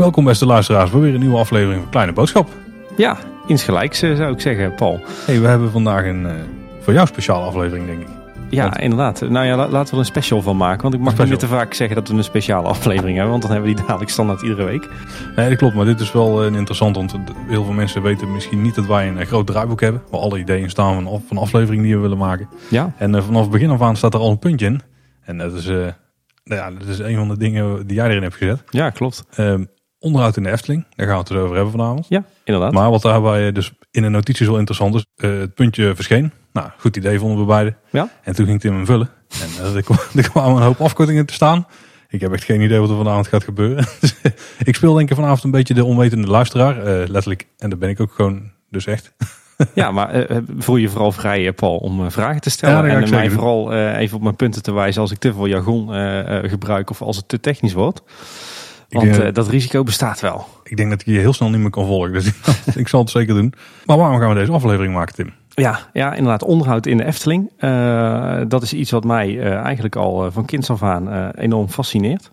Welkom 0.00 0.24
beste 0.24 0.46
luisteraars 0.46 0.90
voor 0.90 1.00
weer 1.00 1.14
een 1.14 1.20
nieuwe 1.20 1.38
aflevering 1.38 1.80
van 1.80 1.90
Kleine 1.90 2.12
Boodschap. 2.12 2.48
Ja, 2.96 3.16
insgelijks 3.46 4.02
eh, 4.02 4.16
zou 4.16 4.32
ik 4.32 4.40
zeggen, 4.40 4.74
Paul. 4.74 5.00
Hey, 5.26 5.40
we 5.40 5.46
hebben 5.46 5.70
vandaag 5.70 6.04
een 6.04 6.22
uh, 6.22 6.32
voor 6.80 6.92
jou 6.92 7.06
speciale 7.06 7.44
aflevering, 7.44 7.86
denk 7.86 8.00
ik. 8.00 8.19
Ja, 8.50 8.62
Want- 8.62 8.78
inderdaad. 8.78 9.20
Nou 9.20 9.46
ja, 9.46 9.56
la- 9.56 9.68
laten 9.68 9.84
we 9.86 9.92
er 9.92 9.98
een 9.98 10.04
special 10.04 10.42
van 10.42 10.56
maken. 10.56 10.82
Want 10.82 10.94
ik 10.94 11.00
mag 11.00 11.28
niet 11.28 11.38
te 11.38 11.46
vaak 11.46 11.74
zeggen 11.74 11.96
dat 11.96 12.08
we 12.08 12.14
een 12.14 12.24
speciale 12.24 12.68
aflevering 12.68 13.12
hebben. 13.14 13.30
Want 13.30 13.42
dan 13.42 13.50
hebben 13.52 13.70
we 13.70 13.74
die 13.76 13.84
dadelijk 13.84 14.10
standaard 14.10 14.42
iedere 14.42 14.64
week. 14.64 14.88
Nee, 15.36 15.48
dat 15.48 15.58
klopt, 15.58 15.74
maar 15.74 15.84
dit 15.84 16.00
is 16.00 16.12
wel 16.12 16.44
een 16.46 16.54
interessant, 16.54 16.96
want 16.96 17.14
heel 17.48 17.64
veel 17.64 17.72
mensen 17.72 18.02
weten 18.02 18.32
misschien 18.32 18.62
niet 18.62 18.74
dat 18.74 18.86
wij 18.86 19.08
een 19.08 19.18
eh, 19.18 19.26
groot 19.26 19.46
draaiboek 19.46 19.80
hebben. 19.80 20.02
Waar 20.10 20.20
alle 20.20 20.38
ideeën 20.38 20.70
staan 20.70 20.94
van, 20.94 21.06
af- 21.06 21.22
van 21.26 21.38
afleveringen 21.38 21.84
die 21.84 21.94
we 21.94 22.00
willen 22.00 22.18
maken. 22.18 22.48
Ja, 22.70 22.92
En 22.98 23.14
eh, 23.14 23.22
vanaf 23.22 23.42
het 23.42 23.50
begin 23.50 23.70
af 23.70 23.82
aan 23.82 23.96
staat 23.96 24.14
er 24.14 24.20
al 24.20 24.30
een 24.30 24.38
puntje 24.38 24.66
in. 24.66 24.80
En 25.24 25.38
dat 25.38 25.52
is, 25.54 25.66
nou 25.66 25.92
ja, 26.44 26.70
dat 26.70 26.86
is 26.88 26.98
een 26.98 27.16
van 27.16 27.28
de 27.28 27.38
dingen 27.38 27.86
die 27.86 27.96
jij 27.96 28.08
erin 28.08 28.22
hebt 28.22 28.34
gezet. 28.34 28.62
ja 28.70 28.90
klopt. 28.90 29.24
Ehm, 29.34 29.64
onderhoud 29.98 30.36
in 30.36 30.42
de 30.42 30.50
Efteling, 30.50 30.86
daar 30.96 31.06
gaan 31.06 31.14
we 31.14 31.20
het 31.22 31.28
dus 31.32 31.38
over 31.40 31.54
hebben 31.54 31.72
vanavond. 31.72 32.06
Ja, 32.08 32.24
inderdaad. 32.44 32.72
Maar 32.72 32.90
wat 32.90 33.02
daarbij 33.02 33.52
dus 33.52 33.72
in 33.90 34.02
de 34.02 34.08
notities 34.08 34.46
wel 34.46 34.58
interessant 34.58 34.94
is, 34.94 35.06
het 35.14 35.54
puntje 35.54 35.94
verscheen. 35.94 36.32
Nou, 36.52 36.68
goed 36.78 36.96
idee 36.96 37.18
vonden 37.18 37.38
we 37.38 37.44
beide. 37.44 37.74
Ja. 37.90 38.08
En 38.22 38.34
toen 38.34 38.46
ging 38.46 38.60
Tim 38.60 38.74
hem 38.74 38.86
vullen. 38.86 39.10
En 39.28 39.64
eh, 39.64 39.74
er, 39.76 39.82
kwam- 39.82 39.98
er 40.16 40.30
kwamen 40.30 40.56
een 40.56 40.62
hoop 40.62 40.80
afkortingen 40.80 41.26
te 41.26 41.34
staan. 41.34 41.66
Ik 42.08 42.20
heb 42.20 42.32
echt 42.32 42.44
geen 42.44 42.60
idee 42.60 42.78
wat 42.78 42.90
er 42.90 42.96
vanavond 42.96 43.26
gaat 43.28 43.44
gebeuren. 43.44 43.86
Dus, 44.00 44.14
ik 44.64 44.74
speel 44.74 44.94
denk 44.94 45.08
ik 45.08 45.14
vanavond 45.14 45.44
een 45.44 45.50
beetje 45.50 45.74
de 45.74 45.84
onwetende 45.84 46.26
luisteraar. 46.26 46.76
eh, 46.78 47.08
letterlijk. 47.08 47.46
En 47.58 47.70
dat 47.70 47.78
ben 47.78 47.88
ik 47.88 48.00
ook 48.00 48.12
gewoon 48.12 48.50
dus 48.70 48.86
echt. 48.86 49.12
Ja, 49.74 49.90
maar 49.90 50.10
eh, 50.10 50.36
voel 50.58 50.76
je 50.76 50.88
vooral 50.88 51.12
vrij, 51.12 51.52
Paul, 51.52 51.76
om 51.76 52.10
vragen 52.10 52.40
te 52.40 52.50
stellen. 52.50 52.86
Ja, 52.86 53.00
en 53.02 53.10
mij 53.10 53.22
doen. 53.28 53.30
vooral 53.36 53.72
even 53.74 54.16
op 54.16 54.22
mijn 54.22 54.36
punten 54.36 54.62
te 54.62 54.72
wijzen 54.72 55.00
als 55.00 55.10
ik 55.10 55.18
te 55.18 55.32
veel 55.32 55.46
jargon 55.46 55.88
gebruik 56.48 56.90
of 56.90 57.02
als 57.02 57.16
het 57.16 57.28
te 57.28 57.40
technisch 57.40 57.72
wordt. 57.72 58.02
Want 58.88 59.14
denk, 59.14 59.34
dat 59.34 59.48
risico 59.48 59.82
bestaat 59.82 60.20
wel. 60.20 60.46
ik 60.64 60.76
denk 60.76 60.90
dat 60.90 61.00
ik 61.00 61.06
je 61.06 61.18
heel 61.18 61.32
snel 61.32 61.50
niet 61.50 61.60
meer 61.60 61.70
kan 61.70 61.86
volgen. 61.86 62.12
Dus 62.12 62.30
ik 62.74 62.88
zal 62.88 63.00
het 63.00 63.10
zeker 63.10 63.34
doen. 63.34 63.54
Maar 63.86 63.96
waarom 63.96 64.18
gaan 64.20 64.28
we 64.28 64.34
deze 64.34 64.52
aflevering 64.52 64.94
maken, 64.94 65.14
Tim? 65.14 65.32
Ja, 65.60 65.78
ja, 65.92 66.14
inderdaad. 66.14 66.42
Onderhoud 66.42 66.86
in 66.86 66.96
de 66.96 67.04
Efteling. 67.04 67.50
Eh, 67.56 68.40
dat 68.48 68.62
is 68.62 68.72
iets 68.72 68.90
wat 68.90 69.04
mij 69.04 69.38
eh, 69.38 69.54
eigenlijk 69.54 69.96
al 69.96 70.24
eh, 70.24 70.32
van 70.32 70.44
kinds 70.44 70.70
af 70.70 70.82
aan 70.82 71.30
enorm 71.30 71.68
fascineert. 71.68 72.30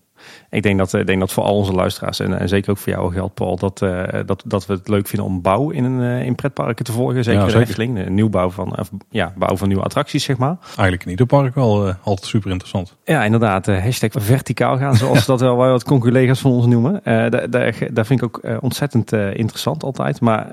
Ik 0.50 0.64
denk 0.64 0.78
dat, 0.78 0.94
ik 0.94 1.08
denk 1.08 1.20
dat 1.20 1.32
voor 1.32 1.44
al 1.44 1.56
onze 1.56 1.74
luisteraars 1.74 2.20
en, 2.20 2.40
en 2.40 2.50
zeker 2.50 2.72
ook 2.72 2.78
voor 2.78 2.94
jou 2.94 3.14
geldt, 3.14 3.34
Paul, 3.34 3.56
dat, 3.56 3.80
dat, 4.26 4.44
dat 4.46 4.66
we 4.66 4.74
het 4.74 4.88
leuk 4.88 5.08
vinden 5.08 5.28
om 5.28 5.42
bouw 5.42 5.70
in, 5.70 5.84
een, 5.84 6.22
in 6.24 6.36
pretparken 6.36 6.86
te 6.86 6.92
volgen. 6.92 7.24
Zeker 7.24 7.42
Ja, 7.42 7.48
in 7.48 7.54
de. 7.54 7.60
Efteling. 7.60 8.04
De 8.04 8.10
nieuwbouw 8.10 8.50
van, 8.50 8.80
of, 8.80 8.90
ja, 9.10 9.34
bouw 9.38 9.58
van 9.58 9.68
nieuwe 9.68 9.84
attracties, 9.84 10.24
zeg 10.24 10.38
maar. 10.38 10.58
Eigenlijk 10.66 11.04
in 11.04 11.10
ieder 11.10 11.26
park 11.26 11.56
wel 11.56 11.94
altijd 12.04 12.28
super 12.28 12.50
interessant. 12.50 12.96
Ja, 13.06 13.24
inderdaad. 13.24 13.66
hashtag 13.66 14.12
verticaal 14.14 14.78
gaan, 14.78 14.96
zoals 14.96 15.26
dat 15.32 15.40
wel 15.40 15.56
wat 15.56 15.84
conculega's 15.84 16.40
van 16.40 16.52
ons 16.52 16.66
noemen. 16.66 17.02
Daar, 17.04 17.50
daar, 17.50 18.06
vind 18.06 18.22
ik 18.22 18.24
ook 18.24 18.42
ontzettend 18.60 19.12
interessant 19.14 19.84
altijd. 19.84 20.22
Maar 20.22 20.48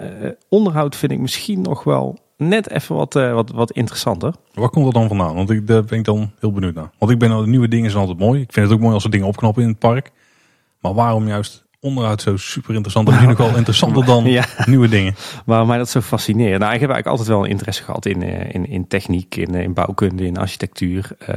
onderhoud 0.48 0.96
vind 0.96 1.12
ik 1.12 1.18
misschien 1.18 1.60
nog 1.60 1.84
wel 1.84 2.18
net 2.48 2.70
even 2.70 2.94
wat, 2.94 3.16
eh, 3.16 3.32
wat, 3.32 3.50
wat 3.50 3.70
interessanter. 3.70 4.34
Waar 4.54 4.68
komt 4.68 4.84
dat 4.84 4.94
dan 4.94 5.08
vandaan? 5.08 5.34
Want 5.34 5.50
ik, 5.50 5.66
daar 5.66 5.84
ben 5.84 5.98
ik 5.98 6.04
dan 6.04 6.30
heel 6.38 6.52
benieuwd 6.52 6.74
naar. 6.74 6.90
Want 6.98 7.12
ik 7.12 7.18
ben 7.18 7.30
de 7.30 7.46
nieuwe 7.46 7.68
dingen 7.68 7.90
zijn 7.90 8.02
altijd 8.02 8.26
mooi. 8.26 8.40
Ik 8.40 8.52
vind 8.52 8.66
het 8.66 8.74
ook 8.74 8.82
mooi 8.82 8.94
als 8.94 9.04
er 9.04 9.10
dingen 9.10 9.26
opknappen 9.26 9.62
in 9.62 9.68
het 9.68 9.78
park. 9.78 10.12
Maar 10.80 10.94
waarom 10.94 11.28
juist 11.28 11.63
onderhoud 11.84 12.22
zo 12.22 12.36
super 12.36 12.74
interessant? 12.74 13.06
Dat 13.06 13.14
is 13.14 13.26
nog 13.26 13.36
wel 13.36 13.56
interessanter 13.62 14.04
dan 14.04 14.24
Ja. 14.24 14.44
nieuwe 14.64 14.88
dingen. 14.88 15.14
Waarom 15.44 15.68
mij 15.68 15.78
dat 15.78 15.88
zo 15.88 16.00
fascineert? 16.00 16.58
Nou, 16.60 16.74
ik 16.74 16.80
heb 16.80 16.90
eigenlijk 16.90 17.06
altijd 17.06 17.28
wel 17.28 17.44
een 17.44 17.50
interesse 17.50 17.82
gehad 17.82 18.06
in, 18.06 18.22
eh, 18.22 18.54
in, 18.54 18.68
in 18.68 18.86
techniek, 18.86 19.36
in, 19.36 19.54
eh, 19.54 19.62
in 19.62 19.74
bouwkunde, 19.74 20.26
in 20.26 20.36
architectuur. 20.38 21.10
Eh, 21.18 21.34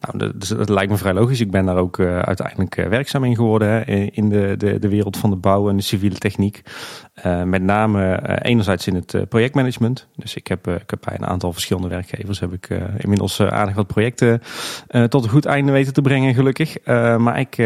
nou, 0.00 0.18
dat, 0.18 0.40
dus 0.40 0.48
dat 0.48 0.68
lijkt 0.68 0.90
me 0.90 0.96
vrij 0.96 1.12
logisch. 1.14 1.40
Ik 1.40 1.50
ben 1.50 1.64
daar 1.66 1.76
ook 1.76 2.00
uiteindelijk 2.00 2.74
werkzaam 2.74 3.24
in 3.24 3.36
geworden 3.36 3.68
hè, 3.68 3.80
in 4.12 4.28
de, 4.28 4.54
de, 4.58 4.78
de 4.78 4.88
wereld 4.88 5.16
van 5.16 5.30
de 5.30 5.36
bouw 5.36 5.68
en 5.68 5.76
de 5.76 5.82
civiele 5.82 6.18
techniek. 6.18 6.62
Met 7.44 7.62
name 7.62 8.20
enerzijds 8.42 8.86
in 8.86 8.94
het 8.94 9.28
projectmanagement. 9.28 10.06
Dus 10.16 10.34
ik 10.34 10.46
heb, 10.46 10.68
ik 10.68 10.90
heb 10.90 10.98
bij 11.04 11.14
een 11.18 11.26
aantal 11.26 11.52
verschillende 11.52 11.88
werkgevers 11.88 12.40
heb 12.40 12.52
ik 12.52 12.68
inmiddels 12.98 13.40
aardig 13.40 13.74
wat 13.74 13.86
projecten 13.86 14.40
tot 15.08 15.24
een 15.24 15.30
goed 15.30 15.44
einde 15.44 15.72
weten 15.72 15.92
te 15.92 16.02
brengen, 16.02 16.34
gelukkig. 16.34 16.76
Maar 17.18 17.38
ik, 17.40 17.56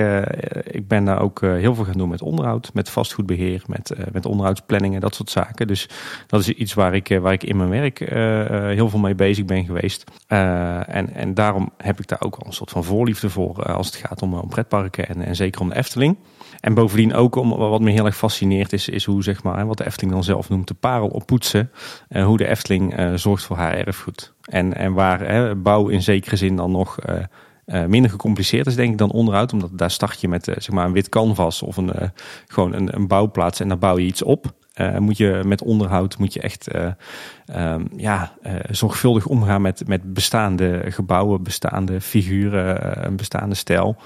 ik 0.65 0.88
ben 0.88 1.04
daar 1.04 1.21
ook 1.21 1.41
heel 1.41 1.75
veel 1.75 1.84
gaan 1.86 1.98
doen 1.98 2.08
met 2.08 2.22
onderhoud, 2.22 2.70
met 2.74 2.91
vastgoedbeheer, 2.91 3.62
met, 3.66 3.91
eh, 3.91 4.04
met 4.12 4.26
onderhoudsplanningen, 4.26 5.00
dat 5.00 5.14
soort 5.14 5.30
zaken. 5.30 5.66
Dus 5.66 5.88
dat 6.26 6.41
is 6.41 6.48
iets 6.48 6.74
waar 6.74 6.94
ik, 6.94 7.10
eh, 7.10 7.19
waar 7.19 7.32
ik 7.32 7.42
in 7.42 7.56
mijn 7.56 7.69
werk 7.69 8.00
eh, 8.00 8.66
heel 8.66 8.88
veel 8.88 8.98
mee 8.98 9.14
bezig 9.14 9.44
ben 9.44 9.64
geweest. 9.64 10.04
En, 10.26 11.14
en 11.14 11.34
daarom 11.34 11.70
heb 11.76 11.98
ik 11.98 12.08
daar 12.08 12.20
ook 12.20 12.36
wel 12.36 12.47
een 12.47 12.52
soort 12.52 12.70
van 12.70 12.84
voorliefde 12.84 13.30
voor 13.30 13.62
als 13.62 13.86
het 13.86 13.97
gaat 13.97 14.22
om, 14.22 14.34
om 14.34 14.48
pretparken 14.48 15.08
en, 15.08 15.22
en 15.22 15.36
zeker 15.36 15.60
om 15.60 15.69
de 15.69 15.76
Efteling. 15.76 16.16
En 16.60 16.74
bovendien 16.74 17.14
ook 17.14 17.36
om 17.36 17.48
wat 17.50 17.80
me 17.80 17.91
heel 17.91 18.06
erg 18.06 18.16
fascineert 18.16 18.72
is, 18.72 18.88
is 18.88 19.04
hoe 19.04 19.22
zeg 19.22 19.42
maar, 19.42 19.66
wat 19.66 19.78
de 19.78 19.86
Efteling 19.86 20.12
dan 20.12 20.24
zelf 20.24 20.48
noemt, 20.48 20.68
de 20.68 20.74
parel 20.74 21.08
op 21.08 21.26
poetsen. 21.26 21.70
En 22.08 22.24
hoe 22.24 22.36
de 22.36 22.47
Efteling 22.47 23.10
zorgt 23.14 23.44
voor 23.44 23.56
haar 23.56 23.74
erfgoed. 23.74 24.34
En, 24.44 24.74
en 24.74 24.92
waar 24.92 25.60
bouw 25.60 25.88
in 25.88 26.03
zekere 26.03 26.36
zin 26.36 26.56
dan 26.56 26.70
nog 26.70 26.98
eh, 27.66 27.84
minder 27.84 28.10
gecompliceerd 28.10 28.66
is, 28.66 28.75
denk 28.75 28.93
ik, 28.93 28.99
dan 28.99 29.10
onderhoud. 29.10 29.53
Omdat 29.53 29.71
daar 29.72 29.91
start 29.91 30.21
je 30.21 30.28
met 30.28 30.49
eh, 30.49 30.54
zeg 30.59 30.71
maar 30.71 30.87
een 30.87 30.93
wit 30.93 31.09
canvas 31.09 31.62
of 31.62 31.77
een, 31.77 31.93
eh, 31.93 32.09
gewoon 32.47 32.72
een, 32.72 32.97
een 32.97 33.06
bouwplaats 33.06 33.60
en 33.60 33.69
daar 33.69 33.78
bouw 33.78 33.99
je 33.99 34.06
iets 34.06 34.22
op. 34.22 34.54
Moet 34.99 35.16
je 35.16 35.43
met 35.47 35.62
onderhoud 35.62 36.19
moet 36.19 36.32
je 36.32 36.41
echt 36.41 36.69
eh, 36.69 36.91
ehm, 37.47 37.84
ja, 37.97 38.32
zorgvuldig 38.71 39.27
omgaan 39.27 39.62
met, 39.62 39.88
met 39.88 40.15
bestaande 40.15 40.82
gebouwen, 40.88 41.43
bestaande 41.43 42.00
figuren, 42.00 43.06
een 43.06 43.16
bestaande 43.16 43.54
stijl. 43.54 43.97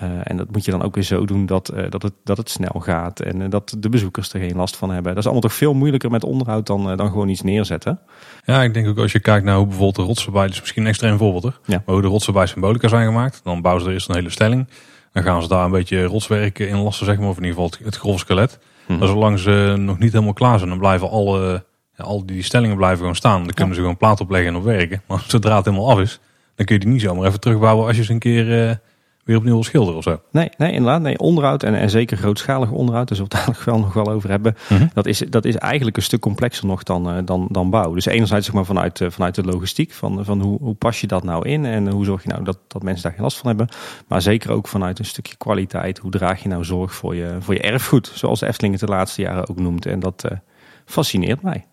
Eh, 0.00 0.08
en 0.22 0.36
dat 0.36 0.52
moet 0.52 0.64
je 0.64 0.70
dan 0.70 0.82
ook 0.82 0.94
weer 0.94 1.04
zo 1.04 1.24
doen 1.24 1.46
dat, 1.46 1.68
eh, 1.68 1.90
dat, 1.90 2.02
het, 2.02 2.12
dat 2.24 2.36
het 2.36 2.50
snel 2.50 2.80
gaat 2.80 3.20
en 3.20 3.42
eh, 3.42 3.50
dat 3.50 3.76
de 3.78 3.88
bezoekers 3.88 4.32
er 4.32 4.40
geen 4.40 4.56
last 4.56 4.76
van 4.76 4.90
hebben. 4.90 5.08
Dat 5.08 5.18
is 5.18 5.24
allemaal 5.24 5.48
toch 5.48 5.54
veel 5.54 5.74
moeilijker 5.74 6.10
met 6.10 6.24
onderhoud 6.24 6.66
dan, 6.66 6.96
dan 6.96 7.10
gewoon 7.10 7.28
iets 7.28 7.42
neerzetten. 7.42 8.00
Ja, 8.44 8.62
ik 8.62 8.74
denk 8.74 8.88
ook 8.88 8.98
als 8.98 9.12
je 9.12 9.20
kijkt 9.20 9.44
naar 9.44 9.56
hoe 9.56 9.66
bijvoorbeeld 9.66 9.96
de 9.96 10.02
rotsen 10.02 10.32
bij, 10.32 10.42
dat 10.42 10.52
is 10.52 10.60
misschien 10.60 10.82
een 10.82 10.88
extreem 10.88 11.18
voorbeeld. 11.18 11.60
Ja. 11.64 11.82
Maar 11.86 11.94
hoe 11.94 12.02
de 12.02 12.08
rotsen 12.08 12.32
bij 12.32 12.46
Symbolica 12.46 12.88
zijn 12.88 13.06
gemaakt. 13.06 13.40
Dan 13.44 13.62
bouwen 13.62 13.82
ze 13.82 13.88
er 13.88 13.94
eerst 13.94 14.08
een 14.08 14.14
hele 14.14 14.30
stelling. 14.30 14.68
Dan 15.12 15.22
gaan 15.22 15.42
ze 15.42 15.48
daar 15.48 15.64
een 15.64 15.70
beetje 15.70 16.04
rotswerk 16.04 16.58
in 16.58 16.76
lassen, 16.76 17.06
zeg 17.06 17.18
maar. 17.18 17.28
Of 17.28 17.36
in 17.36 17.44
ieder 17.44 17.60
geval 17.60 17.70
het, 17.70 17.84
het 17.84 17.96
grove 17.96 18.18
skelet. 18.18 18.58
Mhm. 18.86 18.98
Maar 18.98 19.08
zolang 19.08 19.38
ze 19.38 19.74
nog 19.78 19.98
niet 19.98 20.12
helemaal 20.12 20.32
klaar 20.32 20.58
zijn, 20.58 20.70
dan 20.70 20.78
blijven 20.78 21.10
alle, 21.10 21.64
ja, 21.96 22.04
al 22.04 22.26
die 22.26 22.42
stellingen 22.42 22.76
blijven 22.76 22.98
gewoon 22.98 23.16
staan. 23.16 23.44
Dan 23.44 23.54
kunnen 23.54 23.74
ze 23.74 23.80
gewoon 23.80 23.96
plaat 23.96 24.20
opleggen 24.20 24.48
en 24.48 24.56
op 24.56 24.64
werken. 24.64 25.02
Maar 25.06 25.24
zodra 25.28 25.56
het 25.56 25.64
helemaal 25.64 25.90
af 25.90 25.98
is, 25.98 26.20
dan 26.54 26.66
kun 26.66 26.74
je 26.74 26.80
die 26.80 26.90
niet 26.90 27.00
zomaar 27.00 27.26
even 27.26 27.40
terugbouwen 27.40 27.86
als 27.86 27.96
je 27.96 28.04
ze 28.04 28.12
een 28.12 28.18
keer 28.18 28.80
weer 29.30 29.38
opnieuw 29.38 29.54
wil 29.54 29.64
schilderen 29.64 29.96
of 29.96 30.02
zo. 30.02 30.20
Nee, 30.30 30.50
nee, 30.56 30.72
inderdaad. 30.72 31.00
Nee, 31.00 31.18
onderhoud 31.18 31.62
en, 31.62 31.74
en 31.74 31.90
zeker 31.90 32.16
grootschalig 32.16 32.70
onderhoud, 32.70 33.08
zullen 33.08 33.22
we 33.22 33.28
het 33.36 33.38
dadelijk 33.38 33.64
wel 33.64 33.78
nog 33.78 33.92
wel 33.92 34.10
over 34.10 34.30
hebben. 34.30 34.56
Mhm. 34.68 34.86
Dat, 34.94 35.06
is, 35.06 35.18
dat 35.18 35.44
is 35.44 35.56
eigenlijk 35.56 35.96
een 35.96 36.02
stuk 36.02 36.20
complexer 36.20 36.66
nog 36.66 36.82
dan, 36.82 37.10
eh, 37.10 37.16
dan, 37.24 37.48
dan 37.50 37.70
bouw. 37.70 37.94
Dus 37.94 38.06
enerzijds 38.06 38.46
zeg 38.46 38.54
maar, 38.54 38.64
vanuit, 38.64 39.00
eh, 39.00 39.10
vanuit 39.10 39.34
de 39.34 39.44
logistiek, 39.44 39.92
van, 39.92 40.24
van 40.24 40.40
hoe, 40.40 40.58
hoe 40.60 40.74
pas 40.74 41.00
je 41.00 41.06
dat 41.06 41.24
nou 41.24 41.48
in 41.48 41.64
en 41.64 41.88
hoe 41.88 42.04
zorg 42.04 42.22
je 42.22 42.28
nou 42.28 42.44
dat, 42.44 42.58
dat 42.66 42.82
mensen 42.82 43.02
daar 43.02 43.12
geen 43.12 43.22
last 43.22 43.38
van 43.38 43.48
hebben. 43.48 43.68
Maar 44.06 44.22
zeker 44.22 44.50
ook 44.50 44.68
vanuit 44.68 44.98
een 44.98 45.04
stukje 45.04 45.36
kwaliteit. 45.36 45.98
Hoe 45.98 46.10
draag 46.10 46.42
je 46.42 46.48
nou 46.48 46.64
zorg 46.64 46.94
voor 46.94 47.14
je, 47.14 47.36
voor 47.40 47.54
je 47.54 47.60
erfgoed, 47.60 48.12
zoals 48.14 48.40
de 48.40 48.46
Efteling 48.46 48.80
het 48.80 48.88
de 48.88 48.94
laatste 48.94 49.22
jaren 49.22 49.48
ook 49.48 49.58
noemt. 49.58 49.86
En 49.86 50.00
dat 50.00 50.24
eh, 50.24 50.36
fascineert 50.84 51.42
mij. 51.42 51.66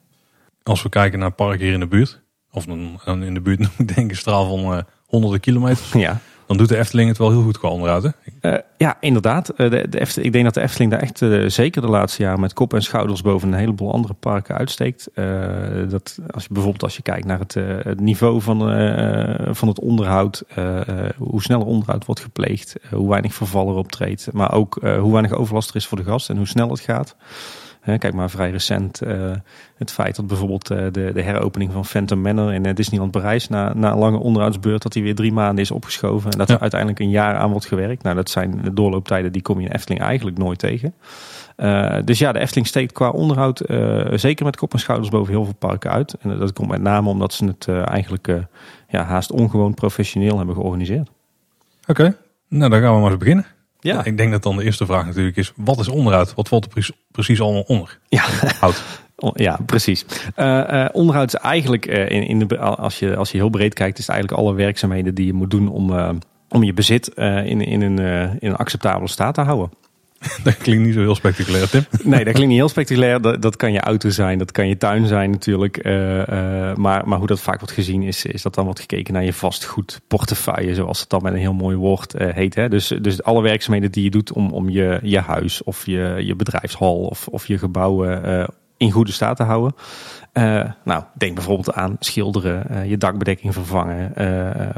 Als 0.63 0.84
we 0.84 0.90
kijken 0.90 1.19
naar 1.19 1.31
parken 1.31 1.66
hier 1.66 1.73
in 1.73 1.79
de 1.79 1.88
buurt, 1.88 2.22
of 2.51 2.67
in 3.06 3.34
de 3.34 3.41
buurt 3.41 3.59
noem 3.66 3.72
ik 3.78 3.96
denk 3.96 4.09
een 4.09 4.17
straal 4.17 4.47
van 4.47 4.85
honderden 5.06 5.40
kilometer, 5.40 6.00
Ja. 6.00 6.19
Dan 6.47 6.58
doet 6.58 6.69
de 6.69 6.78
Efteling 6.78 7.09
het 7.09 7.18
wel 7.18 7.30
heel 7.30 7.41
goed 7.41 7.58
qua 7.58 7.69
onderhoud. 7.69 8.12
Eh, 8.41 8.53
ja, 8.78 8.97
inderdaad. 9.00 9.50
Eh, 9.50 9.69
de, 9.69 9.90
de 9.90 10.22
ik 10.22 10.31
denk 10.31 10.44
dat 10.44 10.53
de 10.53 10.62
Efteling 10.62 10.91
daar 10.91 11.02
echt 11.02 11.22
eh, 11.22 11.44
zeker 11.47 11.81
de 11.81 11.88
laatste 11.88 12.22
jaren 12.22 12.40
met 12.40 12.53
kop 12.53 12.74
en 12.74 12.81
schouders 12.81 13.22
boven 13.22 13.47
een 13.47 13.59
heleboel 13.59 13.91
andere 13.91 14.13
parken 14.13 14.56
uitsteekt. 14.56 15.09
Dat 15.90 16.19
als 16.30 16.44
je 16.44 16.50
bijvoorbeeld 16.53 16.84
als 16.84 16.96
je 16.96 17.02
kijkt 17.02 17.25
naar 17.25 17.40
het, 17.40 17.99
niveau 17.99 18.41
van, 18.41 18.59
van 19.55 19.67
het 19.67 19.79
onderhoud, 19.79 20.44
hoe 21.17 21.41
snel 21.41 21.59
er 21.59 21.66
onderhoud 21.66 22.05
wordt 22.05 22.22
gepleegd, 22.22 22.76
hoe 22.91 23.09
weinig 23.09 23.34
verval 23.34 23.70
erop 23.70 23.91
treedt, 23.91 24.29
maar 24.34 24.53
ook 24.53 24.79
hoe 24.82 25.11
weinig 25.11 25.32
overlast 25.32 25.70
er 25.70 25.76
is 25.76 25.88
voor 25.88 25.97
de 25.97 26.03
gast 26.03 26.29
en 26.29 26.38
hoe 26.38 26.47
snel 26.47 26.70
het 26.70 26.79
gaat. 26.79 27.16
Kijk 27.95 28.13
maar 28.13 28.29
vrij 28.29 28.51
recent 28.51 29.01
eh, 29.01 29.31
het 29.78 29.91
feit 29.91 30.16
dat 30.16 30.28
bijvoorbeeld 30.28 30.69
eh, 30.72 30.78
de, 30.91 31.11
de 31.13 31.22
heropening 31.22 31.72
van 31.72 31.85
Phantom 31.85 32.22
Manor 32.22 32.53
in 32.53 32.66
eh, 32.66 32.75
Disneyland 32.75 33.11
Parijs 33.11 33.47
na, 33.47 33.73
na 33.73 33.91
een 33.91 33.97
lange 33.97 34.17
onderhoudsbeurt 34.17 34.81
dat 34.81 34.91
die 34.91 35.03
weer 35.03 35.16
drie 35.16 35.34
maanden 35.34 35.63
is 35.63 35.72
opgeschoven 35.72 36.31
en 36.31 36.37
dat 36.37 36.47
Ja. 36.47 36.53
er 36.53 36.61
uiteindelijk 36.61 36.99
een 36.99 37.09
jaar 37.09 37.35
aan 37.35 37.51
wordt 37.51 37.66
gewerkt. 37.66 38.03
Nou, 38.03 38.16
dat 38.16 38.29
zijn 38.29 38.59
de 38.63 38.73
doorlooptijden 38.73 39.31
die 39.31 39.41
kom 39.41 39.59
je 39.59 39.67
in 39.67 39.72
Efteling 39.72 40.01
eigenlijk 40.01 40.37
nooit 40.37 40.59
tegen. 40.59 40.93
Dus 42.05 42.19
ja, 42.19 42.31
de 42.31 42.39
Efteling 42.39 42.67
steekt 42.67 42.91
qua 42.91 43.09
onderhoud 43.09 43.61
zeker 44.13 44.45
met 44.45 44.57
kop 44.57 44.73
en 44.73 44.79
schouders 44.79 45.09
boven 45.09 45.34
heel 45.34 45.43
veel 45.43 45.53
parken 45.53 45.91
uit. 45.91 46.16
En 46.22 46.37
dat 46.37 46.53
komt 46.53 46.69
met 46.69 46.81
name 46.81 47.09
omdat 47.09 47.34
ze 47.34 47.45
het 47.45 47.67
eigenlijk 47.67 48.28
ja, 48.87 49.03
haast 49.03 49.31
ongewoon 49.31 49.73
professioneel 49.73 50.37
hebben 50.37 50.55
georganiseerd. 50.55 51.09
Oké, 51.87 52.17
nou 52.47 52.72
dan 52.72 52.81
gaan 52.81 52.93
we 52.93 53.01
maar 53.01 53.09
eens 53.09 53.19
beginnen. 53.19 53.45
Ja, 53.79 54.06
Ik 54.06 54.18
denk 54.18 54.32
dat 54.32 54.44
dan 54.44 54.58
de 54.58 54.64
eerste 54.64 54.85
vraag 54.85 55.06
natuurlijk 55.06 55.38
is, 55.38 55.52
wat 55.56 55.79
is 55.79 55.88
onderhoud? 55.88 56.34
Wat 56.34 56.47
valt 56.47 56.64
er 56.64 56.70
precies, 56.70 56.96
precies 57.12 57.41
allemaal 57.41 57.62
onder? 57.62 58.00
ja. 58.08 58.24
Hout. 58.59 58.84
Ja, 59.34 59.59
precies. 59.66 60.06
Uh, 60.35 60.85
onderhoud 60.91 61.34
is 61.34 61.40
eigenlijk, 61.40 61.85
in, 61.85 62.28
in 62.28 62.40
de, 62.40 62.58
als, 62.58 63.00
je, 63.00 63.16
als 63.16 63.32
je 63.32 63.38
heel 63.38 63.50
breed 63.50 63.74
kijkt, 63.74 63.97
is 63.97 64.08
het 64.08 64.16
eigenlijk 64.16 64.44
alle 64.44 64.56
werkzaamheden 64.56 65.16
die 65.16 65.26
je 65.26 65.34
moet 65.34 65.52
doen 65.52 65.68
om, 65.68 65.91
om 66.50 66.64
je 66.64 66.74
bezit 66.74 67.08
in, 67.18 67.62
in, 67.62 67.82
een, 67.82 68.00
in 68.40 68.50
een 68.50 68.56
acceptabele 68.56 69.08
staat 69.08 69.34
te 69.34 69.41
houden. 69.41 69.70
Dat 70.43 70.58
klinkt 70.58 70.85
niet 70.85 70.93
zo 70.93 70.99
heel 70.99 71.16
spectaculair, 71.16 71.69
Tim. 71.69 71.85
Nee, 72.03 72.23
dat 72.23 72.34
klinkt 72.34 72.49
niet 72.49 72.59
heel 72.59 72.69
spectaculair. 72.69 73.22
Dat, 73.22 73.41
dat 73.41 73.55
kan 73.55 73.72
je 73.72 73.79
auto 73.79 74.09
zijn, 74.09 74.37
dat 74.37 74.52
kan 74.52 74.67
je 74.67 74.78
tuin 74.78 75.08
zijn 75.08 75.29
natuurlijk. 75.29 75.84
maar, 76.75 77.08
maar 77.08 77.17
hoe 77.17 77.28
dat 77.28 77.40
vaak 77.40 77.59
wordt 77.59 77.73
gezien 77.73 78.03
is, 78.03 78.25
is 78.25 78.41
dat 78.41 78.55
dan 78.55 78.66
wordt 78.66 78.79
gekeken 78.79 79.14
naar 79.14 79.23
je 79.23 79.34
vastgoedportefeuille, 79.34 80.75
zoals 80.75 80.99
het 80.99 81.09
dan 81.09 81.23
met 81.23 81.34
een 81.34 81.40
heel 81.40 81.53
mooi 81.53 81.75
woord 81.75 82.14
heet. 82.17 82.55
Hè? 82.55 82.69
Dus, 82.69 82.87
dus 83.02 83.23
alle 83.23 83.41
werkzaamheden 83.41 83.91
die 83.91 84.03
je 84.03 84.09
doet 84.09 84.31
om, 84.31 84.52
om 84.52 84.69
je, 84.69 84.99
je 85.03 85.19
huis 85.19 85.64
of 85.64 85.85
je, 85.85 86.16
je 86.20 86.35
bedrijfshal 86.35 86.97
of, 86.97 87.28
of 87.28 87.47
je 87.47 87.58
gebouwen 87.58 88.47
in 88.78 88.91
goede 88.91 89.11
staat 89.11 89.37
te 89.37 89.43
houden. 89.43 89.75
Nou, 90.84 91.03
denk 91.13 91.35
bijvoorbeeld 91.35 91.73
aan 91.73 91.96
schilderen, 91.99 92.87
je 92.90 92.97
dakbedekking 92.97 93.53
vervangen, 93.53 94.11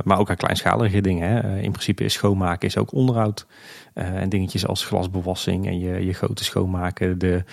maar 0.04 0.20
ook 0.20 0.30
aan 0.30 0.36
kleinschalige 0.36 1.02
dingen. 1.02 1.30
Hè. 1.30 1.60
in 1.60 1.72
principe 1.72 2.04
is 2.04 2.14
schoonmaken 2.14 2.68
is 2.68 2.78
ook 2.78 2.94
onderhoud. 2.94 3.46
En 4.00 4.30
dingetjes 4.30 4.68
als 4.68 4.86
glasbewassing 4.86 5.68
en 5.68 5.80
je, 5.80 6.06
je 6.06 6.14
goten 6.14 6.46
schoonmaken, 6.46 7.20
de, 7.20 7.44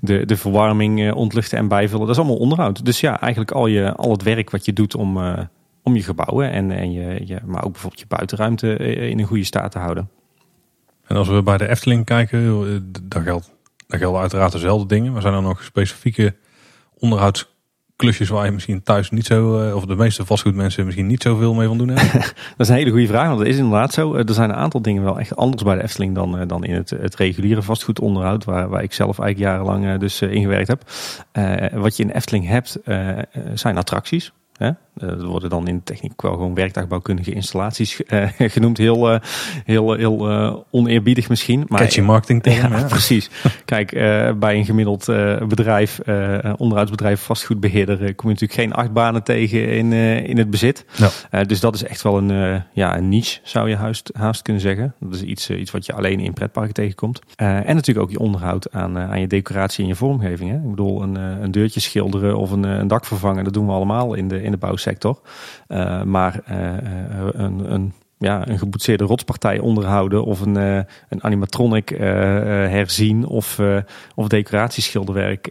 de, 0.00 0.26
de 0.26 0.36
verwarming 0.36 1.12
ontluchten 1.12 1.58
en 1.58 1.68
bijvullen. 1.68 2.06
Dat 2.06 2.16
is 2.16 2.22
allemaal 2.22 2.40
onderhoud. 2.40 2.84
Dus 2.84 3.00
ja, 3.00 3.20
eigenlijk 3.20 3.50
al, 3.50 3.66
je, 3.66 3.94
al 3.94 4.10
het 4.10 4.22
werk 4.22 4.50
wat 4.50 4.64
je 4.64 4.72
doet 4.72 4.94
om, 4.94 5.18
om 5.82 5.96
je 5.96 6.02
gebouwen 6.02 6.50
en, 6.50 6.70
en 6.70 6.92
je, 6.92 7.26
je, 7.26 7.38
maar 7.44 7.64
ook 7.64 7.72
bijvoorbeeld 7.72 8.00
je 8.00 8.08
buitenruimte 8.08 8.76
in 9.10 9.18
een 9.18 9.26
goede 9.26 9.44
staat 9.44 9.72
te 9.72 9.78
houden. 9.78 10.10
En 11.06 11.16
als 11.16 11.28
we 11.28 11.42
bij 11.42 11.58
de 11.58 11.68
Efteling 11.68 12.04
kijken, 12.04 12.92
dat 13.08 13.22
geldt 13.22 13.52
daar 13.86 13.98
gelden 13.98 14.20
uiteraard 14.20 14.52
dezelfde 14.52 14.86
dingen. 14.86 15.12
Maar 15.12 15.22
zijn 15.22 15.34
er 15.34 15.42
nog 15.42 15.62
specifieke 15.62 16.34
onderhoudsklusjes 18.04 18.28
waar 18.28 18.44
je 18.44 18.52
misschien 18.52 18.82
thuis 18.82 19.10
niet 19.10 19.26
zo, 19.26 19.68
eh, 19.68 19.76
of 19.76 19.84
de 19.84 19.96
meeste 19.96 20.24
vastgoedmensen 20.24 20.84
misschien 20.84 21.06
niet 21.06 21.22
zoveel 21.22 21.54
mee 21.54 21.66
van 21.66 21.78
doen 21.78 21.88
hebben? 21.88 22.20
dat 22.56 22.58
is 22.58 22.68
een 22.68 22.74
hele 22.74 22.90
goede 22.90 23.06
vraag, 23.06 23.26
want 23.26 23.38
dat 23.38 23.48
is 23.48 23.56
inderdaad 23.56 23.92
zo. 23.92 24.14
Er 24.14 24.34
zijn 24.34 24.50
een 24.50 24.56
aantal 24.56 24.82
dingen 24.82 25.02
wel 25.02 25.18
echt 25.18 25.36
anders 25.36 25.62
bij 25.62 25.74
de 25.74 25.82
Efteling 25.82 26.14
dan, 26.14 26.38
eh, 26.38 26.48
dan 26.48 26.64
in 26.64 26.74
het, 26.74 26.90
het 26.90 27.14
reguliere 27.14 27.62
vastgoedonderhoud, 27.62 28.44
waar, 28.44 28.68
waar 28.68 28.82
ik 28.82 28.92
zelf 28.92 29.18
eigenlijk 29.18 29.50
jarenlang 29.50 29.86
eh, 29.86 29.98
dus 29.98 30.22
ingewerkt 30.22 30.68
heb. 30.68 30.82
wat 31.80 31.96
je 31.96 32.02
in 32.02 32.10
Efteling 32.10 32.46
hebt, 32.46 32.78
zijn 33.54 33.78
attracties. 33.78 34.32
Hè? 34.56 34.70
Dat 34.94 35.20
eh, 35.20 35.26
worden 35.26 35.50
dan 35.50 35.68
in 35.68 35.76
de 35.76 35.82
techniek 35.82 36.22
wel 36.22 36.32
gewoon 36.32 36.54
werktuigbouwkundige 36.54 37.32
installaties 37.32 38.00
uh, 38.08 38.28
genoemd. 38.54 38.78
Heel, 38.78 39.12
uh, 39.12 39.20
heel, 39.64 39.92
heel 39.92 40.30
uh, 40.30 40.56
oneerbiedig 40.70 41.28
misschien. 41.28 41.64
Maar, 41.68 41.80
Catchy 41.80 42.00
marketing 42.00 42.42
term, 42.42 42.72
ja, 42.72 42.84
Precies. 42.88 43.30
Kijk, 43.64 43.90
bij 44.38 44.56
een 44.56 44.64
gemiddeld 44.64 45.06
bedrijf, 45.48 46.00
onderhoudsbedrijf, 46.56 47.20
vastgoedbeheerder, 47.20 47.96
kom 47.96 48.28
je 48.28 48.34
natuurlijk 48.34 48.60
geen 48.60 48.72
achtbanen 48.72 49.22
tegen 49.22 49.68
in, 49.68 49.92
in 50.26 50.38
het 50.38 50.50
bezit. 50.50 50.84
Ja. 51.30 51.44
dus 51.44 51.60
dat 51.60 51.74
is 51.74 51.84
echt 51.84 52.02
wel 52.02 52.18
een, 52.18 52.62
ja, 52.72 52.96
een 52.96 53.08
niche, 53.08 53.40
zou 53.42 53.68
je 53.68 53.76
haast, 53.76 54.10
haast 54.12 54.42
kunnen 54.42 54.62
zeggen. 54.62 54.94
Dat 55.00 55.14
is 55.14 55.22
iets, 55.22 55.50
iets 55.50 55.70
wat 55.70 55.86
je 55.86 55.92
alleen 55.92 56.20
in 56.20 56.32
pretparken 56.32 56.74
tegenkomt. 56.74 57.20
en 57.36 57.74
natuurlijk 57.74 58.06
ook 58.06 58.10
je 58.10 58.18
onderhoud 58.18 58.72
aan, 58.72 58.98
aan 58.98 59.20
je 59.20 59.26
decoratie 59.26 59.82
en 59.82 59.88
je 59.88 59.96
vormgeving. 59.96 60.50
Hè? 60.50 60.56
Ik 60.56 60.70
bedoel, 60.70 61.02
een, 61.02 61.14
een 61.14 61.50
deurtje 61.50 61.80
schilderen 61.80 62.36
of 62.36 62.50
een, 62.50 62.62
een 62.62 62.88
dak 62.88 63.04
vervangen, 63.04 63.44
dat 63.44 63.52
doen 63.52 63.66
we 63.66 63.72
allemaal 63.72 64.14
in 64.14 64.28
de, 64.28 64.42
in 64.42 64.50
de 64.50 64.56
bouw 64.56 64.76
sector. 64.84 65.20
Uh, 65.68 66.02
maar 66.02 66.40
uh, 66.50 66.56
een, 67.32 67.72
een, 67.72 67.92
ja, 68.18 68.48
een 68.48 68.58
geboetseerde 68.58 69.04
rotspartij 69.04 69.58
onderhouden 69.58 70.24
of 70.24 70.40
een, 70.40 70.56
uh, 70.56 70.76
een 71.08 71.24
animatronic 71.24 71.88
herzien 71.88 73.26
of, 73.26 73.60
of 74.14 74.28
decoratieschilderwerk 74.28 75.50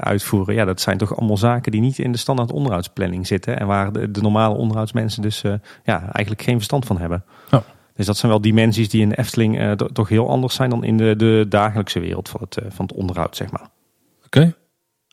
uitvoeren. 0.00 0.54
Ja, 0.54 0.64
dat 0.64 0.80
zijn 0.80 0.98
toch 0.98 1.16
allemaal 1.16 1.36
zaken 1.36 1.72
die 1.72 1.80
niet 1.80 1.98
in 1.98 2.12
de 2.12 2.18
standaard 2.18 2.52
onderhoudsplanning 2.52 3.26
zitten 3.26 3.58
en 3.58 3.66
waar 3.66 3.92
de, 3.92 4.10
de 4.10 4.20
normale 4.20 4.54
onderhoudsmensen 4.54 5.22
dus 5.22 5.42
ja, 5.84 6.00
eigenlijk 6.00 6.42
geen 6.42 6.56
verstand 6.56 6.86
van 6.86 6.98
hebben. 6.98 7.24
Oh. 7.50 7.60
Dus 7.94 8.06
dat 8.06 8.16
zijn 8.16 8.32
wel 8.32 8.40
dimensies 8.40 8.88
die 8.88 9.02
in 9.02 9.08
de 9.08 9.18
Efteling 9.18 9.76
toch 9.92 10.08
heel 10.08 10.28
anders 10.28 10.54
zijn 10.54 10.70
dan 10.70 10.84
in 10.84 10.96
de, 10.96 11.16
de 11.16 11.46
dagelijkse 11.48 12.00
wereld 12.00 12.28
van 12.28 12.40
het, 12.40 12.58
van 12.68 12.86
het 12.86 12.96
onderhoud, 12.96 13.36
zeg 13.36 13.50
maar. 13.50 13.68
Oké. 14.26 14.54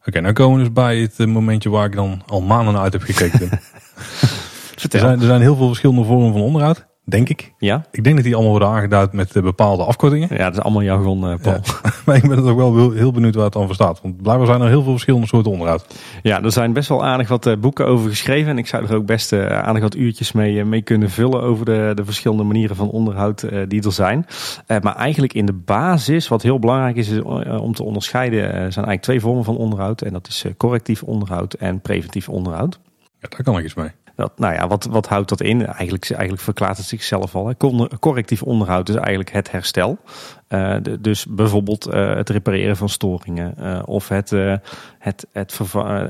Oké, 0.06 0.20
nou 0.22 0.34
komen 0.34 0.58
we 0.58 0.64
dus 0.64 0.74
bij 0.74 0.98
het 0.98 1.20
eh, 1.20 1.28
momentje 1.28 1.70
waar 1.70 1.86
ik 1.86 1.96
dan 1.96 2.22
al 2.28 2.42
maanden 2.42 2.80
uit 2.80 2.94
heb 2.94 3.02
gekeken. 3.02 3.50
er, 4.92 5.00
zijn, 5.00 5.20
er 5.20 5.26
zijn 5.26 5.42
heel 5.42 5.56
veel 5.56 5.68
verschillende 5.68 6.04
vormen 6.04 6.32
van 6.32 6.42
onderhoud 6.42 6.90
denk 7.04 7.30
ik. 7.30 7.54
Ja? 7.58 7.86
Ik 7.92 8.04
denk 8.04 8.16
dat 8.16 8.26
die 8.26 8.34
allemaal 8.34 8.52
worden 8.52 8.70
aangeduid 8.70 9.14
met 9.14 9.36
eh, 9.36 9.44
bepaalde 9.44 9.84
afkortingen. 9.84 10.28
Ja, 10.32 10.44
dat 10.44 10.54
is 10.54 10.62
allemaal 10.62 10.82
jargon, 10.82 11.30
uh, 11.30 11.36
Paul. 11.42 11.60
maar 12.06 12.16
ik 12.16 12.28
ben 12.28 12.38
er 12.38 12.60
ook 12.60 12.76
wel 12.76 12.92
heel 12.92 13.12
benieuwd 13.12 13.36
waar 13.36 13.44
het 13.44 13.54
dan 13.54 13.66
voor 13.66 13.76
staat. 13.76 14.02
Want 14.02 14.22
blijkbaar 14.22 14.48
zijn 14.48 14.62
er 14.62 14.68
heel 14.68 14.84
veel 14.84 14.92
verschillende 14.92 15.28
soorten 15.28 15.52
onderhoud. 15.52 15.86
Ja, 16.22 16.44
er 16.44 16.52
zijn 16.52 16.74
best 16.74 16.90
wel 16.90 17.06
aardig 17.06 17.28
wat 17.28 17.46
uh, 17.46 17.58
boeken 17.58 17.88
over 17.88 18.10
geschreven. 18.10 18.50
En 18.52 18.58
ik 18.58 18.68
zou 18.68 18.86
er 18.86 18.96
ook 18.96 19.06
best 19.06 19.34
aardig 19.34 19.82
wat 19.82 19.96
uurtjes 19.96 20.32
mee, 20.32 20.66
mee 20.66 20.82
kunnen 20.82 21.10
vullen 21.10 21.42
over 21.42 21.66
de, 21.66 21.92
de 21.96 22.06
verschillende 22.06 22.44
manieren 22.44 22.76
van 22.76 22.90
onderhoud 22.90 23.46
die 23.68 23.84
er 23.84 23.92
zijn. 23.92 24.26
maar 24.68 24.96
eigenlijk 24.96 25.34
in 25.34 25.46
de 25.46 25.54
basis, 25.54 26.28
wat 26.28 26.42
heel 26.42 26.60
belangrijk 26.60 26.96
is, 26.96 27.10
is 27.10 27.22
om 27.60 27.74
te 27.74 27.84
onderscheiden, 27.84 28.42
zijn 28.50 28.60
eigenlijk 28.60 29.02
twee 29.02 29.20
vormen 29.20 29.44
van 29.44 29.58
onderhoud. 29.58 30.02
En 30.02 30.14
dat 30.14 30.28
is 30.28 30.46
correctief 30.58 31.04
onderhoud 31.04 31.54
en 31.54 31.82
preventief 31.82 32.30
onderhoud. 32.30 32.80
Ja, 33.20 33.28
daar 33.30 33.44
kan 33.44 33.58
ik 33.58 33.66
iets 33.66 33.74
mee. 33.74 33.92
Dat, 34.16 34.40
nou 34.40 34.54
ja, 34.54 34.68
wat, 34.68 34.86
wat 34.86 35.08
houdt 35.08 35.30
dat 35.30 35.42
in? 35.42 35.66
Eigenlijk, 35.66 36.10
eigenlijk 36.10 36.42
verklaart 36.42 36.78
het 36.78 36.86
zichzelf 36.86 37.36
al. 37.36 37.48
Hè. 37.48 37.54
Correctief 38.00 38.44
onderhoud 38.44 38.90
is 38.90 38.96
eigenlijk 38.96 39.32
het 39.32 39.52
herstel. 39.52 39.98
Uh, 40.50 40.76
de, 40.82 41.02
dus 41.02 41.26
bijvoorbeeld 41.26 41.94
uh, 41.94 42.14
het 42.16 42.30
repareren 42.30 42.78
van 42.78 42.90
storingen. 42.90 43.56
Uh, 43.60 43.80
of 43.86 44.08
het, 44.08 44.30
het, 45.00 45.28
het, 45.32 45.60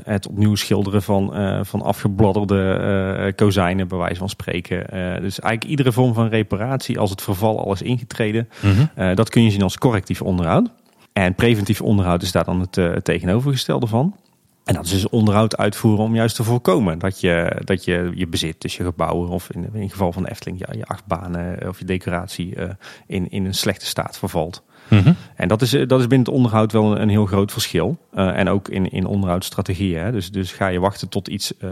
het 0.04 0.28
opnieuw 0.28 0.54
schilderen 0.54 1.02
van, 1.02 1.32
van 1.66 1.82
afgebladderde 1.82 3.32
kozijnen, 3.36 3.88
bij 3.88 3.98
wijze 3.98 4.18
van 4.18 4.28
spreken. 4.28 4.86
dus 5.20 5.40
eigenlijk 5.40 5.64
iedere 5.64 5.92
vorm 5.92 6.14
van 6.14 6.28
reparatie, 6.28 6.98
als 6.98 7.10
het 7.10 7.22
verval 7.22 7.64
al 7.64 7.72
is 7.72 7.82
ingetreden, 7.82 8.48
mm 8.60 8.72
-hmm. 8.94 9.14
dat 9.14 9.28
kun 9.28 9.44
je 9.44 9.50
zien 9.50 9.62
als 9.62 9.78
correctief 9.78 10.22
onderhoud. 10.22 10.68
En 11.12 11.34
preventief 11.34 11.80
onderhoud 11.80 12.22
is 12.22 12.32
daar 12.32 12.44
dan 12.44 12.60
het, 12.60 12.74
het 12.74 13.04
tegenovergestelde 13.04 13.86
van. 13.86 14.16
En 14.64 14.74
dat 14.74 14.84
is 14.84 14.90
dus 14.90 15.08
onderhoud 15.08 15.56
uitvoeren 15.56 16.04
om 16.04 16.14
juist 16.14 16.36
te 16.36 16.44
voorkomen 16.44 16.98
dat 16.98 17.20
je 17.20 17.60
dat 17.64 17.84
je, 17.84 18.12
je 18.14 18.26
bezit, 18.26 18.60
dus 18.60 18.76
je 18.76 18.84
gebouwen 18.84 19.28
of 19.28 19.50
in, 19.50 19.70
in 19.74 19.90
geval 19.90 20.12
van 20.12 20.22
de 20.22 20.30
Efteling 20.30 20.58
ja, 20.58 20.72
je 20.76 20.86
achtbanen 20.86 21.68
of 21.68 21.78
je 21.78 21.84
decoratie 21.84 22.56
uh, 22.56 22.68
in, 23.06 23.30
in 23.30 23.44
een 23.44 23.54
slechte 23.54 23.86
staat 23.86 24.18
vervalt. 24.18 24.62
Mm 24.88 25.16
En 25.36 25.48
dat 25.48 25.62
is, 25.62 25.72
eh, 25.72 25.88
dat 25.88 26.00
is 26.00 26.06
binnen 26.06 26.26
het 26.26 26.36
onderhoud 26.36 26.72
wel 26.72 26.92
een, 26.92 27.02
een 27.02 27.08
heel 27.08 27.26
groot 27.26 27.52
verschil. 27.52 27.98
Uh, 28.14 28.38
en 28.38 28.48
ook 28.48 28.68
in, 28.68 28.90
in 28.90 29.06
onderhoudsstrategieën. 29.06 30.00
Hè. 30.00 30.12
Dus, 30.12 30.30
dus 30.30 30.52
ga 30.52 30.66
je 30.66 30.80
wachten 30.80 31.08
tot 31.08 31.28
iets 31.28 31.52
uh, 31.60 31.70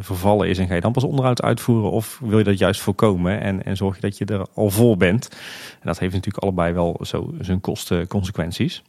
vervallen 0.00 0.48
is 0.48 0.58
en 0.58 0.66
ga 0.66 0.74
je 0.74 0.80
dan 0.80 0.92
pas 0.92 1.04
onderhoud 1.04 1.42
uitvoeren? 1.42 1.90
Of 1.90 2.20
wil 2.24 2.38
je 2.38 2.44
dat 2.44 2.58
juist 2.58 2.80
voorkomen 2.80 3.40
en, 3.40 3.64
en 3.64 3.76
zorg 3.76 3.94
je 3.94 4.00
dat 4.00 4.18
je 4.18 4.24
er 4.24 4.46
al 4.54 4.70
voor 4.70 4.96
bent? 4.96 5.28
En 5.72 5.86
dat 5.86 5.98
heeft 5.98 6.14
natuurlijk 6.14 6.44
allebei 6.44 6.72
wel 6.72 7.00
zo 7.02 7.34
zijn 7.40 7.60
kosten 7.60 8.06
consequenties. 8.06 8.82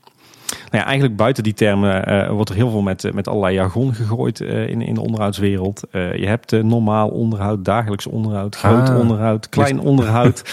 Nou 0.48 0.84
ja, 0.84 0.86
eigenlijk 0.86 1.16
buiten 1.16 1.44
die 1.44 1.54
termen 1.54 2.10
uh, 2.10 2.30
wordt 2.30 2.50
er 2.50 2.56
heel 2.56 2.70
veel 2.70 2.82
met, 2.82 3.14
met 3.14 3.28
allerlei 3.28 3.54
jargon 3.54 3.94
gegooid 3.94 4.42
uh, 4.42 4.68
in, 4.68 4.82
in 4.82 4.94
de 4.94 5.02
onderhoudswereld. 5.02 5.84
Uh, 5.92 6.16
je 6.16 6.28
hebt 6.28 6.52
normaal 6.52 7.10
onderhoud, 7.10 7.66
dagelijks 7.66 8.08
onderhoud, 8.08 8.56
groot 8.56 8.90
ah, 8.90 9.00
onderhoud, 9.00 9.50
klein 9.50 9.80
onderhoud. 9.80 10.44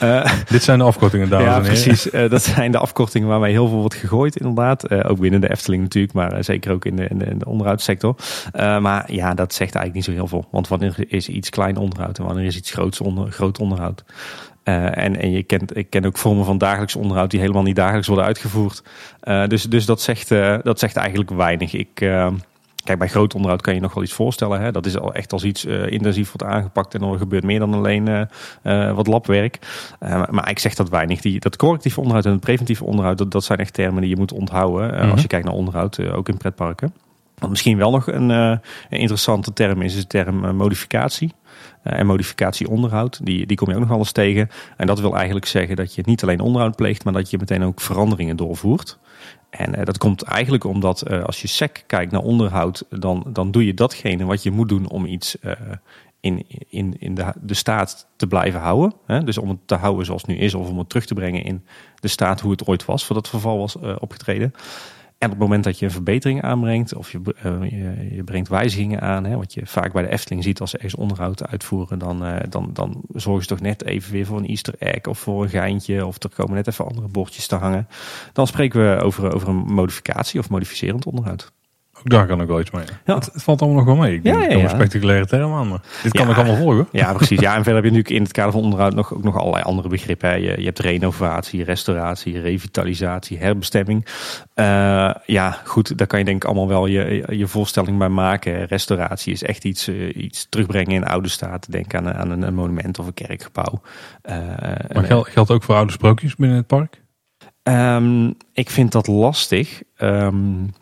dit 0.48 0.62
zijn 0.62 0.78
de 0.78 0.84
afkortingen, 0.84 1.28
dames 1.28 1.46
ja, 1.46 1.56
en 1.56 1.62
heren. 1.62 1.82
precies. 1.82 2.10
dat 2.30 2.42
zijn 2.42 2.72
de 2.72 2.78
afkortingen 2.78 3.28
waarmee 3.28 3.52
heel 3.52 3.68
veel 3.68 3.78
wordt 3.78 3.94
gegooid, 3.94 4.36
inderdaad. 4.36 5.04
ook 5.04 5.20
binnen 5.20 5.40
de 5.40 5.50
Efteling 5.50 5.82
natuurlijk, 5.82 6.14
maar 6.14 6.44
zeker 6.44 6.72
ook 6.72 6.84
in 6.84 6.96
de, 6.96 7.06
in 7.08 7.18
de, 7.18 7.24
in 7.24 7.38
de 7.38 7.46
onderhoudssector. 7.46 8.16
maar 8.80 9.12
ja, 9.12 9.34
dat 9.34 9.54
zegt 9.54 9.74
eigenlijk 9.74 9.94
niet 9.94 10.04
zo 10.04 10.12
heel 10.12 10.26
veel. 10.26 10.46
Want 10.50 10.68
wanneer 10.68 10.94
is 11.08 11.28
iets 11.28 11.50
klein 11.50 11.76
onderhoud 11.76 12.18
en 12.18 12.24
wanneer 12.24 12.44
is 12.44 12.56
iets 12.56 12.70
groots 12.70 13.00
onder, 13.00 13.30
groot 13.30 13.58
onderhoud? 13.58 14.04
Uh, 14.64 14.96
en, 14.96 15.20
en 15.20 15.30
je 15.30 15.42
kent, 15.42 15.76
ik 15.76 15.90
ken 15.90 16.04
ook 16.04 16.18
vormen 16.18 16.44
van 16.44 16.58
dagelijks 16.58 16.96
onderhoud 16.96 17.30
die 17.30 17.40
helemaal 17.40 17.62
niet 17.62 17.76
dagelijks 17.76 18.06
worden 18.06 18.24
uitgevoerd. 18.24 18.82
Uh, 19.24 19.46
dus 19.46 19.62
dus 19.62 19.86
dat, 19.86 20.00
zegt, 20.00 20.30
uh, 20.30 20.56
dat 20.62 20.78
zegt 20.78 20.96
eigenlijk 20.96 21.30
weinig. 21.30 21.72
Ik, 21.72 21.88
kijk, 22.84 22.98
bij 22.98 23.08
groot 23.08 23.34
onderhoud 23.34 23.62
kan 23.62 23.74
je 23.74 23.80
nog 23.80 23.94
wel 23.94 24.02
iets 24.02 24.12
voorstellen. 24.12 24.60
Hè? 24.60 24.72
Dat 24.72 24.86
is 24.86 24.98
al 24.98 25.14
echt 25.14 25.32
als 25.32 25.44
iets 25.44 25.64
intensief 25.64 26.32
wordt 26.32 26.54
aangepakt 26.54 26.94
en 26.94 27.02
er 27.02 27.18
gebeurt 27.18 27.44
meer 27.44 27.58
dan 27.58 27.74
alleen 27.74 28.28
wat 28.94 29.06
labwerk. 29.06 29.58
maar 30.30 30.50
ik 30.50 30.58
zeg 30.58 30.74
dat 30.74 30.88
weinig. 30.88 31.20
Die, 31.20 31.40
dat 31.40 31.56
correctief 31.56 31.98
onderhoud 31.98 32.24
en 32.24 32.32
het 32.32 32.40
preventief 32.40 32.82
onderhoud, 32.82 33.18
dat, 33.18 33.30
dat 33.30 33.44
zijn 33.44 33.58
echt 33.58 33.74
termen 33.74 34.00
die 34.00 34.10
je 34.10 34.16
moet 34.16 34.32
onthouden. 34.32 34.90
Mm 34.90 35.00
-hmm. 35.00 35.10
Als 35.10 35.22
je 35.22 35.26
kijkt 35.26 35.46
naar 35.46 35.54
onderhoud, 35.54 36.00
ook 36.00 36.28
in 36.28 36.36
pretparken. 36.36 36.94
Wat 37.38 37.50
misschien 37.50 37.76
wel 37.76 37.90
nog 37.90 38.06
een, 38.06 38.28
een 38.28 38.60
interessante 38.88 39.52
term 39.52 39.82
is, 39.82 39.94
is 39.94 40.00
de 40.00 40.06
term 40.06 40.56
modificatie. 40.56 41.32
Eh, 41.84 41.98
en 41.98 42.06
modificatieonderhoud. 42.06 43.20
Die, 43.26 43.46
die 43.46 43.56
kom 43.56 43.70
je 43.70 43.76
ook 43.76 43.88
nog 43.88 43.98
eens 43.98 44.12
tegen. 44.12 44.50
En 44.76 44.86
dat 44.86 45.00
wil 45.00 45.16
eigenlijk 45.16 45.46
zeggen 45.46 45.76
dat 45.76 45.94
je 45.94 46.02
niet 46.04 46.22
alleen 46.22 46.40
onderhoud 46.40 46.76
pleegt, 46.76 47.04
maar 47.04 47.12
dat 47.12 47.30
je 47.30 47.38
meteen 47.38 47.62
ook 47.62 47.80
veranderingen 47.80 48.36
doorvoert. 48.36 48.98
En 49.50 49.78
uh, 49.78 49.84
dat 49.84 49.98
komt 49.98 50.22
eigenlijk 50.22 50.64
omdat 50.64 51.10
uh, 51.10 51.24
als 51.24 51.42
je 51.42 51.48
SEC 51.48 51.84
kijkt 51.86 52.12
naar 52.12 52.20
onderhoud, 52.20 52.84
dan, 52.90 53.26
dan 53.28 53.50
doe 53.50 53.66
je 53.66 53.74
datgene 53.74 54.24
wat 54.24 54.42
je 54.42 54.50
moet 54.50 54.68
doen 54.68 54.88
om 54.88 55.06
iets 55.06 55.36
in, 56.20 56.46
in, 56.68 56.96
in 56.98 57.14
de, 57.14 57.32
de 57.40 57.54
staat 57.54 58.06
te 58.16 58.26
blijven 58.26 58.60
houden. 58.60 58.92
Dus 59.24 59.38
om 59.38 59.48
het 59.48 59.58
te 59.64 59.74
houden 59.74 60.06
zoals 60.06 60.22
het 60.22 60.30
nu 60.30 60.36
is, 60.36 60.54
of 60.54 60.68
om 60.68 60.78
het 60.78 60.88
terug 60.88 61.06
te 61.06 61.14
brengen 61.14 61.44
in 61.44 61.64
de 62.00 62.08
staat 62.08 62.40
hoe 62.40 62.50
het 62.50 62.66
ooit 62.66 62.84
was, 62.84 63.04
voordat 63.04 63.24
het 63.24 63.34
verval 63.34 63.58
was 63.58 63.76
opgetreden. 63.98 64.54
Op 65.24 65.30
het 65.30 65.38
moment 65.38 65.64
dat 65.64 65.78
je 65.78 65.84
een 65.84 65.90
verbetering 65.90 66.42
aanbrengt 66.42 66.94
of 66.94 67.12
je, 67.12 67.20
je, 67.42 68.14
je, 68.14 68.24
brengt 68.24 68.48
wijzigingen 68.48 69.00
aan, 69.00 69.24
hè, 69.24 69.36
wat 69.36 69.54
je 69.54 69.66
vaak 69.66 69.92
bij 69.92 70.02
de 70.02 70.08
Efteling 70.08 70.42
ziet 70.42 70.60
als 70.60 70.70
ze 70.70 70.76
ergens 70.76 70.94
onderhoud 70.94 71.46
uitvoeren, 71.46 71.98
dan, 71.98 72.24
dan, 72.48 72.70
dan 72.72 73.02
zorgen 73.14 73.42
ze 73.42 73.48
toch 73.48 73.60
net 73.60 73.84
even 73.84 74.12
weer 74.12 74.26
voor 74.26 74.38
een 74.38 74.46
easter 74.46 74.74
egg 74.78 75.06
of 75.06 75.18
voor 75.18 75.42
een 75.42 75.48
geintje 75.48 76.06
of 76.06 76.22
er 76.22 76.30
komen 76.34 76.54
net 76.54 76.66
even 76.66 76.86
andere 76.86 77.08
bordjes 77.08 77.46
te 77.46 77.54
hangen. 77.54 77.88
Dan 78.32 78.46
spreken 78.46 78.80
we 78.80 79.02
over, 79.02 79.34
over 79.34 79.48
een 79.48 79.56
modificatie 79.56 80.40
of 80.40 80.50
modificerend 80.50 81.06
onderhoud. 81.06 81.52
Daar 82.04 82.26
kan 82.26 82.40
ik 82.40 82.46
wel 82.46 82.60
iets 82.60 82.70
mee. 82.70 82.84
Ja. 83.04 83.14
Het, 83.14 83.30
valt 83.34 83.60
allemaal 83.62 83.84
nog 83.84 83.94
wel 83.94 84.04
mee. 84.04 84.14
Ik 84.14 84.22
denk 84.22 84.36
ja, 84.36 84.48
ja, 84.48 84.62
een 84.62 84.70
spectaculaire 84.70 85.26
term 85.26 85.52
aan, 85.52 85.68
maar 85.68 85.80
dit 86.02 86.12
kan 86.12 86.30
ik 86.30 86.36
allemaal 86.36 86.56
volgen. 86.56 86.88
Ja, 86.92 87.12
precies. 87.12 87.40
Ja, 87.40 87.54
en 87.56 87.62
verder 87.62 87.74
heb 87.74 87.84
je 87.84 87.90
natuurlijk 87.90 88.16
in 88.16 88.22
het 88.22 88.32
kader 88.32 88.52
van 88.52 88.62
onderhoud 88.62 88.94
nog, 88.94 89.14
ook 89.14 89.22
nog 89.22 89.36
allerlei 89.36 89.64
andere 89.64 89.88
begrippen. 89.88 90.40
Je, 90.40 90.58
je 90.58 90.64
hebt 90.64 90.78
renovatie, 90.78 91.64
restauratie, 91.64 92.40
revitalisatie, 92.40 93.38
herbestemming. 93.38 94.06
Uh, 94.54 95.14
ja, 95.26 95.60
goed, 95.64 95.98
daar 95.98 96.06
kan 96.06 96.18
je 96.18 96.24
denk 96.24 96.42
ik 96.42 96.48
allemaal 96.48 96.68
wel 96.68 96.86
je, 96.86 97.24
je 97.30 97.46
voorstelling 97.46 97.98
bij 97.98 98.08
maken. 98.08 98.64
Restauratie 98.64 99.32
is 99.32 99.42
echt 99.42 99.64
iets, 99.64 99.88
uh, 99.88 100.16
iets 100.16 100.46
terugbrengen 100.48 100.94
in 100.94 101.04
oude 101.04 101.28
staat. 101.28 101.72
Denk 101.72 101.94
aan, 101.94 102.12
aan 102.12 102.42
een, 102.42 102.54
monument 102.54 102.98
of 102.98 103.06
een 103.06 103.14
kerkgebouw. 103.14 103.80
Uh, 104.22 104.36
maar 104.92 105.04
geldt, 105.04 105.28
geldt 105.28 105.50
ook 105.50 105.62
voor 105.62 105.74
oude 105.74 105.92
sprookjes 105.92 106.36
binnen 106.36 106.56
het 106.56 106.66
park? 106.66 107.02
Um, 107.62 108.34
ik 108.52 108.70
vind 108.70 108.92
dat 108.92 109.06
lastig. 109.06 109.82
Um, 109.98 110.72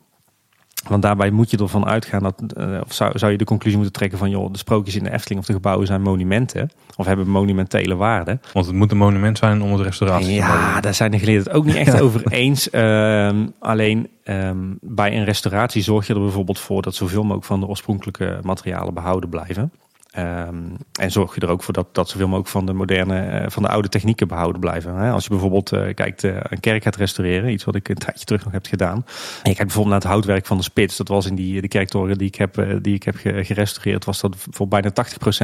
want 0.88 1.02
daarbij 1.02 1.30
moet 1.30 1.50
je 1.50 1.56
ervan 1.56 1.86
uitgaan 1.86 2.22
dat, 2.22 2.42
uh, 2.58 2.80
of 2.84 2.92
zou, 2.92 3.18
zou 3.18 3.32
je 3.32 3.38
de 3.38 3.44
conclusie 3.44 3.78
moeten 3.78 3.96
trekken 3.96 4.18
van, 4.18 4.30
joh, 4.30 4.52
de 4.52 4.58
sprookjes 4.58 4.96
in 4.96 5.04
de 5.04 5.12
Efteling 5.12 5.40
of 5.40 5.46
de 5.46 5.52
gebouwen 5.52 5.86
zijn 5.86 6.02
monumenten. 6.02 6.70
Of 6.96 7.06
hebben 7.06 7.28
monumentele 7.28 7.96
waarde. 7.96 8.38
Want 8.52 8.66
het 8.66 8.74
moet 8.74 8.90
een 8.90 8.96
monument 8.96 9.38
zijn 9.38 9.62
om 9.62 9.72
het 9.72 9.80
restauratie 9.80 10.34
ja, 10.34 10.46
te 10.46 10.52
Ja, 10.52 10.80
daar 10.80 10.94
zijn 10.94 11.10
de 11.10 11.18
geleerden 11.18 11.44
het 11.44 11.52
ook 11.52 11.64
niet 11.64 11.74
echt 11.74 12.00
over 12.00 12.22
eens. 12.32 12.68
Uh, 12.72 13.30
alleen 13.58 14.08
um, 14.24 14.78
bij 14.80 15.16
een 15.16 15.24
restauratie 15.24 15.82
zorg 15.82 16.06
je 16.06 16.14
er 16.14 16.20
bijvoorbeeld 16.20 16.58
voor 16.58 16.82
dat 16.82 16.94
zoveel 16.94 17.22
mogelijk 17.22 17.44
van 17.46 17.60
de 17.60 17.66
oorspronkelijke 17.66 18.38
materialen 18.42 18.94
behouden 18.94 19.30
blijven. 19.30 19.72
Um, 20.18 20.76
en 20.92 21.10
zorg 21.10 21.34
je 21.34 21.40
er 21.40 21.48
ook 21.48 21.62
voor 21.62 21.74
dat, 21.74 21.86
dat 21.92 22.08
zoveel 22.08 22.26
mogelijk 22.26 22.48
van 22.48 22.66
de 22.66 22.72
moderne, 22.72 23.20
eh, 23.20 23.50
van 23.50 23.62
de 23.62 23.68
oude 23.68 23.88
technieken 23.88 24.28
behouden 24.28 24.60
blijven. 24.60 25.10
Als 25.12 25.24
je 25.24 25.30
bijvoorbeeld 25.30 25.72
uh, 25.72 25.94
kijkt, 25.94 26.22
uh, 26.22 26.36
een 26.42 26.60
kerk 26.60 26.82
gaat 26.82 26.96
restaureren, 26.96 27.50
iets 27.50 27.64
wat 27.64 27.74
ik 27.74 27.88
een 27.88 27.94
tijdje 27.94 28.24
terug 28.24 28.44
nog 28.44 28.52
heb 28.52 28.66
gedaan. 28.66 28.96
En 28.96 29.02
je 29.32 29.42
kijkt 29.42 29.58
bijvoorbeeld 29.58 29.88
naar 29.88 30.00
het 30.00 30.10
houtwerk 30.10 30.46
van 30.46 30.56
de 30.56 30.62
spits. 30.62 30.96
Dat 30.96 31.08
was 31.08 31.26
in 31.26 31.34
die 31.34 31.60
de 31.60 31.68
kerktoren 31.68 32.18
die 32.18 32.26
ik 32.26 32.34
heb, 32.34 32.66
die 32.80 32.94
ik 32.94 33.02
heb 33.02 33.14
gerestaureerd, 33.16 34.04
was 34.04 34.20
dat 34.20 34.36
voor 34.50 34.68
bijna 34.68 34.90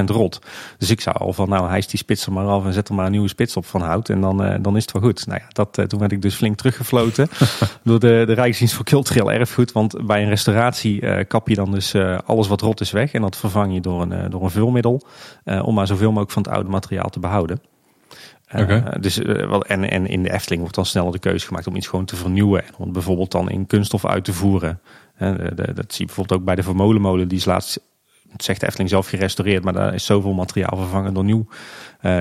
80% 0.01 0.03
rot. 0.05 0.41
Dus 0.77 0.89
ik 0.89 1.01
zou 1.01 1.17
al 1.17 1.33
van, 1.33 1.49
nou, 1.49 1.69
hij 1.69 1.77
is 1.77 1.87
die 1.87 1.99
spits 1.99 2.25
er 2.25 2.31
maar 2.31 2.45
af 2.45 2.65
en 2.65 2.73
zet 2.73 2.89
er 2.89 2.95
maar 2.95 3.05
een 3.05 3.11
nieuwe 3.11 3.27
spits 3.27 3.57
op 3.57 3.65
van 3.65 3.81
hout. 3.81 4.09
En 4.09 4.21
dan, 4.21 4.61
dan 4.61 4.75
is 4.75 4.81
het 4.81 4.91
wel 4.91 5.01
goed. 5.01 5.27
Nou 5.27 5.39
ja, 5.41 5.47
dat, 5.47 5.89
toen 5.89 5.99
werd 5.99 6.11
ik 6.11 6.21
dus 6.21 6.35
flink 6.35 6.57
teruggefloten 6.57 7.29
door 7.83 7.99
de, 7.99 8.23
de 8.25 8.33
Rijksdienst 8.33 8.73
voor 8.73 8.85
Cultureel 8.85 9.31
Erfgoed. 9.31 9.71
Want 9.71 10.05
bij 10.05 10.21
een 10.21 10.29
restauratie 10.29 11.25
kap 11.25 11.47
je 11.47 11.55
dan 11.55 11.71
dus 11.71 11.95
alles 12.25 12.47
wat 12.47 12.61
rot 12.61 12.81
is 12.81 12.91
weg 12.91 13.11
en 13.11 13.21
dat 13.21 13.37
vervang 13.37 13.73
je 13.73 13.81
door 13.81 14.01
een, 14.01 14.29
door 14.29 14.43
een 14.43 14.49
Uh, 14.65 15.65
om 15.65 15.73
maar 15.73 15.87
zoveel 15.87 16.09
mogelijk 16.09 16.31
van 16.31 16.43
het 16.43 16.51
oude 16.51 16.69
materiaal 16.69 17.09
te 17.09 17.19
behouden. 17.19 17.61
Uh, 18.55 18.85
dus, 18.99 19.19
uh, 19.19 19.59
en, 19.67 19.89
en 19.89 20.07
in 20.07 20.23
de 20.23 20.33
Efteling 20.33 20.61
wordt 20.61 20.75
dan 20.75 20.85
sneller 20.85 21.11
de 21.11 21.19
keuze 21.19 21.47
gemaakt 21.47 21.67
om 21.67 21.75
iets 21.75 21.87
gewoon 21.87 22.05
te 22.05 22.15
vernieuwen. 22.15 22.63
En 22.63 22.73
om 22.77 22.83
het 22.83 22.93
bijvoorbeeld 22.93 23.31
dan 23.31 23.49
in 23.49 23.67
kunststof 23.67 24.05
uit 24.05 24.23
te 24.23 24.33
voeren. 24.33 24.79
Uh, 25.19 25.37
de, 25.37 25.55
de, 25.55 25.73
dat 25.73 25.93
zie 25.93 25.99
je 25.99 26.05
bijvoorbeeld 26.05 26.39
ook 26.39 26.45
bij 26.45 26.55
de 26.55 26.63
Vermolenmolen. 26.63 27.27
Die 27.27 27.37
is 27.37 27.45
laatst, 27.45 27.79
zegt 28.37 28.59
de 28.59 28.65
Efteling 28.65 28.89
zelf, 28.89 29.07
gerestaureerd. 29.07 29.63
Maar 29.63 29.73
daar 29.73 29.93
is 29.93 30.05
zoveel 30.05 30.33
materiaal 30.33 30.77
vervangen 30.77 31.13
door 31.13 31.23
nieuw, 31.23 31.47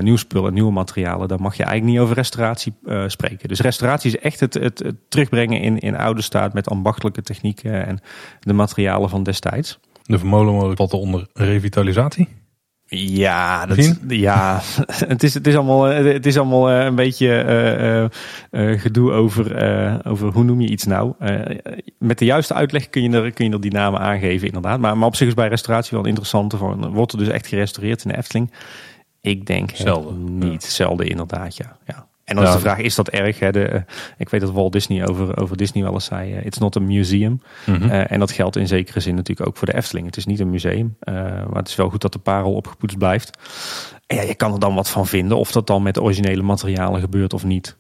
nieuw 0.01 0.17
spul 0.17 0.47
en 0.47 0.55
nieuwe 0.55 0.73
materialen. 0.73 1.29
Daar 1.29 1.41
mag 1.41 1.57
je 1.57 1.63
eigenlijk 1.63 1.93
niet 1.93 2.03
over 2.03 2.17
restauratie 2.17 2.75
spreken. 3.07 3.49
Dus 3.49 3.61
restauratie 3.61 4.11
is 4.11 4.19
echt 4.19 4.41
het, 4.41 4.55
het, 4.55 4.79
het, 4.79 4.95
terugbrengen 5.09 5.61
in, 5.61 5.79
in 5.79 5.97
oude 5.97 6.23
staat 6.23 6.53
met 6.55 6.69
ambachtelijke 6.69 7.23
technieken 7.23 7.87
en 7.87 8.01
de 8.41 8.53
materialen 8.53 9.09
van 9.09 9.23
destijds. 9.23 9.79
De 10.09 10.19
vermolenmolen 10.19 10.77
valt 10.77 10.93
onder 10.93 11.27
revitalisatie? 11.33 12.29
Ja, 12.91 13.67
dat, 13.67 13.99
ja 14.09 14.61
het, 14.87 15.23
is, 15.23 15.35
het, 15.35 15.47
is 15.47 15.55
allemaal, 15.55 15.89
eh, 15.89 16.13
het 16.13 16.27
is 16.27 16.37
allemaal 16.39 16.71
eh, 16.71 16.85
een 16.85 16.95
beetje 16.95 17.45
uh, 18.53 18.71
uh, 18.71 18.81
gedoe 18.81 19.13
over, 19.13 20.07
over 20.07 20.33
hoe 20.33 20.45
noem 20.45 20.61
je 20.61 20.69
iets 20.69 20.85
nou. 20.85 21.15
met 21.99 22.19
de 22.19 22.25
juiste 22.25 22.55
uitleg 22.55 22.91
kun 22.91 23.03
je, 23.03 23.11
er, 23.11 23.33
kun 23.33 23.45
je 23.45 23.53
er 23.53 23.61
die 23.61 23.73
namen 23.73 24.01
aangeven, 24.01 24.47
inderdaad. 24.47 24.81
Maar, 24.81 24.99
maar 24.99 25.09
op 25.09 25.17
zich 25.17 25.29
is 25.29 25.35
bij 25.35 25.49
restauratie 25.49 25.97
wel 25.97 26.07
interessant. 26.07 26.55
Van, 26.55 26.93
wordt 26.93 27.13
er 27.13 27.19
dus 27.19 27.29
echt 27.29 27.47
gerestaureerd 27.47 28.05
in 28.05 28.11
de 28.11 28.17
Efteling? 28.17 28.53
Ik 29.21 29.47
denk 29.47 29.71
zelden. 29.75 30.39
niet. 30.39 30.65
Zelden 30.65 31.07
inderdaad, 31.07 31.57
ja. 31.57 31.79
ja. 31.87 32.08
En 32.29 32.37
dan 32.37 32.45
is 32.45 32.53
de 32.53 32.59
vraag, 32.59 32.79
is 32.79 32.95
dat 32.95 33.09
erg? 33.09 33.39
Hè? 33.39 33.53
De, 33.53 33.65
eh, 33.65 33.81
ik 34.17 34.29
weet 34.29 34.41
dat 34.41 34.51
Walt 34.51 34.73
Disney 34.73 35.07
over, 35.07 35.41
over 35.41 35.57
Disney 35.57 35.83
wel 35.83 35.93
eens 35.93 36.05
zei, 36.05 36.33
uh, 36.33 36.45
it's 36.45 36.59
not 36.59 36.77
a 36.77 36.81
museum. 36.81 37.43
Mhm. 37.67 37.91
Eh, 37.91 38.11
en 38.11 38.19
dat 38.19 38.31
geldt 38.31 38.57
in 38.57 38.67
zekere 38.67 39.01
zin 39.01 39.15
natuurlijk 39.15 39.49
ook 39.49 39.57
voor 39.57 39.67
de 39.67 39.75
Efteling. 39.75 40.07
Het 40.07 40.17
is 40.17 40.27
niet 40.27 40.41
een 40.41 40.51
museum, 40.51 40.97
maar 41.05 41.49
het 41.53 41.69
is 41.69 41.77
wel 41.77 41.89
goed 41.89 42.01
dat 42.01 42.13
de 42.13 42.19
parel 42.19 42.55
opgepoetst 42.55 42.99
blijft. 42.99 43.39
En 44.07 44.17
ja, 44.17 44.23
je 44.23 44.35
kan 44.35 44.53
er 44.53 44.59
dan 44.59 44.75
wat 44.75 44.91
van 44.91 45.07
vinden, 45.07 45.39
of 45.39 45.53
dat 45.53 45.67
dan 45.67 45.83
met 45.83 46.01
originele 46.01 46.43
materialen 46.43 47.01
gebeurt 47.01 47.33
of 47.33 47.45
niet. 47.45 47.77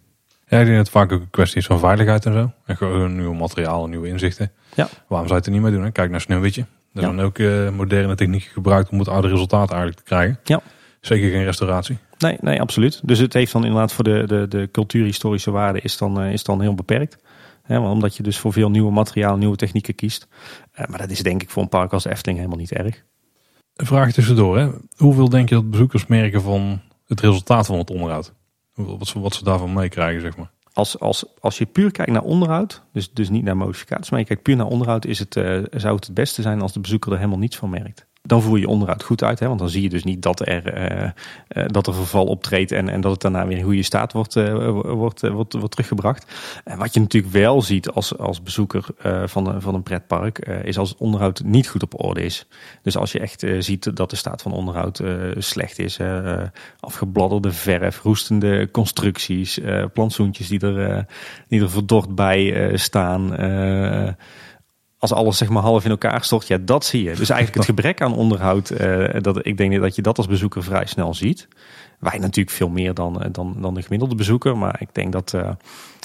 Ja, 0.47 0.59
ik 0.59 0.65
denk 0.65 0.77
dat 0.77 0.87
het 0.87 0.97
vaak 0.97 1.13
ook 1.13 1.21
een 1.21 1.31
kwestie 1.31 1.59
is 1.59 1.67
van 1.67 1.79
veiligheid 1.79 2.27
en 2.27 2.33
zo. 2.33 2.53
En 2.65 2.77
gewoon 2.77 3.17
nieuwe 3.17 3.35
materialen, 3.35 3.91
nieuwe 3.91 4.09
inzichten. 4.09 4.53
Ja. 4.75 4.89
Waarom 5.09 5.29
zou 5.29 5.29
je 5.29 5.35
het 5.35 5.47
er 5.47 5.53
niet 5.53 5.63
mee 5.63 5.73
doen? 5.73 5.83
Hè? 5.83 5.91
Kijk 5.91 6.11
naar 6.11 6.21
Sneeuwwitje. 6.21 6.67
Er 6.95 7.01
zijn 7.01 7.21
ook 7.21 7.39
moderne 7.73 8.15
technieken 8.15 8.51
gebruikt 8.51 8.91
om 8.91 8.99
het 8.99 9.09
oude 9.09 9.29
resultaat 9.29 9.69
eigenlijk 9.69 10.01
te 10.01 10.05
krijgen. 10.05 10.39
Ja. 10.45 10.61
Zeker 11.01 11.31
geen 11.31 11.45
restauratie. 11.45 11.99
Nee, 12.19 12.37
nee, 12.41 12.61
absoluut. 12.61 13.01
Dus 13.05 13.19
het 13.19 13.33
heeft 13.33 13.53
dan 13.53 13.65
inderdaad 13.65 13.93
voor 13.93 14.05
de, 14.05 14.25
de, 14.27 14.49
de 14.49 14.69
cultuurhistorische 14.73 15.51
waarde 15.51 15.81
is 15.81 15.99
dan, 15.99 16.23
uh, 16.23 16.33
is 16.33 16.45
dan 16.45 16.61
heel 16.61 16.75
beperkt. 16.75 17.19
He, 17.63 17.79
omdat 17.79 18.17
je 18.17 18.23
dus 18.23 18.39
voor 18.39 18.53
veel 18.53 18.71
nieuwe 18.71 18.93
materiaal, 18.93 19.37
nieuwe 19.37 19.57
technieken 19.57 19.95
kiest. 19.95 20.29
Uh, 20.79 20.87
maar 20.87 20.99
dat 20.99 21.11
is 21.11 21.23
denk 21.23 21.43
ik 21.43 21.51
voor 21.51 21.63
een 21.63 21.69
park 21.69 21.93
als 21.93 22.05
Efteling 22.05 22.39
helemaal 22.39 22.61
niet 22.61 22.73
erg. 22.73 23.05
Een 23.77 23.87
vraag 23.87 24.13
tussendoor. 24.13 24.59
Hè? 24.59 24.69
Hoeveel 24.97 25.29
denk 25.29 25.49
je 25.49 25.55
dat 25.55 25.71
bezoekers 25.71 26.07
merken 26.07 26.43
van 26.43 26.81
het 27.07 27.21
resultaat 27.21 27.67
van 27.67 27.79
het 27.79 27.91
onderhoud? 27.91 28.33
Wat 28.75 29.07
ze, 29.07 29.21
wat 29.21 29.35
ze 29.35 29.45
daarvan 29.45 29.73
meekrijgen, 29.73 30.21
zeg 30.21 30.37
maar. 30.37 30.51
Als, 30.73 30.99
als, 30.99 31.25
als 31.41 31.59
je 31.59 31.67
puur 31.67 31.91
kijkt 31.91 32.13
naar 32.13 32.23
onderhoud, 32.23 32.83
dus, 32.93 33.13
dus 33.13 33.29
niet 33.29 33.45
naar 33.45 33.57
modificaties, 33.57 34.11
maar 34.11 34.21
je 34.21 34.27
kijkt 34.27 34.43
puur 34.43 34.57
naar 34.57 34.67
onderhoud, 34.67 35.05
is 35.05 35.19
het, 35.19 35.37
uh, 35.37 35.63
zou 35.71 35.95
het 35.95 36.05
het 36.05 36.15
beste 36.15 36.43
zijn 36.43 36.61
als 36.61 36.73
de 36.73 36.81
bezoeker 36.81 37.13
er 37.13 37.19
helemaal 37.19 37.39
niets 37.39 37.57
van 37.57 37.71
merkt 37.71 38.08
dan 38.29 38.43
voer 38.43 38.59
je 38.59 38.69
onderhoud 38.69 39.03
goed 39.03 39.23
uit. 39.23 39.39
Hè? 39.39 39.47
Want 39.47 39.59
dan 39.59 39.69
zie 39.69 39.83
je 39.83 39.89
dus 39.89 40.05
niet 40.05 40.23
dat 40.23 40.47
er, 40.47 40.93
uh, 40.93 41.11
uh, 41.49 41.65
dat 41.67 41.87
er 41.87 41.95
verval 41.95 42.27
optreedt 42.27 42.73
en, 42.73 42.89
en 42.89 43.01
dat 43.01 43.13
het 43.13 43.21
daarna 43.21 43.47
weer 43.47 43.57
in 43.59 43.65
goede 43.65 43.83
staat 43.83 44.13
wordt, 44.13 44.37
uh, 44.37 44.71
wordt, 44.81 45.29
wordt, 45.29 45.53
wordt 45.53 45.71
teruggebracht. 45.71 46.33
En 46.65 46.79
wat 46.79 46.95
je 46.95 47.01
natuurlijk 47.01 47.33
wel 47.33 47.63
ziet 47.63 47.91
als, 47.91 48.19
als 48.19 48.43
bezoeker 48.43 48.85
van, 49.25 49.49
een, 49.49 49.61
van 49.61 49.75
een 49.75 49.83
pretpark, 49.83 50.39
is 50.39 50.79
als 50.79 50.89
het 50.89 50.99
onderhoud 50.99 51.43
niet 51.45 51.69
goed 51.69 51.83
op 51.83 52.05
orde 52.05 52.25
is. 52.25 52.47
Dus 52.83 52.97
als 52.97 53.13
je 53.13 53.19
echt 53.19 53.47
ziet 53.59 53.97
dat 53.97 54.11
de 54.11 54.17
staat 54.17 54.43
van 54.43 54.53
onderhoud 54.53 55.03
slecht 55.39 55.79
is, 55.79 55.99
afgebladderde 56.81 57.53
verf, 57.53 58.03
roestende 58.03 58.69
constructies, 58.71 59.61
plantsoentjes 59.93 60.49
die 60.49 60.61
er, 60.61 61.07
die 61.49 61.61
er 61.61 61.71
verdord 61.71 62.15
bij 62.15 62.77
staan 62.77 63.37
als 64.99 65.13
alles 65.13 65.37
zeg 65.37 65.49
maar 65.49 65.63
half 65.63 65.85
in 65.85 65.91
elkaar 65.91 66.25
stort, 66.25 66.47
ja, 66.47 66.59
dat 66.61 66.85
zie 66.85 67.03
je. 67.03 67.15
Dus 67.15 67.31
eigenlijk 67.31 67.55
het 67.55 67.65
gebrek 67.77 68.01
aan 68.01 68.15
onderhoud, 68.15 68.71
uh, 68.71 69.09
dat, 69.21 69.47
ik 69.47 69.57
denk 69.57 69.81
dat 69.81 69.95
je 69.95 70.03
dat 70.03 70.17
als 70.17 70.27
bezoeker 70.27 70.63
vrij 70.63 70.87
snel 70.87 71.15
ziet. 71.15 71.49
Wij 71.99 72.19
natuurlijk 72.19 72.57
veel 72.57 72.69
meer 72.69 72.95
dan, 72.95 73.23
eh, 73.23 73.29
dan, 73.33 73.57
dan 73.61 73.75
de 73.75 73.83
gemiddelde 73.83 74.15
bezoeker, 74.15 74.59
maar 74.59 74.77
ik 74.81 74.95
denk 74.95 75.13
dat, 75.13 75.33
uh, 75.33 75.51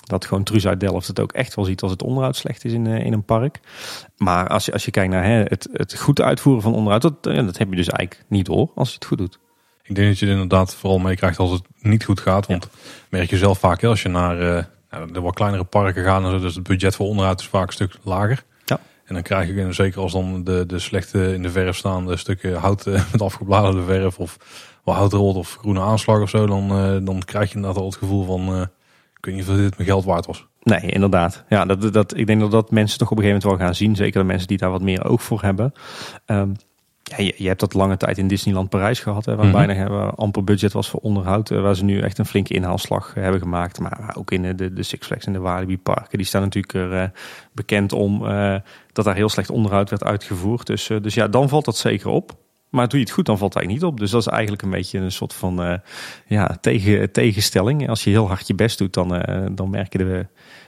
dat 0.06 0.26
gewoon 0.26 0.44
Truus 0.44 0.68
uit 0.68 0.80
Delft 0.80 1.08
het 1.08 1.20
ook 1.20 1.32
echt 1.32 1.56
wel 1.56 1.66
ziet 1.66 1.82
als 1.82 1.92
het 1.92 2.04
onderhoud 2.04 2.36
slecht 2.36 2.66
is 2.66 2.74
in, 2.74 2.86
uh, 2.86 3.06
in 3.06 3.14
een 3.14 3.24
park. 3.24 3.60
Maar 4.18 4.48
als 4.48 4.66
je, 4.66 4.74
als 4.74 4.86
je 4.86 4.92
kijkt 4.92 5.12
naar 5.12 5.24
hè, 5.24 5.44
het, 5.44 5.70
het 5.72 5.98
goed 5.98 6.22
uitvoeren 6.22 6.64
van 6.64 6.74
onderhoud, 6.74 7.02
dat, 7.02 7.24
dat 7.24 7.58
heb 7.58 7.70
je 7.70 7.76
dus 7.76 7.90
eigenlijk 7.90 8.30
niet 8.30 8.46
door 8.46 8.72
als 8.76 8.90
je 8.90 8.96
het 8.96 9.06
goed 9.06 9.18
doet. 9.18 9.40
Ik 9.84 9.96
denk 9.96 10.08
dat 10.08 10.20
je 10.20 10.26
het 10.26 10.34
inderdaad 10.34 10.76
vooral 10.76 11.00
meekrijgt 11.00 11.40
als 11.40 11.52
het 11.52 11.64
niet 11.80 12.06
goed 12.06 12.20
gaat. 12.20 12.46
Want 12.46 12.70
merk 13.10 13.30
je 13.30 13.38
zelf 13.38 13.60
vaak 13.60 13.84
als 13.84 14.02
je 14.02 14.10
naar 14.10 14.38
de 15.12 15.22
wat 15.22 15.36
kleinere 15.36 15.64
parken 15.64 16.04
gaat, 16.04 16.22
dan 16.22 16.42
dus 16.42 16.56
het 16.56 16.64
budget 16.64 16.96
voor 16.96 17.08
onderhoud 17.08 17.40
is 17.40 17.48
vaak 17.48 17.68
een 17.68 17.74
stuk 17.74 17.98
lager. 18.04 18.44
En 19.06 19.14
dan 19.14 19.24
krijg 19.24 19.48
je, 19.48 19.74
zeker 19.74 20.02
als 20.02 20.12
dan 20.12 20.44
de, 20.44 20.66
de 20.66 20.80
slechte 20.80 21.34
in 21.34 21.42
de 21.42 21.50
verf 21.50 21.78
staande 21.78 22.18
stukken 22.18 22.56
hout 22.56 22.88
eh, 22.88 22.94
met 23.12 23.22
afgebladerde 23.22 23.84
verf 23.84 24.20
of 24.20 24.38
wel 24.84 24.96
houtrood 24.96 25.36
of 25.36 25.56
groene 25.60 25.82
aanslag 25.82 26.22
of 26.22 26.30
zo, 26.30 26.46
dan, 26.46 26.70
eh, 26.70 27.06
dan 27.06 27.22
krijg 27.26 27.50
je 27.50 27.56
inderdaad 27.56 27.80
al 27.80 27.88
het 27.88 27.98
gevoel 27.98 28.26
van, 28.26 28.62
ik 29.18 29.26
weet 29.26 29.36
niet 29.36 29.46
dit 29.46 29.78
mijn 29.78 29.90
geld 29.90 30.06
waard 30.06 30.26
was. 30.26 30.48
Nee, 30.64 30.82
inderdaad. 30.82 31.44
Ja, 31.50 31.66
dat, 31.66 31.94
dat, 31.94 32.18
ik 32.18 32.28
denk 32.28 32.40
dat 32.40 32.52
dat 32.52 32.72
mensen 32.72 32.98
toch 32.98 33.12
op 33.12 33.18
een 33.18 33.24
gegeven 33.24 33.42
moment 33.48 33.60
wel 33.60 33.68
gaan 33.68 33.76
zien. 33.76 33.96
Zeker 33.96 34.20
de 34.20 34.28
mensen 34.28 34.48
die 34.48 34.58
daar 34.58 34.72
wat 34.72 34.82
meer 34.82 35.06
oog 35.06 35.24
voor 35.24 35.42
hebben. 35.42 35.74
Um, 36.26 36.56
ja, 37.04 37.18
je, 37.18 37.34
je, 37.38 37.48
hebt 37.48 37.60
dat 37.60 37.74
lange 37.74 37.98
tijd 37.98 38.18
in 38.18 38.28
Disneyland 38.28 38.70
Parijs 38.70 39.00
gehad, 39.00 39.26
hè, 39.26 39.36
waar 39.36 39.46
mm 39.46 39.52
bijna 39.52 40.10
amper 40.10 40.44
budget 40.44 40.74
was 40.74 40.90
voor 40.90 41.00
onderhoud. 41.00 41.52
Eh, 41.52 41.62
waar 41.62 41.76
ze 41.76 41.84
nu 41.84 42.00
echt 42.00 42.18
een 42.18 42.26
flinke 42.26 42.54
inhaalslag 42.54 43.14
hebben 43.14 43.42
gemaakt. 43.42 43.80
Maar 43.80 44.16
ook 44.18 44.32
in 44.32 44.56
de, 44.56 44.74
de 44.74 44.84
Six 44.84 45.08
Flags 45.08 45.26
en 45.26 45.34
de 45.34 45.40
Walibi 45.40 45.78
parken. 45.78 46.18
Die 46.18 46.28
staan 46.28 46.42
natuurlijk 46.42 46.74
er 46.74 47.12
bekend 47.52 47.94
om 47.94 48.20
dat 48.92 49.06
daar 49.06 49.16
heel 49.16 49.30
slecht 49.30 49.50
onderhoud 49.50 49.90
werd 49.90 50.04
uitgevoerd. 50.04 50.68
Dus, 50.68 50.90
dus 51.02 51.14
ja, 51.14 51.28
dan 51.28 51.50
valt 51.50 51.66
dat 51.66 51.78
zeker 51.78 52.10
op. 52.10 52.32
Maar 52.70 52.88
doe 52.88 53.00
je 53.00 53.06
het 53.06 53.14
goed, 53.14 53.26
dan 53.26 53.38
valt 53.38 53.54
hij 53.54 53.66
niet 53.66 53.84
op. 53.84 54.00
Dus 54.00 54.12
dat 54.12 54.22
is 54.22 54.28
eigenlijk 54.28 54.62
een 54.62 54.70
beetje 54.70 55.00
een 55.00 55.12
soort 55.12 55.34
van 55.34 55.82
ja, 56.28 56.58
tegen, 56.62 57.12
tegenstelling. 57.12 57.90
Als 57.90 58.04
je 58.04 58.10
heel 58.10 58.28
hard 58.28 58.48
je 58.48 58.56
best 58.56 58.78
doet, 58.78 58.94
dan, 58.94 59.26
dan 59.56 59.70
merken 59.70 60.00
de 60.00 60.26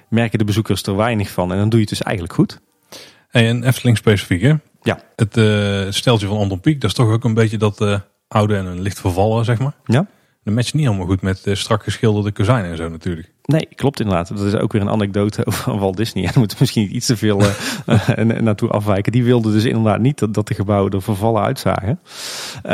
merken 0.10 0.40
de 0.40 0.46
bezoekers 0.46 0.84
er 0.84 0.96
weinig 0.96 1.30
van. 1.30 1.52
En 1.52 1.58
dan 1.58 1.70
doe 1.70 1.80
je 1.80 1.86
het 1.86 1.98
dus 1.98 2.02
eigenlijk 2.02 2.36
goed. 2.36 2.60
Hey, 3.30 3.48
en 3.48 3.64
Efteling 3.64 3.98
specifiek 3.98 4.42
hè? 4.42 4.54
Ja. 4.86 5.00
Het 5.16 5.38
uh, 5.38 5.92
steltje 5.92 6.28
van 6.28 6.38
Anton 6.38 6.60
Pieck, 6.60 6.82
dat 6.82 6.90
is 6.90 6.96
toch 6.96 7.12
ook 7.12 7.24
een 7.24 7.34
beetje 7.34 7.58
dat 7.58 7.82
uh, 7.82 8.00
oude 8.28 8.56
en 8.56 8.66
een 8.66 8.82
licht 8.82 9.00
vervallen, 9.00 9.46
zeg 9.46 9.60
maar. 9.60 9.74
Ja. 9.86 10.08
Dat 10.44 10.54
matcht 10.54 10.74
niet 10.74 10.86
helemaal 10.86 11.08
goed 11.08 11.22
met 11.22 11.42
uh, 11.46 11.56
strak 11.56 11.84
geschilderde 11.84 12.32
kozijnen 12.32 12.72
en 12.72 12.78
zo 12.78 12.90
natuurlijk. 12.90 13.32
Nee, 13.44 13.68
klopt 13.76 14.00
inderdaad. 14.00 14.28
Dat 14.28 14.40
is 14.40 14.56
ook 14.56 14.72
weer 14.72 14.82
een 14.82 14.90
anecdote 14.90 15.46
over 15.48 15.78
Walt 15.78 15.98
Disney. 15.98 16.24
En 16.24 16.30
daar 16.30 16.40
moeten 16.40 16.58
misschien 16.60 16.84
niet 16.84 16.92
iets 16.92 17.06
te 17.06 17.18
veel 17.18 17.42
uh, 17.86 18.18
naartoe 18.18 18.70
afwijken. 18.70 19.12
Die 19.12 19.24
wilde 19.24 19.52
dus 19.52 19.66
inderdaad 19.66 20.00
niet 20.00 20.20
dat, 20.20 20.34
dat 20.34 20.48
de 20.48 20.54
gebouwen 20.54 20.92
er 20.92 21.02
vervallen 21.02 21.44
uitzagen. 21.44 22.00
Uh, 22.64 22.72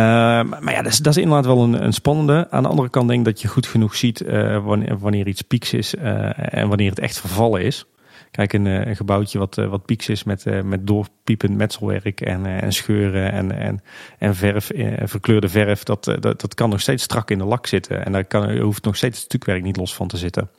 maar 0.59 0.71
ja, 0.71 0.81
dat 0.81 0.91
is, 0.91 0.97
dat 0.97 1.15
is 1.15 1.23
inderdaad 1.23 1.45
wel 1.45 1.63
een, 1.63 1.83
een, 1.83 1.93
spannende. 1.93 2.47
Aan 2.49 2.63
de 2.63 2.69
andere 2.69 2.89
kant 2.89 3.07
denk 3.07 3.19
ik 3.19 3.25
dat 3.25 3.41
je 3.41 3.47
goed 3.47 3.67
genoeg 3.67 3.95
ziet 3.95 4.23
wanneer, 4.63 4.99
wanneer 4.99 5.27
iets 5.27 5.41
pieks 5.41 5.73
is 5.73 5.95
en 5.95 6.67
wanneer 6.67 6.89
het 6.89 6.99
echt 6.99 7.19
vervallen 7.19 7.61
is. 7.61 7.85
Kijk, 8.31 8.53
een, 8.53 8.65
een 8.65 8.95
gebouwtje 8.95 9.39
wat, 9.39 9.55
wat 9.55 9.85
pieks 9.85 10.09
is 10.09 10.23
met, 10.23 10.63
met 10.63 10.87
doorpiepend 10.87 11.57
metselwerk 11.57 12.21
en, 12.21 12.45
en 12.45 12.73
scheuren 12.73 13.31
en, 13.31 13.51
en, 13.51 13.81
en 14.17 14.35
verf, 14.35 14.71
verkleurde 15.03 15.49
verf. 15.49 15.83
Dat, 15.83 16.03
dat, 16.03 16.41
dat 16.41 16.53
kan 16.53 16.69
nog 16.69 16.81
steeds 16.81 17.03
strak 17.03 17.31
in 17.31 17.37
de 17.37 17.45
lak 17.45 17.67
zitten. 17.67 18.05
En 18.05 18.11
daar 18.11 18.25
kan, 18.25 18.57
hoeft 18.57 18.83
nog 18.83 18.95
steeds 18.95 19.17
het 19.17 19.25
stukwerk 19.25 19.63
niet 19.63 19.77
los 19.77 19.95
van 19.95 20.07
te 20.07 20.17
zitten. 20.17 20.49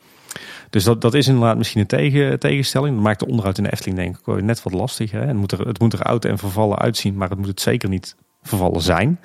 Dus 0.69 0.83
dat, 0.83 1.01
dat 1.01 1.13
is 1.13 1.27
inderdaad 1.27 1.57
misschien 1.57 1.81
een 1.81 1.87
tegen, 1.87 2.39
tegenstelling. 2.39 2.95
Dat 2.95 3.03
maakt 3.03 3.19
de 3.19 3.27
onderhoud 3.27 3.57
in 3.57 3.63
de 3.63 3.71
Efteling 3.71 3.97
denk 3.97 4.17
ik 4.17 4.43
net 4.43 4.63
wat 4.63 4.73
lastiger. 4.73 5.19
Hè? 5.19 5.27
Het, 5.27 5.35
moet 5.35 5.51
er, 5.51 5.67
het 5.67 5.79
moet 5.79 5.93
er 5.93 6.01
oud 6.01 6.25
en 6.25 6.37
vervallen 6.37 6.77
uitzien, 6.77 7.15
maar 7.15 7.29
het 7.29 7.37
moet 7.37 7.47
het 7.47 7.61
zeker 7.61 7.89
niet 7.89 8.15
vervallen 8.41 8.81
zijn. 8.81 9.19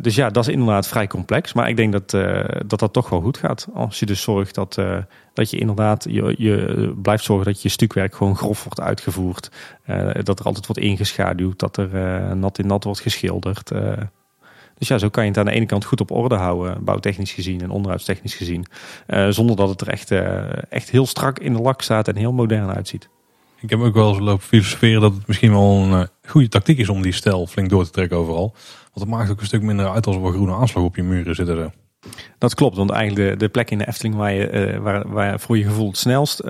Dus 0.00 0.14
ja, 0.14 0.30
dat 0.30 0.46
is 0.46 0.52
inderdaad 0.52 0.88
vrij 0.88 1.06
complex. 1.06 1.52
Maar 1.52 1.68
ik 1.68 1.76
denk 1.76 1.92
dat 1.92 2.10
dat, 2.66 2.78
dat 2.78 2.92
toch 2.92 3.08
wel 3.08 3.20
goed 3.20 3.38
gaat. 3.38 3.68
Als 3.74 3.98
je 3.98 4.06
dus 4.06 4.22
zorgt 4.22 4.54
dat, 4.54 4.78
dat 5.34 5.50
je 5.50 5.58
inderdaad 5.58 6.06
je, 6.08 6.34
je 6.38 6.92
blijft 7.02 7.24
zorgen 7.24 7.46
dat 7.46 7.62
je 7.62 7.68
stukwerk 7.68 8.14
gewoon 8.14 8.36
grof 8.36 8.64
wordt 8.64 8.80
uitgevoerd. 8.80 9.50
dat 10.22 10.38
er 10.38 10.44
altijd 10.44 10.66
wordt 10.66 10.82
ingeschaduwd, 10.82 11.58
dat 11.58 11.76
er 11.76 12.36
nat 12.36 12.58
in 12.58 12.66
nat 12.66 12.84
wordt 12.84 13.00
geschilderd. 13.00 13.72
Dus 14.78 14.88
ja, 14.88 14.98
zo 14.98 15.08
kan 15.08 15.22
je 15.22 15.28
het 15.28 15.38
aan 15.38 15.44
de 15.44 15.52
ene 15.52 15.66
kant 15.66 15.84
goed 15.84 16.00
op 16.00 16.10
orde 16.10 16.34
houden, 16.34 16.84
bouwtechnisch 16.84 17.32
gezien 17.32 17.60
en 17.60 17.70
onderhoudstechnisch 17.70 18.34
gezien. 18.34 18.66
Zonder 19.28 19.56
dat 19.56 19.68
het 19.68 19.80
er 19.80 19.88
echt, 19.88 20.10
echt 20.68 20.90
heel 20.90 21.06
strak 21.06 21.38
in 21.38 21.52
de 21.52 21.62
lak 21.62 21.82
staat 21.82 22.08
en 22.08 22.16
heel 22.16 22.32
modern 22.32 22.70
uitziet. 22.70 23.08
Ik 23.60 23.70
heb 23.70 23.80
ook 23.80 23.94
wel 23.94 24.08
eens 24.08 24.18
lopen 24.18 24.46
filosoferen 24.46 25.00
dat 25.00 25.14
het 25.14 25.26
misschien 25.26 25.50
wel 25.50 25.70
een 25.70 26.08
goede 26.26 26.48
tactiek 26.48 26.78
is 26.78 26.88
om 26.88 27.02
die 27.02 27.12
stijl 27.12 27.46
flink 27.46 27.70
door 27.70 27.84
te 27.84 27.90
trekken 27.90 28.16
overal. 28.16 28.54
Want 28.94 29.06
het 29.06 29.08
maakt 29.08 29.30
ook 29.30 29.40
een 29.40 29.46
stuk 29.46 29.62
minder 29.62 29.90
uit 29.90 30.06
als 30.06 30.16
er 30.16 30.24
een 30.24 30.32
groene 30.32 30.54
aanslag 30.54 30.84
op 30.84 30.96
je 30.96 31.02
muren 31.02 31.34
zitten. 31.34 31.72
Dat 32.38 32.54
klopt, 32.54 32.76
want 32.76 32.90
eigenlijk 32.90 33.30
de, 33.30 33.36
de 33.36 33.48
plek 33.48 33.70
in 33.70 33.78
de 33.78 33.86
Efteling 33.86 34.14
waar, 34.14 34.32
je, 34.32 34.78
waar, 34.80 35.08
waar 35.08 35.40
voor 35.40 35.58
je 35.58 35.64
gevoel 35.64 35.88
het 35.88 35.96
snelst 35.96 36.42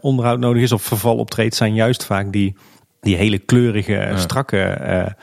onderhoud 0.00 0.38
nodig 0.38 0.62
is 0.62 0.72
of 0.72 0.82
verval 0.82 1.16
optreedt, 1.16 1.54
zijn 1.54 1.74
juist 1.74 2.04
vaak 2.04 2.32
die, 2.32 2.56
die 3.00 3.16
hele 3.16 3.38
kleurige, 3.38 4.12
strakke 4.14 5.16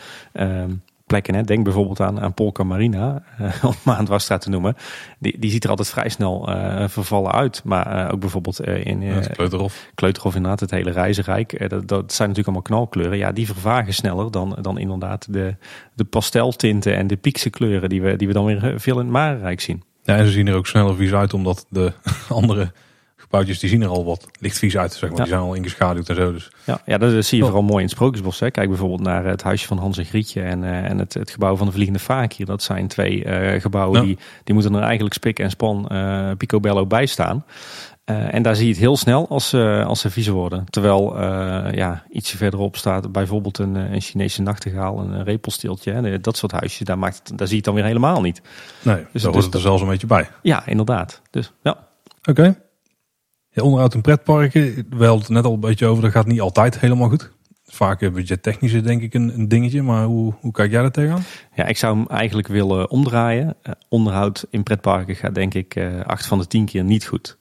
plekken. 1.08 1.36
Hè. 1.36 1.44
Denk 1.44 1.64
bijvoorbeeld 1.64 2.02
aan, 2.02 2.20
aan 2.20 2.34
Polka 2.34 2.64
Marina, 2.64 3.24
uh, 3.42 3.64
om 3.64 3.74
maar 3.84 4.00
een 4.00 4.06
dwarsstraat 4.06 4.42
te 4.42 4.50
noemen. 4.50 4.76
Die, 5.20 5.40
die 5.40 5.52
ziet 5.52 5.64
er 5.64 5.70
altijd 5.70 5.90
vrij 5.90 6.10
snel 6.10 6.50
uh, 6.50 6.88
vervallen 6.88 7.32
uit. 7.32 7.62
Maar 7.64 8.06
uh, 8.06 8.14
ook 8.14 8.20
bijvoorbeeld 8.20 8.62
in 8.62 9.02
ja, 9.02 9.20
Kleuterhof. 9.20 9.90
Kleuterhof 9.96 10.36
inderdaad, 10.36 10.60
het 10.60 10.72
hele 10.72 10.92
reizenrijk. 10.92 11.70
dat, 11.70 11.88
dat 11.88 12.14
zijn 12.14 12.30
natuurlijk 12.30 12.58
allemaal 12.58 12.62
knalkleuren. 12.62 13.18
Ja, 13.18 13.32
die 13.32 13.46
vervagen 13.46 13.94
sneller 13.94 14.32
dan, 14.32 14.58
dan 14.62 14.78
inderdaad 14.78 15.34
de, 15.34 15.56
de 15.94 16.04
pasteltinten 16.04 16.96
en 16.96 17.08
de 17.08 17.18
piekse 17.18 17.50
kleuren 17.50 17.90
die 17.90 18.02
we, 18.02 18.16
die 18.16 18.28
we 18.28 18.34
dan 18.34 18.46
weer 18.46 18.74
veel 18.80 19.00
in 19.00 19.04
het 19.04 19.14
Marenrijk 19.14 19.62
zien. 19.62 19.84
Ja, 20.04 20.16
en 20.16 20.26
ze 20.26 20.32
zien 20.32 20.48
er 20.48 20.56
ook 20.56 20.68
sneller 20.68 20.96
vies 20.96 21.14
uit 21.14 21.34
omdat 21.34 21.66
de 21.70 21.94
andere 22.30 22.72
gebouwtjes 23.28 23.60
die 23.60 23.70
zien 23.70 23.82
er 23.82 23.88
al 23.88 24.06
wat 24.06 24.28
licht 24.40 24.58
vies 24.58 24.78
uit. 24.78 24.94
Zeg 24.94 25.10
maar. 25.10 25.18
Ja. 25.18 25.24
Die 25.24 25.34
zijn 25.34 25.42
al 25.46 25.54
ingeschaduwd 25.54 26.10
en 26.10 26.16
zo. 26.16 26.32
Dus. 26.32 26.52
Ja, 26.64 26.82
ja, 26.86 26.98
dat 26.98 27.26
zie 27.26 27.38
je 27.38 27.44
vooral 27.44 27.62
mooi 27.62 27.78
in 27.78 27.84
het 27.84 27.92
Sprookjesbos. 27.92 28.40
Hè. 28.40 28.52
Kijk 28.52 28.68
bijvoorbeeld 28.70 29.02
naar 29.02 29.26
het 29.26 29.44
huisje 29.44 29.68
van 29.68 29.78
Hans 29.78 29.98
en 29.98 30.06
Grietje 30.06 30.42
en, 30.42 30.64
uh, 30.64 30.90
en 30.90 30.98
het, 31.00 31.14
het 31.14 31.30
gebouw 31.32 31.56
van 31.56 31.66
de 31.68 31.74
Vliegende 31.74 32.00
Vaak 32.00 32.34
hier. 32.34 32.46
Dat 32.46 32.64
zijn 32.64 32.88
twee 32.88 33.26
uh, 33.26 33.62
gebouwen 33.62 34.00
Ja. 34.00 34.06
die, 34.06 34.18
die 34.44 34.54
moeten 34.54 34.76
er 34.76 34.82
eigenlijk 34.82 35.14
spik 35.14 35.40
en 35.40 35.50
span 35.50 35.90
uh, 35.92 36.32
picobello 36.38 36.86
bij 36.86 37.06
staan. 37.06 37.46
Uh, 38.06 38.34
en 38.34 38.42
daar 38.42 38.56
zie 38.56 38.66
je 38.66 38.72
het 38.72 38.80
heel 38.80 38.98
snel 38.98 39.28
als, 39.30 39.54
uh, 39.54 39.86
als 39.86 40.00
ze 40.00 40.10
vies 40.10 40.28
worden. 40.28 40.66
Terwijl 40.70 41.16
uh, 41.20 41.72
ja, 41.74 42.04
ietsje 42.10 42.38
verderop 42.38 42.76
staat 42.78 43.12
bijvoorbeeld 43.12 43.58
een, 43.58 43.76
een 43.76 44.02
Chinese 44.02 44.42
nachtegaal, 44.42 45.00
een 45.00 45.24
repelsteeltje. 45.24 45.92
Hè, 45.92 46.20
dat 46.20 46.38
soort 46.38 46.52
huisjes, 46.52 46.88
daar, 46.88 46.98
maakt 46.98 47.18
het, 47.18 47.38
daar 47.38 47.48
zie 47.48 47.50
je 47.50 47.56
het 47.56 47.66
dan 47.66 47.74
weer 47.74 47.84
helemaal 47.84 48.22
niet. 48.22 48.42
Nee, 48.82 48.96
Dus- 48.96 49.04
daar 49.04 49.12
dus 49.12 49.24
hoort 49.24 49.44
het 49.46 49.54
er 49.54 49.60
zelfs 49.60 49.82
een 49.82 49.88
beetje 49.88 50.08
bij. 50.08 50.30
Ja, 50.42 50.66
inderdaad. 50.66 51.22
Dus 51.30 51.52
ja, 51.64 51.78
Oké. 52.30 52.58
Onderhoud 53.64 53.94
in 53.94 54.02
pretparken, 54.02 54.86
we 54.90 55.06
hadden 55.06 55.20
het 55.20 55.30
net 55.30 55.46
al 55.46 55.54
een 55.54 55.60
beetje 55.60 55.86
over, 55.86 56.04
dat 56.04 56.12
gaat 56.12 56.26
niet 56.26 56.42
altijd 56.42 56.80
helemaal 56.80 57.10
goed. 57.10 57.32
Vaak 57.66 58.02
eh, 58.02 58.12
budgettechnisch 58.12 58.74
is 58.74 58.84
denk 58.84 59.02
ik 59.02 59.14
een, 59.14 59.48
dingetje, 59.48 59.82
maar 59.82 60.06
hoe, 60.06 60.34
hoe 60.40 60.52
kijk 60.52 60.72
jij 60.72 60.82
daar 60.82 60.92
tegenaan? 60.92 61.24
Ja, 61.56 61.66
ik 61.66 61.78
zou 61.78 61.98
hem 61.98 62.08
eigenlijk 62.08 62.48
willen 62.48 62.90
omdraaien. 62.90 63.56
Uh, 63.64 63.74
onderhoud 63.90 64.46
in 64.50 64.64
pretparken 64.64 65.16
gaat 65.16 65.36
denk 65.36 65.54
ik 65.54 65.76
uh, 65.76 66.02
acht 66.02 66.26
van 66.26 66.38
de 66.38 66.48
tien 66.48 66.66
keer 66.66 66.84
niet 66.84 67.06
goed. 67.06 67.38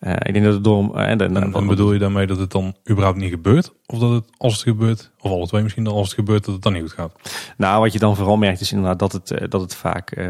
Uh, 0.00 0.12
ik 0.12 0.32
denk 0.32 0.44
dat 0.44 0.54
het 0.54 0.64
door... 0.64 0.90
Uh, 0.94 1.10
en, 1.10 1.20
En, 1.20 1.52
en 1.54 1.66
bedoel 1.66 1.92
je 1.92 1.98
daarmee 1.98 2.26
dat 2.26 2.38
het 2.38 2.50
dan 2.50 2.76
überhaupt 2.90 3.18
niet 3.18 3.30
gebeurt? 3.30 3.72
Of 3.86 3.98
dat 3.98 4.10
het 4.10 4.24
als 4.36 4.52
het 4.52 4.62
gebeurt, 4.62 5.10
of 5.20 5.30
alle 5.30 5.46
twee 5.46 5.62
misschien, 5.62 5.84
dan 5.84 5.94
als 5.94 6.06
het 6.06 6.16
gebeurt, 6.16 6.44
dat 6.44 6.54
het 6.54 6.62
dan 6.62 6.72
niet 6.72 6.82
goed 6.82 6.92
gaat? 6.92 7.12
Nou, 7.56 7.80
wat 7.80 7.92
je 7.92 7.98
dan 7.98 8.16
vooral 8.16 8.36
merkt 8.36 8.60
is 8.60 8.72
inderdaad 8.72 8.98
dat 8.98 9.12
het, 9.12 9.30
uh, 9.30 9.48
dat 9.48 9.60
het 9.60 9.74
vaak 9.74 10.16
uh, 10.16 10.26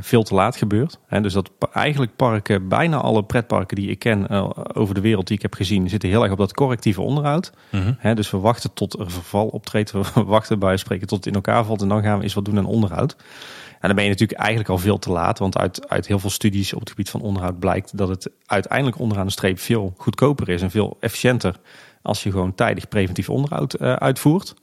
veel 0.00 0.22
te 0.22 0.34
laat 0.34 0.56
gebeurt. 0.56 0.98
Dus 1.08 1.32
dat 1.32 1.50
eigenlijk 1.72 2.16
parken, 2.16 2.68
bijna 2.68 2.96
alle 2.96 3.24
pretparken 3.24 3.76
die 3.76 3.90
ik 3.90 3.98
ken 3.98 4.28
over 4.74 4.94
de 4.94 5.00
wereld 5.00 5.26
die 5.26 5.36
ik 5.36 5.42
heb 5.42 5.54
gezien, 5.54 5.88
zitten 5.88 6.08
heel 6.08 6.22
erg 6.22 6.32
op 6.32 6.38
dat 6.38 6.54
correctieve 6.54 7.00
onderhoud. 7.00 7.52
Mhm. 7.70 7.92
He, 7.98 8.14
dus 8.14 8.30
we 8.30 8.38
wachten 8.38 8.72
tot 8.72 8.98
er 8.98 9.10
verval 9.10 9.46
optreedt, 9.46 9.90
we 9.92 10.02
wachten 10.14 10.58
bij 10.58 10.76
spreken 10.76 11.06
tot 11.06 11.18
het 11.18 11.26
in 11.26 11.34
elkaar 11.34 11.64
valt 11.64 11.82
en 11.82 11.88
dan 11.88 12.02
gaan 12.02 12.16
we 12.16 12.22
eens 12.22 12.34
wat 12.34 12.44
doen 12.44 12.58
aan 12.58 12.66
onderhoud. 12.66 13.16
En 13.80 13.86
dan 13.86 13.94
ben 13.94 14.04
je 14.04 14.10
natuurlijk 14.10 14.40
eigenlijk 14.40 14.68
al 14.68 14.78
veel 14.78 14.98
te 14.98 15.10
laat, 15.10 15.38
want 15.38 15.58
uit, 15.58 15.88
uit 15.88 16.06
heel 16.06 16.18
veel 16.18 16.30
studies 16.30 16.72
op 16.72 16.80
het 16.80 16.90
gebied 16.90 17.10
van 17.10 17.20
onderhoud 17.20 17.58
blijkt 17.58 17.96
dat 17.96 18.08
het 18.08 18.30
uiteindelijk 18.46 18.98
onderaan 18.98 19.26
de 19.26 19.32
streep 19.32 19.58
veel 19.58 19.94
goedkoper 19.96 20.48
is 20.48 20.62
en 20.62 20.70
veel 20.70 20.96
efficiënter 21.00 21.56
als 22.02 22.22
je 22.22 22.30
gewoon 22.30 22.54
tijdig 22.54 22.88
preventief 22.88 23.30
onderhoud 23.30 23.80
uh, 23.80 23.92
uitvoert. 23.92 24.54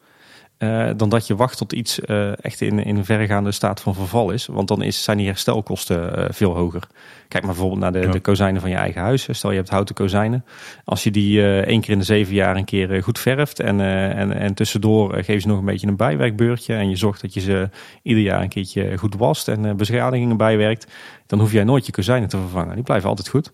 Uh, 0.59 0.89
dan 0.97 1.09
dat 1.09 1.27
je 1.27 1.35
wacht 1.35 1.57
tot 1.57 1.73
iets 1.73 1.99
uh, 1.99 2.43
echt 2.45 2.61
in, 2.61 2.83
in 2.83 2.95
een 2.95 3.05
verregaande 3.05 3.51
staat 3.51 3.81
van 3.81 3.95
verval 3.95 4.31
is. 4.31 4.45
Want 4.45 4.67
dan 4.67 4.81
is, 4.81 5.03
zijn 5.03 5.17
die 5.17 5.27
herstelkosten 5.27 6.19
uh, 6.19 6.25
veel 6.29 6.55
hoger. 6.55 6.87
Kijk 7.27 7.43
maar 7.43 7.53
bijvoorbeeld 7.53 7.81
naar 7.81 7.91
de, 7.91 7.99
ja. 7.99 8.11
de 8.11 8.19
kozijnen 8.19 8.61
van 8.61 8.69
je 8.69 8.75
eigen 8.75 9.01
huis. 9.01 9.27
Stel 9.31 9.49
je 9.49 9.57
hebt 9.57 9.69
houten 9.69 9.95
kozijnen. 9.95 10.45
Als 10.83 11.03
je 11.03 11.11
die 11.11 11.63
één 11.63 11.81
keer 11.81 11.91
in 11.91 11.99
de 11.99 12.05
zeven 12.05 12.33
jaar 12.33 12.55
een 12.55 12.65
keer 12.65 13.03
goed 13.03 13.19
verft. 13.19 13.59
En, 13.59 13.79
en, 14.15 14.31
en 14.31 14.53
tussendoor 14.53 15.23
geef 15.23 15.41
je 15.41 15.47
nog 15.47 15.59
een 15.59 15.65
beetje 15.65 15.87
een 15.87 15.95
bijwerkbeurtje. 15.95 16.75
En 16.75 16.89
je 16.89 16.95
zorgt 16.95 17.21
dat 17.21 17.33
je 17.33 17.39
ze 17.39 17.69
ieder 18.01 18.23
jaar 18.23 18.41
een 18.41 18.49
keertje 18.49 18.97
goed 18.97 19.15
wast. 19.15 19.47
En 19.47 19.77
beschadigingen 19.77 20.37
bijwerkt. 20.37 20.91
Dan 21.27 21.39
hoef 21.39 21.51
jij 21.51 21.63
nooit 21.63 21.85
je 21.85 21.91
kozijnen 21.91 22.29
te 22.29 22.37
vervangen. 22.37 22.75
Die 22.75 22.83
blijven 22.83 23.09
altijd 23.09 23.29
goed. 23.29 23.51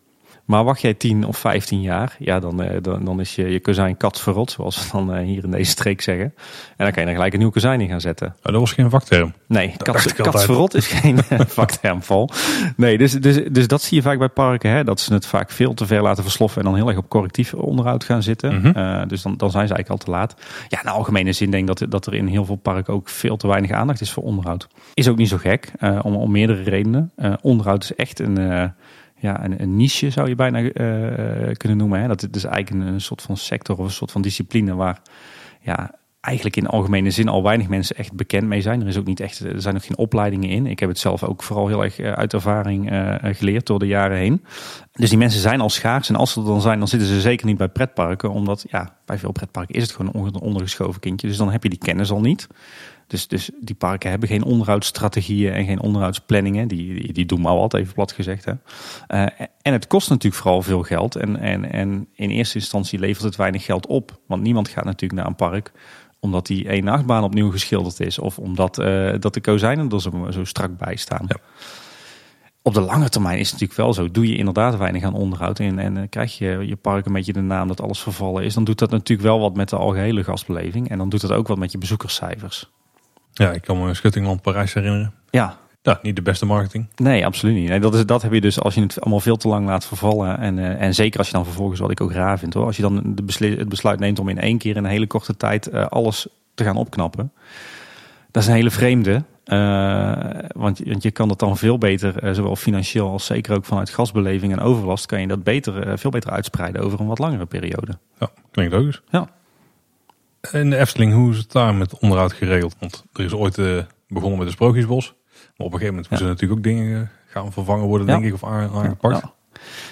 Maar 0.52 0.64
wacht 0.64 0.82
jij 0.82 0.94
10 0.94 1.26
of 1.26 1.38
15 1.38 1.82
jaar, 1.82 2.16
ja, 2.20 2.40
dan, 2.40 2.64
dan, 2.82 3.06
dan 3.06 3.20
is 3.20 3.36
je, 3.36 3.48
je 3.48 3.60
kozijn 3.60 3.98
kat 3.98 4.20
verrot, 4.20 4.52
zoals 4.52 4.92
we 4.92 4.98
dan 4.98 5.18
hier 5.18 5.44
in 5.44 5.52
deze 5.52 5.72
streek 5.72 6.02
zeggen. 6.02 6.26
En 6.26 6.86
dan 6.86 6.92
kan 6.92 7.04
je 7.04 7.08
er 7.08 7.16
gelijk 7.16 7.34
een 7.34 7.40
nieuw 7.40 7.50
kozijn 7.50 7.82
in 7.82 7.88
gaan 7.88 8.02
zetten. 8.02 8.28
Oh, 8.28 8.52
dat 8.52 8.60
was 8.60 8.74
geen 8.74 8.90
vakterm. 8.90 9.34
Nee, 9.48 9.74
kat, 9.78 10.14
kat 10.14 10.44
verrot 10.44 10.74
is 10.74 10.88
geen 10.88 11.18
vakterm 11.60 12.04
vol. 12.04 12.30
Nee, 12.76 12.98
dus, 12.98 13.12
dus, 13.12 13.40
dus 13.52 13.68
dat 13.68 13.82
zie 13.82 13.98
je 13.98 14.04
vaak 14.04 14.18
bij 14.18 14.30
parken, 14.30 14.72
hè, 14.72 14.84
dat 14.84 15.00
ze 15.00 15.14
het 15.14 15.26
vaak 15.26 15.52
veel 15.52 15.74
te 15.74 15.86
ver 15.86 16.02
laten 16.02 16.24
versloffen 16.24 16.62
en 16.62 16.68
dan 16.68 16.76
heel 16.76 16.88
erg 16.88 16.98
op 16.98 17.10
correctief 17.10 17.54
onderhoud 17.54 18.04
gaan 18.04 18.24
zitten. 18.24 18.56
Mhm. 18.56 18.78
Uh, 18.78 19.02
dus 19.08 19.22
dan, 19.22 19.38
dan 19.38 19.52
zijn 19.52 19.68
ze 19.68 19.74
eigenlijk 19.74 19.90
al 19.90 19.98
te 19.98 20.12
laat. 20.12 20.36
Ja, 20.68 20.78
in 20.78 20.86
de 20.86 20.92
algemene 20.92 21.34
zin 21.34 21.52
denk 21.52 21.70
ik 21.70 21.78
dat, 21.78 21.92
dat 21.92 22.06
er 22.06 22.14
in 22.14 22.28
heel 22.28 22.46
veel 22.46 22.56
parken 22.56 22.94
ook 22.94 23.10
veel 23.10 23.38
te 23.38 23.48
weinig 23.48 23.72
aandacht 23.72 24.02
is 24.02 24.12
voor 24.12 24.24
onderhoud. 24.24 24.68
Is 24.94 25.08
ook 25.08 25.18
niet 25.18 25.30
zo 25.30 25.38
gek, 25.38 25.72
uh, 25.80 26.00
om, 26.04 26.16
om 26.16 26.32
meerdere 26.32 26.64
redenen. 26.64 27.12
Uh, 27.18 27.34
onderhoud 27.42 27.84
is 27.84 27.96
echt 27.96 28.20
een 28.20 28.74
ja, 29.22 29.44
een, 29.44 29.62
een, 29.62 29.76
niche 29.76 30.10
zou 30.10 30.28
je 30.28 30.36
bijna 30.36 30.60
uh, 30.60 30.72
kunnen 31.54 31.78
noemen. 31.78 32.02
Hè? 32.02 32.08
Dat 32.08 32.28
is 32.32 32.44
eigenlijk 32.44 32.90
een, 32.90 33.02
soort 33.02 33.22
van 33.22 33.38
sector 33.38 33.78
of 33.78 33.86
een 33.86 33.92
soort 33.92 34.12
van 34.12 34.22
discipline 34.22 34.76
waar 34.76 35.02
ja, 35.62 35.92
eigenlijk 36.22 36.56
in 36.56 36.68
algemene 36.68 37.12
zin 37.12 37.28
al 37.28 37.44
weinig 37.44 37.68
mensen 37.68 37.96
echt 37.96 38.14
bekend 38.14 38.48
mee 38.48 38.62
zijn. 38.62 38.82
Er, 38.82 38.88
is 38.88 38.98
ook 38.98 39.06
niet 39.06 39.20
echt, 39.20 39.40
er 39.40 39.62
zijn 39.62 39.76
ook 39.76 39.86
geen 39.86 39.98
opleidingen 39.98 40.50
in. 40.50 40.66
Ik 40.66 40.80
heb 40.80 40.90
het 40.90 41.00
zelf 41.00 41.24
ook 41.24 41.44
vooral 41.44 41.68
heel 41.68 41.84
erg 41.84 42.00
uit 42.00 42.34
ervaring 42.34 42.90
geleerd 43.22 43.66
door 43.66 43.80
de 43.80 43.88
jaren 43.88 44.18
heen. 44.18 44.46
Dus 44.92 45.10
die 45.10 45.18
mensen 45.18 45.42
zijn 45.42 45.62
al 45.62 45.70
schaars. 45.70 46.10
En 46.10 46.16
als 46.16 46.34
ze 46.34 46.40
er 46.40 46.46
dan 46.46 46.62
zijn, 46.62 46.80
dan 46.80 46.88
zitten 46.88 47.08
ze 47.08 47.22
zeker 47.22 47.46
niet 47.46 47.58
bij 47.58 47.70
pretparken. 47.70 48.32
Omdat 48.32 48.66
ja, 48.70 48.96
bij 49.06 49.18
veel 49.18 49.32
pretparken 49.32 49.76
is 49.76 49.84
het 49.84 49.92
gewoon 49.92 50.26
een 50.26 50.42
ondergeschoven 50.42 51.00
kindje. 51.00 51.28
Dus 51.28 51.38
dan 51.38 51.52
heb 51.52 51.64
je 51.64 51.70
die 51.70 51.80
kennis 51.80 52.12
al 52.12 52.22
niet. 52.22 52.48
Dus, 53.12 53.28
dus 53.28 53.50
die 53.60 53.76
parken 53.76 54.10
hebben 54.10 54.30
geen 54.30 54.44
onderhoudsstrategieën 54.44 55.54
en 55.54 55.66
geen 55.66 55.82
onderhoudsplanningen. 55.82 56.68
Die, 56.68 56.94
die, 56.94 57.14
die 57.14 57.26
doen 57.26 57.42
maar 57.42 57.56
wat, 57.56 57.74
even 57.74 57.94
plat 57.94 58.12
gezegd. 58.12 58.46
Hè. 58.46 58.52
Uh, 58.52 59.46
en 59.62 59.74
het 59.74 59.88
kost 59.88 60.10
natuurlijk 60.10 60.42
vooral 60.42 60.62
veel 60.62 60.84
geld. 60.84 61.16
En, 61.16 61.40
en, 61.40 61.72
en 61.72 62.08
in 62.16 62.30
eerste 62.30 62.58
instantie 62.58 63.00
levert 63.00 63.24
het 63.24 63.36
weinig 63.36 63.66
geld 63.66 63.88
op. 63.88 64.20
Want 64.28 64.42
niemand 64.42 64.70
gaat 64.70 64.84
natuurlijk 64.84 65.20
naar 65.22 65.30
een 65.30 65.36
park 65.36 65.72
omdat 66.20 66.46
die 66.46 66.68
één 66.68 66.88
achtbaan 66.88 67.24
opnieuw 67.24 67.52
geschilderd 67.52 68.00
is. 68.00 68.20
Of 68.20 68.38
omdat 68.38 68.80
uh, 68.80 69.14
dat 69.20 69.34
de 69.34 69.42
kozijnen 69.42 69.90
er 69.90 70.02
zo, 70.02 70.28
zo 70.30 70.44
strak 70.44 70.78
bij 70.78 70.96
staan. 70.96 71.26
Ja. 71.28 71.38
op 72.62 72.74
de 72.74 72.82
lange 72.82 73.10
termijn 73.10 73.40
is 73.40 73.52
het 73.52 73.60
natuurlijk 73.60 73.80
wel 73.80 73.94
zo. 73.94 74.12
Doe 74.12 74.28
je 74.28 74.38
inderdaad 74.38 74.78
weinig 74.78 75.04
aan 75.04 75.14
onderhoud 75.14 75.60
en, 75.60 75.80
en 75.80 75.96
uh, 75.96 76.04
krijg 76.10 76.38
je 76.38 76.48
je 76.68 76.76
park 76.76 77.06
een 77.06 77.14
beetje 77.14 77.34
de 77.34 77.42
naam 77.42 77.68
dat 77.68 77.82
alles 77.82 78.00
vervallen 78.00 78.44
is, 78.44 78.54
dan 78.54 78.64
doet 78.64 78.80
dat 78.80 78.92
natuurlijk 78.92 79.28
wel 79.28 79.40
wat 79.40 79.56
met 79.56 79.70
de 79.70 79.76
algehele 79.76 80.24
gastbeleving. 80.24 80.90
En 80.90 80.98
dan 80.98 81.10
doet 81.10 81.22
dat 81.22 81.32
ook 81.32 81.48
wat 81.48 81.58
met 81.58 81.72
je 81.72 81.78
bezoekerscijfers. 81.78 82.72
Ja, 83.34 83.52
ik 83.52 83.62
kan 83.62 83.84
me 83.84 83.94
Schuttingland 83.94 84.42
Parijs 84.42 84.74
herinneren. 84.74 85.14
Ja. 85.30 85.60
Ja, 85.84 86.00
niet 86.02 86.16
de 86.16 86.22
beste 86.22 86.46
marketing. 86.46 86.88
Nee, 86.96 87.26
absoluut 87.26 87.56
niet. 87.56 87.70
Nee, 87.70 87.80
dat, 87.80 87.96
is, 87.96 88.06
dat 88.06 88.22
heb 88.22 88.34
je 88.34 88.42
dus 88.42 88.60
als 88.60 88.74
je 88.74 88.82
het 88.82 89.02
allemaal 89.02 89.20
veel 89.20 89.38
te 89.38 89.48
lang 89.48 89.66
laat 89.66 89.86
vervallen. 89.86 90.38
En, 90.38 90.58
uh, 90.58 90.82
en 90.82 90.96
zeker 90.96 91.18
als 91.18 91.28
je 91.28 91.34
dan 91.34 91.46
vervolgens, 91.46 91.80
wat 91.80 91.92
ik 91.92 92.02
ook 92.02 92.12
raar 92.12 92.40
vind 92.40 92.54
hoor. 92.54 92.66
Als 92.66 92.76
je 92.76 92.82
dan 92.82 93.02
de 93.06 93.24
besluit, 93.24 93.58
het 93.58 93.70
besluit 93.70 94.00
neemt 94.00 94.20
om 94.20 94.30
in 94.30 94.40
één 94.40 94.58
keer 94.58 94.76
in 94.76 94.84
een 94.84 94.90
hele 94.90 95.08
korte 95.08 95.38
tijd 95.38 95.74
uh, 95.74 95.86
alles 95.86 96.28
te 96.54 96.64
gaan 96.64 96.76
opknappen. 96.76 97.32
Dat 98.32 98.44
is 98.44 98.50
een 98.50 98.56
hele 98.56 98.72
vreemde. 98.72 99.24
Uh, 99.46 100.14
want, 100.48 100.80
want, 100.80 101.04
je 101.04 101.12
kan 101.12 101.28
dat 101.28 101.40
dan 101.40 101.58
veel 101.58 101.78
beter, 101.78 102.24
uh, 102.24 102.34
zowel 102.34 102.56
financieel 102.56 103.10
als 103.10 103.26
zeker 103.26 103.56
ook 103.56 103.66
vanuit 103.66 103.90
gasbeleving 103.90 104.52
en 104.52 104.60
overlast, 104.60 105.06
kan 105.06 105.22
je 105.22 105.28
dat 105.28 105.44
beter, 105.44 105.88
uh, 105.88 105.94
veel 105.96 106.12
beter 106.12 106.32
uitspreiden 106.32 106.82
over 106.82 107.00
een 107.00 107.08
wat 107.08 107.20
langere 107.20 107.46
periode. 107.46 107.98
Ja, 108.20 108.30
klinkt 108.52 108.74
logisch. 108.74 109.02
Ja. 109.10 109.30
In 110.52 110.70
de 110.70 110.78
Efteling, 110.78 111.14
hoe 111.14 111.32
is 111.32 111.38
het 111.38 111.52
daar 111.52 111.76
met 111.76 112.00
onderhoud 112.00 112.34
geregeld? 112.34 112.76
Want 112.80 113.06
er 113.14 113.24
is 113.24 113.34
ooit 113.34 113.56
begonnen 114.08 114.38
met 114.38 114.48
de 114.48 114.54
Sprookjesbos. 114.54 115.14
Maar 115.58 115.68
op 115.68 115.74
een 115.74 115.80
gegeven 115.80 115.94
moment 115.94 116.10
moeten 116.10 116.28
ja. 116.28 116.34
natuurlijk 116.34 116.60
ook 116.60 116.66
dingen 116.66 117.12
gaan 117.26 117.52
vervangen 117.52 117.86
worden, 117.86 118.08
ja. 118.08 118.14
denk 118.14 118.26
ik, 118.26 118.34
of 118.34 118.44
aangepakt. 118.44 119.22
Ja. 119.22 119.34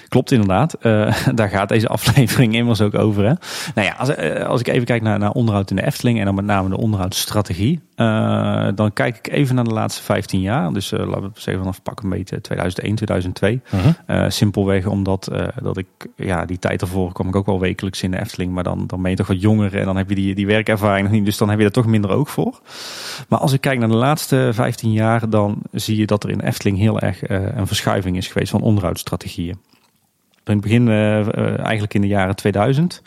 Klopt 0.08 0.30
inderdaad. 0.30 0.76
Uh, 0.82 1.16
daar 1.34 1.48
gaat 1.48 1.68
deze 1.68 1.88
aflevering 1.88 2.54
immers 2.54 2.80
ook 2.80 2.94
over. 2.94 3.24
Hè? 3.24 3.32
Nou 3.74 3.86
ja, 3.86 3.92
als, 3.92 4.16
als 4.46 4.60
ik 4.60 4.68
even 4.68 4.84
kijk 4.84 5.02
naar, 5.02 5.18
naar 5.18 5.32
onderhoud 5.32 5.70
in 5.70 5.76
de 5.76 5.86
Efteling 5.86 6.18
en 6.18 6.24
dan 6.24 6.34
met 6.34 6.44
name 6.44 6.68
de 6.68 6.76
onderhoudsstrategie. 6.76 7.80
Uh, 8.00 8.68
dan 8.74 8.92
kijk 8.92 9.16
ik 9.16 9.32
even 9.32 9.54
naar 9.54 9.64
de 9.64 9.72
laatste 9.72 10.02
15 10.02 10.40
jaar. 10.40 10.72
Dus 10.72 10.90
laten 10.90 11.22
we 11.22 11.30
zeggen 11.34 11.62
vanaf 11.62 11.82
pak 11.82 12.02
een 12.02 12.08
beetje 12.08 12.40
2001, 12.40 12.94
2002. 12.94 13.60
-huh. 13.64 14.30
simpelweg 14.30 14.86
omdat 14.86 15.30
dat 15.62 15.76
ik, 15.76 15.86
ja, 16.16 16.44
die 16.44 16.58
tijd 16.58 16.80
ervoor 16.80 17.12
kwam 17.12 17.28
ik 17.28 17.36
ook 17.36 17.46
wel 17.46 17.60
wekelijks 17.60 18.02
in 18.02 18.10
de 18.10 18.20
Efteling. 18.20 18.52
Maar 18.52 18.64
dan, 18.64 18.86
dan 18.86 19.02
ben 19.02 19.10
je 19.10 19.16
toch 19.16 19.26
wat 19.26 19.40
jonger 19.40 19.76
en 19.78 19.84
dan 19.84 19.96
heb 19.96 20.08
je 20.08 20.14
die, 20.14 20.34
die 20.34 20.46
werkervaring 20.46 21.06
nog 21.06 21.16
niet. 21.16 21.24
Dus 21.24 21.36
dan 21.36 21.50
heb 21.50 21.58
je 21.58 21.64
er 21.64 21.72
toch 21.72 21.86
minder 21.86 22.10
oog 22.10 22.30
voor. 22.30 22.60
Maar 23.28 23.38
als 23.38 23.52
ik 23.52 23.60
kijk 23.60 23.78
naar 23.78 23.88
de 23.88 23.94
laatste 23.94 24.50
15 24.52 24.92
jaar, 24.92 25.30
dan 25.30 25.62
zie 25.72 25.96
je 25.96 26.06
dat 26.06 26.24
er 26.24 26.30
in 26.30 26.40
Efteling 26.40 26.78
heel 26.78 27.00
erg 27.00 27.28
een 27.28 27.66
verschuiving 27.66 28.16
is 28.16 28.28
geweest 28.28 28.50
van 28.50 28.60
onderhoudsstrategieën. 28.60 29.58
In 30.44 30.52
het 30.52 30.60
begin, 30.60 30.88
eigenlijk 30.88 31.94
in 31.94 32.00
de 32.00 32.06
jaren 32.06 32.36
2000, 32.36 33.02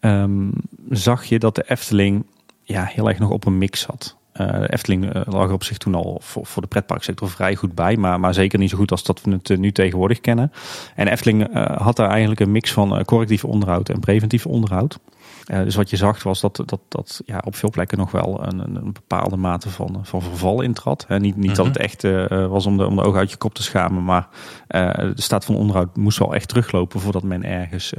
um, 0.00 0.52
zag 0.90 1.24
je 1.24 1.38
dat 1.38 1.54
de 1.54 1.64
Efteling 1.66 2.24
ja, 2.62 2.84
heel 2.84 3.08
erg 3.08 3.18
nog 3.18 3.30
op 3.30 3.46
een 3.46 3.58
mix 3.58 3.80
zat. 3.80 4.16
De 4.32 4.72
Efteling 4.72 5.26
lag 5.26 5.46
er 5.46 5.52
op 5.52 5.64
zich 5.64 5.78
toen 5.78 5.94
al 5.94 6.18
voor, 6.22 6.46
voor 6.46 6.62
de 6.62 6.68
pretparksector 6.68 7.30
vrij 7.30 7.56
goed 7.56 7.74
bij, 7.74 7.96
maar, 7.96 8.20
maar 8.20 8.34
zeker 8.34 8.58
niet 8.58 8.70
zo 8.70 8.76
goed 8.76 8.90
als 8.90 9.04
dat 9.04 9.22
we 9.22 9.30
het 9.30 9.58
nu 9.58 9.72
tegenwoordig 9.72 10.20
kennen. 10.20 10.52
En 10.94 11.08
Efteling 11.08 11.52
had 11.78 11.96
daar 11.96 12.08
eigenlijk 12.10 12.40
een 12.40 12.52
mix 12.52 12.72
van 12.72 13.04
correctief 13.04 13.44
onderhoud 13.44 13.88
en 13.88 14.00
preventief 14.00 14.46
onderhoud. 14.46 14.98
Uh, 15.46 15.62
dus 15.62 15.74
wat 15.74 15.90
je 15.90 15.96
zag 15.96 16.22
was 16.22 16.40
dat, 16.40 16.56
dat, 16.56 16.80
dat 16.88 17.22
ja, 17.24 17.42
op 17.44 17.56
veel 17.56 17.70
plekken 17.70 17.98
nog 17.98 18.10
wel 18.10 18.46
een, 18.46 18.58
een 18.58 18.92
bepaalde 18.92 19.36
mate 19.36 19.70
van, 19.70 20.00
van 20.02 20.22
verval 20.22 20.60
intrad. 20.60 21.04
He, 21.08 21.18
niet 21.18 21.36
niet 21.36 21.36
mm 21.36 21.44
-hmm. 21.44 21.54
dat 21.54 21.66
het 21.66 21.76
echt 21.76 22.04
uh, 22.04 22.46
was 22.46 22.66
om 22.66 22.76
de, 22.76 22.86
om 22.86 22.96
de 22.96 23.02
ogen 23.02 23.18
uit 23.18 23.30
je 23.30 23.36
kop 23.36 23.54
te 23.54 23.62
schamen, 23.62 24.04
maar 24.04 24.28
uh, 24.68 24.90
de 24.94 25.22
staat 25.22 25.44
van 25.44 25.54
onderhoud 25.54 25.96
moest 25.96 26.18
wel 26.18 26.34
echt 26.34 26.48
teruglopen 26.48 27.00
voordat 27.00 27.22
men 27.22 27.44
ergens 27.44 27.92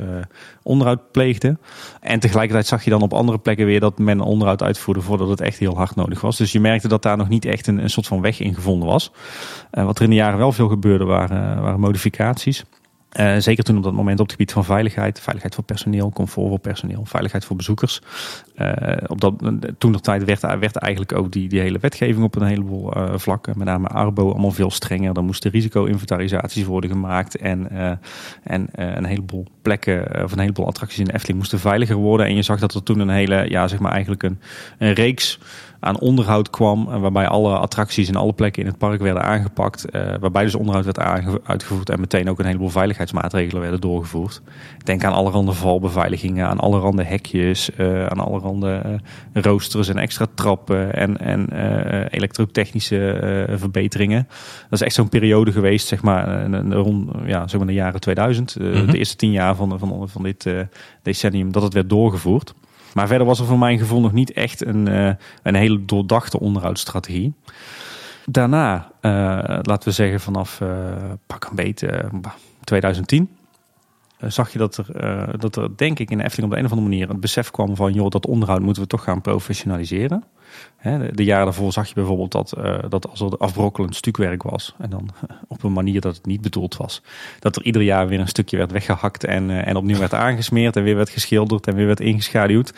onderhoud 0.63 1.11
pleegde. 1.11 1.57
En 2.01 2.19
tegelijkertijd 2.19 2.67
zag 2.67 2.83
je 2.83 2.89
dan 2.89 3.01
op 3.01 3.13
andere 3.13 3.37
plekken 3.37 3.65
weer 3.65 3.79
dat 3.79 3.97
men 3.97 4.19
onderhoud 4.19 4.63
uitvoerde 4.63 5.01
voordat 5.01 5.29
het 5.29 5.41
echt 5.41 5.57
heel 5.57 5.75
hard 5.75 5.95
nodig 5.95 6.21
was. 6.21 6.37
Dus 6.37 6.51
je 6.51 6.59
merkte 6.59 6.87
dat 6.87 7.01
daar 7.01 7.17
nog 7.17 7.29
niet 7.29 7.45
echt 7.45 7.67
een, 7.67 7.77
een 7.77 7.89
soort 7.89 8.07
van 8.07 8.21
weg 8.21 8.39
in 8.39 8.53
gevonden 8.53 8.87
was. 8.87 9.11
wat 9.71 9.97
er 9.97 10.03
in 10.03 10.09
de 10.09 10.15
jaren 10.15 10.37
wel 10.37 10.51
veel 10.51 10.67
gebeurde 10.67 11.05
waren, 11.05 11.61
waren 11.61 11.79
modificaties. 11.79 12.63
Uh, 13.19 13.35
zeker 13.37 13.63
toen 13.63 13.77
op 13.77 13.83
dat 13.83 13.93
moment 13.93 14.19
op 14.19 14.25
het 14.25 14.31
gebied 14.31 14.51
van 14.51 14.65
veiligheid, 14.65 15.19
veiligheid 15.19 15.55
voor 15.55 15.63
personeel, 15.63 16.09
comfort 16.09 16.47
voor 16.47 16.59
personeel, 16.59 17.05
veiligheid 17.05 17.45
voor 17.45 17.55
bezoekers. 17.55 18.01
Uh, 18.57 18.97
op 19.07 19.21
dat, 19.21 19.33
toen 19.77 19.91
nog 19.91 20.01
tijd 20.01 20.23
werd, 20.23 20.41
werd 20.41 20.75
eigenlijk 20.75 21.13
ook 21.13 21.31
die, 21.31 21.49
die 21.49 21.59
hele 21.59 21.79
wetgeving 21.79 22.23
op 22.23 22.35
een 22.35 22.47
heleboel 22.47 22.97
uh, 22.97 23.13
vlakken, 23.15 23.57
met 23.57 23.67
name 23.67 23.87
Arbo, 23.87 24.31
allemaal 24.31 24.51
veel 24.51 24.71
strenger. 24.71 25.13
Dan 25.13 25.25
moesten 25.25 25.51
risico-inventarisaties 25.51 26.63
worden 26.63 26.89
gemaakt 26.89 27.37
en, 27.37 27.69
en 28.43 28.67
een 28.71 29.05
heleboel 29.05 29.45
plekken 29.61 30.23
of 30.23 30.31
een 30.31 30.39
heleboel 30.39 30.67
attracties 30.67 30.99
in 30.99 31.05
de 31.05 31.13
Efteling 31.13 31.37
moesten 31.37 31.59
veiliger 31.59 31.95
worden. 31.95 32.25
En 32.25 32.35
je 32.35 32.41
zag 32.41 32.59
dat 32.59 32.73
er 32.73 32.83
toen 32.83 32.99
een 32.99 33.09
hele, 33.09 33.49
ja 33.49 33.67
zeg 33.67 33.79
maar 33.79 33.91
eigenlijk 33.91 34.23
een, 34.23 34.39
een 34.77 34.93
reeks 34.93 35.39
aan 35.83 35.99
onderhoud 35.99 36.49
kwam. 36.49 36.85
Waarbij 36.85 37.27
alle 37.27 37.57
attracties 37.57 38.07
en 38.07 38.15
alle 38.15 38.33
plekken 38.33 38.61
in 38.61 38.67
het 38.67 38.77
park 38.77 39.01
werden 39.01 39.23
aangepakt. 39.23 39.85
Uh, 39.91 40.01
waarbij 40.19 40.43
dus 40.43 40.55
onderhoud 40.55 40.85
werd 40.85 40.99
uitgevoerd 41.43 41.89
en 41.89 41.99
meteen 41.99 42.29
ook 42.29 42.39
een 42.39 42.45
heleboel 42.45 42.69
veiligheidsmaatregelen 42.69 43.61
werden 43.61 43.81
doorgevoerd. 43.81 44.41
Denk 44.83 45.03
aan 45.03 45.13
allerhande 45.13 45.51
valbeveiligingen, 45.51 46.47
aan 46.47 46.59
allerhande 46.59 47.03
hekjes, 47.03 47.69
uh, 47.77 48.05
aan 48.05 48.19
allerhande 48.19 48.99
roosters 49.33 49.87
en 49.87 49.97
extra 49.97 50.25
trappen 50.35 50.93
en, 50.95 51.17
en 51.17 51.47
elektrotechnische 52.09 53.47
verbeteringen. 53.57 54.27
Dat 54.69 54.79
is 54.79 54.81
echt 54.81 54.95
zo'n 54.95 55.09
periode 55.09 55.51
geweest, 55.51 55.87
zeg 55.87 56.01
maar, 56.01 56.47
rond 56.69 57.09
ja, 57.25 57.47
zeg 57.47 57.57
maar 57.57 57.67
de 57.67 57.73
jaren 57.73 57.99
2000. 57.99 58.55
Mm 58.59 58.73
-hmm. 58.73 58.91
De 58.91 58.97
eerste 58.97 59.15
tien 59.15 59.31
jaar 59.31 59.55
van, 59.55 59.79
van, 59.79 60.09
van 60.09 60.23
dit 60.23 60.47
decennium 61.01 61.51
dat 61.51 61.63
het 61.63 61.73
werd 61.73 61.89
doorgevoerd. 61.89 62.53
Maar 62.93 63.07
verder 63.07 63.27
was 63.27 63.39
er 63.39 63.45
voor 63.45 63.57
mijn 63.57 63.77
gevoel 63.77 64.01
nog 64.01 64.11
niet 64.11 64.31
echt 64.33 64.65
een, 64.65 64.87
uh, 64.87 65.11
een 65.43 65.55
hele 65.55 65.85
doordachte 65.85 66.39
onderhoudsstrategie. 66.39 67.33
Daarna, 68.25 68.91
uh, 69.01 69.11
laten 69.61 69.87
we 69.87 69.91
zeggen 69.91 70.19
vanaf 70.19 70.59
uh, 70.59 70.69
pak 71.27 71.45
een 71.45 71.55
beetje 71.55 72.09
2010, 72.63 73.29
zag 74.27 74.51
je 74.51 74.57
dat 74.57 74.77
er, 74.77 75.39
dat 75.39 75.55
er 75.55 75.77
denk 75.77 75.99
ik 75.99 76.09
in 76.09 76.17
de 76.17 76.23
Efteling 76.23 76.47
op 76.47 76.53
de 76.53 76.59
een 76.59 76.65
of 76.65 76.71
andere 76.71 76.89
manier 76.89 77.07
het 77.07 77.19
besef 77.19 77.51
kwam 77.51 77.75
van 77.75 77.93
joh, 77.93 78.09
dat 78.09 78.25
onderhoud 78.25 78.61
moeten 78.61 78.81
we 78.81 78.87
toch 78.87 79.03
gaan 79.03 79.21
professionaliseren. 79.21 80.23
De 81.11 81.23
jaren 81.23 81.45
daarvoor 81.45 81.71
zag 81.71 81.87
je 81.87 81.93
bijvoorbeeld 81.93 82.31
dat, 82.31 82.53
uh, 82.57 82.77
dat 82.89 83.09
als 83.09 83.21
er 83.21 83.37
afbrokkelend 83.37 83.95
stukwerk 83.95 84.43
was, 84.43 84.75
en 84.77 84.89
dan 84.89 85.09
op 85.47 85.63
een 85.63 85.73
manier 85.73 86.01
dat 86.01 86.15
het 86.15 86.25
niet 86.25 86.41
bedoeld 86.41 86.77
was, 86.77 87.01
dat 87.39 87.55
er 87.55 87.63
ieder 87.63 87.81
jaar 87.81 88.07
weer 88.07 88.19
een 88.19 88.27
stukje 88.27 88.57
werd 88.57 88.71
weggehakt 88.71 89.23
en, 89.23 89.49
en 89.65 89.75
opnieuw 89.75 89.97
werd 89.97 90.13
aangesmeerd 90.13 90.75
en 90.75 90.83
weer 90.83 90.95
werd 90.95 91.09
geschilderd 91.09 91.67
en 91.67 91.75
weer 91.75 91.85
werd 91.85 91.99
ingeschaduwd. 91.99 92.73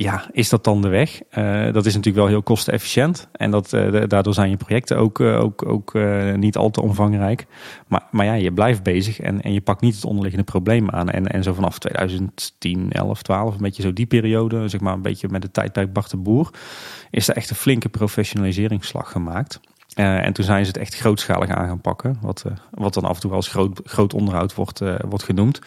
Ja, 0.00 0.28
is 0.32 0.48
dat 0.48 0.64
dan 0.64 0.82
de 0.82 0.88
weg? 0.88 1.20
Uh, 1.38 1.72
dat 1.72 1.86
is 1.86 1.94
natuurlijk 1.94 2.16
wel 2.16 2.26
heel 2.26 2.42
kostenefficiënt. 2.42 3.28
En 3.32 3.50
dat, 3.50 3.72
uh, 3.72 4.02
daardoor 4.06 4.34
zijn 4.34 4.50
je 4.50 4.56
projecten 4.56 4.96
ook, 4.96 5.18
uh, 5.18 5.40
ook, 5.40 5.66
ook 5.66 5.98
niet 6.36 6.56
al 6.56 6.70
te 6.70 6.82
omvangrijk. 6.82 7.46
Maar, 7.86 8.02
maar 8.10 8.24
ja, 8.24 8.32
je 8.32 8.52
blijft 8.52 8.82
bezig 8.82 9.20
en, 9.20 9.42
en 9.42 9.52
je 9.52 9.60
pakt 9.60 9.80
niet 9.80 9.94
het 9.94 10.04
onderliggende 10.04 10.44
probleem 10.44 10.90
aan. 10.90 11.08
En, 11.08 11.26
en 11.26 11.42
zo 11.42 11.52
vanaf 11.52 11.78
2010, 11.78 12.92
11, 12.92 13.22
12, 13.22 13.54
een 13.54 13.60
beetje 13.60 13.82
zo 13.82 13.92
die 13.92 14.06
periode, 14.06 14.68
zeg 14.68 14.80
maar 14.80 14.94
een 14.94 15.02
beetje 15.02 15.28
met 15.28 15.42
de 15.42 15.50
tijdperk 15.50 15.92
Bart 15.92 16.10
de 16.10 16.16
Boer, 16.16 16.50
is 17.10 17.28
er 17.28 17.36
echt 17.36 17.50
een 17.50 17.56
flinke 17.56 17.88
professionaliseringsslag 17.88 19.12
gemaakt. 19.12 19.60
Uh, 19.98 20.24
en 20.24 20.32
toen 20.32 20.44
zijn 20.44 20.64
ze 20.64 20.70
het 20.70 20.80
echt 20.80 20.94
grootschalig 20.94 21.48
aan 21.48 21.66
gaan 21.66 21.80
pakken. 21.80 22.18
Wat, 22.20 22.44
uh, 22.46 22.52
wat 22.70 22.94
dan 22.94 23.04
af 23.04 23.14
en 23.14 23.20
toe 23.20 23.32
als 23.32 23.48
groot, 23.48 23.80
groot 23.84 24.14
onderhoud 24.14 24.54
wordt, 24.54 24.80
uh, 24.80 24.94
wordt 25.08 25.24
genoemd. 25.24 25.60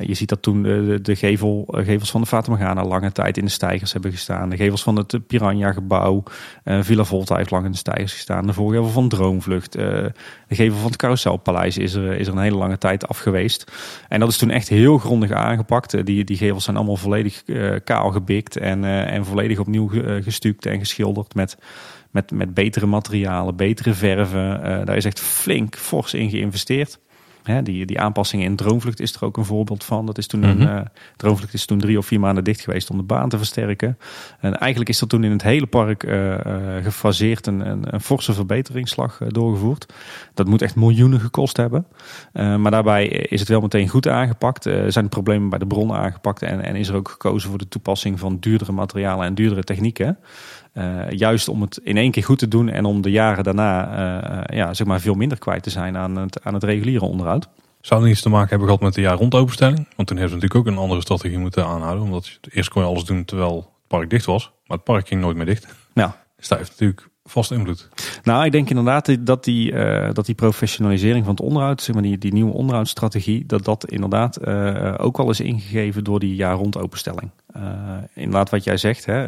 je 0.00 0.14
ziet 0.14 0.28
dat 0.28 0.42
toen 0.42 0.62
de, 1.02 1.16
gevel, 1.16 1.64
gevels 1.70 2.10
van 2.10 2.20
de 2.20 2.26
Fata 2.26 2.50
Morgana 2.50 2.84
lange 2.84 3.12
tijd 3.12 3.36
in 3.36 3.44
de 3.44 3.50
stijgers 3.50 3.92
hebben 3.92 4.10
gestaan. 4.10 4.50
De 4.50 4.56
gevels 4.56 4.82
van 4.82 4.96
het 4.96 5.26
Piranha 5.26 5.72
gebouw. 5.72 6.22
Villa 6.64 7.04
Volta 7.04 7.36
heeft 7.36 7.50
lang 7.50 7.64
in 7.64 7.70
de 7.70 7.76
stijgers 7.76 8.12
gestaan. 8.12 8.46
De 8.46 8.52
voorgevel 8.52 8.88
van 8.88 9.08
Droomvlucht. 9.08 9.72
de 9.72 10.12
gevel 10.48 10.76
van 10.76 10.86
het 10.86 10.96
Carouselpaleis 10.96 11.78
is 11.78 11.94
er, 11.94 12.12
is 12.12 12.26
er 12.26 12.32
een 12.32 12.42
hele 12.42 12.56
lange 12.56 12.78
tijd 12.78 13.08
af 13.08 13.18
geweest. 13.18 13.72
En 14.08 14.20
dat 14.20 14.28
is 14.28 14.36
toen 14.36 14.50
echt 14.50 14.68
heel 14.68 14.98
grondig 14.98 15.32
aangepakt. 15.32 16.06
die, 16.06 16.24
die 16.24 16.36
gevels 16.36 16.64
zijn 16.64 16.76
allemaal 16.76 16.96
volledig 16.96 17.42
kaal 17.84 18.10
gebikt. 18.10 18.56
En, 18.56 18.84
en 18.84 19.24
volledig 19.24 19.58
opnieuw 19.58 19.90
gestuukt 20.22 20.66
en 20.66 20.78
geschilderd 20.78 21.34
met 21.34 21.56
met, 22.10 22.30
met 22.30 22.54
betere 22.54 22.86
materialen, 22.86 23.56
betere 23.56 23.94
verven. 23.94 24.60
Uh, 24.60 24.84
daar 24.84 24.96
is 24.96 25.04
echt 25.04 25.20
flink 25.20 25.76
fors 25.76 26.14
in 26.14 26.30
geïnvesteerd. 26.30 26.98
Hè, 27.42 27.62
die, 27.62 27.86
die 27.86 28.00
aanpassingen 28.00 28.46
in 28.46 28.56
Droomvlucht 28.56 29.00
is 29.00 29.14
er 29.14 29.24
ook 29.24 29.36
een 29.36 29.44
voorbeeld 29.44 29.84
van. 29.84 30.06
Dat 30.06 30.18
is 30.18 30.26
toen 30.26 30.42
een, 30.42 30.56
mm 30.56 30.66
-hmm. 30.66 30.76
uh, 30.76 30.82
Droomvlucht 31.16 31.54
is 31.54 31.64
toen 31.64 31.78
drie 31.78 31.98
of 31.98 32.06
vier 32.06 32.20
maanden 32.20 32.44
dicht 32.44 32.60
geweest 32.60 32.90
om 32.90 32.96
de 32.96 33.02
baan 33.02 33.28
te 33.28 33.36
versterken. 33.36 33.98
En 34.40 34.58
eigenlijk 34.58 34.90
is 34.90 35.00
er 35.00 35.06
toen 35.06 35.24
in 35.24 35.30
het 35.30 35.42
hele 35.42 35.66
park 35.66 36.04
uh, 36.04 36.36
gefaseerd 36.82 37.46
een, 37.46 37.70
een, 37.70 37.94
een, 37.94 38.00
forse 38.00 38.32
verbeteringsslag 38.32 39.18
doorgevoerd. 39.26 39.92
Dat 40.34 40.46
moet 40.46 40.62
echt 40.62 40.76
miljoenen 40.76 41.20
gekost 41.20 41.56
hebben. 41.56 41.86
maar 42.32 42.70
daarbij 42.70 43.06
is 43.08 43.40
het 43.40 43.48
wel 43.48 43.60
meteen 43.60 43.88
goed 43.88 44.08
aangepakt. 44.08 44.64
Er 44.64 44.92
zijn 44.92 45.08
problemen 45.08 45.48
bij 45.48 45.58
de 45.58 45.66
bronnen 45.66 45.96
aangepakt 45.96 46.42
en, 46.42 46.60
en 46.60 46.76
is 46.76 46.88
er 46.88 46.94
ook 46.94 47.08
gekozen 47.08 47.48
voor 47.48 47.58
de 47.58 47.68
toepassing 47.68 48.18
van 48.18 48.36
duurdere 48.40 48.72
materialen 48.72 49.26
en 49.26 49.34
duurdere 49.34 49.62
technieken. 49.62 50.18
Uh, 50.74 51.10
juist 51.10 51.48
om 51.48 51.60
het 51.60 51.80
in 51.82 51.96
één 51.96 52.10
keer 52.10 52.24
goed 52.24 52.38
te 52.38 52.48
doen 52.48 52.68
en 52.68 52.84
om 52.84 53.00
de 53.00 53.10
jaren 53.10 53.44
daarna 53.44 53.98
uh, 54.48 54.56
ja, 54.56 54.74
zeg 54.74 54.86
maar 54.86 55.00
veel 55.00 55.14
minder 55.14 55.38
kwijt 55.38 55.62
te 55.62 55.70
zijn 55.70 55.96
aan 55.96 56.16
het, 56.16 56.44
aan 56.44 56.54
het 56.54 56.64
reguliere 56.64 57.04
onderhoud. 57.04 57.48
Zou 57.80 58.02
het 58.02 58.10
iets 58.10 58.22
te 58.22 58.28
maken 58.28 58.48
hebben 58.48 58.66
gehad 58.66 58.82
met 58.82 58.94
de 58.94 59.00
jaar 59.00 59.16
rond 59.16 59.34
openstelling? 59.34 59.86
Want 59.96 60.08
toen 60.08 60.16
hebben 60.16 60.28
ze 60.28 60.34
natuurlijk 60.34 60.54
ook 60.54 60.66
een 60.66 60.82
andere 60.82 61.00
strategie 61.00 61.38
moeten 61.38 61.66
aanhouden. 61.66 62.04
Omdat 62.04 62.38
eerst 62.50 62.68
kon 62.68 62.82
je 62.82 62.88
alles 62.88 63.04
doen 63.04 63.24
terwijl 63.24 63.56
het 63.56 63.86
park 63.86 64.10
dicht 64.10 64.24
was. 64.24 64.52
Maar 64.66 64.76
het 64.76 64.86
park 64.86 65.08
ging 65.08 65.20
nooit 65.20 65.36
meer 65.36 65.46
dicht. 65.46 65.66
Ja. 65.94 66.16
Dus 66.36 66.48
daar 66.48 66.58
heeft 66.58 66.70
natuurlijk 66.70 67.08
vast 67.24 67.50
invloed? 67.50 67.88
Nou, 68.22 68.44
ik 68.44 68.52
denk 68.52 68.68
inderdaad 68.68 69.26
dat 69.26 69.44
die, 69.44 69.72
uh, 69.72 70.08
dat 70.12 70.26
die 70.26 70.34
professionalisering 70.34 71.24
van 71.24 71.34
het 71.34 71.44
onderhoud, 71.44 71.82
zeg 71.82 71.94
maar 71.94 72.04
die, 72.04 72.18
die 72.18 72.32
nieuwe 72.32 72.52
onderhoudsstrategie, 72.52 73.46
dat 73.46 73.64
dat 73.64 73.90
inderdaad 73.90 74.46
uh, 74.48 74.94
ook 74.96 75.18
al 75.18 75.30
is 75.30 75.40
ingegeven 75.40 76.04
door 76.04 76.20
die 76.20 76.34
jaar 76.34 76.54
rond 76.54 76.78
openstelling. 76.78 77.30
Uh, 77.56 77.62
inderdaad, 78.14 78.50
wat 78.50 78.64
jij 78.64 78.76
zegt, 78.76 79.04
hè, 79.04 79.22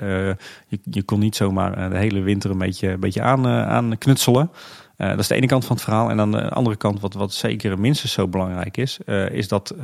je, 0.67 0.79
je 0.83 1.03
kon 1.03 1.19
niet 1.19 1.37
zomaar 1.37 1.91
de 1.91 1.99
hele 1.99 2.21
winter 2.21 2.51
een 2.51 2.59
beetje, 2.59 2.89
een 2.89 3.01
beetje 3.01 3.23
aan, 3.23 3.47
aan 3.47 3.99
knutselen. 3.99 4.51
dat 4.97 5.19
is 5.19 5.29
de 5.29 5.35
ene 5.35 5.47
kant 5.47 5.65
van 5.65 5.77
het 5.77 5.85
verhaal. 5.85 6.11
En 6.11 6.21
aan 6.21 6.31
de 6.31 6.49
andere 6.49 6.77
kant, 6.77 7.01
wat, 7.01 7.15
wat 7.15 7.33
zeker 7.33 7.79
minstens 7.79 8.13
zo 8.13 8.29
belangrijk 8.29 8.77
is, 8.77 8.99
is 9.31 9.49
dat 9.49 9.75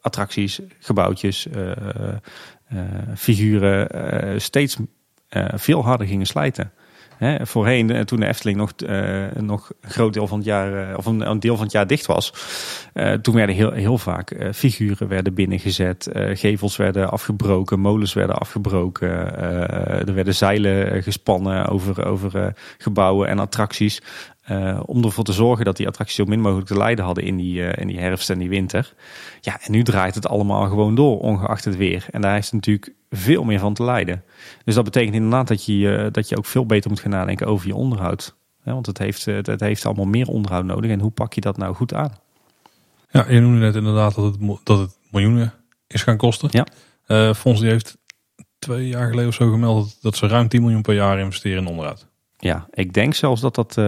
attracties, 0.00 0.60
gebouwtjes, 0.78 1.46
figuren 3.14 4.40
steeds 4.40 4.76
veel 5.54 5.84
harder 5.84 6.06
gingen 6.06 6.26
slijten. 6.26 6.72
Hè, 7.18 7.46
voorheen, 7.46 7.90
eh, 7.90 8.00
toen 8.00 8.20
de 8.20 8.26
Efteling 8.26 8.58
nog, 8.58 8.72
uh, 8.86 9.24
nog 9.40 9.72
een 9.80 9.90
groot 9.90 10.12
deel 10.12 10.26
van 10.26 10.38
het 10.38 10.46
jaar, 10.46 10.90
uh, 10.90 10.96
of 10.98 11.06
een, 11.06 11.30
een, 11.30 11.40
deel 11.40 11.54
van 11.54 11.64
het 11.64 11.72
jaar 11.72 11.86
dicht 11.86 12.06
was, 12.06 12.32
toen 13.22 13.34
werden 13.34 13.54
heel, 13.54 13.72
heel 13.72 13.98
vaak 13.98 14.36
figuren 14.52 15.08
werden 15.08 15.34
binnengezet, 15.34 16.08
gevels 16.14 16.76
werden 16.76 17.10
afgebroken, 17.10 17.80
molens 17.80 18.12
werden 18.12 18.38
afgebroken, 18.38 19.38
er 20.06 20.14
werden 20.14 20.34
zeilen 20.34 21.02
gespannen 21.02 21.66
over, 21.66 22.06
over 22.06 22.54
gebouwen 22.78 23.28
en 23.28 23.38
attracties. 23.38 24.00
Uh, 24.50 24.80
om 24.86 25.04
ervoor 25.04 25.24
te 25.24 25.32
zorgen 25.32 25.64
dat 25.64 25.76
die 25.76 25.86
attracties 25.86 26.16
zo 26.16 26.24
min 26.24 26.40
mogelijk 26.40 26.66
te 26.66 26.76
lijden 26.76 27.04
hadden 27.04 27.24
in 27.24 27.36
die, 27.36 27.60
uh, 27.60 27.72
in 27.76 27.86
die 27.86 27.98
herfst 27.98 28.30
en 28.30 28.38
die 28.38 28.48
winter. 28.48 28.94
Ja, 29.40 29.60
en 29.60 29.72
nu 29.72 29.82
draait 29.82 30.14
het 30.14 30.28
allemaal 30.28 30.68
gewoon 30.68 30.94
door, 30.94 31.20
ongeacht 31.20 31.64
het 31.64 31.76
weer. 31.76 32.06
En 32.10 32.20
daar 32.20 32.38
is 32.38 32.50
natuurlijk 32.50 32.92
veel 33.10 33.44
meer 33.44 33.58
van 33.58 33.74
te 33.74 33.84
lijden. 33.84 34.24
Dus 34.64 34.74
dat 34.74 34.84
betekent 34.84 35.14
inderdaad 35.14 35.48
dat 35.48 35.64
je, 35.64 35.74
uh, 35.74 36.06
dat 36.10 36.28
je 36.28 36.36
ook 36.36 36.46
veel 36.46 36.66
beter 36.66 36.90
moet 36.90 37.00
gaan 37.00 37.10
nadenken 37.10 37.46
over 37.46 37.66
je 37.66 37.74
onderhoud. 37.74 38.34
Ja, 38.64 38.72
want 38.72 38.86
het 38.86 38.98
heeft, 38.98 39.24
het, 39.24 39.46
het, 39.46 39.60
heeft 39.60 39.86
allemaal 39.86 40.04
meer 40.04 40.28
onderhoud 40.28 40.64
nodig. 40.64 40.90
En 40.90 41.00
hoe 41.00 41.10
pak 41.10 41.32
je 41.32 41.40
dat 41.40 41.56
nou 41.56 41.74
goed 41.74 41.94
aan? 41.94 42.12
Ja, 43.10 43.26
je 43.28 43.40
noemde 43.40 43.60
net 43.60 43.74
inderdaad 43.74 44.14
dat 44.14 44.24
het, 44.24 44.58
dat 44.62 44.78
het 44.78 44.96
miljoenen 45.10 45.54
is 45.86 46.02
gaan 46.02 46.16
kosten. 46.16 46.48
Ja. 46.52 47.34
Fonds 47.34 47.60
die 47.60 47.70
heeft 47.70 47.98
twee 48.58 48.88
jaar 48.88 49.08
geleden 49.08 49.28
of 49.28 49.34
zo 49.34 49.50
gemeld 49.50 50.02
dat 50.02 50.16
ze 50.16 50.26
ruim 50.26 50.48
10 50.48 50.60
miljoen 50.60 50.82
per 50.82 50.94
jaar 50.94 51.18
investeren 51.18 51.62
in 51.62 51.68
onderhoud. 51.68 52.06
Ja, 52.44 52.66
ik 52.70 52.92
denk 52.92 53.14
zelfs 53.14 53.40
dat 53.40 53.54
dat, 53.54 53.76
uh, 53.78 53.84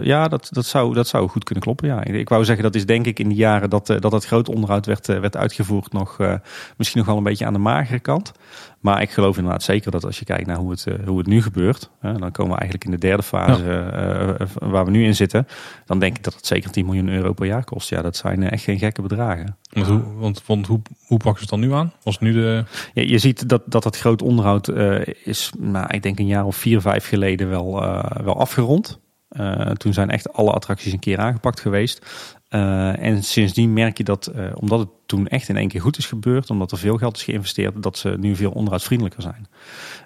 ja, 0.00 0.28
dat, 0.28 0.48
dat, 0.50 0.66
zou, 0.66 0.94
dat 0.94 1.08
zou 1.08 1.28
goed 1.28 1.44
kunnen 1.44 1.64
kloppen. 1.64 1.88
Ja. 1.88 2.04
Ik 2.04 2.28
wou 2.28 2.44
zeggen, 2.44 2.64
dat 2.64 2.74
is 2.74 2.86
denk 2.86 3.06
ik 3.06 3.18
in 3.18 3.28
de 3.28 3.34
jaren 3.34 3.70
dat, 3.70 3.90
uh, 3.90 4.00
dat 4.00 4.12
het 4.12 4.24
groot 4.24 4.48
onderhoud 4.48 4.86
werd, 4.86 5.08
uh, 5.08 5.18
werd 5.18 5.36
uitgevoerd 5.36 5.92
nog 5.92 6.18
misschien 6.76 6.98
nog 6.98 7.06
wel 7.06 7.16
een 7.16 7.22
beetje 7.22 7.46
aan 7.46 7.52
de 7.52 7.58
magere 7.58 8.00
kant. 8.00 8.32
Maar 8.80 9.02
ik 9.02 9.10
geloof 9.10 9.36
inderdaad 9.36 9.62
zeker 9.62 9.90
dat 9.90 10.04
als 10.04 10.18
je 10.18 10.24
kijkt 10.24 10.46
naar 10.46 10.56
hoe 10.56 10.70
het, 10.70 10.86
hoe 11.06 11.18
het 11.18 11.26
nu 11.26 11.42
gebeurt, 11.42 11.90
dan 12.00 12.30
komen 12.32 12.52
we 12.52 12.58
eigenlijk 12.58 12.84
in 12.84 12.90
de 12.90 12.98
derde 12.98 13.22
fase 13.22 14.36
waar 14.58 14.84
we 14.84 14.90
nu 14.90 15.04
in 15.04 15.14
zitten. 15.14 15.46
Dan 15.84 15.98
denk 15.98 16.16
ik 16.16 16.24
dat 16.24 16.34
het 16.34 16.46
zeker 16.46 16.70
10 16.70 16.84
miljoen 16.84 17.08
euro 17.08 17.32
per 17.32 17.46
jaar 17.46 17.64
kost. 17.64 17.88
Ja, 17.88 18.02
dat 18.02 18.16
zijn 18.16 18.50
echt 18.50 18.62
geen 18.62 18.78
gekke 18.78 19.02
bedragen. 19.02 19.56
Want 19.70 19.86
hoe, 19.86 20.02
want, 20.14 20.42
want 20.46 20.66
hoe, 20.66 20.80
hoe 21.06 21.18
pakken 21.18 21.46
ze 21.46 21.54
het 21.54 21.60
dan 21.60 21.70
nu 21.70 21.72
aan? 21.72 21.92
Was 22.02 22.18
nu 22.18 22.32
de... 22.32 22.64
Ja, 22.94 23.02
je 23.02 23.18
ziet 23.18 23.48
dat, 23.48 23.62
dat 23.66 23.84
het 23.84 23.98
groot 23.98 24.22
onderhoud 24.22 24.68
is, 25.24 25.52
nou, 25.58 25.86
ik 25.94 26.02
denk 26.02 26.18
een 26.18 26.26
jaar 26.26 26.44
of 26.44 26.56
vier, 26.56 26.80
vijf 26.80 27.08
geleden 27.08 27.48
wel 27.48 27.82
uh, 27.82 28.04
wel 28.24 28.38
afgerond. 28.38 29.00
Uh, 29.40 29.70
toen 29.70 29.92
zijn 29.92 30.10
echt 30.10 30.32
alle 30.32 30.52
attracties 30.52 30.92
een 30.92 30.98
keer 30.98 31.18
aangepakt 31.18 31.60
geweest. 31.60 32.06
Uh, 32.50 33.02
en 33.02 33.22
sindsdien 33.22 33.72
merk 33.72 33.98
je 33.98 34.04
dat, 34.04 34.32
omdat 34.54 34.78
het 34.78 34.88
toen 35.06 35.28
echt 35.28 35.48
in 35.48 35.56
één 35.56 35.68
keer 35.68 35.80
goed 35.80 35.98
is 35.98 36.06
gebeurd, 36.06 36.50
omdat 36.50 36.72
er 36.72 36.78
veel 36.78 36.96
geld 36.96 37.16
is 37.16 37.22
geïnvesteerd, 37.22 37.82
dat 37.82 37.98
ze 37.98 38.16
nu 38.20 38.36
veel 38.36 38.50
onderhoudsvriendelijker 38.50 39.22
zijn. 39.22 39.46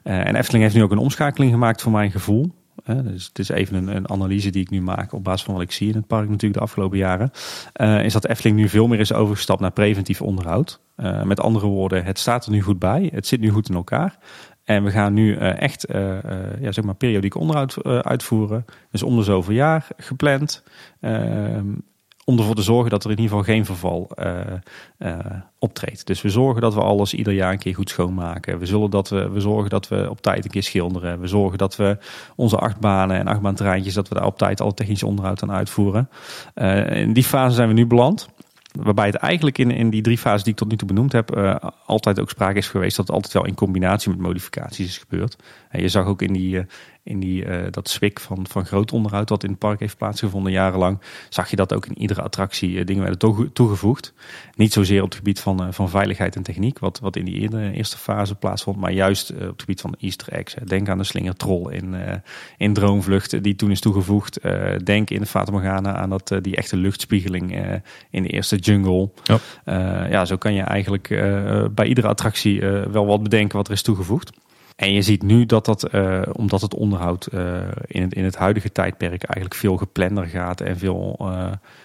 en 0.02 0.34
Efteling 0.34 0.62
heeft 0.62 0.74
nu 0.74 0.82
ook 0.82 0.90
een 0.90 0.98
omschakeling 0.98 1.52
gemaakt 1.52 1.82
voor 1.82 1.92
mijn 1.92 2.10
gevoel. 2.10 2.54
dus 2.84 3.26
het 3.26 3.38
is 3.38 3.48
even 3.48 3.76
een, 3.76 3.96
een, 3.96 4.10
analyse 4.10 4.50
die 4.50 4.62
ik 4.62 4.70
nu 4.70 4.82
maak 4.82 5.12
op 5.12 5.24
basis 5.24 5.42
van 5.42 5.54
wat 5.54 5.62
ik 5.62 5.72
zie 5.72 5.88
in 5.88 5.94
het 5.94 6.06
park 6.06 6.28
natuurlijk 6.28 6.54
de 6.54 6.60
afgelopen 6.60 6.98
jaren. 6.98 7.30
is 8.04 8.12
dat 8.12 8.26
Efteling 8.26 8.56
nu 8.56 8.68
veel 8.68 8.86
meer 8.86 9.00
is 9.00 9.12
overgestapt 9.12 9.60
naar 9.60 9.72
preventief 9.72 10.22
onderhoud. 10.22 10.80
met 11.24 11.40
andere 11.40 11.66
woorden, 11.66 12.04
het 12.04 12.18
staat 12.18 12.46
er 12.46 12.52
nu 12.52 12.62
goed 12.62 12.78
bij. 12.78 13.10
Het 13.12 13.26
zit 13.26 13.40
nu 13.40 13.50
goed 13.50 13.68
in 13.68 13.74
elkaar. 13.74 14.18
En 14.70 14.84
we 14.84 14.90
gaan 14.90 15.12
nu 15.12 15.36
uh, 15.36 15.60
echt 15.60 15.94
uh, 15.94 16.16
ja, 16.60 16.72
zeg 16.72 16.84
maar 16.84 16.94
periodiek 16.94 17.34
onderhoud 17.34 17.84
uitvoeren. 17.84 18.64
Dus 18.90 19.02
om 19.02 19.16
de 19.16 19.22
zoveel 19.22 19.54
jaar 19.54 19.86
gepland. 19.96 20.62
Ehm, 21.00 21.66
om 22.24 22.38
ervoor 22.38 22.54
te 22.54 22.62
zorgen 22.62 22.90
dat 22.90 23.04
er 23.04 23.10
in 23.10 23.18
ieder 23.18 23.30
geval 23.30 23.54
geen 23.54 23.64
verval 23.64 24.10
optreedt. 25.58 26.06
Dus 26.06 26.22
we 26.22 26.28
zorgen 26.28 26.60
dat 26.62 26.74
we 26.74 26.80
alles 26.80 27.14
ieder 27.14 27.32
jaar 27.32 27.52
een 27.52 27.58
keer 27.58 27.74
goed 27.74 27.88
schoonmaken. 27.88 28.58
We, 28.58 28.66
zullen 28.66 28.90
dat 28.90 29.08
we, 29.08 29.28
we 29.28 29.40
zorgen 29.40 29.70
dat 29.70 29.88
we 29.88 30.10
op 30.10 30.20
tijd 30.20 30.44
een 30.44 30.50
keer 30.50 30.62
schilderen. 30.62 31.20
We 31.20 31.26
zorgen 31.26 31.58
dat 31.58 31.76
we 31.76 31.98
onze 32.36 32.56
achtbanen 32.56 33.16
en 33.16 33.26
achtbaantreintjes... 33.26 33.94
dat 33.94 34.08
we 34.08 34.14
daar 34.14 34.26
op 34.26 34.38
tijd 34.38 34.60
alle 34.60 34.74
technische 34.74 35.06
onderhoud 35.06 35.42
aan 35.42 35.52
uitvoeren. 35.52 36.08
in 36.90 37.12
die 37.12 37.24
fase 37.24 37.54
zijn 37.54 37.68
we 37.68 37.74
nu 37.74 37.86
beland. 37.86 38.28
Waarbij 38.72 39.06
het 39.06 39.14
eigenlijk 39.14 39.58
in, 39.58 39.70
in 39.70 39.90
die 39.90 40.02
drie 40.02 40.18
fases 40.18 40.42
die 40.42 40.52
ik 40.52 40.58
tot 40.58 40.68
nu 40.68 40.76
toe 40.76 40.88
benoemd 40.88 41.12
heb, 41.12 41.36
uh, 41.36 41.54
altijd 41.86 42.20
ook 42.20 42.30
sprake 42.30 42.58
is 42.58 42.68
geweest 42.68 42.96
dat 42.96 43.06
het 43.06 43.14
altijd 43.14 43.32
wel 43.32 43.46
in 43.46 43.54
combinatie 43.54 44.10
met 44.10 44.18
modificaties 44.18 44.86
is 44.86 44.98
gebeurd. 44.98 45.36
En 45.68 45.80
je 45.80 45.88
zag 45.88 46.06
ook 46.06 46.22
in 46.22 46.32
die, 46.32 46.56
uh, 46.56 46.62
in 47.02 47.20
die, 47.20 47.44
uh, 47.44 47.62
dat 47.70 47.88
swik 47.88 48.20
van, 48.20 48.46
van 48.48 48.66
groot 48.66 48.92
onderhoud 48.92 49.28
wat 49.28 49.44
in 49.44 49.50
het 49.50 49.58
park 49.58 49.80
heeft 49.80 49.96
plaatsgevonden 49.96 50.52
jarenlang, 50.52 51.00
zag 51.28 51.50
je 51.50 51.56
dat 51.56 51.74
ook 51.74 51.86
in 51.86 51.98
iedere 51.98 52.22
attractie 52.22 52.84
dingen 52.84 53.02
werden 53.02 53.52
toegevoegd. 53.52 54.12
Niet 54.54 54.72
zozeer 54.72 55.02
op 55.02 55.08
het 55.08 55.16
gebied 55.16 55.40
van, 55.40 55.74
van 55.74 55.88
veiligheid 55.88 56.36
en 56.36 56.42
techniek, 56.42 56.78
wat, 56.78 56.98
wat 56.98 57.16
in 57.16 57.24
die 57.24 57.72
eerste 57.72 57.98
fase 57.98 58.34
plaatsvond, 58.34 58.76
maar 58.76 58.92
juist 58.92 59.30
op 59.30 59.38
het 59.38 59.60
gebied 59.60 59.80
van 59.80 59.94
easter 59.98 60.32
eggs. 60.32 60.54
Denk 60.64 60.88
aan 60.88 60.98
de 60.98 61.04
slingertrol 61.04 61.68
in, 61.68 61.94
in 62.56 62.72
Droomvlucht 62.72 63.42
die 63.42 63.54
toen 63.54 63.70
is 63.70 63.80
toegevoegd. 63.80 64.40
denk 64.84 65.10
in 65.10 65.20
de 65.20 65.26
Fata 65.26 65.52
Morgana 65.52 65.94
aan 65.94 66.10
dat, 66.10 66.34
die 66.40 66.56
echte 66.56 66.76
luchtspiegeling 66.76 67.80
in 68.10 68.22
de 68.22 68.28
eerste 68.28 68.56
jungle. 68.56 69.10
Ja, 69.22 69.38
ja 70.06 70.24
zo 70.24 70.36
kan 70.36 70.54
je 70.54 70.62
eigenlijk 70.62 71.08
bij 71.74 71.86
iedere 71.86 72.08
attractie 72.08 72.60
wel 72.90 73.06
wat 73.06 73.22
bedenken 73.22 73.56
wat 73.56 73.66
er 73.66 73.72
is 73.72 73.82
toegevoegd. 73.82 74.32
En 74.80 74.92
je 74.92 75.02
ziet 75.02 75.22
nu 75.22 75.46
dat 75.46 75.64
dat, 75.64 75.90
omdat 76.32 76.60
het 76.60 76.74
onderhoud 76.74 77.26
in, 77.86 78.02
het, 78.02 78.14
in 78.14 78.24
het 78.24 78.36
huidige 78.36 78.72
tijdperk 78.72 79.22
eigenlijk 79.22 79.54
veel 79.54 79.76
geplander 79.76 80.26
gaat 80.26 80.60
en 80.60 80.78
veel, 80.78 81.30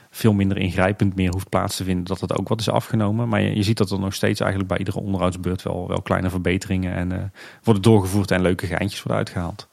veel 0.09 0.33
minder 0.33 0.57
ingrijpend 0.57 1.15
meer 1.15 1.31
hoeft 1.31 1.49
plaats 1.49 1.75
te 1.75 1.83
vinden, 1.83 2.05
dat 2.05 2.21
het 2.21 2.37
ook 2.37 2.47
wat 2.47 2.59
is 2.59 2.69
afgenomen. 2.69 3.27
Maar 3.27 3.41
je, 3.41 3.55
je 3.55 3.63
ziet 3.63 3.77
dat 3.77 3.91
er 3.91 3.99
nog 3.99 4.13
steeds 4.13 4.39
eigenlijk 4.39 4.69
bij 4.69 4.79
iedere 4.79 4.99
onderhoudsbeurt 4.99 5.61
wel, 5.61 5.87
wel 5.87 6.01
kleine 6.01 6.29
verbeteringen 6.29 6.93
en 6.93 7.33
worden 7.63 7.83
doorgevoerd 7.83 8.31
en 8.31 8.41
leuke 8.41 8.67
geintjes 8.67 9.03
worden 9.03 9.17
uitgehaald. 9.17 9.67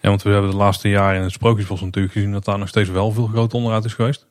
Ja, 0.00 0.08
want 0.08 0.22
we 0.22 0.30
hebben 0.30 0.50
de 0.50 0.56
laatste 0.56 0.88
jaren 0.88 1.16
in 1.16 1.22
het 1.22 1.32
Sprookjesbos 1.32 1.80
natuurlijk 1.80 2.14
gezien 2.14 2.32
dat 2.32 2.44
daar 2.44 2.58
nog 2.58 2.68
steeds 2.68 2.88
wel 2.88 3.12
veel 3.12 3.26
groot 3.26 3.54
onderhoud 3.54 3.84
is 3.84 3.94
geweest. 3.94 4.26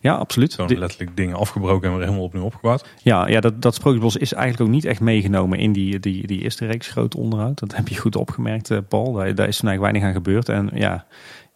Ja, 0.00 0.14
absoluut. 0.14 0.54
Gewoon 0.54 0.78
letterlijk 0.78 1.16
dingen 1.16 1.36
afgebroken 1.36 1.88
en 1.88 1.94
weer 1.94 2.04
helemaal 2.04 2.24
opnieuw 2.24 2.44
opgebouwd. 2.44 2.88
Ja, 3.02 3.28
ja 3.28 3.40
dat, 3.40 3.62
dat 3.62 3.74
Sprookjesbos 3.74 4.16
is 4.16 4.32
eigenlijk 4.32 4.68
ook 4.68 4.74
niet 4.74 4.84
echt 4.84 5.00
meegenomen 5.00 5.58
in 5.58 5.72
die, 5.72 5.98
die, 5.98 6.26
die 6.26 6.40
eerste 6.40 6.66
reeks 6.66 6.88
groot 6.88 7.14
onderhoud. 7.14 7.58
Dat 7.58 7.76
heb 7.76 7.88
je 7.88 7.98
goed 7.98 8.16
opgemerkt, 8.16 8.70
eh, 8.70 8.78
Paul. 8.88 9.12
Daar, 9.12 9.34
daar 9.34 9.48
is 9.48 9.56
vandaag 9.56 9.78
weinig 9.78 10.02
aan 10.02 10.12
gebeurd. 10.12 10.48
En 10.48 10.70
ja, 10.74 11.06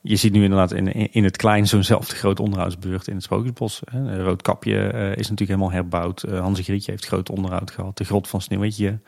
je 0.00 0.16
ziet 0.16 0.32
nu 0.32 0.42
inderdaad 0.42 0.72
in, 0.72 1.12
in 1.12 1.24
het 1.24 1.36
klein 1.36 1.66
zo'nzelfde 1.66 2.16
grote 2.16 2.42
onderhoudsbeurt 2.42 3.08
in 3.08 3.14
het 3.14 3.22
Sprookjesbos. 3.22 3.80
Roodkapje 4.16 4.92
uh, 4.94 5.10
is 5.10 5.16
natuurlijk 5.16 5.38
helemaal 5.38 5.72
herbouwd. 5.72 6.24
Uh, 6.28 6.40
Hanse 6.40 6.62
Grietje 6.62 6.90
heeft 6.90 7.06
groot 7.06 7.30
onderhoud 7.30 7.70
gehad. 7.70 7.96
De 7.96 8.04
grot 8.04 8.28
van 8.28 8.40
Sneeuwwitje, 8.40 8.98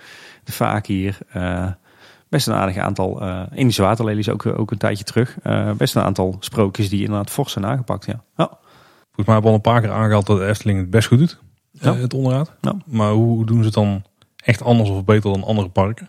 de 0.45 0.53
Vaak 0.53 0.87
hier. 0.87 1.19
Uh, 1.37 1.67
best 2.29 2.47
een 2.47 2.55
aardig 2.55 2.77
aantal. 2.77 3.23
Uh, 3.23 3.43
Indische 3.53 3.83
waterlelies 3.83 4.29
ook, 4.29 4.47
ook 4.47 4.71
een 4.71 4.79
tijdje 4.79 5.05
terug. 5.05 5.39
best 5.77 5.95
een 5.95 6.03
aantal 6.03 6.37
sprookjes 6.41 6.89
die 6.89 7.05
inderdaad 7.05 7.31
fors 7.31 7.53
zijn 7.53 7.67
aangepakt. 7.67 8.07
Ja. 8.07 8.23
ja. 8.37 8.59
Volgens 9.15 9.27
mij 9.27 9.35
hebben 9.35 9.43
we 9.43 9.49
al 9.49 9.55
een 9.55 9.81
paar 9.81 9.81
keer 9.81 10.03
aangehaald 10.03 10.27
dat 10.27 10.39
de 10.39 10.47
Efteling 10.47 10.79
het 10.79 10.91
best 10.91 11.09
goed 11.09 11.19
doet. 11.19 11.39
Ja. 11.71 11.95
het 11.95 12.15
onderhoud. 12.15 12.53
Ja. 12.61 12.75
Maar 12.87 13.13
hoe 13.13 13.47
doen 13.47 13.59
ze 13.59 13.65
het 13.65 13.75
dan 13.75 14.03
echt 14.37 14.63
anders 14.63 14.91
of 14.91 15.05
beter 15.05 15.33
dan 15.33 15.45
andere 15.45 15.69
parken? 15.69 16.09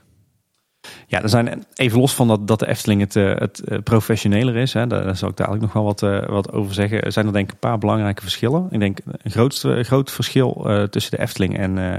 Ja, 1.07 1.21
er 1.21 1.29
zijn 1.29 1.65
even 1.73 1.99
los 1.99 2.13
van 2.13 2.27
dat, 2.27 2.47
dat 2.47 2.59
de 2.59 2.67
Efteling 2.67 3.01
het, 3.01 3.13
het 3.13 3.83
professioneler 3.83 4.55
is. 4.55 4.73
Hè, 4.73 4.87
daar, 4.87 5.17
zal 5.17 5.29
ik 5.29 5.37
dadelijk 5.37 5.61
nog 5.63 5.73
wel 5.73 5.83
wat, 5.83 5.99
wat 6.29 6.51
over 6.51 6.73
zeggen. 6.73 7.01
Er 7.01 7.11
zijn 7.11 7.25
er 7.25 7.33
denk 7.33 7.47
ik 7.47 7.53
een 7.53 7.59
paar 7.59 7.77
belangrijke 7.77 8.21
verschillen. 8.21 8.67
Ik 8.69 8.79
denk 8.79 8.97
een 9.05 9.31
grootste, 9.31 9.83
groot 9.83 10.11
verschil 10.11 10.63
uh, 10.65 10.83
tussen 10.83 11.11
de 11.11 11.21
Efteling 11.23 11.57
en, 11.57 11.77
uh, 11.77 11.97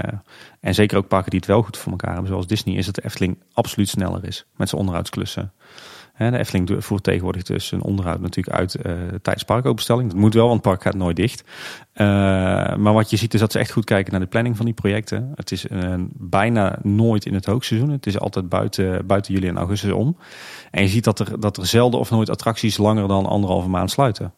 en 0.59 0.73
zeker 0.73 0.97
ook 0.97 1.07
parken 1.07 1.29
die 1.29 1.39
het 1.39 1.49
wel 1.49 1.61
goed 1.61 1.77
voor 1.77 1.91
elkaar 1.91 2.13
hebben, 2.13 2.29
zoals 2.29 2.47
Disney, 2.47 2.75
is 2.75 2.85
dat 2.85 2.95
de 2.95 3.05
Efteling 3.05 3.37
absoluut 3.53 3.89
sneller 3.89 4.25
is 4.25 4.45
met 4.55 4.69
zijn 4.69 4.81
onderhoudsklussen. 4.81 5.51
De 6.17 6.37
Efteling 6.37 6.83
voert 6.83 7.03
tegenwoordig 7.03 7.43
dus 7.43 7.71
een 7.71 7.81
onderhoud 7.81 8.19
natuurlijk 8.19 8.57
uit 8.57 8.75
uh, 8.75 8.93
tijdens 9.21 9.45
parkopenstelling. 9.45 10.09
Dat 10.09 10.19
moet 10.19 10.33
wel, 10.33 10.47
want 10.47 10.63
het 10.63 10.71
park 10.71 10.81
gaat 10.81 10.95
nooit 10.95 11.15
dicht. 11.15 11.43
Uh, 11.95 12.07
maar 12.75 12.93
wat 12.93 13.09
je 13.09 13.17
ziet 13.17 13.33
is 13.33 13.39
dat 13.39 13.51
ze 13.51 13.59
echt 13.59 13.71
goed 13.71 13.85
kijken 13.85 14.11
naar 14.11 14.21
de 14.21 14.27
planning 14.27 14.55
van 14.55 14.65
die 14.65 14.73
projecten. 14.73 15.31
Het 15.35 15.51
is 15.51 15.65
uh, 15.65 15.93
bijna 16.13 16.79
nooit 16.81 17.25
in 17.25 17.33
het 17.33 17.45
hoogseizoen. 17.45 17.89
Het 17.89 18.05
is 18.05 18.19
altijd 18.19 18.49
buiten, 18.49 19.05
buiten 19.05 19.33
juli 19.33 19.47
en 19.47 19.57
augustus 19.57 19.91
om. 19.91 20.17
En 20.71 20.81
je 20.81 20.87
ziet 20.87 21.03
dat 21.03 21.19
er, 21.19 21.39
dat 21.39 21.57
er 21.57 21.65
zelden 21.65 21.99
of 21.99 22.11
nooit 22.11 22.29
attracties 22.29 22.77
langer 22.77 23.07
dan 23.07 23.25
anderhalve 23.25 23.69
maand 23.69 23.91
sluiten. 23.91 24.33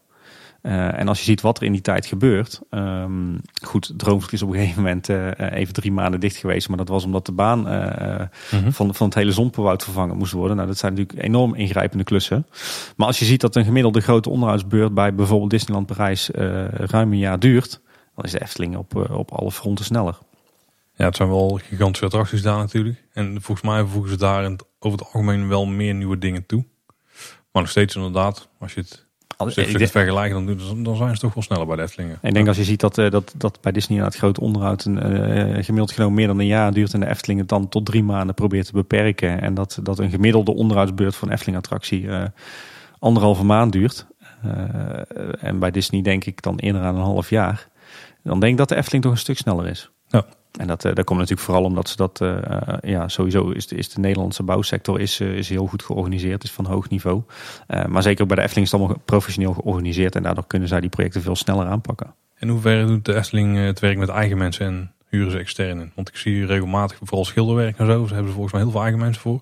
En 0.62 1.08
als 1.08 1.18
je 1.20 1.24
ziet 1.24 1.42
wat 1.42 1.58
er 1.58 1.64
in 1.64 1.72
die 1.72 1.82
tijd 1.82 2.06
gebeurt. 2.06 2.62
Um, 2.70 3.42
goed, 3.64 3.94
Droomvlucht 3.98 4.34
is 4.34 4.42
op 4.42 4.50
een 4.50 4.60
gegeven 4.60 4.82
moment 4.84 5.10
even 5.54 5.74
drie 5.74 5.92
maanden 5.92 6.20
dicht 6.20 6.36
geweest. 6.36 6.68
Maar 6.68 6.78
dat 6.78 6.88
was 6.88 7.04
omdat 7.04 7.26
de 7.26 7.32
baan 7.32 7.60
mhm. 7.60 8.72
van, 8.72 8.96
van 8.96 9.06
het 9.06 9.16
hele 9.16 9.32
Zompenwoud 9.32 9.84
vervangen 9.84 10.18
moest 10.18 10.32
worden. 10.32 10.56
Nou, 10.56 10.68
dat 10.68 10.78
zijn 10.78 10.94
natuurlijk 10.94 11.24
enorm 11.24 11.56
ingrijpende 11.56 12.04
klussen. 12.04 12.48
Maar 12.96 13.08
als 13.08 13.20
je 13.20 13.26
ziet 13.26 13.42
dat 13.42 13.56
een 13.56 13.66
gemiddelde 13.66 14.02
grote 14.02 14.30
onderhoudsbeurt 14.30 14.94
bij 14.94 15.16
bijvoorbeeld 15.16 15.50
Disneyland 15.50 15.86
Parijs 15.86 16.30
ruim 16.74 17.12
een 17.12 17.18
jaar 17.18 17.40
duurt. 17.40 17.82
Dan 18.16 18.26
is 18.26 18.32
de 18.32 18.42
Efteling 18.42 18.78
op, 18.78 19.10
op 19.12 19.32
alle 19.32 19.52
fronten 19.52 19.86
sneller. 19.86 20.18
Ja, 21.00 21.06
het 21.06 21.16
zijn 21.16 21.30
wel 21.30 21.60
gigantische 21.64 22.06
attracties 22.06 22.42
daar 22.42 22.58
natuurlijk. 22.58 23.04
En 23.14 23.42
volgens 23.42 23.68
mij 23.68 23.86
voegen 23.86 24.12
ze 24.12 24.18
daar 24.18 24.52
over 24.80 25.00
het 25.00 25.08
algemeen 25.14 25.48
wel 25.48 25.66
meer 25.66 25.94
nieuwe 25.94 26.18
dingen 26.18 26.46
toe. 26.46 26.66
Maar 27.52 27.62
nog 27.62 27.70
steeds 27.72 27.96
inderdaad, 27.96 28.50
als 28.60 28.74
je 28.74 28.80
het 28.80 29.08
als 29.40 29.56
je 29.56 29.62
het 29.62 29.92
vergelijken, 29.92 30.46
dan, 30.46 30.84
dan 30.84 30.96
zijn 30.96 31.16
ze 31.16 31.22
toch 31.22 31.34
wel 31.34 31.44
sneller 31.44 31.68
bij 31.68 31.76
de 31.76 31.82
Eftelingen. 31.82 32.18
En 32.22 32.28
ik 32.28 32.34
denk 32.34 32.48
als 32.48 32.58
je 32.58 32.64
ziet 32.64 32.80
dat, 32.80 32.98
uh, 32.98 33.10
dat, 33.10 33.34
dat 33.38 33.62
bij 33.62 33.72
Disney 33.72 34.04
het 34.04 34.16
groot 34.16 34.40
onderhoud 34.40 34.86
een, 34.86 34.96
uh, 34.96 35.64
gemiddeld 35.64 35.92
genomen 35.92 36.16
meer 36.16 36.28
dan 36.28 36.40
een 36.40 36.46
jaar 36.46 36.74
duurt 36.74 36.94
en 36.94 37.00
de 37.00 37.08
Efteling 37.08 37.40
het 37.40 37.50
dan 37.50 37.70
tot 37.70 37.86
drie 37.86 38.04
maanden 38.04 38.36
probeert 38.36 38.66
te 38.66 38.72
beperken. 38.72 39.42
En 39.42 39.54
dat, 39.54 39.80
dat 39.84 40.00
een 40.00 40.10
gemiddelde 40.10 40.54
onderhoudsbeurt 40.54 41.16
voor 41.16 41.28
een 41.28 41.34
Efteling 41.34 41.58
attractie 41.58 42.02
uh, 42.02 42.24
anderhalve 43.00 43.44
maand 43.44 43.72
duurt. 43.72 44.06
en 45.40 45.60
bij 45.60 45.72
Disney 45.72 46.02
denk 46.02 46.26
ik 46.26 46.42
dan 46.42 46.58
eerder 46.58 46.82
aan 46.82 46.96
een 46.96 47.02
half 47.02 47.30
jaar. 47.30 47.68
Dan 48.24 48.40
denk 48.40 48.52
ik 48.52 48.58
dat 48.58 48.70
de 48.70 48.76
Efteling 48.76 49.04
toch 49.04 49.14
een 49.14 49.20
stuk 49.20 49.38
sneller 49.38 49.68
is. 49.68 49.90
Ja. 50.08 50.26
En 50.60 50.68
dat, 50.68 50.86
uh, 50.86 50.94
dat 50.94 51.06
komt 51.06 51.20
natuurlijk 51.20 51.46
vooral 51.48 51.64
omdat 51.64 51.90
ze 51.90 51.96
dat, 51.96 52.20
uh, 52.22 52.38
ja, 52.82 53.08
sowieso 53.08 53.50
is 53.50 53.68
de, 53.68 53.76
is 53.76 53.90
de 53.90 54.00
Nederlandse 54.00 54.44
bouwsector 54.44 55.00
is, 55.00 55.20
is 55.20 55.50
heel 55.50 55.66
goed 55.66 55.84
georganiseerd, 55.84 56.44
is 56.44 56.52
van 56.52 56.66
hoog 56.66 56.90
niveau. 56.90 57.22
maar 57.88 58.02
zeker 58.02 58.22
ook 58.22 58.28
bij 58.28 58.38
de 58.38 58.44
Efteling 58.44 58.66
is 58.66 58.72
het 58.72 58.82
allemaal 58.82 59.02
professioneel 59.06 59.54
georganiseerd 59.54 60.16
en 60.16 60.24
daardoor 60.24 60.48
kunnen 60.48 60.68
zij 60.68 60.80
die 60.80 60.90
projecten 60.90 61.22
veel 61.22 61.36
sneller 61.36 61.68
aanpakken. 61.68 62.14
En 62.36 62.48
hoe 62.48 62.86
doet 62.86 63.06
de 63.06 63.16
Efteling 63.16 63.58
het 63.58 63.80
werk 63.80 63.98
met 63.98 64.10
eigen 64.10 64.38
mensen 64.38 64.66
en 64.66 64.94
huren 65.10 65.32
ze 65.32 65.38
externen? 65.38 65.92
Want 65.96 66.10
ik 66.10 66.18
zie 66.18 66.46
regelmatig 66.46 66.98
vooral 67.04 67.26
schilderwerk 67.26 67.78
en 67.78 67.86
zo, 67.86 68.06
ze 68.06 68.14
hebben 68.14 68.34
volgens 68.34 68.54
mij 68.54 68.62
heel 68.62 68.72
veel 68.72 68.82
eigen 68.82 69.00
mensen 69.00 69.22
voor. 69.22 69.42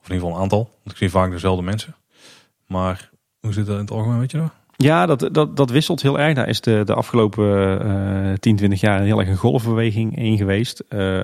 Of 0.00 0.08
in 0.08 0.14
ieder 0.14 0.16
geval 0.16 0.36
een 0.36 0.42
aantal, 0.42 0.58
want 0.58 0.90
ik 0.90 0.96
zie 0.96 1.10
vaak 1.10 1.30
dezelfde 1.30 1.62
mensen. 1.62 1.94
Maar 2.66 3.10
hoe 3.40 3.52
zit 3.52 3.66
dat 3.66 3.74
in 3.74 3.80
het 3.80 3.90
algemeen, 3.90 4.18
weet 4.18 4.30
je 4.30 4.36
nog? 4.36 4.50
Ja, 4.76 5.06
dat, 5.06 5.28
dat, 5.32 5.56
dat 5.56 5.70
wisselt 5.70 6.02
heel 6.02 6.18
erg. 6.18 6.34
Daar 6.34 6.48
is 6.48 6.60
de, 6.60 6.82
de 6.84 6.94
afgelopen 6.94 7.86
uh, 7.86 8.32
10, 8.38 8.56
20 8.56 8.80
jaar 8.80 9.00
heel 9.00 9.18
erg 9.18 9.28
een 9.28 9.36
golfbeweging 9.36 10.16
in 10.16 10.36
geweest. 10.36 10.84
Uh, 10.88 11.20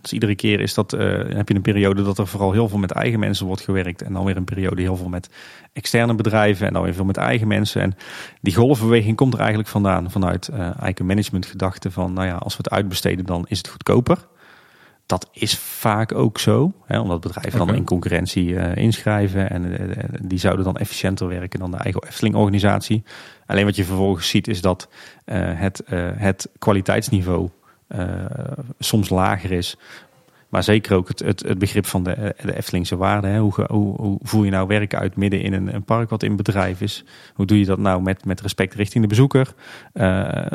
dus 0.00 0.12
iedere 0.12 0.34
keer 0.34 0.60
is 0.60 0.74
dat, 0.74 0.92
uh, 0.92 1.00
heb 1.28 1.48
je 1.48 1.54
een 1.54 1.62
periode 1.62 2.02
dat 2.02 2.18
er 2.18 2.26
vooral 2.26 2.52
heel 2.52 2.68
veel 2.68 2.78
met 2.78 2.90
eigen 2.90 3.18
mensen 3.18 3.46
wordt 3.46 3.62
gewerkt. 3.62 4.02
En 4.02 4.12
dan 4.12 4.24
weer 4.24 4.36
een 4.36 4.44
periode 4.44 4.82
heel 4.82 4.96
veel 4.96 5.08
met 5.08 5.30
externe 5.72 6.14
bedrijven. 6.14 6.66
En 6.66 6.72
dan 6.72 6.82
weer 6.82 6.94
veel 6.94 7.04
met 7.04 7.16
eigen 7.16 7.48
mensen. 7.48 7.82
En 7.82 7.96
die 8.40 8.54
golfbeweging 8.54 9.16
komt 9.16 9.32
er 9.32 9.38
eigenlijk 9.38 9.68
vandaan. 9.68 10.10
Vanuit 10.10 10.50
uh, 10.52 10.80
eigen 10.80 11.06
managementgedachte 11.06 11.90
van, 11.90 12.12
nou 12.12 12.26
ja, 12.26 12.34
als 12.34 12.56
we 12.56 12.62
het 12.62 12.72
uitbesteden 12.72 13.26
dan 13.26 13.44
is 13.48 13.58
het 13.58 13.68
goedkoper. 13.68 14.18
Dat 15.08 15.28
is 15.32 15.58
vaak 15.58 16.14
ook 16.14 16.38
zo, 16.38 16.72
hè, 16.84 17.00
omdat 17.00 17.20
bedrijven 17.20 17.58
dan 17.58 17.74
in 17.74 17.84
concurrentie 17.84 18.48
uh, 18.48 18.76
inschrijven 18.76 19.50
en 19.50 19.64
uh, 19.64 20.04
die 20.22 20.38
zouden 20.38 20.64
dan 20.64 20.76
efficiënter 20.76 21.28
werken 21.28 21.58
dan 21.58 21.70
de 21.70 21.76
eigen 21.76 22.02
Efteling-organisatie. 22.06 23.02
Alleen 23.46 23.64
wat 23.64 23.76
je 23.76 23.84
vervolgens 23.84 24.28
ziet 24.28 24.48
is 24.48 24.60
dat 24.60 24.88
uh, 25.26 25.36
het, 25.54 25.82
het 26.16 26.48
kwaliteitsniveau 26.58 27.48
soms 28.78 29.08
lager 29.08 29.52
is, 29.52 29.76
maar 30.48 30.62
zeker 30.62 30.96
ook 30.96 31.08
het, 31.08 31.18
het, 31.18 31.42
het 31.42 31.58
begrip 31.58 31.86
van 31.86 32.02
de, 32.02 32.34
de 32.44 32.56
Eftelingse 32.56 32.96
waarde. 32.96 33.26
Hè. 33.26 33.38
Hoe, 33.38 33.52
hoe, 33.66 33.96
hoe, 33.96 34.18
voer 34.22 34.44
je 34.44 34.50
nou 34.50 34.66
werk 34.66 34.94
uit 34.94 35.16
midden 35.16 35.42
in 35.42 35.52
een, 35.52 35.74
een, 35.74 35.84
park 35.84 36.10
wat 36.10 36.22
in 36.22 36.36
bedrijf 36.36 36.80
is? 36.80 37.04
Hoe 37.34 37.46
doe 37.46 37.58
je 37.58 37.64
dat 37.64 37.78
nou 37.78 38.02
met, 38.02 38.24
met 38.24 38.40
respect 38.40 38.74
richting 38.74 39.02
de 39.02 39.08
bezoeker? 39.08 39.54
Uh, 39.94 40.46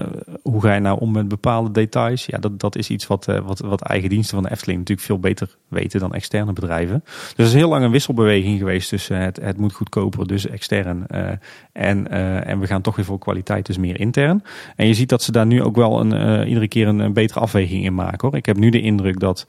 hoe 0.42 0.62
ga 0.62 0.74
je 0.74 0.80
nou 0.80 1.00
om 1.00 1.12
met 1.12 1.28
bepaalde 1.28 1.72
details? 1.72 2.26
Ja, 2.26 2.38
dat, 2.38 2.60
dat 2.60 2.76
is 2.76 2.90
iets 2.90 3.08
wat, 3.08 3.28
uh, 3.28 3.40
wat, 3.40 3.60
wat 3.60 3.82
eigen 3.82 4.10
diensten 4.10 4.36
van 4.36 4.44
de 4.44 4.52
Efteling 4.52 4.80
natuurlijk 4.80 5.08
veel 5.08 5.20
beter 5.20 5.58
weten 5.68 6.00
dan 6.00 6.14
externe 6.14 6.54
bedrijven. 6.54 7.04
Dus 7.04 7.34
er 7.38 7.44
is 7.44 7.54
heel 7.54 7.70
lang 7.70 7.84
een 7.84 7.92
wisselbeweging 7.92 8.58
geweest 8.58 8.90
tussen 8.90 9.18
het, 9.18 9.38
het 9.42 9.58
moet 9.58 9.74
goedkoper, 9.74 10.28
dus 10.28 10.48
extern. 10.48 11.06
Uh, 11.12 11.30
en, 11.72 12.12
en 12.46 12.60
we 12.60 12.68
gaan 12.68 12.82
toch 12.82 12.96
weer 12.96 13.06
voor 13.06 13.20
kwaliteit, 13.20 13.66
dus 13.66 13.78
meer 13.78 14.00
intern. 14.00 14.44
En 14.76 14.88
je 14.88 14.94
ziet 14.94 15.10
dat 15.10 15.24
ze 15.24 15.32
daar 15.32 15.46
nu 15.46 15.64
ook 15.64 15.76
wel 15.76 16.00
een, 16.00 16.48
iedere 16.48 16.68
keer 16.68 16.88
een, 16.88 17.00
een 17.00 17.14
betere 17.14 17.40
afweging 17.40 17.86
in 17.86 17.96
maken. 17.96 18.28
Hoor. 18.28 18.38
Ik 18.38 18.46
heb 18.46 18.58
nu 18.58 18.70
de 18.70 18.82
indruk 18.82 19.20
dat 19.20 19.48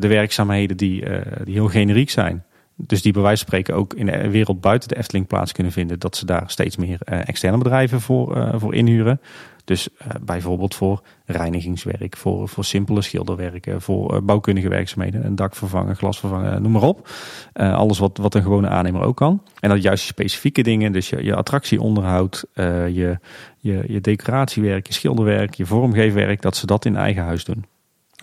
de 0.00 0.08
werkzaamheden 0.08 0.76
die, 0.76 1.04
uh, 1.04 1.20
die 1.44 1.54
heel 1.54 1.68
generiek 1.68 2.10
zijn. 2.10 2.44
Dus 2.76 3.02
die 3.02 3.12
bij 3.12 3.22
wijze 3.22 3.44
van 3.44 3.46
spreken 3.46 3.74
ook 3.74 3.94
in 3.94 4.06
de 4.06 4.30
wereld 4.30 4.60
buiten 4.60 4.88
de 4.88 4.96
Efteling 4.96 5.26
plaats 5.26 5.52
kunnen 5.52 5.72
vinden. 5.72 5.98
Dat 5.98 6.16
ze 6.16 6.26
daar 6.26 6.44
steeds 6.46 6.76
meer 6.76 6.98
uh, 7.04 7.28
externe 7.28 7.58
bedrijven 7.58 8.00
voor, 8.00 8.36
uh, 8.36 8.54
voor 8.56 8.74
inhuren. 8.74 9.20
Dus 9.64 9.88
bijvoorbeeld 10.20 10.74
voor 10.74 11.02
reinigingswerk, 11.24 12.16
voor, 12.16 12.48
voor 12.48 12.64
simpele 12.64 13.02
schilderwerken, 13.02 13.80
voor 13.80 14.24
bouwkundige 14.24 14.68
werkzaamheden, 14.68 15.24
een 15.24 15.34
dak 15.34 15.56
vervangen, 15.56 15.96
glas 15.96 16.18
vervangen, 16.18 16.62
noem 16.62 16.72
maar 16.72 16.82
op. 16.82 17.08
alles 17.52 17.98
wat, 17.98 18.18
wat 18.18 18.34
een 18.34 18.42
gewone 18.42 18.68
aannemer 18.68 19.02
ook 19.02 19.16
kan. 19.16 19.42
En 19.60 19.68
dat 19.68 19.82
juist 19.82 20.04
specifieke 20.04 20.62
dingen, 20.62 20.92
dus 20.92 21.08
je, 21.08 21.24
je 21.24 21.34
attractieonderhoud, 21.34 22.44
je, 22.54 23.18
je, 23.58 23.84
je 23.86 24.00
decoratiewerk, 24.00 24.86
je 24.86 24.92
schilderwerk, 24.92 25.54
je 25.54 25.66
vormgeefwerk, 25.66 26.42
dat 26.42 26.56
ze 26.56 26.66
dat 26.66 26.84
in 26.84 26.96
eigen 26.96 27.22
huis 27.22 27.44
doen. 27.44 27.64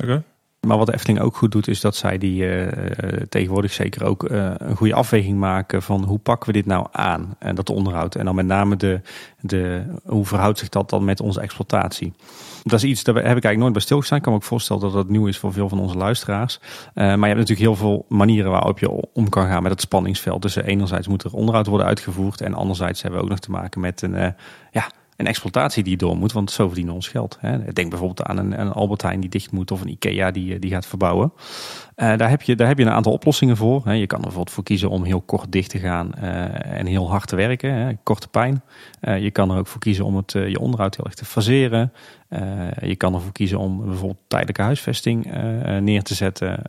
Oké. 0.03 0.23
Maar 0.67 0.77
wat 0.77 0.87
de 0.87 0.93
Efteling 0.93 1.19
ook 1.19 1.35
goed 1.35 1.51
doet, 1.51 1.67
is 1.67 1.81
dat 1.81 1.95
zij 1.95 2.17
die 2.17 2.43
uh, 2.43 2.67
tegenwoordig 3.29 3.73
zeker 3.73 4.03
ook 4.03 4.23
uh, 4.23 4.51
een 4.57 4.75
goede 4.75 4.93
afweging 4.93 5.37
maken 5.37 5.81
van 5.81 6.03
hoe 6.03 6.17
pakken 6.17 6.47
we 6.47 6.53
dit 6.53 6.65
nou 6.65 6.87
aan, 6.91 7.35
en 7.37 7.55
dat 7.55 7.69
onderhoud. 7.69 8.15
En 8.15 8.25
dan 8.25 8.35
met 8.35 8.45
name 8.45 8.75
de, 8.75 9.01
de, 9.39 9.83
hoe 10.05 10.25
verhoudt 10.25 10.59
zich 10.59 10.69
dat 10.69 10.89
dan 10.89 11.05
met 11.05 11.21
onze 11.21 11.41
exploitatie. 11.41 12.13
Dat 12.63 12.83
is 12.83 12.89
iets, 12.89 13.03
daar 13.03 13.15
heb 13.15 13.23
ik 13.25 13.29
eigenlijk 13.29 13.59
nooit 13.59 13.73
bij 13.73 13.81
stilgestaan. 13.81 14.17
Ik 14.17 14.23
kan 14.23 14.33
me 14.33 14.39
ook 14.39 14.45
voorstellen 14.45 14.81
dat 14.81 14.93
dat 14.93 15.09
nieuw 15.09 15.27
is 15.27 15.37
voor 15.37 15.53
veel 15.53 15.69
van 15.69 15.79
onze 15.79 15.97
luisteraars. 15.97 16.59
maar 16.93 17.05
je 17.05 17.11
hebt 17.11 17.21
natuurlijk 17.21 17.59
heel 17.59 17.75
veel 17.75 18.05
manieren 18.09 18.51
waarop 18.51 18.79
je 18.79 19.09
om 19.13 19.29
kan 19.29 19.47
gaan 19.47 19.63
met 19.63 19.71
het 19.71 19.81
spanningsveld. 19.81 20.41
Dus 20.41 20.55
enerzijds 20.55 21.07
moet 21.07 21.23
er 21.23 21.33
onderhoud 21.33 21.67
worden 21.67 21.87
uitgevoerd 21.87 22.41
en 22.41 22.53
anderzijds 22.53 23.01
hebben 23.01 23.19
we 23.19 23.25
ook 23.25 23.31
nog 23.31 23.39
te 23.39 23.51
maken 23.51 23.81
met 23.81 24.01
een, 24.01 24.35
ja, 24.71 24.91
een 25.19 25.27
exploitatie 25.27 25.83
die 25.83 25.97
door 25.97 26.17
moet, 26.17 26.31
want 26.31 26.51
zo 26.51 26.65
verdienen 26.65 26.93
ons 26.93 27.07
geld. 27.07 27.39
Denk 27.73 27.89
bijvoorbeeld 27.89 28.23
aan 28.23 28.37
een, 28.37 28.59
een 28.59 28.71
Albert 28.71 29.01
Heijn 29.01 29.19
die 29.19 29.29
dicht 29.29 29.51
moet 29.51 29.71
of 29.71 29.81
een 29.81 29.89
Ikea 29.89 30.31
die, 30.31 30.53
eh, 30.53 30.59
die 30.59 30.71
gaat 30.71 30.85
verbouwen. 30.85 31.33
Uh, 31.95 32.17
daar, 32.17 32.29
heb 32.29 32.41
je, 32.41 32.55
daar 32.55 32.67
heb 32.67 32.77
je 32.77 32.83
een 32.83 32.91
aantal 32.91 33.11
oplossingen 33.11 33.57
voor. 33.57 33.93
Je 33.93 34.07
kan 34.07 34.17
er 34.17 34.23
bijvoorbeeld 34.23 34.55
voor 34.55 34.63
kiezen 34.63 34.89
om 34.89 35.03
heel 35.03 35.21
kort 35.21 35.51
dicht 35.51 35.69
te 35.69 35.79
gaan 35.79 36.11
uh, 36.21 36.77
en 36.77 36.85
heel 36.85 37.09
hard 37.09 37.27
te 37.27 37.35
werken, 37.35 37.99
korte 38.03 38.27
pijn. 38.27 38.63
Je 39.01 39.31
kan 39.31 39.51
er 39.51 39.57
ook 39.57 39.67
voor 39.67 39.81
kiezen 39.81 40.05
om 40.05 40.15
het, 40.15 40.31
je 40.31 40.59
onderhoud 40.59 40.95
heel 40.95 41.05
erg 41.05 41.13
te 41.13 41.25
faseren. 41.25 41.93
Je 42.81 42.95
kan 42.97 43.13
ervoor 43.13 43.31
kiezen 43.31 43.59
om 43.59 43.85
bijvoorbeeld 43.85 44.23
tijdelijke 44.27 44.61
huisvesting 44.61 45.25
neer 45.79 46.03
te 46.03 46.13
zetten. 46.13 46.61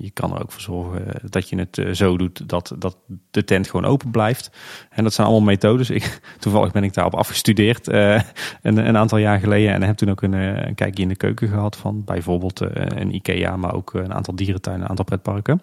je 0.00 0.10
kan 0.10 0.34
er 0.34 0.42
ook 0.42 0.52
voor 0.52 0.60
zorgen 0.60 1.04
dat 1.30 1.48
je 1.48 1.58
het 1.58 1.96
zo 1.96 2.16
doet 2.16 2.48
dat, 2.48 2.74
dat 2.78 2.96
de 3.30 3.44
tent 3.44 3.70
gewoon 3.70 3.86
open 3.86 4.10
blijft. 4.10 4.50
En 4.90 5.02
dat 5.02 5.14
zijn 5.14 5.26
allemaal 5.26 5.46
methodes. 5.46 5.90
Ik, 5.90 6.20
toevallig 6.38 6.72
ben 6.72 6.84
ik 6.84 6.94
daarop 6.94 7.14
afgestudeerd 7.14 7.86
een, 7.86 8.22
een, 8.62 8.96
aantal 8.96 9.18
jaar 9.18 9.38
geleden. 9.38 9.72
En 9.72 9.82
heb 9.82 9.96
toen 9.96 10.10
ook 10.10 10.22
een, 10.22 10.32
een 10.32 10.74
kijkje 10.74 11.02
in 11.02 11.08
de 11.08 11.16
keuken 11.16 11.48
gehad 11.48 11.76
van 11.76 12.04
bijvoorbeeld 12.04 12.60
een 12.74 13.14
IKEA, 13.14 13.56
maar 13.56 13.74
ook 13.74 13.94
een 13.94 14.14
aantal 14.14 14.34
dierentuinen 14.34 14.84
een 14.84 14.90
aantal 14.90 15.04
pretparken. 15.04 15.60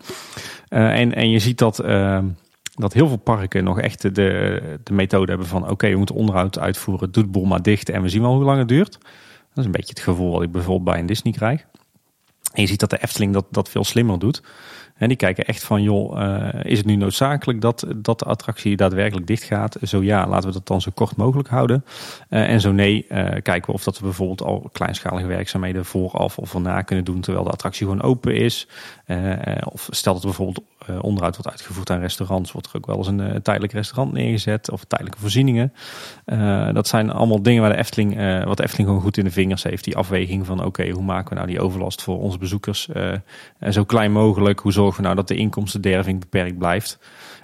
En, 0.69 1.13
en 1.15 1.29
je 1.29 1.39
ziet 1.39 1.57
dat, 1.57 1.85
uh, 1.85 2.19
dat 2.75 2.93
heel 2.93 3.07
veel 3.07 3.17
parken 3.17 3.63
nog 3.63 3.79
echt 3.79 4.01
de, 4.01 4.61
de 4.83 4.93
methode 4.93 5.29
hebben 5.29 5.47
van 5.47 5.69
oké, 5.69 5.89
we 5.89 5.97
moeten 5.97 6.15
onderhoud 6.15 6.59
uitvoeren, 6.59 7.11
doe 7.11 7.23
de 7.23 7.29
boel 7.29 7.45
maar 7.45 7.61
dicht 7.61 7.89
en 7.89 8.01
we 8.01 8.09
zien 8.09 8.21
wel 8.21 8.33
hoe 8.33 8.43
lang 8.43 8.59
het 8.59 8.67
duurt. 8.67 8.97
Dat 9.53 9.57
is 9.57 9.65
een 9.65 9.71
beetje 9.71 9.93
het 9.93 9.99
gevoel 9.99 10.31
wat 10.31 10.41
ik 10.41 10.51
bijvoorbeeld 10.51 10.89
bij 10.89 10.99
een 10.99 11.05
Disney 11.05 11.33
krijg. 11.33 11.65
En 12.53 12.61
je 12.61 12.67
ziet 12.67 12.79
dat 12.79 12.89
de 12.89 13.01
Efteling 13.01 13.33
dat, 13.33 13.45
dat 13.49 13.69
veel 13.69 13.83
slimmer 13.83 14.19
doet. 14.19 14.41
En 14.93 15.07
die 15.07 15.17
kijken 15.17 15.45
echt 15.45 15.63
van, 15.63 15.81
joh, 15.81 16.19
uh, 16.19 16.47
is 16.63 16.77
het 16.77 16.87
nu 16.87 16.95
noodzakelijk 16.95 17.61
dat, 17.61 17.85
dat 17.95 18.19
de 18.19 18.25
attractie 18.25 18.75
daadwerkelijk 18.75 19.27
dicht 19.27 19.43
gaat? 19.43 19.77
Zo 19.81 20.03
ja, 20.03 20.27
laten 20.27 20.47
we 20.47 20.53
dat 20.53 20.67
dan 20.67 20.81
zo 20.81 20.91
kort 20.93 21.15
mogelijk 21.15 21.49
houden. 21.49 21.85
Uh, 22.29 22.49
en 22.49 22.61
zo 22.61 22.71
nee, 22.71 23.05
uh, 23.09 23.17
kijken 23.41 23.65
we 23.65 23.71
of 23.71 23.83
dat 23.83 23.97
we 23.97 24.03
bijvoorbeeld 24.03 24.41
al 24.41 24.69
kleinschalige 24.71 25.27
werkzaamheden 25.27 25.85
vooraf 25.85 26.37
of 26.37 26.53
erna 26.53 26.81
kunnen 26.81 27.05
doen 27.05 27.21
terwijl 27.21 27.45
de 27.45 27.51
attractie 27.51 27.85
gewoon 27.85 28.01
open 28.01 28.35
is. 28.35 28.67
Of 29.63 29.87
stel 29.89 30.13
dat 30.13 30.21
er 30.21 30.27
bijvoorbeeld 30.27 30.61
onderhoud 31.01 31.35
wordt 31.35 31.51
uitgevoerd 31.51 31.89
aan 31.89 31.99
restaurants, 31.99 32.51
wordt 32.51 32.67
er 32.67 32.75
ook 32.75 32.85
wel 32.85 32.97
eens 32.97 33.07
een 33.07 33.41
tijdelijk 33.41 33.73
restaurant 33.73 34.13
neergezet 34.13 34.71
of 34.71 34.83
tijdelijke 34.83 35.19
voorzieningen. 35.19 35.73
dat 36.73 36.87
zijn 36.87 37.11
allemaal 37.11 37.41
dingen 37.41 37.61
waar 37.61 37.71
de 37.71 37.77
Efteling, 37.77 38.43
wat 38.45 38.59
Efteling 38.59 38.87
gewoon 38.87 39.03
goed 39.03 39.17
in 39.17 39.23
de 39.23 39.31
vingers 39.31 39.63
heeft. 39.63 39.83
Die 39.83 39.97
afweging 39.97 40.45
van 40.45 40.63
oké, 40.63 40.89
hoe 40.89 41.03
maken 41.03 41.29
we 41.29 41.35
nou 41.35 41.47
die 41.47 41.59
overlast 41.59 42.01
voor 42.01 42.19
onze 42.19 42.37
bezoekers 42.37 42.89
zo 43.69 43.83
klein 43.83 44.11
mogelijk? 44.11 44.59
Hoe 44.59 44.71
zorgen 44.71 44.95
we 44.95 45.03
nou 45.03 45.15
dat 45.15 45.27
de 45.27 45.35
inkomstenderving 45.35 46.19
beperkt 46.19 46.57
blijft. 46.57 46.99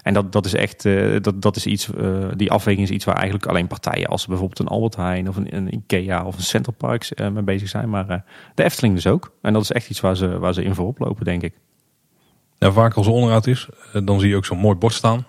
En 0.10 0.16
dat, 0.16 0.32
dat 0.32 0.46
is 0.46 0.54
echt, 0.54 0.86
uh, 0.86 1.22
dat, 1.22 1.42
dat 1.42 1.56
is 1.56 1.66
iets, 1.66 1.90
uh, 1.98 2.28
die 2.36 2.52
afweging 2.52 2.88
is 2.88 2.94
iets 2.94 3.06
waar 3.06 3.16
eigenlijk 3.16 3.46
alleen 3.46 3.68
partijen 3.68 4.08
als 4.08 4.26
bijvoorbeeld 4.26 4.60
een 4.60 4.68
Albert 4.68 4.96
Heijn 4.96 5.30
of 5.30 5.36
een, 5.36 5.56
een 5.56 5.74
Ikea 5.74 6.26
of 6.26 6.36
een 6.36 6.44
Central 6.44 6.76
Parks 6.78 7.12
uh, 7.16 7.28
mee 7.28 7.44
bezig 7.44 7.70
zijn. 7.70 7.90
Maar 7.90 8.24
de 8.56 8.64
Efteling 8.64 8.96
dus 8.96 9.08
ook. 9.08 9.32
En 9.42 9.54
dat 9.54 9.62
is 9.62 9.72
echt 9.72 9.90
iets 9.90 10.00
waar 10.00 10.16
ze, 10.16 10.40
waar 10.40 10.54
ze 10.54 10.64
in 10.64 10.76
voorop 10.76 11.00
lopen, 11.00 11.26
denk 11.26 11.42
ik. 11.42 11.54
Ja, 12.58 12.72
vaak 12.72 12.94
als 12.94 13.06
er 13.06 13.12
onderhoud 13.12 13.48
is, 13.48 13.68
dan 14.04 14.20
zie 14.20 14.30
je 14.30 14.36
ook 14.36 14.46
zo'n 14.46 14.58
mooi 14.58 14.76
bord 14.76 14.94
staan. 14.94 15.26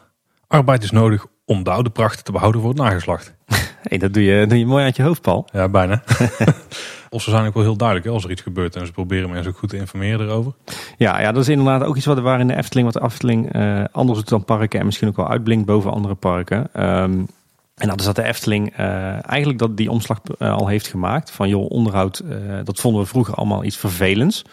Arbeid 0.47 0.83
is 0.83 0.91
nodig 0.91 1.27
om 1.45 1.63
de 1.63 1.71
oude 1.71 1.91
pracht 1.91 2.25
te 2.25 2.33
behouden 2.33 2.61
voor 2.61 2.71
het 2.71 2.79
nageslacht. 2.79 3.35
Hey, 3.81 3.99
dat 3.99 4.13
doe 4.13 4.25
je, 4.25 4.47
doe 4.47 4.59
je 4.59 4.67
mooi 4.67 4.85
uit 4.85 4.97
je 4.97 5.03
hoofd, 5.03 5.23
Paul. 5.23 5.49
Ja, 5.53 5.69
bijna. 5.69 6.03
of 7.11 7.23
ze 7.23 7.31
zijn 7.31 7.47
ook 7.47 7.55
wel 7.55 7.63
heel 7.63 7.77
duidelijk 7.77 8.09
hè, 8.09 8.15
als 8.15 8.25
er 8.25 8.31
iets 8.31 8.43
gebeurt. 8.43 8.77
En 8.77 8.87
ze 8.87 8.93
proberen 8.93 9.31
mensen 9.31 9.51
ook 9.51 9.59
goed 9.59 9.69
te 9.69 9.77
informeren 9.77 10.27
erover. 10.27 10.53
Ja, 10.97 11.21
ja, 11.21 11.33
dat 11.33 11.43
is 11.43 11.49
inderdaad 11.49 11.85
ook 11.85 11.97
iets 11.97 12.07
wat 12.07 12.19
waar 12.19 12.41
in 12.41 12.47
de 12.47 12.57
Efteling, 12.57 12.93
wat 12.93 13.03
de 13.03 13.09
Efteling 13.09 13.57
uh, 13.57 13.85
anders 13.93 14.19
doet 14.19 14.29
dan 14.29 14.45
parken. 14.45 14.81
En 14.81 14.87
misschien 14.87 15.09
ook 15.09 15.17
wel 15.17 15.29
uitblinkt 15.29 15.67
boven 15.67 15.93
andere 15.93 16.15
parken. 16.15 16.59
Um, 16.87 17.27
en 17.75 17.89
dat 17.89 18.01
is 18.01 18.07
dat 18.07 18.17
de 18.17 18.23
Efteling 18.23 18.79
uh, 18.79 18.87
eigenlijk 19.29 19.59
dat 19.59 19.77
die 19.77 19.91
omslag 19.91 20.21
uh, 20.39 20.53
al 20.57 20.67
heeft 20.67 20.87
gemaakt. 20.87 21.31
Van 21.31 21.49
joh, 21.49 21.71
onderhoud, 21.71 22.23
dat 22.65 22.81
vonden 22.81 23.03
we 23.03 23.09
vroeger 23.09 23.35
allemaal 23.35 23.65
iets 23.65 23.77
vervelends 23.77 24.45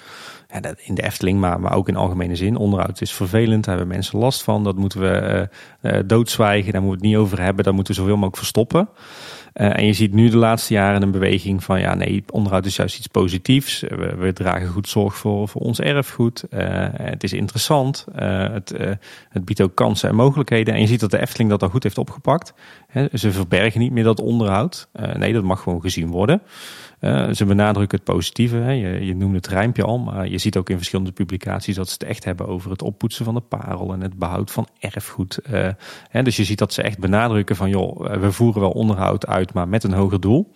ja, 0.49 0.61
in 0.77 0.95
de 0.95 1.03
Efteling, 1.03 1.39
maar, 1.39 1.59
maar 1.59 1.73
ook 1.73 1.87
in 1.87 1.95
algemene 1.95 2.35
zin. 2.35 2.55
Onderhoud 2.55 3.01
is 3.01 3.11
vervelend, 3.11 3.65
daar 3.65 3.77
hebben 3.77 3.95
mensen 3.95 4.19
last 4.19 4.43
van. 4.43 4.63
Dat 4.63 4.75
moeten 4.75 4.99
we 4.99 5.49
doodzwijgen, 6.05 6.71
daar 6.71 6.81
moeten 6.81 7.01
we 7.01 7.07
het 7.07 7.15
niet 7.15 7.25
over 7.25 7.43
hebben. 7.43 7.63
Dat 7.63 7.73
moeten 7.73 7.93
we 7.93 7.99
zoveel 7.99 8.15
mogelijk 8.15 8.37
verstoppen. 8.37 8.89
Uh, 9.57 9.77
en 9.77 9.85
je 9.85 9.93
ziet 9.93 10.13
nu 10.13 10.29
de 10.29 10.37
laatste 10.37 10.73
jaren 10.73 11.01
een 11.01 11.11
beweging 11.11 11.63
van 11.63 11.79
ja, 11.79 11.93
nee, 11.93 12.23
onderhoud 12.31 12.65
is 12.65 12.75
juist 12.75 12.97
iets 12.97 13.07
positiefs. 13.07 13.79
We, 13.79 14.15
we 14.15 14.33
dragen 14.33 14.67
goed 14.67 14.89
zorg 14.89 15.15
voor, 15.15 15.47
voor 15.47 15.61
ons 15.61 15.79
erfgoed. 15.79 16.43
Uh, 16.49 16.59
het 16.91 17.23
is 17.23 17.33
interessant. 17.33 18.05
Het, 18.15 18.73
het 19.29 19.45
biedt 19.45 19.61
ook 19.61 19.75
kansen 19.75 20.09
en 20.09 20.15
mogelijkheden. 20.15 20.73
En 20.73 20.81
je 20.81 20.87
ziet 20.87 20.99
dat 20.99 21.11
de 21.11 21.21
Efteling 21.21 21.49
dat 21.49 21.63
al 21.63 21.69
goed 21.69 21.83
heeft 21.83 21.97
opgepakt. 21.97 22.53
ze 23.13 23.31
verbergen 23.31 23.79
niet 23.79 23.91
meer 23.91 24.03
dat 24.03 24.19
onderhoud. 24.19 24.89
nee, 25.17 25.33
dat 25.33 25.43
mag 25.43 25.61
gewoon 25.61 25.81
gezien 25.81 26.07
worden. 26.07 26.41
Uh, 27.01 27.29
ze 27.31 27.45
benadrukken 27.45 27.97
het 27.97 28.07
positieve. 28.07 28.55
Hè. 28.55 28.71
Je, 28.71 29.05
je 29.05 29.29
het 29.33 29.47
rijmpje 29.47 29.83
al, 29.83 29.99
maar 29.99 30.27
je 30.27 30.37
ziet 30.37 30.57
ook 30.57 30.69
in 30.69 30.77
verschillende 30.77 31.11
publicaties 31.11 31.75
dat 31.75 31.87
ze 31.87 31.93
het 31.93 32.03
echt 32.03 32.23
hebben 32.23 32.47
over 32.47 32.71
het 32.71 32.81
oppoetsen 32.81 33.25
van 33.25 33.33
de 33.33 33.41
parel 33.41 33.93
en 33.93 34.01
het 34.01 34.17
behoud 34.17 34.51
van 34.51 34.67
erfgoed. 34.79 35.39
Uh, 35.51 35.67
hè, 36.09 36.23
dus 36.23 36.35
je 36.35 36.43
ziet 36.43 36.57
dat 36.57 36.73
ze 36.73 36.81
echt 36.81 36.99
benadrukken 36.99 37.55
van 37.55 37.69
joh, 37.69 38.19
we 38.19 38.31
voeren 38.31 38.61
wel 38.61 38.71
onderhoud 38.71 39.27
uit, 39.27 39.53
maar 39.53 39.67
met 39.67 39.83
een 39.83 39.93
hoger 39.93 40.19
doel. 40.19 40.51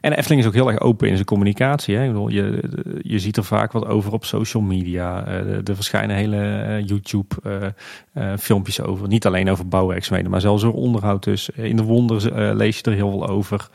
En 0.00 0.12
Efteling 0.12 0.40
is 0.40 0.46
ook 0.46 0.54
heel 0.54 0.68
erg 0.70 0.80
open 0.80 1.08
in 1.08 1.14
zijn 1.14 1.26
communicatie. 1.26 1.96
Hè. 1.96 2.02
Je, 2.02 2.62
je 3.02 3.18
ziet 3.18 3.36
er 3.36 3.44
vaak 3.44 3.72
wat 3.72 3.86
over 3.86 4.12
op 4.12 4.24
social 4.24 4.62
media. 4.62 5.26
Eh, 5.26 5.68
er 5.68 5.74
verschijnen 5.74 6.16
hele 6.16 6.36
eh, 6.36 6.86
YouTube-filmpjes 6.86 8.78
eh, 8.78 8.88
over. 8.88 9.08
Niet 9.08 9.26
alleen 9.26 9.50
over 9.50 9.68
bouwwerkzaamheden, 9.68 10.30
maar 10.30 10.40
zelfs 10.40 10.64
over 10.64 10.78
onderhoud. 10.78 11.24
Dus 11.24 11.48
in 11.48 11.76
de 11.76 11.82
wonder 11.82 12.54
lees 12.56 12.76
je 12.76 12.82
er 12.82 12.92
heel 12.92 13.10
veel 13.10 13.28
over. 13.28 13.68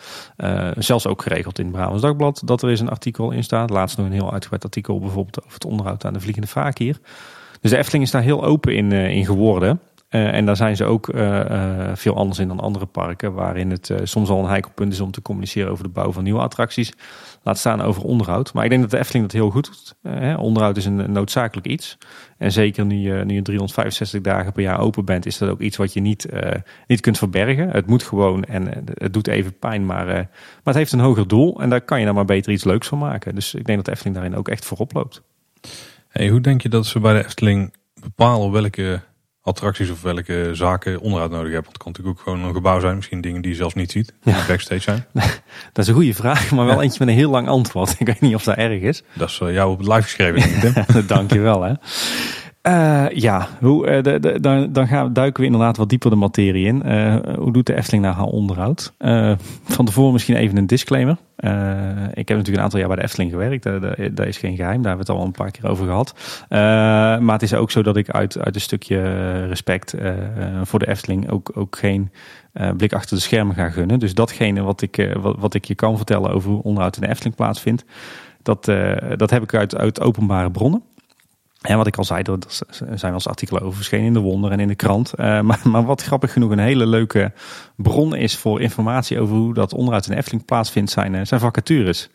zelfs 0.78 1.08
ook 1.08 1.22
geregeld 1.22 1.60
in 1.60 1.66
het 1.66 1.74
Brabants 1.74 2.02
Dagblad 2.02 2.42
dat 2.46 2.62
er 2.62 2.70
eens 2.70 2.80
een 2.80 2.89
artikel 2.89 3.32
in 3.32 3.44
staat. 3.44 3.70
Laatst 3.70 3.98
nog 3.98 4.06
een 4.06 4.12
heel 4.12 4.32
uitgebreid 4.32 4.64
artikel 4.64 5.00
bijvoorbeeld 5.00 5.39
over 5.39 5.54
het 5.54 5.66
onderhoud 5.66 6.06
aan 6.06 6.14
de 6.14 6.20
Vliegende 6.20 6.48
Vaak 6.48 6.78
hier. 6.78 7.00
Dus 7.62 7.72
de 7.72 7.78
Efteling 7.78 8.04
is 8.04 8.12
daar 8.12 8.22
heel 8.22 8.44
open 8.44 8.76
in, 8.76 8.92
in 8.92 9.26
geworden. 9.26 9.80
Uh, 10.12 10.34
en 10.34 10.45
daar 10.45 10.55
zijn 10.55 10.76
ze 10.76 10.86
ook 10.86 11.07
uh, 11.07 11.22
uh, 11.22 11.91
veel 11.93 12.16
anders 12.16 12.39
in 12.39 12.47
dan 12.47 12.59
andere 12.59 12.86
parken, 12.86 13.34
waarin 13.34 13.70
het 13.72 13.91
soms 14.03 14.30
al 14.30 14.39
een 14.39 14.49
heikel 14.49 14.72
punt 14.76 14.93
is 14.93 14.99
om 14.99 15.12
te 15.12 15.22
communiceren 15.22 15.72
over 15.72 15.84
de 15.84 15.89
bouw 15.89 16.12
van 16.12 16.24
nieuwe 16.24 16.39
attracties. 16.39 16.93
Laat 17.43 17.57
staan 17.57 17.82
over 17.82 18.03
onderhoud. 18.03 18.53
Maar 18.53 18.64
ik 18.64 18.70
denk 18.70 18.82
dat 18.82 18.91
de 18.91 18.97
Efteling 18.97 19.26
dat 19.26 19.34
heel 19.34 19.49
goed 19.49 19.66
doet. 19.66 19.95
Onderhoud 20.38 20.78
is 20.78 20.86
een, 20.86 21.12
noodzakelijk 21.12 21.68
iets. 21.68 21.97
En 22.38 22.51
zeker 22.51 22.86
nu 22.86 22.95
je, 22.95 23.26
nu 23.26 23.34
je 23.34 23.41
365 23.41 24.22
dagen 24.22 24.51
per 24.51 24.64
jaar 24.64 24.80
open 24.80 25.05
bent, 25.05 25.26
is 25.26 25.38
dat 25.38 25.49
ook 25.49 25.59
iets 25.59 25.78
wat 25.78 25.93
je 25.93 26.01
niet, 26.01 26.26
niet 26.88 27.01
kunt 27.01 27.18
verbergen. 27.18 27.70
Het 27.70 27.88
moet 27.88 28.03
gewoon 28.03 28.43
en 28.43 28.84
het 28.93 29.14
doet 29.14 29.28
even 29.28 29.57
pijn, 29.59 29.86
maar, 29.86 30.05
maar 30.05 30.28
het 30.64 30.76
heeft 30.76 30.91
een 30.91 30.99
hoger 30.99 31.28
doel. 31.28 31.62
En 31.62 31.70
daar 31.70 31.82
kan 31.82 31.99
je 31.99 32.05
dan 32.05 32.16
maar 32.16 32.26
beter 32.26 32.51
iets 32.51 32.64
leuks 32.64 32.88
van 32.88 32.97
maken. 32.97 33.36
Dus 33.36 33.53
ik 33.53 33.66
denk 33.66 33.78
dat 33.78 33.86
de 33.86 33.91
Efteling 33.91 34.16
daarin 34.16 34.36
ook 34.36 34.47
echt 34.47 34.66
voorop 34.66 34.93
loopt. 34.93 35.22
Hey, 36.07 36.30
hoe 36.30 36.41
denk 36.41 36.62
je 36.62 36.70
dat 36.70 36.86
ze 36.86 36.99
bij 36.99 37.14
de 37.14 37.26
Efteling 37.26 37.74
bepalen 38.01 38.51
welke 38.51 39.01
attracties 39.44 39.89
of 39.89 40.02
welke 40.02 40.50
zaken 40.54 41.00
onderhoud 41.00 41.32
nodig 41.32 41.52
hebben. 41.52 41.72
Want 41.72 41.74
het 41.74 41.84
kan 41.84 41.92
natuurlijk 41.92 42.20
ook 42.20 42.24
gewoon 42.24 42.48
een 42.48 42.54
gebouw 42.54 42.80
zijn. 42.80 42.96
Misschien 42.96 43.22
dingen 43.22 43.42
die 43.42 43.52
je 43.52 43.58
zelfs 43.58 43.74
niet 43.74 43.92
ziet. 43.92 44.14
Die 44.24 44.34
backstage 44.48 44.82
zijn. 44.82 45.06
dat 45.74 45.84
is 45.84 45.88
een 45.88 45.94
goede 45.94 46.14
vraag. 46.14 46.52
Maar 46.52 46.66
wel 46.66 46.82
eentje 46.82 47.00
met 47.00 47.08
een 47.08 47.20
heel 47.20 47.30
lang 47.30 47.48
antwoord. 47.48 47.96
Ik 48.00 48.06
weet 48.06 48.22
niet 48.22 48.36
of 48.36 48.44
dat 48.44 48.58
erg 48.58 48.82
is. 48.82 49.04
Dat 49.14 49.30
is 49.30 49.39
uh, 49.39 49.54
jou 49.54 49.72
op 49.72 49.78
het 49.78 49.88
live 49.88 50.02
geschreven. 50.02 51.08
Dank 51.08 51.34
je 51.34 51.39
wel 51.39 51.62
hè. 51.62 51.74
Uh, 52.68 53.09
ja, 53.09 53.47
de, 53.62 54.38
dan, 54.41 54.74
dan 54.74 54.88
gaan, 54.88 55.14
duiken 55.14 55.41
we 55.41 55.45
inderdaad 55.45 55.78
wat 55.78 55.89
dieper 55.89 56.09
de 56.09 56.16
materie 56.16 56.66
in. 56.66 56.82
Uh, 56.86 57.16
hoe 57.38 57.53
doet 57.53 57.66
de 57.66 57.76
Efteling 57.76 58.03
nou 58.03 58.16
haar 58.16 58.26
onderhoud? 58.26 58.93
van 59.64 59.86
tevoren 59.86 60.14
misschien 60.14 60.36
even 60.36 60.57
een 60.57 60.68
disclaimer. 60.68 61.18
ik 62.14 62.28
heb 62.28 62.38
natuurlijk 62.38 62.47
een 62.47 62.62
aantal 62.62 62.80
jaar 62.80 62.88
bij 62.88 62.97
de 62.97 63.03
Efteling 63.03 63.32
gewerkt. 63.32 63.64
dat 64.16 64.26
is 64.28 64.38
geen 64.38 64.55
geheim, 64.55 64.82
daar 64.82 64.95
hebben 64.95 65.05
we 65.05 65.12
het 65.12 65.22
al 65.22 65.26
een 65.26 65.32
paar 65.32 65.51
keer 65.51 65.70
over 65.70 65.86
gehad. 65.86 66.14
maar 67.22 67.34
het 67.34 67.41
is 67.41 67.53
ook 67.53 67.72
zo 67.72 67.84
dat 67.84 67.97
ik 67.97 68.09
uit, 68.09 68.39
uit 68.39 68.55
een 68.55 68.62
stukje 68.62 69.01
respect 69.45 69.95
voor 70.64 70.80
de 70.80 70.88
Efteling 70.88 71.30
ook, 71.30 71.51
ook 71.55 71.78
geen 71.78 72.12
blik 72.78 72.93
achter 72.93 73.16
de 73.16 73.24
schermen 73.24 73.55
ga 73.55 73.70
gunnen. 73.70 73.99
Dus 73.99 74.14
datgene 74.14 74.62
wat 74.62 74.82
ik, 74.82 75.18
wat 75.20 75.53
ik 75.53 75.66
je 75.66 75.76
kan 75.76 75.97
vertellen 75.97 76.32
over 76.32 76.51
hoe 76.51 76.64
onderhoud 76.64 76.95
in 76.95 77.01
de 77.01 77.09
Efteling 77.09 77.36
plaatsvindt, 77.36 77.86
dat, 78.43 78.66
dat 79.16 79.30
heb 79.30 79.43
ik 79.43 79.53
uit, 79.53 79.78
uit 79.78 80.01
openbare 80.01 80.51
bronnen. 80.51 80.84
En 81.62 81.78
wat 81.78 81.88
ik 81.88 81.97
al 81.97 82.03
zei, 82.03 82.24
er 82.24 82.39
zijn 82.78 82.99
wel 83.01 83.14
eens 83.14 83.28
artikelen 83.28 83.62
over 83.62 83.76
verschenen 83.76 84.05
in 84.05 84.14
de 84.14 84.20
Wonder 84.20 84.51
en 84.51 84.59
in 84.59 84.68
de 84.68 84.76
krant. 84.76 85.14
Uh, 85.16 85.41
maar, 85.41 85.59
maar, 85.64 85.86
wat 85.86 86.03
grappig 86.03 86.34
genoeg 86.34 86.51
een 86.51 86.59
hele 86.59 86.86
leuke 86.86 87.32
bron 87.76 88.16
is 88.16 88.38
voor 88.38 88.62
informatie 88.62 89.20
over 89.20 89.36
hoe 89.36 89.53
dat 89.53 89.74
onderuit 89.74 90.05
in 90.05 90.12
de 90.12 90.18
Efteling 90.18 90.45
plaatsvindt, 90.45 90.91
zijn, 90.91 91.14
uh, 91.14 91.22
zijn 91.24 91.39
vacatures. 91.39 92.09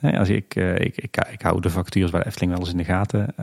als 0.00 0.28
ik, 0.28 0.56
uh, 0.56 0.74
ik, 0.74 0.96
ik, 0.96 1.16
ik, 1.30 1.42
hou 1.42 1.60
de 1.60 1.70
vacatures 1.70 2.10
bij 2.10 2.20
de 2.20 2.26
Efteling 2.26 2.52
wel 2.52 2.60
eens 2.60 2.70
in 2.70 2.76
de 2.76 2.84
gaten. 2.84 3.36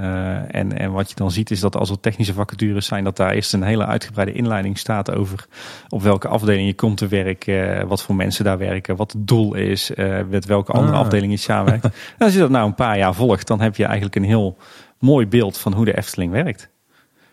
en, 0.51 0.77
en 0.77 0.91
wat 0.91 1.09
je 1.09 1.15
dan 1.15 1.31
ziet 1.31 1.51
is 1.51 1.59
dat 1.59 1.75
als 1.75 1.89
er 1.89 1.99
technische 1.99 2.33
vacatures 2.33 2.85
zijn, 2.85 3.03
dat 3.03 3.17
daar 3.17 3.31
eerst 3.31 3.53
een 3.53 3.63
hele 3.63 3.85
uitgebreide 3.85 4.33
inleiding 4.33 4.77
staat 4.77 5.11
over 5.11 5.45
op 5.89 6.01
welke 6.01 6.27
afdeling 6.27 6.67
je 6.67 6.75
komt 6.75 6.97
te 6.97 7.07
werken, 7.07 7.87
wat 7.87 8.03
voor 8.03 8.15
mensen 8.15 8.45
daar 8.45 8.57
werken, 8.57 8.95
wat 8.95 9.11
het 9.11 9.27
doel 9.27 9.53
is, 9.53 9.91
met 10.29 10.45
welke 10.45 10.71
andere 10.71 10.93
ah. 10.93 10.99
afdeling 10.99 11.31
je 11.31 11.37
samenwerkt. 11.37 11.83
en 11.85 11.91
als 12.17 12.33
je 12.33 12.39
dat 12.39 12.49
nou 12.49 12.67
een 12.67 12.75
paar 12.75 12.97
jaar 12.97 13.13
volgt, 13.13 13.47
dan 13.47 13.61
heb 13.61 13.75
je 13.75 13.85
eigenlijk 13.85 14.15
een 14.15 14.23
heel 14.23 14.57
mooi 15.01 15.27
beeld 15.27 15.57
van 15.57 15.73
hoe 15.73 15.85
de 15.85 15.97
Efteling 15.97 16.31
werkt. 16.31 16.69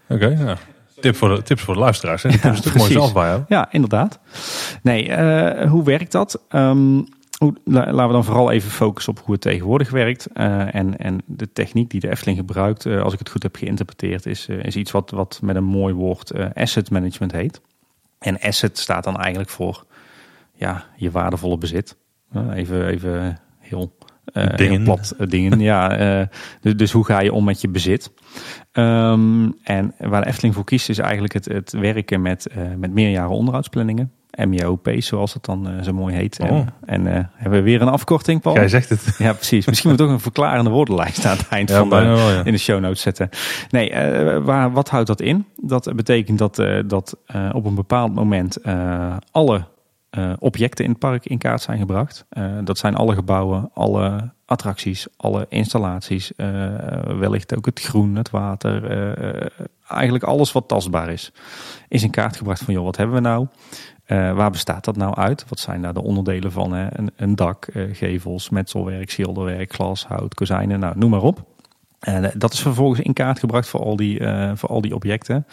Oké, 0.09 0.27
ja. 0.27 0.57
Tip 1.01 1.17
voor 1.17 1.37
de, 1.37 1.43
tips 1.43 1.63
voor 1.63 1.75
de 1.75 1.81
luisteraars. 1.81 2.23
Hè? 2.23 2.29
Die 2.29 2.39
ja, 2.43 2.51
kunnen 2.51 2.79
mooi 2.79 2.93
zelf 2.93 3.13
bij 3.13 3.45
Ja, 3.49 3.73
inderdaad. 3.73 4.19
Nee, 4.83 5.09
uh, 5.09 5.71
hoe 5.71 5.85
werkt 5.85 6.13
dat? 6.13 6.43
Um, 6.51 7.07
hoe, 7.39 7.55
laten 7.65 8.07
we 8.07 8.13
dan 8.13 8.25
vooral 8.25 8.51
even 8.51 8.71
focussen 8.71 9.13
op 9.13 9.23
hoe 9.25 9.33
het 9.33 9.43
tegenwoordig 9.43 9.91
werkt. 9.91 10.29
Uh, 10.35 10.75
en, 10.75 10.99
en 10.99 11.19
de 11.27 11.53
techniek 11.53 11.91
die 11.91 12.01
de 12.01 12.11
Efteling 12.11 12.39
gebruikt, 12.39 12.85
uh, 12.85 13.03
als 13.03 13.13
ik 13.13 13.19
het 13.19 13.31
goed 13.31 13.43
heb 13.43 13.57
geïnterpreteerd, 13.57 14.27
is, 14.27 14.47
is 14.47 14.77
iets 14.77 14.91
wat, 14.91 15.11
wat 15.11 15.41
met 15.43 15.57
een 15.57 15.65
mooi 15.65 15.95
woord 15.95 16.55
asset 16.55 16.91
management 16.91 17.33
heet. 17.33 17.61
En 18.19 18.41
asset 18.41 18.79
staat 18.79 19.05
dan 19.05 19.17
eigenlijk 19.17 19.51
voor 19.51 19.85
ja, 20.53 20.85
je 20.97 21.11
waardevolle 21.11 21.59
bezit. 21.59 21.97
even, 22.53 22.87
even 22.87 23.41
heel 23.59 23.97
dingen. 24.33 24.83
Plat, 24.83 25.15
uh, 25.21 25.29
dingen, 25.29 25.61
ja. 25.71 26.01
Uh, 26.21 26.27
dus, 26.61 26.77
dus, 26.77 26.93
hoe 26.93 27.05
ga 27.05 27.21
je 27.21 27.33
om 27.33 27.45
met 27.45 27.61
je 27.61 27.69
bezit? 27.69 28.13
Um, 28.73 29.55
en 29.63 29.95
waar 29.99 30.21
de 30.21 30.27
Efteling 30.27 30.55
voor 30.55 30.65
kiest 30.65 30.89
is 30.89 30.99
eigenlijk 30.99 31.33
het, 31.33 31.45
het 31.45 31.73
werken 31.73 32.23
met, 32.23 32.47
met 32.77 32.93
meerjaren 32.93 33.31
onderhoudsplanningen. 33.31 34.13
MEOP, 34.47 34.91
zoals 34.99 35.35
het 35.35 35.45
dan 35.45 35.69
zo 35.83 35.93
mooi 35.93 36.15
heet. 36.15 36.39
Oh. 36.41 36.49
En, 36.49 36.73
en 37.07 37.31
hebben 37.35 37.59
we 37.59 37.65
weer 37.65 37.83
een 37.83 37.89
afkorting, 37.89 38.41
Paul? 38.41 38.55
Jij 38.55 38.69
zegt 38.69 38.89
het. 38.89 39.15
Ja, 39.19 39.33
precies. 39.33 39.67
Misschien 39.67 39.91
moet 39.91 40.01
ook 40.01 40.11
een 40.11 40.21
verklarende 40.21 40.71
woordenlijst 40.71 41.25
aan 41.25 41.37
het 41.37 41.49
eind 41.49 41.71
van 41.71 41.89
de, 41.89 41.97
wel, 41.97 42.31
ja. 42.31 42.45
in 42.45 42.53
de 42.53 42.59
show 42.59 42.81
notes 42.81 43.01
zetten. 43.01 43.29
Nee, 43.71 43.91
waar, 44.41 44.73
wat 44.73 44.89
houdt 44.89 45.07
dat 45.07 45.21
in? 45.21 45.47
Dat 45.57 45.93
betekent 45.97 46.39
dat, 46.39 46.63
dat 46.87 47.17
op 47.53 47.65
een 47.65 47.75
bepaald 47.75 48.15
moment 48.15 48.59
alle 49.31 49.65
uh, 50.11 50.33
objecten 50.39 50.85
in 50.85 50.91
het 50.91 50.99
park 50.99 51.27
in 51.27 51.39
kaart 51.39 51.63
zijn 51.63 51.79
gebracht. 51.79 52.25
Uh, 52.31 52.59
dat 52.65 52.79
zijn 52.79 52.95
alle 52.95 53.15
gebouwen, 53.15 53.71
alle 53.75 54.31
attracties, 54.45 55.07
alle 55.17 55.47
installaties, 55.49 56.33
uh, 56.37 56.47
wellicht 57.19 57.57
ook 57.57 57.67
het 57.67 57.81
groen, 57.81 58.15
het 58.15 58.31
water, 58.31 58.83
eigenlijk 59.89 60.25
alles 60.25 60.53
wat 60.53 60.69
tastbaar 60.69 61.11
is, 61.11 61.33
is 61.89 62.03
in 62.03 62.11
kaart 62.11 62.37
gebracht 62.37 62.63
van 62.63 62.75
joh, 62.75 62.85
wat 62.85 62.97
hebben 62.97 63.17
we 63.17 63.23
nou? 63.23 63.47
waar 64.35 64.51
bestaat 64.51 64.85
dat 64.85 64.97
nou 64.97 65.15
uit? 65.15 65.45
Wat 65.49 65.61
zijn 65.61 65.83
daar 65.83 65.95
de 65.95 66.03
onderdelen 66.03 66.53
van? 66.53 66.73
Hè? 66.73 66.99
Een, 66.99 67.11
een 67.17 67.35
dak, 67.35 67.67
gevels, 67.93 68.49
metselwerk, 68.49 69.11
schilderwerk, 69.11 69.73
glas, 69.73 70.07
hout, 70.07 70.35
kozijnen, 70.35 70.81
nou, 70.81 70.99
noem 70.99 71.11
maar 71.11 71.23
op. 71.23 71.58
En 71.99 72.25
eh, 72.25 72.31
dat 72.37 72.53
is 72.53 72.61
vervolgens 72.61 73.01
in 73.01 73.13
kaart 73.13 73.39
gebracht 73.39 73.69
voor 73.69 73.81
al 73.81 73.97
die, 73.97 74.21
uh, 74.21 74.51
voor 74.55 74.69
al 74.69 74.81
die 74.81 74.95
objecten. 74.95 75.47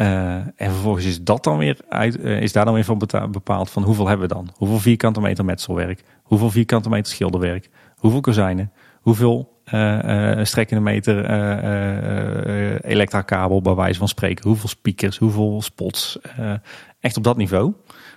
Uh, 0.00 0.34
en 0.34 0.52
vervolgens 0.56 1.04
is, 1.04 1.22
dat 1.22 1.44
dan 1.44 1.58
weer 1.58 1.76
uit, 1.88 2.18
is 2.18 2.52
daar 2.52 2.64
dan 2.64 2.74
weer 2.74 2.84
van 2.84 2.98
bepaald 3.30 3.70
van 3.70 3.82
hoeveel 3.82 4.08
hebben 4.08 4.28
we 4.28 4.34
dan? 4.34 4.48
Hoeveel 4.56 4.78
vierkante 4.78 5.20
meter 5.20 5.44
metselwerk? 5.44 6.02
Hoeveel 6.22 6.50
vierkante 6.50 6.88
meter 6.88 7.12
schilderwerk? 7.12 7.70
Hoeveel 7.96 8.20
kozijnen? 8.20 8.72
Hoeveel 9.00 9.52
strekkende 10.42 10.82
meter 10.82 11.30
elektrakabel 12.84 13.62
bij 13.62 13.74
wijze 13.74 13.98
van 13.98 14.08
spreken? 14.08 14.48
Hoeveel 14.48 14.68
speakers? 14.68 15.18
Hoeveel 15.18 15.62
spots? 15.62 16.18
echt 17.00 17.16
op 17.16 17.24
dat 17.24 17.36
niveau. 17.36 17.72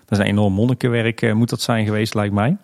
Dat 0.06 0.12
is 0.12 0.18
een 0.18 0.32
enorm 0.32 0.54
monnikenwerk 0.54 1.34
moet 1.34 1.50
dat 1.50 1.62
zijn 1.62 1.86
geweest 1.86 2.14
lijkt 2.14 2.34
mij. 2.34 2.58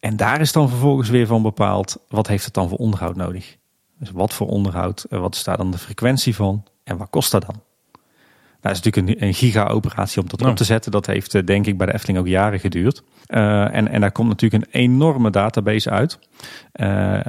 En 0.00 0.16
daar 0.16 0.40
is 0.40 0.52
dan 0.52 0.68
vervolgens 0.68 1.08
weer 1.08 1.26
van 1.26 1.42
bepaald 1.42 2.04
wat 2.08 2.26
heeft 2.26 2.44
het 2.44 2.54
dan 2.54 2.68
voor 2.68 2.78
onderhoud 2.78 3.16
nodig? 3.16 3.57
Dus 3.98 4.10
wat 4.10 4.34
voor 4.34 4.46
onderhoud, 4.46 5.04
eh, 5.10 5.20
wat 5.20 5.34
is 5.34 5.44
daar 5.44 5.56
dan 5.56 5.70
de 5.70 5.78
frequentie 5.78 6.34
van 6.34 6.64
en 6.84 6.96
wat 6.96 7.10
kost 7.10 7.30
dat 7.30 7.46
dan? 7.46 7.62
dat 8.60 8.72
is 8.72 8.82
natuurlijk 8.82 9.20
een, 9.20 9.26
een 9.26 9.34
giga-operatie 9.34 10.22
om 10.22 10.28
dat 10.28 10.38
Nou. 10.38 10.50
op 10.50 10.56
te 10.56 10.64
zetten. 10.64 10.92
Dat 10.92 11.06
heeft 11.06 11.34
eh, 11.34 11.44
denk 11.44 11.66
ik 11.66 11.78
bij 11.78 11.86
de 11.86 11.94
Efteling 11.94 12.18
ook 12.18 12.26
jaren 12.26 12.60
geduurd. 12.60 13.02
Eh, 13.26 13.74
en, 13.74 13.88
en 13.88 14.00
daar 14.00 14.12
komt 14.12 14.28
natuurlijk 14.28 14.64
een 14.64 14.80
enorme 14.80 15.30
database 15.30 15.90
uit. 15.90 16.18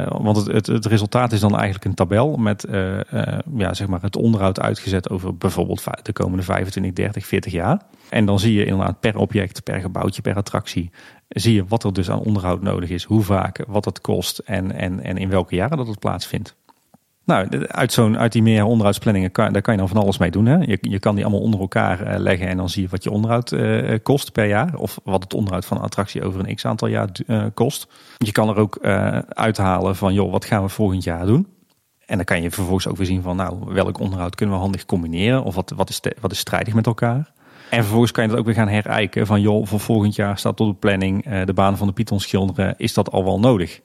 Want 0.07 0.37
het, 0.37 0.47
het, 0.47 0.67
het 0.67 0.85
resultaat 0.85 1.31
is 1.31 1.39
dan 1.39 1.55
eigenlijk 1.55 1.85
een 1.85 1.93
tabel 1.93 2.37
met 2.37 2.65
ja, 3.55 3.73
zeg 3.73 3.87
maar 3.87 4.01
het 4.01 4.15
onderhoud 4.15 4.59
uitgezet 4.59 5.09
over 5.09 5.37
bijvoorbeeld 5.37 5.83
de 6.01 6.13
komende 6.13 6.43
25, 6.43 6.93
30, 6.93 7.25
40 7.25 7.51
jaar. 7.51 7.81
En 8.09 8.25
dan 8.25 8.39
zie 8.39 8.53
je 8.53 8.65
inderdaad 8.65 8.99
per 8.99 9.17
object, 9.17 9.63
per 9.63 9.79
gebouwtje, 9.79 10.21
per 10.21 10.35
attractie, 10.35 10.91
zie 11.27 11.53
je 11.53 11.65
wat 11.65 11.83
er 11.83 11.93
dus 11.93 12.09
aan 12.09 12.19
onderhoud 12.19 12.61
nodig 12.61 12.89
is, 12.89 13.03
hoe 13.03 13.23
vaak, 13.23 13.63
wat 13.67 13.85
het 13.85 14.01
kost 14.01 14.37
en, 14.37 14.71
en, 14.71 15.03
en 15.03 15.17
in 15.17 15.29
welke 15.29 15.55
jaren 15.55 15.77
dat 15.77 15.87
het 15.87 15.99
plaatsvindt. 15.99 16.55
Nou, 17.29 17.65
uit, 17.67 17.93
zo'n, 17.93 18.17
uit 18.17 18.31
die 18.31 18.41
meer 18.41 18.63
onderhoudsplanningen, 18.63 19.31
kan, 19.31 19.53
daar 19.53 19.61
kan 19.61 19.73
je 19.73 19.79
dan 19.79 19.87
van 19.87 19.97
alles 19.97 20.17
mee 20.17 20.31
doen. 20.31 20.45
Hè? 20.45 20.57
Je, 20.57 20.77
je 20.81 20.99
kan 20.99 21.15
die 21.15 21.23
allemaal 21.23 21.43
onder 21.43 21.59
elkaar 21.59 22.01
eh, 22.01 22.19
leggen 22.19 22.47
en 22.47 22.57
dan 22.57 22.69
zie 22.69 22.83
je 22.83 22.89
wat 22.89 23.03
je 23.03 23.11
onderhoud 23.11 23.51
eh, 23.51 23.97
kost 24.03 24.31
per 24.31 24.45
jaar. 24.45 24.75
Of 24.75 24.99
wat 25.03 25.23
het 25.23 25.33
onderhoud 25.33 25.65
van 25.65 25.77
een 25.77 25.83
attractie 25.83 26.23
over 26.23 26.39
een 26.39 26.55
x 26.55 26.65
aantal 26.65 26.87
jaar 26.87 27.09
eh, 27.27 27.45
kost. 27.53 27.87
Je 28.17 28.31
kan 28.31 28.49
er 28.49 28.55
ook 28.55 28.79
uithalen 29.29 29.95
van, 29.95 30.13
joh, 30.13 30.31
wat 30.31 30.45
gaan 30.45 30.63
we 30.63 30.69
volgend 30.69 31.03
jaar 31.03 31.25
doen? 31.25 31.47
En 32.05 32.15
dan 32.15 32.25
kan 32.25 32.41
je 32.41 32.51
vervolgens 32.51 32.87
ook 32.87 32.97
weer 32.97 33.05
zien 33.05 33.21
van, 33.21 33.35
nou, 33.35 33.57
welk 33.65 33.99
onderhoud 33.99 34.35
kunnen 34.35 34.55
we 34.55 34.61
handig 34.61 34.85
combineren? 34.85 35.43
Of 35.43 35.55
wat, 35.55 35.73
wat, 35.75 35.89
is, 35.89 36.01
wat 36.19 36.31
is 36.31 36.39
strijdig 36.39 36.73
met 36.73 36.85
elkaar? 36.85 37.31
En 37.69 37.79
vervolgens 37.79 38.11
kan 38.11 38.23
je 38.23 38.29
dat 38.29 38.39
ook 38.39 38.45
weer 38.45 38.55
gaan 38.55 38.67
herijken 38.67 39.25
van, 39.25 39.41
joh, 39.41 39.65
voor 39.65 39.79
volgend 39.79 40.15
jaar 40.15 40.37
staat 40.37 40.59
op 40.59 40.67
de 40.67 40.79
planning 40.79 41.43
de 41.45 41.53
baan 41.53 41.77
van 41.77 41.87
de 41.87 41.93
Python 41.93 42.19
schilderen. 42.19 42.73
Is 42.77 42.93
dat 42.93 43.11
al 43.11 43.23
wel 43.23 43.39
nodig? 43.39 43.81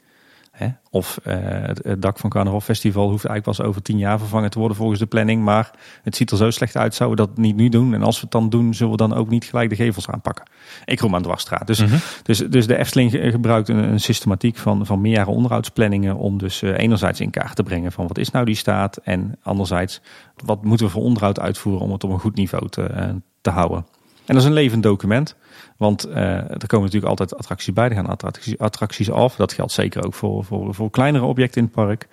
Hè? 0.54 0.68
Of 0.90 1.18
eh, 1.24 1.36
het, 1.40 1.80
het 1.84 2.02
dak 2.02 2.18
van 2.18 2.30
Carnaval 2.30 2.60
Festival 2.60 3.10
hoeft 3.10 3.24
eigenlijk 3.24 3.58
pas 3.58 3.66
over 3.66 3.82
tien 3.82 3.98
jaar 3.98 4.18
vervangen 4.18 4.50
te 4.50 4.58
worden 4.58 4.76
volgens 4.76 4.98
de 4.98 5.06
planning. 5.06 5.44
Maar 5.44 5.70
het 6.02 6.16
ziet 6.16 6.30
er 6.30 6.36
zo 6.36 6.50
slecht 6.50 6.76
uit, 6.76 6.94
zouden 6.94 7.24
we 7.24 7.30
dat 7.30 7.38
niet 7.38 7.56
nu 7.56 7.68
doen? 7.68 7.94
En 7.94 8.02
als 8.02 8.16
we 8.16 8.22
het 8.22 8.30
dan 8.30 8.48
doen, 8.48 8.74
zullen 8.74 8.92
we 8.92 8.98
dan 8.98 9.14
ook 9.14 9.28
niet 9.28 9.44
gelijk 9.44 9.70
de 9.70 9.76
gevels 9.76 10.08
aanpakken? 10.08 10.44
Ik 10.84 11.00
roem 11.00 11.14
aan 11.14 11.22
de 11.22 11.28
dwarsstraat. 11.28 11.66
Dus, 11.66 11.84
dus, 12.22 12.38
dus 12.38 12.66
de 12.66 12.76
Efteling 12.76 13.10
ge- 13.10 13.30
gebruikt 13.30 13.68
een, 13.68 13.76
een 13.92 14.00
systematiek 14.00 14.56
van, 14.56 14.86
van 14.86 15.00
meerjaren 15.00 15.32
onderhoudsplanningen 15.32 16.16
om 16.16 16.38
dus 16.38 16.62
eh, 16.62 16.78
enerzijds 16.78 17.20
in 17.20 17.30
kaart 17.30 17.56
te 17.56 17.62
brengen 17.62 17.92
van 17.92 18.06
wat 18.06 18.18
is 18.18 18.30
nou 18.30 18.44
die 18.44 18.54
staat 18.54 18.96
en 18.96 19.38
anderzijds 19.42 20.00
wat 20.44 20.64
moeten 20.64 20.86
we 20.86 20.92
voor 20.92 21.02
onderhoud 21.02 21.40
uitvoeren 21.40 21.82
om 21.82 21.92
het 21.92 22.04
op 22.04 22.10
een 22.10 22.20
goed 22.20 22.36
niveau 22.36 22.68
te, 22.68 22.82
eh, 22.82 23.08
te 23.40 23.50
houden. 23.50 23.86
En 24.26 24.34
dat 24.34 24.42
is 24.42 24.44
een 24.44 24.52
levend 24.52 24.82
document. 24.82 25.36
Want 25.76 26.04
eh, 26.04 26.32
er 26.34 26.66
komen 26.66 26.84
natuurlijk 26.84 27.10
altijd 27.10 27.36
attracties 27.36 27.72
bij. 27.72 27.88
Er 27.88 27.94
gaan 27.94 28.06
attracties, 28.06 28.58
attracties 28.58 29.10
af. 29.10 29.36
Dat 29.36 29.52
geldt 29.52 29.72
zeker 29.72 30.04
ook 30.04 30.14
voor, 30.14 30.44
voor, 30.44 30.74
voor 30.74 30.90
kleinere 30.90 31.24
objecten 31.24 31.60
in 31.60 31.64
het 31.64 31.74
park. 31.74 32.08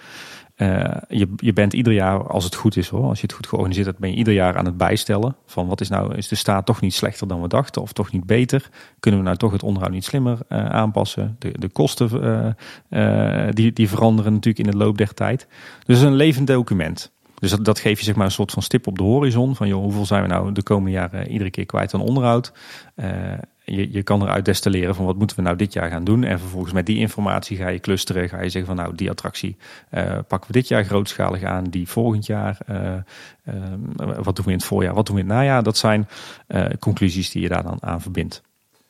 Eh, 0.55 0.95
je, 1.07 1.33
je 1.35 1.53
bent 1.53 1.73
ieder 1.73 1.93
jaar, 1.93 2.27
als 2.27 2.43
het 2.43 2.55
goed 2.55 2.77
is 2.77 2.87
hoor, 2.87 3.03
als 3.03 3.19
je 3.19 3.25
het 3.25 3.35
goed 3.35 3.47
georganiseerd 3.47 3.85
hebt, 3.85 3.99
ben 3.99 4.09
je 4.09 4.15
ieder 4.15 4.33
jaar 4.33 4.57
aan 4.57 4.65
het 4.65 4.77
bijstellen. 4.77 5.35
Van 5.45 5.67
wat 5.67 5.81
is 5.81 5.89
nou, 5.89 6.15
is 6.15 6.27
de 6.27 6.35
staat 6.35 6.65
toch 6.65 6.81
niet 6.81 6.93
slechter 6.93 7.27
dan 7.27 7.41
we 7.41 7.47
dachten 7.47 7.81
of 7.81 7.93
toch 7.93 8.11
niet 8.11 8.25
beter? 8.25 8.69
Kunnen 8.99 9.19
we 9.19 9.25
nou 9.25 9.37
toch 9.37 9.51
het 9.51 9.63
onderhoud 9.63 9.93
niet 9.93 10.05
slimmer 10.05 10.37
eh, 10.47 10.65
aanpassen? 10.65 11.35
De, 11.39 11.51
de 11.59 11.69
kosten 11.69 12.55
die, 13.49 13.73
die 13.73 13.89
veranderen 13.89 14.33
natuurlijk 14.33 14.65
in 14.65 14.71
de 14.71 14.77
loop 14.77 14.97
der 14.97 15.13
tijd. 15.13 15.47
Dus 15.85 16.01
een 16.01 16.15
levend 16.15 16.47
document. 16.47 17.11
Dus 17.41 17.49
dat, 17.49 17.65
dat 17.65 17.79
geef 17.79 17.99
je 17.99 18.05
zeg 18.05 18.15
maar 18.15 18.25
een 18.25 18.31
soort 18.31 18.51
van 18.51 18.61
stip 18.61 18.87
op 18.87 18.97
de 18.97 19.03
horizon. 19.03 19.55
Van 19.55 19.67
joh, 19.67 19.81
hoeveel 19.83 20.05
zijn 20.05 20.21
we 20.21 20.27
nou 20.27 20.51
de 20.51 20.63
komende 20.63 20.91
jaren 20.91 21.27
iedere 21.31 21.49
keer 21.49 21.65
kwijt 21.65 21.93
aan 21.93 22.01
onderhoud? 22.01 22.51
Eh, 22.95 23.09
je, 23.63 23.91
je 23.91 24.03
kan 24.03 24.21
eruit 24.21 24.45
destilleren 24.45 24.95
van 24.95 25.05
wat 25.05 25.17
moeten 25.17 25.35
we 25.35 25.41
nou 25.41 25.55
dit 25.55 25.73
jaar 25.73 25.89
gaan 25.89 26.03
doen. 26.03 26.23
En 26.23 26.39
vervolgens 26.39 26.73
met 26.73 26.85
die 26.85 26.97
informatie 26.97 27.57
ga 27.57 27.67
je 27.67 27.79
clusteren. 27.79 28.29
Ga 28.29 28.41
je 28.41 28.49
zeggen 28.49 28.75
van 28.75 28.83
nou 28.83 28.95
die 28.95 29.09
attractie 29.09 29.57
eh, 29.89 30.03
pakken 30.27 30.51
we 30.51 30.53
dit 30.53 30.67
jaar 30.67 30.85
grootschalig 30.85 31.43
aan. 31.43 31.63
Die 31.63 31.87
volgend 31.87 32.25
jaar. 32.25 32.57
eh, 32.65 32.93
eh, 33.43 33.53
wat 33.95 34.35
doen 34.35 34.45
we 34.45 34.51
in 34.51 34.57
het 34.57 34.65
voorjaar? 34.65 34.93
Wat 34.93 35.05
doen 35.05 35.15
we 35.15 35.21
in 35.21 35.27
het 35.27 35.37
najaar? 35.37 35.63
Dat 35.63 35.77
zijn 35.77 36.07
eh, 36.47 36.65
conclusies 36.79 37.31
die 37.31 37.41
je 37.41 37.49
daar 37.49 37.63
dan 37.63 37.77
aan 37.79 38.01
verbindt. 38.01 38.41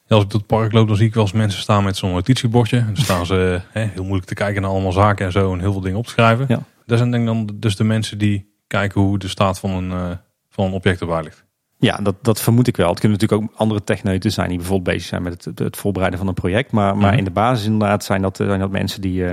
Ja, 0.07 0.15
als 0.15 0.25
ik 0.25 0.31
door 0.31 0.39
het 0.39 0.49
park 0.49 0.71
loop, 0.71 0.87
dan 0.87 0.97
zie 0.97 1.07
ik 1.07 1.13
wel 1.13 1.23
eens 1.23 1.31
mensen 1.31 1.61
staan 1.61 1.83
met 1.83 1.97
zo'n 1.97 2.11
notitiebordje. 2.11 2.77
En 2.77 2.85
dan 2.85 3.03
staan 3.03 3.25
ze 3.25 3.61
heel 3.73 4.03
moeilijk 4.03 4.27
te 4.27 4.33
kijken 4.33 4.61
naar 4.61 4.71
allemaal 4.71 4.91
zaken 4.91 5.25
en 5.25 5.31
zo. 5.31 5.53
En 5.53 5.59
heel 5.59 5.71
veel 5.71 5.81
dingen 5.81 5.97
op 5.97 6.05
te 6.05 6.11
schrijven. 6.11 6.45
Ja. 6.47 6.63
Dat 6.91 6.99
zijn 6.99 7.11
denk 7.11 7.23
ik 7.23 7.29
dan 7.29 7.55
dus 7.59 7.75
de 7.75 7.83
mensen 7.83 8.17
die 8.17 8.53
kijken 8.67 9.01
hoe 9.01 9.19
de 9.19 9.27
staat 9.27 9.59
van 9.59 9.71
een, 9.71 9.91
eh, 9.91 10.17
van 10.49 10.65
een 10.65 10.73
object 10.73 11.01
erbij 11.01 11.23
ligt. 11.23 11.45
Ja, 11.77 11.97
dat, 11.97 12.15
dat 12.21 12.41
vermoed 12.41 12.67
ik 12.67 12.77
wel. 12.77 12.89
Het 12.89 12.99
kunnen 12.99 13.17
natuurlijk 13.19 13.51
ook 13.51 13.57
andere 13.59 13.83
techneuten 13.83 14.31
zijn 14.31 14.47
die 14.47 14.57
bijvoorbeeld 14.57 14.95
bezig 14.95 15.07
zijn 15.09 15.21
met 15.23 15.45
het, 15.45 15.59
het 15.59 15.77
voorbereiden 15.77 16.19
van 16.19 16.27
een 16.27 16.33
project. 16.33 16.71
Maar, 16.71 16.97
maar 16.97 17.09
Mhm. 17.09 17.17
in 17.17 17.23
de 17.23 17.31
basis 17.31 17.65
inderdaad 17.65 18.03
zijn 18.03 18.21
dat, 18.21 18.37
zijn 18.37 18.59
dat 18.59 18.71
mensen 18.71 19.01
die, 19.01 19.25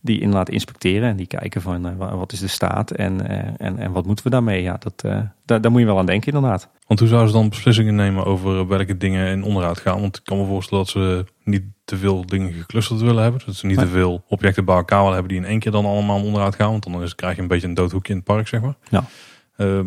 die 0.00 0.20
inderdaad 0.20 0.48
inspecteren 0.48 1.08
en 1.08 1.16
die 1.16 1.26
kijken 1.26 1.62
van 1.62 1.86
eh, 1.86 1.96
wa- 1.96 2.16
wat 2.16 2.32
is 2.32 2.40
de 2.40 2.46
staat 2.48 2.90
en, 2.90 3.28
eh, 3.28 3.66
en, 3.66 3.78
en 3.78 3.92
wat 3.92 4.06
moeten 4.06 4.24
we 4.24 4.30
daarmee. 4.30 4.62
Ja, 4.62 4.76
dat, 4.78 5.02
eh, 5.04 5.20
daar, 5.44 5.60
daar 5.60 5.70
moet 5.70 5.80
je 5.80 5.86
wel 5.86 5.98
aan 5.98 6.06
denken 6.06 6.32
inderdaad. 6.32 6.68
Want 6.86 7.00
hoe 7.00 7.08
zouden 7.08 7.30
ze 7.30 7.36
dan 7.36 7.48
beslissingen 7.48 7.94
nemen 7.94 8.24
over 8.24 8.66
welke 8.68 8.96
dingen 8.96 9.26
in 9.26 9.42
onderhoud 9.42 9.78
gaan? 9.78 10.00
Want 10.00 10.16
ik 10.16 10.24
kan 10.24 10.38
me 10.38 10.44
voorstellen 10.44 10.84
dat 10.84 10.92
ze 10.92 11.24
niet 11.44 11.62
te 11.84 11.96
veel 11.96 12.26
dingen 12.26 12.52
geclusterd 12.52 13.00
willen 13.00 13.22
hebben. 13.22 13.40
Dat 13.46 13.54
ze 13.54 13.66
niet 13.66 13.76
Nee. 13.76 13.84
te 13.84 13.90
veel 13.90 14.24
objecten 14.28 14.64
bij 14.64 14.76
elkaar 14.76 14.98
willen 14.98 15.12
hebben 15.14 15.32
die 15.32 15.40
in 15.42 15.48
één 15.48 15.58
keer 15.58 15.72
dan 15.72 15.84
allemaal 15.84 16.18
in 16.18 16.24
onderhoud 16.24 16.54
gaan. 16.54 16.70
Want 16.70 16.82
dan 16.82 17.02
is, 17.02 17.14
krijg 17.14 17.36
je 17.36 17.42
een 17.42 17.48
beetje 17.48 17.66
een 17.68 17.74
doodhoekje 17.74 18.12
in 18.12 18.18
het 18.18 18.26
park, 18.28 18.48
zeg 18.48 18.60
maar. 18.60 18.74
Ja. 18.88 19.04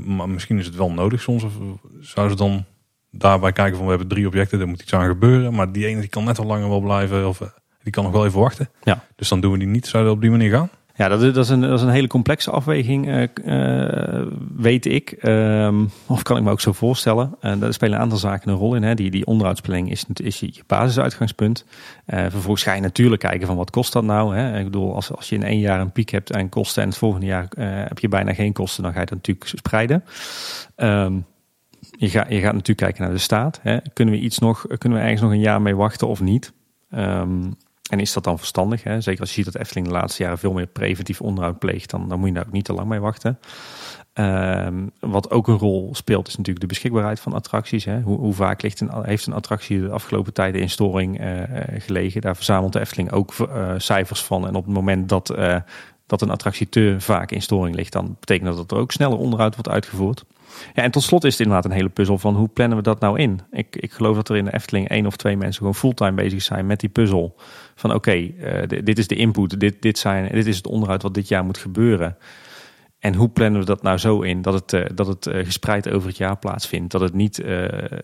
Maar 0.05 0.29
misschien 0.29 0.57
is 0.59 0.65
het 0.65 0.75
wel 0.75 0.91
nodig 0.91 1.21
soms. 1.21 1.43
Of 1.43 1.53
zouden 2.01 2.37
ze 2.37 2.43
dan 2.43 2.65
daarbij 3.11 3.51
kijken 3.51 3.75
van 3.75 3.83
we 3.83 3.89
hebben 3.89 4.09
drie 4.09 4.27
objecten, 4.27 4.59
er 4.59 4.67
moet 4.67 4.81
iets 4.81 4.93
aan 4.93 5.07
gebeuren. 5.07 5.53
Maar 5.53 5.71
die 5.71 5.85
ene 5.85 5.99
die 5.99 6.09
kan 6.09 6.23
net 6.23 6.37
wel 6.37 6.45
langer 6.47 6.69
wel 6.69 6.79
blijven. 6.81 7.27
Of 7.27 7.41
die 7.83 7.91
kan 7.91 8.03
nog 8.03 8.13
wel 8.13 8.25
even 8.25 8.39
wachten. 8.39 8.69
Ja. 8.83 9.03
Dus 9.15 9.29
dan 9.29 9.41
doen 9.41 9.51
we 9.51 9.57
die 9.57 9.67
niet. 9.67 9.87
Zou 9.87 10.03
dat 10.03 10.13
op 10.13 10.21
die 10.21 10.31
manier 10.31 10.51
gaan? 10.51 10.69
Ja, 10.95 11.07
dat 11.07 11.21
is, 11.21 11.33
dat 11.33 11.43
is, 11.43 11.49
een, 11.49 11.61
dat 11.61 11.79
is 11.79 11.81
een 11.81 11.89
hele 11.89 12.07
complexe 12.07 12.51
afweging, 12.51 13.07
eh, 13.07 13.23
eh, 13.23 14.27
weet 14.57 14.85
ik. 14.85 15.11
Ehm, 15.11 15.85
of 16.07 16.23
kan 16.23 16.37
ik 16.37 16.43
me 16.43 16.51
ook 16.51 16.61
zo 16.61 16.71
voorstellen. 16.71 17.35
Eh 17.39 17.59
daar 17.59 17.73
spelen 17.73 17.95
een 17.95 18.01
aantal 18.01 18.17
zaken 18.17 18.51
een 18.51 18.57
rol 18.57 18.75
in. 18.75 18.83
Hè. 18.83 18.95
Die, 18.95 19.11
die 19.11 19.25
onderhoudsplanning 19.25 19.91
is, 19.91 20.05
is 20.13 20.39
je 20.39 20.63
basisuitgangspunt. 20.67 21.65
Vervolgens 22.05 22.63
ga 22.63 22.73
je 22.73 22.81
natuurlijk 22.81 23.21
kijken 23.21 23.47
van 23.47 23.55
wat 23.55 23.69
kost 23.69 23.93
dat 23.93 24.03
nou. 24.03 24.35
Hè. 24.35 24.57
Ik 24.57 24.63
bedoel, 24.63 24.95
als, 24.95 25.15
als 25.15 25.29
je 25.29 25.35
in 25.35 25.43
één 25.43 25.59
jaar 25.59 25.79
een 25.79 25.91
piek 25.91 26.09
hebt 26.09 26.33
aan 26.33 26.49
kosten 26.49 26.83
en 26.83 26.89
het 26.89 26.97
volgende 26.97 27.25
jaar 27.25 27.47
heb 27.87 27.99
je 27.99 28.07
bijna 28.07 28.33
geen 28.33 28.53
kosten, 28.53 28.83
dan 28.83 28.93
ga 28.93 28.99
je 28.99 29.05
dat 29.05 29.15
natuurlijk 29.15 29.47
spreiden. 29.47 30.03
Ehm, 30.75 31.13
je, 31.91 32.09
gaat 32.09 32.29
je 32.29 32.39
gaat 32.39 32.53
natuurlijk 32.53 32.79
kijken 32.79 33.03
naar 33.03 33.11
de 33.11 33.17
staat. 33.17 33.59
Hè. 33.61 33.77
Kunnen 33.93 34.13
we 34.13 34.19
iets 34.19 34.39
nog, 34.39 34.65
kunnen 34.77 34.97
we 34.97 35.03
ergens 35.03 35.21
nog 35.21 35.31
een 35.31 35.39
jaar 35.39 35.61
mee 35.61 35.75
wachten 35.75 36.07
of 36.07 36.21
niet? 36.21 36.53
Ehm, 36.89 37.51
en 37.89 37.99
is 37.99 38.13
dat 38.13 38.23
dan 38.23 38.37
verstandig? 38.37 38.83
Hè? 38.83 39.01
Zeker 39.01 39.19
als 39.19 39.29
je 39.29 39.35
ziet 39.35 39.53
dat 39.53 39.61
Efteling 39.61 39.87
de 39.87 39.93
laatste 39.93 40.23
jaren 40.23 40.37
veel 40.37 40.53
meer 40.53 40.67
preventief 40.67 41.21
onderhoud 41.21 41.59
pleegt, 41.59 41.89
dan, 41.89 42.09
dan 42.09 42.19
moet 42.19 42.27
je 42.27 42.33
daar 42.33 42.45
ook 42.45 42.51
niet 42.51 42.65
te 42.65 42.73
lang 42.73 42.87
mee 42.87 42.99
wachten. 42.99 43.39
Ehm, 44.13 44.87
wat 44.99 45.31
ook 45.31 45.47
een 45.47 45.57
rol 45.57 45.89
speelt, 45.95 46.27
is 46.27 46.35
natuurlijk 46.35 46.65
de 46.65 46.73
beschikbaarheid 46.73 47.19
van 47.19 47.33
attracties. 47.33 47.85
Hè? 47.85 48.01
Hoe, 48.01 48.19
hoe 48.19 48.33
vaak 48.33 48.61
ligt 48.61 48.79
een, 48.79 48.89
heeft 49.01 49.25
een 49.25 49.33
attractie 49.33 49.81
de 49.81 49.89
afgelopen 49.89 50.33
tijden 50.33 50.61
in 50.61 50.69
storing 50.69 51.19
eh, 51.19 51.41
eh, 51.43 51.81
gelegen? 51.81 52.21
Daar 52.21 52.35
verzamelt 52.35 52.73
de 52.73 52.79
Efteling 52.79 53.11
ook 53.11 53.33
eh, 53.33 53.73
cijfers 53.77 54.23
van. 54.23 54.47
En 54.47 54.55
op 54.55 54.65
het 54.65 54.73
moment 54.73 55.09
dat, 55.09 55.35
dat 56.05 56.21
een 56.21 56.29
attractie 56.29 56.69
te 56.69 56.95
vaak 56.99 57.31
in 57.31 57.41
storing 57.41 57.75
ligt, 57.75 57.93
dan 57.93 58.15
betekent 58.19 58.47
dat 58.47 58.57
dat 58.57 58.71
er 58.71 58.77
ook 58.77 58.91
sneller 58.91 59.17
onderhoud 59.17 59.55
wordt 59.55 59.69
uitgevoerd. 59.69 60.25
Ja, 60.73 60.83
en 60.83 60.91
tot 60.91 61.03
slot 61.03 61.23
is 61.23 61.31
het 61.31 61.41
inderdaad 61.41 61.65
een 61.65 61.77
hele 61.77 61.89
puzzel 61.89 62.17
van 62.17 62.35
hoe 62.35 62.47
plannen 62.47 62.77
we 62.77 62.83
dat 62.83 62.99
nou 62.99 63.19
in? 63.19 63.39
Ik, 63.51 63.75
ik 63.75 63.91
geloof 63.91 64.15
dat 64.15 64.29
er 64.29 64.35
in 64.35 64.45
de 64.45 64.53
Efteling 64.53 64.89
één 64.89 65.05
of 65.05 65.15
twee 65.15 65.37
mensen 65.37 65.57
gewoon 65.57 65.75
fulltime 65.75 66.11
bezig 66.13 66.41
zijn 66.41 66.65
met 66.65 66.79
die 66.79 66.89
puzzel. 66.89 67.35
Van 67.75 67.93
oké, 67.93 68.11
eh, 68.11 68.67
di- 68.67 68.83
dit 68.83 68.97
is 68.97 69.07
de 69.07 69.15
input, 69.15 69.59
dit, 69.59 69.81
dit, 69.81 69.97
zijn, 69.97 70.29
dit 70.31 70.45
is 70.47 70.57
het 70.57 70.67
onderhoud 70.67 71.01
wat 71.01 71.13
dit 71.13 71.27
jaar 71.27 71.45
moet 71.45 71.57
gebeuren. 71.57 72.17
En 72.99 73.13
hoe 73.15 73.29
plannen 73.29 73.59
we 73.59 73.65
dat 73.65 73.81
nou 73.81 73.97
zo 73.97 74.21
in 74.21 74.41
dat 74.41 74.53
het, 74.53 74.73
eh, 74.73 74.85
dat 74.95 75.07
het 75.07 75.27
eh, 75.27 75.45
gespreid 75.45 75.89
over 75.89 76.07
het 76.07 76.17
jaar 76.17 76.37
plaatsvindt? 76.37 76.91
Dat 76.91 77.01
het 77.01 77.13
niet 77.13 77.37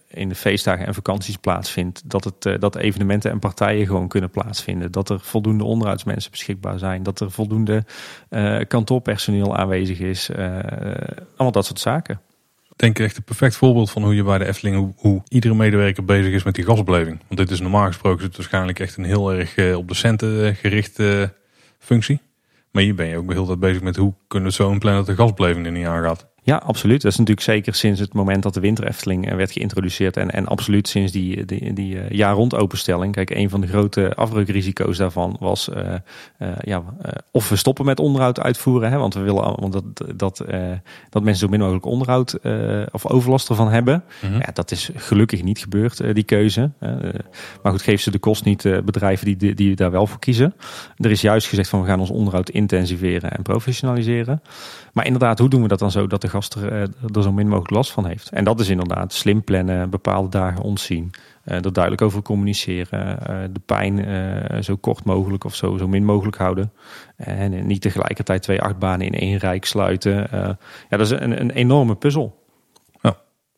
in 0.08 0.30
de 0.30 0.36
feestdagen 0.36 0.86
en 0.86 0.94
vakanties 0.94 1.38
plaatsvindt. 1.38 2.10
Dat, 2.10 2.24
het, 2.24 2.62
dat 2.62 2.76
evenementen 2.76 3.32
en 3.32 3.40
partijen 3.40 3.86
gewoon 3.86 4.08
kunnen 4.08 4.30
plaatsvinden. 4.30 4.92
Dat 4.92 5.10
er 5.10 5.20
voldoende 5.20 5.64
onderhoudsmensen 5.64 6.32
beschikbaar 6.32 6.80
zijn. 6.80 7.04
Dat 7.04 7.20
er 7.20 7.32
voldoende 7.32 7.84
kantoorpersoneel 8.68 9.58
aanwezig 9.58 10.00
is. 10.00 10.32
allemaal 10.36 11.52
dat 11.52 11.66
soort 11.66 11.80
zaken. 11.80 12.22
Ik 12.80 12.86
denk 12.86 13.00
echt 13.00 13.18
een 13.18 13.24
perfect 13.24 13.56
voorbeeld 13.56 13.92
van 13.92 14.04
hoe 14.04 14.16
je 14.16 14.24
bij 14.24 14.38
de 14.38 14.46
Efteling, 14.46 14.94
hoe, 14.98 15.22
iedere 15.28 15.54
medewerker 15.54 16.06
bezig 16.06 16.34
is 16.34 16.44
met 16.44 16.56
die 16.56 16.66
gasbeleving. 16.66 17.20
Want 17.28 17.40
dit 17.40 17.52
is 17.52 17.60
normaal 17.60 17.86
gesproken 17.86 18.26
het 18.26 18.36
waarschijnlijk 18.36 18.80
echt 18.80 18.98
een 18.98 19.04
heel 19.04 19.34
erg 19.34 19.56
eh, 19.56 19.78
op 19.78 19.88
de 19.88 19.94
centen 19.94 20.46
eh, 20.46 20.56
gerichte 20.56 21.34
functie. 21.80 22.22
Maar 22.72 22.84
hier 22.84 22.96
ben 22.96 23.08
je 23.08 23.18
ook 23.18 23.28
de 23.28 23.34
hele 23.34 23.46
tijd 23.46 23.60
bezig 23.60 23.82
met 23.82 23.96
hoe 23.96 24.14
kunnen 24.28 24.50
we 24.50 24.56
zo 24.56 24.72
inplannen 24.72 25.06
dat 25.06 25.16
de 25.16 25.24
gasbeleving 25.24 25.66
er 25.66 25.72
niet 25.72 25.86
aangaat. 25.86 26.29
Ja, 26.50 26.56
absoluut. 26.56 27.02
Dat 27.02 27.12
is 27.12 27.18
natuurlijk 27.18 27.46
zeker 27.46 27.74
sinds 27.76 28.00
het 28.00 28.14
moment 28.14 28.44
dat 28.44 28.54
de 28.54 28.60
winter 28.60 28.88
Efteling 28.88 29.30
eh, 29.30 29.36
werd 29.36 29.52
geïntroduceerd. 29.52 30.18
En, 30.18 30.32
en 30.32 30.48
absoluut 30.48 30.88
sinds 30.88 31.12
die, 31.12 31.46
die, 31.46 31.74
die 31.74 32.00
eh, 32.00 32.10
jaar 32.10 32.34
rond 32.34 32.56
openstelling. 32.56 33.14
Kijk, 33.14 33.30
een 33.30 33.50
van 33.50 33.62
de 33.62 33.68
grote 33.68 34.16
afbreukrisico's 34.16 34.98
daarvan 34.98 35.38
was 35.40 35.70
eh, 35.70 35.94
eh, 36.38 36.48
ja, 36.62 36.84
eh, 37.02 37.12
of 37.32 37.50
we 37.50 37.56
stoppen 37.56 37.86
met 37.86 38.00
onderhoud 38.00 38.40
uitvoeren. 38.40 38.92
Hè, 38.92 38.98
want 38.98 39.14
we 39.14 39.20
willen 39.20 39.44
want 39.60 39.74
dat, 39.74 39.84
dat, 40.16 40.40
eh, 40.40 40.72
dat 41.10 41.24
mensen 41.24 41.46
zo 41.46 41.50
min 41.50 41.60
mogelijk 41.60 41.86
onderhoud 41.86 42.34
eh, 42.34 42.82
of 42.92 43.10
overlast 43.10 43.50
ervan 43.50 43.70
hebben. 43.72 44.04
Mhm. 44.22 44.34
Ja, 44.34 44.50
dat 44.54 44.72
is 44.72 44.90
gelukkig 44.96 45.44
niet 45.44 45.60
gebeurd, 45.60 46.00
eh, 46.00 46.14
die 46.14 46.24
keuze. 46.24 46.72
Eh, 46.80 46.92
maar 47.64 47.72
goed, 47.72 47.82
geef 47.82 48.02
ze 48.02 48.12
de 48.12 48.20
kost 48.20 48.46
niet 48.46 48.66
eh, 48.66 48.78
bedrijven 48.82 49.26
die, 49.26 49.36
die, 49.36 49.54
die 49.54 49.76
daar 49.76 49.92
wel 49.92 50.08
voor 50.08 50.20
kiezen. 50.20 50.54
Er 50.98 51.12
is 51.12 51.22
juist 51.22 51.48
gezegd 51.48 51.70
van 51.70 51.82
we 51.82 51.88
gaan 51.88 52.00
ons 52.00 52.10
onderhoud 52.10 52.50
intensiveren 52.50 53.32
en 53.32 53.42
professionaliseren. 53.42 54.42
Maar 54.94 55.06
inderdaad, 55.06 55.40
hoe 55.40 55.50
doen 55.50 55.62
we 55.62 55.68
dat 55.68 55.80
dan 55.80 55.92
zo 55.92 56.08
dat 56.08 56.22
de 56.22 56.28
gast 56.40 56.54
er, 56.54 56.90
er 57.14 57.24
zo 57.24 57.32
min 57.32 57.48
mogelijk 57.48 57.72
last 57.72 57.92
van 57.92 58.06
heeft. 58.06 58.30
En 58.30 58.44
dat 58.44 58.60
is 58.60 58.70
inderdaad 58.70 59.14
slim 59.14 59.44
plannen, 59.44 59.90
bepaalde 59.90 60.30
dagen 60.30 60.62
ontzien. 60.62 61.12
er 61.44 61.74
duidelijk 61.74 62.02
over 62.02 62.22
communiceren. 62.22 63.20
de 63.54 63.60
pijn 63.66 64.64
zo 64.64 64.76
kort 64.76 65.04
mogelijk 65.04 65.44
of 65.44 65.56
zo, 65.56 65.78
zo 65.78 65.88
min 65.88 66.06
mogelijk 66.06 66.38
houden. 66.38 66.72
En 67.16 67.68
niet 67.68 67.82
tegelijkertijd 67.82 68.42
twee 68.42 68.62
achtbanen 68.62 69.06
in 69.06 69.14
één 69.14 69.38
rijk 69.38 69.66
sluiten. 69.66 70.28
ja, 70.32 70.58
dat 70.90 71.00
is 71.00 71.10
een, 71.10 71.42
een 71.42 71.52
enorme 71.52 71.96
puzzel. 71.96 72.44
Ja, 73.02 73.18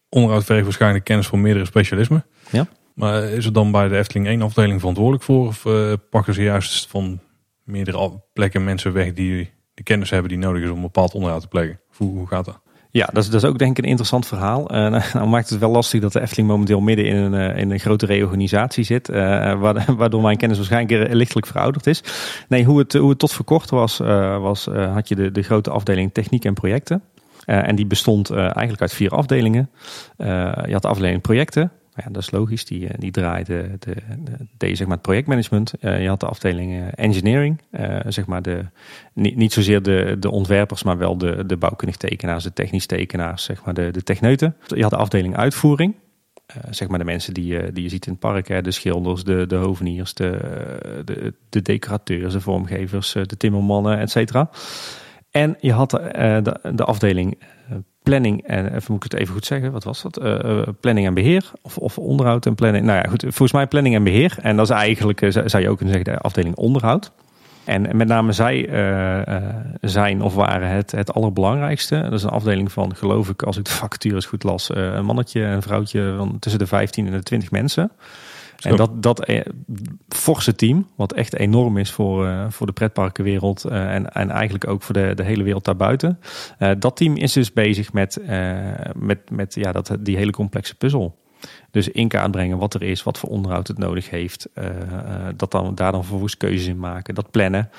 onderhoud 0.09 0.43
vergt 0.43 0.63
waarschijnlijk 0.63 1.03
kennis 1.03 1.27
van 1.27 1.41
meerdere 1.41 1.65
specialismen. 1.65 2.25
Ja. 2.51 2.67
Maar 2.93 3.23
is 3.23 3.45
er 3.45 3.53
dan 3.53 3.71
bij 3.71 3.88
de 3.88 3.97
Efteling 3.97 4.27
één 4.27 4.41
afdeling 4.41 4.79
verantwoordelijk 4.79 5.23
voor? 5.23 5.47
Of 5.47 5.65
pakken 6.09 6.34
ze 6.34 6.41
juist 6.43 6.88
van 6.88 7.19
meerdere 7.63 8.21
plekken 8.34 8.63
mensen 8.63 8.93
weg 8.93 9.13
die 9.13 9.49
de 9.73 9.84
kennis 9.84 10.09
hebben 10.09 10.29
die 10.29 10.38
nodig 10.38 10.63
is 10.63 10.69
om 10.69 10.75
een 10.75 10.82
bepaald 10.82 11.13
onderhoud 11.13 11.41
te 11.41 11.47
plegen. 11.47 11.79
Hoe, 11.97 12.17
hoe 12.17 12.27
gaat 12.27 12.45
dat? 12.45 12.61
Ja, 12.91 13.09
dat 13.13 13.23
is, 13.23 13.29
dat 13.29 13.43
is 13.43 13.49
ook 13.49 13.57
denk 13.57 13.77
ik 13.77 13.83
een 13.83 13.89
interessant 13.89 14.27
verhaal. 14.27 14.75
Uh, 14.75 15.03
nou 15.13 15.27
maakt 15.27 15.49
het 15.49 15.59
wel 15.59 15.71
lastig 15.71 16.01
dat 16.01 16.13
de 16.13 16.21
Efteling 16.21 16.47
momenteel 16.47 16.79
midden 16.79 17.05
in 17.05 17.15
een, 17.15 17.33
uh, 17.33 17.57
in 17.57 17.71
een 17.71 17.79
grote 17.79 18.05
reorganisatie 18.05 18.83
zit. 18.83 19.09
Uh, 19.09 19.15
waardoor 19.97 20.21
mijn 20.21 20.37
kennis 20.37 20.57
waarschijnlijk 20.57 21.13
lichtelijk 21.13 21.47
verouderd 21.47 21.87
is. 21.87 22.03
Nee, 22.47 22.63
hoe 22.63 22.79
het, 22.79 22.93
hoe 22.93 23.09
het 23.09 23.19
tot 23.19 23.33
voor 23.33 23.45
kort 23.45 23.69
was, 23.69 23.97
was 23.97 24.65
had 24.65 25.07
je 25.07 25.15
de, 25.15 25.31
de 25.31 25.41
grote 25.41 25.69
afdeling 25.69 26.13
techniek 26.13 26.45
en 26.45 26.53
projecten. 26.53 27.03
en 27.45 27.75
die 27.75 27.85
bestond 27.85 28.31
eigenlijk 28.31 28.81
uit 28.81 28.93
vier 28.93 29.09
afdelingen. 29.09 29.69
je 30.17 30.69
had 30.71 30.81
de 30.81 30.87
afdeling 30.87 31.21
projecten, 31.21 31.71
ja, 32.03 32.11
dat 32.11 32.21
is 32.21 32.31
logisch. 32.31 32.65
Die, 32.65 32.87
eh, 32.87 32.99
die 32.99 33.11
draaide 33.11 33.77
de, 33.79 33.95
de, 34.57 34.75
zeg 34.75 34.87
maar 34.87 34.95
het 34.95 35.05
projectmanagement. 35.05 35.73
Uh, 35.81 36.01
je 36.01 36.07
had 36.07 36.19
de 36.19 36.25
afdeling 36.25 36.71
uh, 36.71 36.87
engineering. 36.95 37.61
Zeg 38.07 38.25
maar 38.25 38.41
de, 38.41 38.65
niet, 39.13 39.35
niet 39.35 39.53
zozeer 39.53 39.81
de, 39.81 40.15
de 40.19 40.31
ontwerpers, 40.31 40.83
maar 40.83 40.97
wel 40.97 41.17
de, 41.17 41.45
de 41.45 41.57
bouwkundig 41.57 41.97
tekenaars, 41.97 42.43
de 42.43 42.53
technisch 42.53 42.85
tekenaars, 42.85 43.43
zeg 43.43 43.65
maar 43.65 43.73
de, 43.73 43.91
de 43.91 44.03
techneuten. 44.03 44.55
Je 44.67 44.81
had 44.81 44.91
de 44.91 44.97
afdeling 44.97 45.35
uitvoering. 45.35 45.95
zeg 46.69 46.87
maar 46.87 46.99
de 46.99 47.05
mensen 47.05 47.33
die, 47.33 47.71
die 47.71 47.83
je 47.83 47.89
ziet 47.89 48.05
in 48.05 48.11
het 48.11 48.21
park. 48.21 48.47
Hè, 48.47 48.61
de 48.61 48.71
schilders, 48.71 49.23
de, 49.23 49.45
de 49.47 49.55
hoveniers, 49.55 50.13
de, 50.13 50.37
de, 51.05 51.33
de 51.49 51.61
decorateurs, 51.61 52.33
de 52.33 52.41
vormgevers, 52.41 53.11
de 53.11 53.37
timmermannen, 53.37 53.99
et. 53.99 54.31
En 55.31 55.57
je 55.59 55.71
had 55.71 55.89
de, 55.89 56.59
de 56.75 56.83
afdeling 56.83 57.37
planning 58.03 58.43
en 58.43 58.65
even 58.65 58.93
moet 58.93 59.05
ik 59.05 59.11
het 59.11 59.21
even 59.21 59.33
goed 59.33 59.45
zeggen, 59.45 59.71
wat 59.71 59.83
was 59.83 60.01
dat? 60.01 60.21
Uh, 60.23 60.61
planning 60.79 61.07
en 61.07 61.13
beheer 61.13 61.51
of, 61.61 61.77
of 61.77 61.97
onderhoud 61.97 62.45
en 62.45 62.55
planning. 62.55 62.85
Nou 62.85 62.97
ja, 63.03 63.09
goed, 63.09 63.21
volgens 63.21 63.51
mij 63.51 63.67
planning 63.67 63.95
en 63.95 64.03
beheer. 64.03 64.37
En 64.41 64.55
dat 64.55 64.69
is 64.69 64.75
eigenlijk, 64.75 65.19
zou 65.29 65.63
je 65.63 65.69
ook 65.69 65.77
kunnen 65.77 65.95
zeggen, 65.95 66.13
de 66.13 66.19
afdeling 66.19 66.55
onderhoud. 66.55 67.11
En 67.63 67.97
met 67.97 68.07
name 68.07 68.31
zij 68.31 68.69
zijn 69.81 70.21
of 70.21 70.35
waren 70.35 70.69
het, 70.69 70.91
het 70.91 71.13
allerbelangrijkste. 71.13 72.01
Dat 72.01 72.13
is 72.13 72.23
een 72.23 72.29
afdeling 72.29 72.71
van, 72.71 72.95
geloof 72.95 73.29
ik, 73.29 73.43
als 73.43 73.57
ik 73.57 73.65
de 73.65 73.71
vacatures 73.81 74.25
goed 74.25 74.43
las, 74.43 74.69
een 74.75 75.05
mannetje 75.05 75.43
en 75.43 75.51
een 75.51 75.61
vrouwtje 75.61 76.13
van 76.17 76.39
tussen 76.39 76.59
de 76.59 76.67
15 76.67 77.05
en 77.05 77.11
de 77.11 77.23
20 77.23 77.51
mensen. 77.51 77.91
En 78.66 78.76
dat, 78.76 79.03
dat 79.03 79.26
eh, 79.26 79.41
forse 80.07 80.55
team, 80.55 80.88
wat 80.95 81.14
echt 81.14 81.36
enorm 81.36 81.78
is 81.78 81.91
voor, 81.91 82.26
uh, 82.26 82.45
voor 82.49 82.68
de 82.68 82.74
pretparkenwereld 82.74 83.66
uh, 83.66 83.93
en, 83.93 84.14
en 84.14 84.30
eigenlijk 84.30 84.68
ook 84.68 84.82
voor 84.82 84.93
de, 84.93 85.12
de 85.16 85.24
hele 85.24 85.43
wereld 85.43 85.66
daarbuiten. 85.66 86.20
Uh, 86.59 86.72
dat 86.80 86.97
team 86.97 87.16
is 87.16 87.34
dus 87.34 87.53
bezig 87.53 87.93
met, 87.93 88.18
met, 88.95 89.30
met 89.30 89.55
ja, 89.55 89.72
dat, 89.72 89.97
die 89.99 90.18
hele 90.18 90.32
complexe 90.32 90.76
puzzel. 90.76 91.20
Dus 91.72 91.89
in 91.89 92.07
kaart 92.07 92.32
brengen 92.32 92.57
wat 92.57 92.74
er 92.74 92.84
is, 92.84 93.03
wat 93.03 93.18
voor 93.18 93.30
onderhoud 93.30 93.68
het 93.68 93.78
nodig 93.78 94.09
heeft. 94.09 94.49
dat 95.36 95.51
dan, 95.51 95.76
daar 95.76 95.91
dan 95.91 96.01
vervolgens 96.01 96.38
keuzes 96.38 96.68
in 96.68 96.80
maken, 96.80 97.16
dat 97.16 97.32
plannen. 97.32 97.70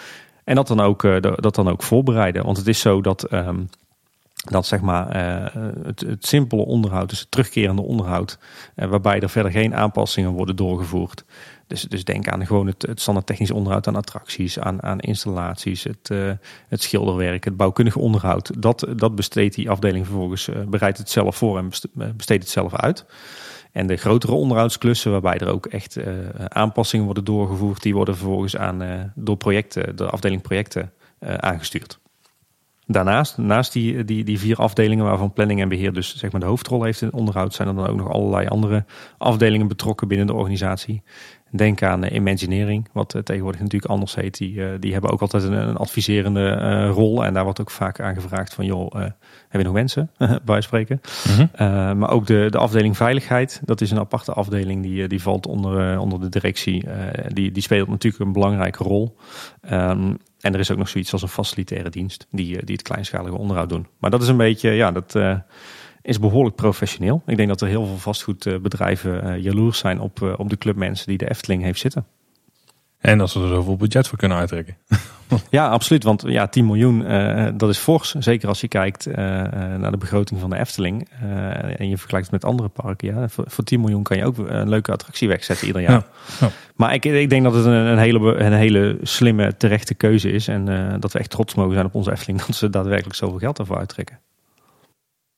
En 0.44 0.54
dat 0.54 0.68
dan 0.68 0.80
ook, 0.80 1.02
dat 1.20 1.54
dan 1.54 1.68
ook 1.68 1.82
voorbereiden. 1.82 2.44
Want 2.44 2.56
het 2.56 2.66
is 2.66 2.80
zo 2.80 3.00
dat 3.00 3.32
um, 3.32 3.68
dat 4.42 4.66
zeg 4.66 4.80
maar 4.80 5.16
uh, 5.16 5.62
het, 5.82 6.00
het, 6.00 6.26
simpele 6.26 6.64
onderhoud, 6.64 7.08
dus 7.08 7.20
het 7.20 7.30
terugkerende 7.30 7.82
onderhoud, 7.82 8.38
uh, 8.76 8.86
waarbij 8.86 9.20
er 9.20 9.30
verder 9.30 9.52
geen 9.52 9.74
aanpassingen 9.74 10.30
worden 10.30 10.56
doorgevoerd. 10.56 11.24
Dus, 11.66 11.82
dus 11.82 12.04
denk 12.04 12.28
aan 12.28 12.46
gewoon 12.46 12.66
het, 12.66 12.82
het 12.82 13.00
standaard 13.00 13.26
technisch 13.26 13.50
onderhoud 13.50 13.86
aan 13.86 13.96
attracties, 13.96 14.58
aan, 14.58 14.82
aan 14.82 15.00
installaties, 15.00 15.84
het, 15.84 16.08
uh, 16.12 16.32
het 16.68 16.82
schilderwerk, 16.82 17.44
het 17.44 17.56
bouwkundige 17.56 17.98
onderhoud. 17.98 18.62
Dat, 18.62 18.86
dat 18.96 19.14
besteedt 19.14 19.54
die 19.54 19.70
afdeling 19.70 20.06
vervolgens, 20.06 20.48
bereidt 20.68 20.98
het 20.98 21.10
zelf 21.10 21.36
voor 21.36 21.58
en 21.58 21.68
besteedt 22.16 22.42
het 22.42 22.52
zelf 22.52 22.74
uit. 22.74 23.04
En 23.72 23.86
de 23.86 23.96
grotere 23.96 24.32
onderhoudsklussen, 24.32 25.10
waarbij 25.10 25.38
er 25.38 25.48
ook 25.48 25.66
echt 25.66 25.98
aanpassingen 26.48 27.04
worden 27.04 27.24
doorgevoerd, 27.24 27.82
die 27.82 27.94
worden 27.94 28.16
vervolgens 28.16 28.56
aan, 28.56 29.12
door 29.14 29.36
projecten, 29.36 29.96
de 29.96 30.10
afdeling 30.10 30.42
projecten 30.42 30.92
aangestuurd. 31.20 32.00
Daarnaast, 32.86 33.38
naast 33.38 33.72
die, 33.72 34.04
die, 34.04 34.24
die 34.24 34.38
vier 34.38 34.56
afdelingen 34.56 35.04
waarvan 35.04 35.32
planning 35.32 35.60
en 35.60 35.68
beheer 35.68 35.92
dus 35.92 36.16
zeg 36.16 36.32
maar 36.32 36.40
de 36.40 36.46
hoofdrol 36.46 36.82
heeft 36.82 37.02
in 37.02 37.12
onderhoud, 37.12 37.54
zijn 37.54 37.68
er 37.68 37.74
dan 37.74 37.86
ook 37.86 37.96
nog 37.96 38.10
allerlei 38.10 38.46
andere 38.46 38.84
afdelingen 39.18 39.68
betrokken 39.68 40.08
binnen 40.08 40.26
de 40.26 40.32
organisatie. 40.32 41.02
Denk 41.50 41.82
aan 41.82 42.04
uh, 42.04 42.12
Imagineering, 42.12 42.88
wat 42.92 43.14
uh, 43.14 43.22
tegenwoordig 43.22 43.60
natuurlijk 43.60 43.92
anders 43.92 44.14
heet. 44.14 44.38
Die, 44.38 44.54
uh, 44.54 44.68
die 44.80 44.92
hebben 44.92 45.10
ook 45.10 45.20
altijd 45.20 45.42
een, 45.42 45.52
een 45.52 45.76
adviserende 45.76 46.86
rol. 46.86 47.24
En 47.24 47.34
daar 47.34 47.44
wordt 47.44 47.60
ook 47.60 47.70
vaak 47.70 48.00
aan 48.00 48.14
gevraagd 48.14 48.54
van, 48.54 48.64
joh, 48.64 48.94
heb 49.48 49.60
je 49.60 49.62
nog 49.62 49.72
mensen? 49.72 50.10
bij 50.44 50.60
spreken. 50.60 51.00
Mm 51.28 51.48
-hmm. 51.56 51.98
maar 51.98 52.10
ook 52.10 52.26
de, 52.26 52.46
de 52.50 52.58
afdeling 52.58 52.96
Veiligheid, 52.96 53.60
dat 53.64 53.80
is 53.80 53.90
een 53.90 53.98
aparte 53.98 54.32
afdeling. 54.32 54.82
Die, 54.82 55.08
die 55.08 55.22
valt 55.22 55.46
onder, 55.46 55.98
onder 55.98 56.20
de 56.20 56.28
directie. 56.28 56.84
die, 57.28 57.52
die 57.52 57.62
speelt 57.62 57.88
natuurlijk 57.88 58.24
een 58.24 58.32
belangrijke 58.32 58.84
rol. 58.84 59.16
Um, 59.70 60.18
en 60.42 60.54
er 60.54 60.60
is 60.60 60.70
ook 60.70 60.78
nog 60.78 60.88
zoiets 60.88 61.12
als 61.12 61.22
een 61.22 61.28
facilitaire 61.28 61.90
dienst 61.90 62.26
die, 62.30 62.64
die 62.64 62.74
het 62.76 62.82
kleinschalige 62.82 63.36
onderhoud 63.36 63.68
doen. 63.68 63.86
Maar 63.98 64.10
dat 64.10 64.22
is 64.22 64.28
een 64.28 64.36
beetje, 64.36 64.70
ja, 64.70 64.92
dat 64.92 65.18
is 66.02 66.18
behoorlijk 66.18 66.56
professioneel. 66.56 67.22
Ik 67.26 67.36
denk 67.36 67.48
dat 67.48 67.60
er 67.60 67.68
heel 67.68 67.86
veel 67.86 67.98
vastgoedbedrijven 67.98 69.26
uh, 69.26 69.42
jaloers 69.42 69.78
zijn 69.78 70.00
op, 70.00 70.34
op 70.36 70.48
de 70.48 70.58
clubmensen 70.58 71.06
die 71.06 71.18
de 71.18 71.30
Efteling 71.30 71.62
heeft 71.62 71.80
zitten. 71.80 72.06
En 73.02 73.18
dat 73.18 73.30
ze 73.30 73.40
er 73.40 73.48
zoveel 73.48 73.76
budget 73.76 74.08
voor 74.08 74.18
kunnen 74.18 74.38
uittrekken. 74.38 74.76
ja, 75.50 75.68
absoluut. 75.68 76.04
Want 76.04 76.24
ja, 76.26 76.46
10 76.46 76.66
miljoen, 76.66 77.00
uh, 77.00 77.48
dat 77.54 77.68
is 77.68 77.78
fors. 77.78 78.14
Zeker 78.14 78.48
als 78.48 78.60
je 78.60 78.68
kijkt 78.68 79.06
naar 79.76 79.90
de 79.90 79.96
begroting 79.96 80.40
van 80.40 80.50
de 80.50 80.58
Efteling. 80.58 81.08
en 81.76 81.88
je 81.88 81.98
vergelijkt 81.98 82.30
het 82.30 82.42
met 82.42 82.50
andere 82.50 82.68
parken. 82.68 83.14
Ja. 83.14 83.28
Voor, 83.28 83.44
voor 83.48 83.64
10 83.64 83.80
miljoen 83.80 84.02
kan 84.02 84.16
je 84.16 84.24
ook 84.24 84.38
een 84.38 84.68
leuke 84.68 84.92
attractie 84.92 85.28
wegzetten 85.28 85.66
ieder 85.66 85.82
jaar. 85.82 86.06
Ja. 86.40 86.50
Maar 86.74 86.94
ik, 86.94 87.04
ik 87.04 87.30
denk 87.30 87.42
dat 87.42 87.54
het 87.54 87.64
een, 87.64 87.72
een, 87.72 87.98
hele, 87.98 88.34
een 88.34 88.52
hele 88.52 88.98
slimme, 89.02 89.56
terechte 89.56 89.94
keuze 89.94 90.30
is. 90.32 90.48
En 90.48 90.64
dat 91.00 91.12
we 91.12 91.18
echt 91.18 91.30
trots 91.30 91.54
mogen 91.54 91.72
zijn 91.72 91.86
op 91.86 91.94
onze 91.94 92.10
Efteling. 92.10 92.42
Dat 92.46 92.56
ze 92.56 92.70
daadwerkelijk 92.70 93.16
zoveel 93.16 93.38
geld 93.38 93.58
ervoor 93.58 93.78
uittrekken. 93.78 94.20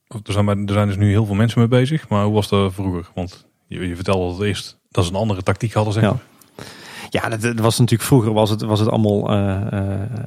Er 0.08 0.32
zijn, 0.32 0.48
er 0.48 0.72
zijn 0.72 0.86
dus 0.86 0.96
nu 0.96 1.08
heel 1.10 1.26
veel 1.26 1.34
mensen 1.34 1.58
mee 1.58 1.68
bezig. 1.68 2.08
Maar 2.08 2.24
hoe 2.24 2.34
was 2.34 2.48
dat 2.48 2.74
vroeger? 2.74 3.10
Want 3.14 3.46
je, 3.66 3.88
je 3.88 3.94
vertelde 3.94 4.26
dat 4.26 4.38
het 4.38 4.46
eerst 4.46 4.78
dat 4.90 5.04
ze 5.04 5.10
een 5.10 5.16
andere 5.16 5.42
tactiek 5.42 5.72
hadden, 5.72 5.92
zeg 5.92 6.02
maar. 6.02 6.12
Ja. 6.12 6.33
Dat, 7.20 7.58
was 7.58 7.78
natuurlijk 7.78 8.08
vroeger 8.08 8.32
was 8.32 8.50
het, 8.50 8.62
was 8.62 8.80
het 8.80 8.88
allemaal 8.88 9.32
uh, 9.32 9.60
uh, 9.72 9.80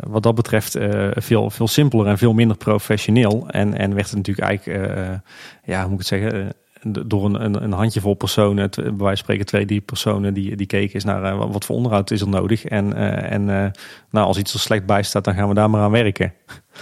wat 0.07 0.23
dat 0.23 0.35
betreft 0.35 0.77
uh, 0.77 1.07
veel, 1.11 1.49
veel 1.49 1.67
simpeler 1.67 2.07
en 2.07 2.17
veel 2.17 2.33
minder 2.33 2.57
professioneel. 2.57 3.49
En, 3.49 3.73
en 3.73 3.93
werd 3.93 4.07
het 4.07 4.15
natuurlijk 4.15 4.47
eigenlijk, 4.47 5.21
ja, 5.63 5.79
hoe 5.81 5.89
moet 5.89 6.01
ik 6.01 6.09
het 6.09 6.21
zeggen, 6.21 6.53
door 6.91 7.25
een, 7.25 7.43
een, 7.43 7.63
een 7.63 7.71
handjevol 7.71 8.13
personen, 8.13 8.69
bij 8.69 8.83
wijze 8.83 8.97
van 8.97 9.17
spreken 9.17 9.45
twee, 9.45 9.65
drie 9.65 9.81
personen 9.81 10.33
die, 10.33 10.55
die 10.55 10.67
keken 10.67 10.95
is 10.95 11.03
naar 11.03 11.37
wat 11.37 11.65
voor 11.65 11.75
onderhoud 11.75 12.11
is 12.11 12.21
er 12.21 12.29
nodig. 12.29 12.65
En, 12.65 12.93
en 13.23 13.45
nou, 14.09 14.27
als 14.27 14.37
iets 14.37 14.53
er 14.53 14.59
slecht 14.59 14.85
bij 14.85 15.03
staat, 15.03 15.23
dan 15.23 15.33
gaan 15.33 15.47
we 15.47 15.53
daar 15.53 15.69
maar 15.69 15.81
aan 15.81 15.91
werken. 15.91 16.33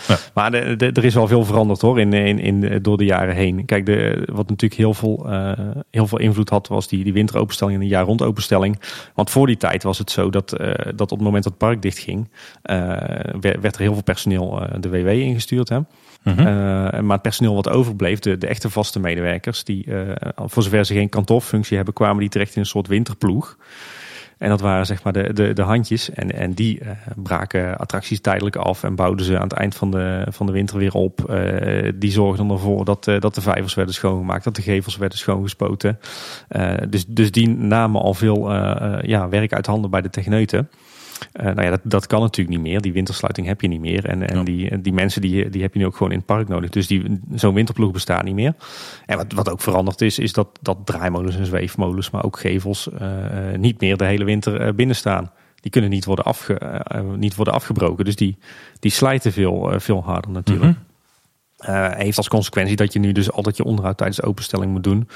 Ja. 0.08 0.18
Maar 0.34 0.52
de, 0.52 0.76
de, 0.76 0.92
er 0.92 1.06
is 1.06 1.18
al 1.18 1.28
veel 1.28 1.46
veranderd 1.46 1.82
hoor, 1.82 2.00
in, 2.00 2.14
in, 2.14 2.40
in, 2.40 2.82
door 2.82 2.98
de 2.98 3.06
jaren 3.06 3.36
heen. 3.36 3.66
Kijk, 3.66 3.86
de, 3.86 4.28
wat 4.32 4.50
natuurlijk 4.50 4.80
heel 4.80 4.94
veel, 4.94 5.28
heel 5.92 6.08
veel 6.08 6.20
invloed 6.20 6.50
had, 6.50 6.68
was 6.68 6.88
die, 6.88 7.04
die 7.04 7.14
winteropenstelling 7.14 7.78
en 7.78 7.84
de 7.84 7.90
jaar 7.90 8.06
rond 8.06 8.22
openstelling. 8.22 8.80
Want 9.14 9.30
voor 9.30 9.48
die 9.48 9.58
tijd 9.58 9.84
was 9.84 9.98
het 9.98 10.12
zo 10.12 10.30
dat, 10.30 10.50
dat 10.96 11.12
op 11.12 11.18
het 11.18 11.22
moment 11.22 11.44
dat 11.44 11.54
het 11.54 11.62
park 11.62 11.82
dichtging, 11.82 12.30
uh, 12.64 12.78
werd 13.40 13.76
er 13.76 13.82
heel 13.82 13.94
veel 13.94 14.04
personeel 14.04 14.68
de 14.80 14.90
WW 14.90 15.08
ingestuurd. 15.08 15.70
Hè? 15.70 15.80
Mm 16.26 16.74
maar 17.06 17.14
het 17.14 17.22
personeel 17.22 17.56
wat 17.56 17.70
overbleef, 17.70 18.20
de, 18.20 18.38
de 18.38 18.48
echte 18.48 18.70
vaste 18.70 19.00
medewerkers, 19.00 19.64
die 19.64 19.86
voor 20.36 20.64
zover 20.64 20.86
ze 20.86 20.94
geen 20.94 21.10
kantoorfunctie 21.10 21.76
hebben, 21.76 21.94
kwamen 21.94 22.20
die 22.20 22.30
terecht 22.30 22.56
in 22.56 22.62
een 22.62 22.68
soort 22.68 22.88
winterploeg. 22.88 23.58
En 24.38 24.50
dat 24.50 24.62
waren 24.62 24.86
zeg 24.86 25.04
maar 25.04 25.14
de, 25.14 25.34
de, 25.34 25.54
de 25.54 25.62
handjes. 25.62 26.10
En, 26.10 26.32
en 26.32 26.54
die 26.54 26.80
uh, 26.80 26.90
braken 27.16 27.78
attracties 27.78 28.22
tijdelijk 28.22 28.56
af 28.56 28.84
en 28.84 28.96
bouwden 28.96 29.26
ze 29.26 29.36
aan 29.38 29.48
het 29.48 29.54
eind 29.54 29.76
van 29.76 29.92
de, 29.92 30.28
van 30.30 30.46
de 30.46 30.52
winter 30.52 30.78
weer 30.78 30.94
op. 30.94 31.40
Die 31.96 32.12
zorgden 32.12 32.50
ervoor 32.50 32.86
dat, 32.86 33.04
dat 33.04 33.36
de 33.36 33.42
vijvers 33.42 33.74
werden 33.74 33.94
schoongemaakt, 33.94 34.44
dat 34.44 34.56
de 34.56 34.62
gevels 34.62 34.98
werden 34.98 35.18
schoongespoten. 35.18 36.00
dus, 36.90 37.06
dus 37.08 37.32
die 37.32 37.50
namen 37.50 38.02
al 38.02 38.14
veel 38.14 38.54
ja, 39.02 39.30
werk 39.30 39.54
uit 39.54 39.66
handen 39.66 39.90
bij 39.90 40.02
de 40.02 40.10
techneuten. 40.10 40.70
Uh, 41.34 41.46
nou 41.46 41.62
ja, 41.62 41.70
dat, 41.70 41.80
dat 41.84 42.08
kan 42.08 42.22
natuurlijk 42.22 42.58
niet 42.58 42.66
meer. 42.66 42.82
Die 42.82 42.94
wintersluiting 42.94 43.48
heb 43.48 43.62
je 43.62 43.68
niet 43.68 43.80
meer. 43.80 44.06
En, 44.06 44.30
en 44.30 44.44
die, 44.44 44.82
die 44.82 44.94
mensen 44.94 45.22
die, 45.22 45.50
die 45.50 45.62
heb 45.62 45.74
je 45.74 45.80
nu 45.80 45.86
ook 45.86 45.96
gewoon 45.96 46.12
in 46.12 46.18
het 46.18 46.26
park 46.26 46.48
nodig. 46.48 46.70
Dus 46.70 46.88
die, 46.88 47.20
zo'n 47.34 47.54
winterploeg 47.54 47.92
bestaat 47.92 48.24
niet 48.24 48.36
meer. 48.36 48.54
En 49.06 49.18
wat, 49.18 49.32
wat 49.34 49.50
ook 49.50 49.62
veranderd 49.62 50.02
is, 50.02 50.20
is 50.20 50.34
dat, 50.34 50.48
dat 50.62 50.78
draaimolens 50.84 51.38
en 51.38 51.46
zweefmolens, 51.46 52.10
maar 52.10 52.24
ook 52.24 52.40
gevels, 52.40 52.90
uh, 53.02 53.10
niet 53.58 53.82
meer 53.82 53.98
de 53.98 54.06
hele 54.06 54.24
winter 54.24 54.76
binnen 54.76 54.96
staan. 54.96 55.32
Die 55.56 55.72
kunnen 55.72 55.90
niet 55.90 56.06
worden, 56.06 56.26
afge, 56.26 56.84
niet 57.18 57.36
worden 57.36 57.54
afgebroken. 57.54 58.06
Dus 58.06 58.16
die, 58.16 58.38
die 58.80 58.92
slijten 58.92 59.32
veel, 59.32 59.74
veel 59.78 60.04
harder 60.04 60.32
natuurlijk. 60.32 60.78
Uh, 61.70 61.92
heeft 61.92 62.18
als 62.18 62.28
consequentie 62.28 62.76
dat 62.76 62.94
je 62.94 63.00
nu 63.00 63.12
dus 63.12 63.32
altijd 63.32 63.58
je 63.58 63.64
onderhoud 63.64 63.98
tijdens 63.98 64.20
de 64.20 64.26
openstelling 64.26 64.72
moet 64.72 64.84
doen. 64.84 65.08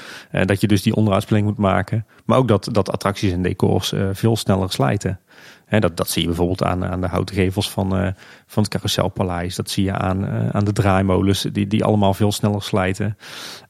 Dat 0.44 0.60
je 0.60 0.66
dus 0.66 0.82
die 0.82 0.94
onderhoudsplanning 0.94 1.50
moet 1.50 1.60
maken. 1.60 2.06
Maar 2.24 2.38
ook 2.38 2.48
dat, 2.48 2.68
dat 2.72 2.90
attracties 2.90 3.32
en 3.32 3.42
decors 3.42 3.92
veel 4.12 4.36
sneller 4.36 4.72
slijten. 4.72 5.20
Dat, 5.78 5.96
dat 5.96 6.10
zie 6.10 6.22
je 6.22 6.28
bijvoorbeeld 6.28 6.62
aan, 6.62 6.84
aan 6.84 7.00
de 7.00 7.06
houten 7.06 7.34
gevels 7.34 7.70
van, 7.70 8.14
van 8.46 8.62
het 8.62 8.72
Carouselpaleis. 8.72 9.56
Dat 9.56 9.70
zie 9.70 9.84
je 9.84 9.92
aan, 9.92 10.26
aan 10.52 10.64
de 10.64 10.72
draaimolens 10.72 11.42
die, 11.52 11.66
die 11.66 11.84
allemaal 11.84 12.14
veel 12.14 12.32
sneller 12.32 12.62
slijten. 12.62 13.16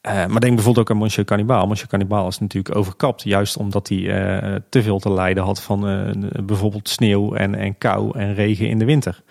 maar 0.01 0.39
denk 0.39 0.55
bijvoorbeeld 0.55 0.79
ook 0.79 0.89
aan 0.89 0.97
Monsieur 0.97 1.25
Cannibal. 1.25 1.67
Monsieur 1.67 1.89
Cannibal 1.89 2.27
is 2.27 2.39
natuurlijk 2.39 2.75
overkapt. 2.75 3.23
Juist 3.23 3.57
omdat 3.57 3.89
hij 3.89 3.99
te 4.69 4.83
veel 4.83 4.99
te 4.99 5.11
lijden 5.11 5.43
had 5.43 5.61
van 5.61 5.79
bijvoorbeeld 6.45 6.89
sneeuw 6.89 7.33
en, 7.33 7.55
en 7.55 7.77
kou 7.77 8.17
en 8.17 8.33
regen 8.33 8.69
in 8.69 8.79
de 8.79 8.85
winter. 8.85 9.21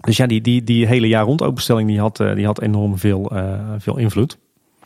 Dus 0.00 0.16
ja, 0.16 0.26
die, 0.26 0.40
die, 0.40 0.64
die 0.64 0.86
hele 0.86 1.08
jaar 1.08 1.24
rond 1.24 1.42
openstelling 1.42 1.88
die 1.88 2.00
had, 2.00 2.16
die 2.16 2.46
had 2.46 2.60
enorm 2.60 2.98
veel, 2.98 3.32
veel 3.78 3.96
invloed. 3.96 4.38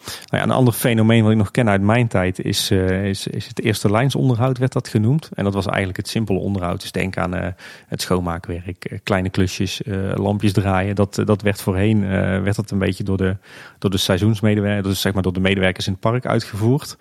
Nou 0.05 0.16
ja, 0.30 0.42
een 0.42 0.51
ander 0.51 0.74
fenomeen 0.74 1.22
wat 1.22 1.32
ik 1.32 1.38
nog 1.38 1.51
ken 1.51 1.68
uit 1.68 1.82
mijn 1.82 2.09
tijd 2.09 2.40
is, 2.40 2.70
uh, 2.70 3.05
is, 3.05 3.26
is 3.26 3.46
het 3.46 3.61
eerste 3.61 3.90
lijnsonderhoud, 3.90 4.59
werd 4.59 4.72
dat 4.72 4.88
genoemd. 4.88 5.30
En 5.34 5.44
dat 5.44 5.55
was 5.55 5.66
eigenlijk 5.66 5.96
het 5.96 6.09
simpele 6.09 6.38
onderhoud. 6.38 6.80
Dus 6.80 6.92
denk 6.92 7.16
aan 7.16 7.36
uh, 7.36 7.46
het 7.86 8.03
schoonmaakwerk, 8.03 8.90
uh, 8.90 8.98
kleine 9.03 9.30
klusjes, 9.30 9.80
lampjes 10.14 10.53
draaien. 10.53 10.94
Dat, 10.94 11.22
dat 11.24 11.42
werd 11.42 11.61
voorheen 11.62 12.09
werd 12.42 12.57
dat 12.57 12.70
een 12.70 12.78
beetje 12.78 13.05
door 13.05 13.16
de, 13.16 13.36
door 13.78 13.90
de 13.90 13.98
seizoensmedewerkers, 13.98 15.01
zeg 15.01 15.12
maar 15.12 15.22
door 15.22 15.32
de 15.32 15.40
medewerkers 15.40 15.86
in 15.86 15.92
het 15.92 16.01
park 16.01 16.26
uitgevoerd. 16.26 16.96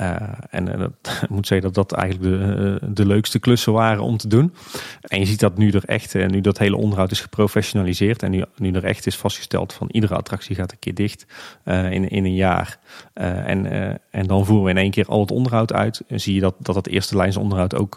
Uh, 0.00 0.16
en 0.50 0.64
dat, 0.64 0.90
ik 1.22 1.28
moet 1.28 1.46
zeggen 1.46 1.72
dat 1.72 1.88
dat 1.88 1.98
eigenlijk 1.98 2.30
de, 2.30 2.78
uh, 2.82 2.88
de 2.94 3.06
leukste 3.06 3.38
klussen 3.38 3.72
waren 3.72 4.02
om 4.02 4.16
te 4.16 4.28
doen. 4.28 4.54
En 5.00 5.18
je 5.18 5.26
ziet 5.26 5.40
dat 5.40 5.58
nu 5.58 5.70
er 5.70 5.84
echt, 5.84 6.14
nu 6.14 6.40
dat 6.40 6.58
hele 6.58 6.76
onderhoud 6.76 7.10
is 7.10 7.20
geprofessionaliseerd 7.20 8.22
en 8.22 8.30
nu, 8.30 8.44
nu 8.56 8.72
er 8.72 8.84
echt 8.84 9.06
is 9.06 9.16
vastgesteld 9.16 9.72
van 9.72 9.88
iedere 9.90 10.14
attractie 10.14 10.56
gaat 10.56 10.72
een 10.72 10.78
keer 10.78 10.94
dicht 10.94 11.26
in, 11.64 12.08
in 12.08 12.24
een 12.24 12.34
jaar. 12.34 12.78
en, 13.14 13.66
en 14.10 14.26
dan 14.26 14.46
voeren 14.46 14.64
we 14.64 14.70
in 14.70 14.76
één 14.76 14.90
keer 14.90 15.06
al 15.06 15.20
het 15.20 15.30
onderhoud 15.30 15.72
uit. 15.72 16.02
En 16.08 16.20
zie 16.20 16.34
je 16.34 16.40
dat 16.40 16.54
dat 16.58 16.74
het 16.74 16.88
eerste 16.88 17.16
lijnsonderhoud 17.16 17.74
ook 17.74 17.96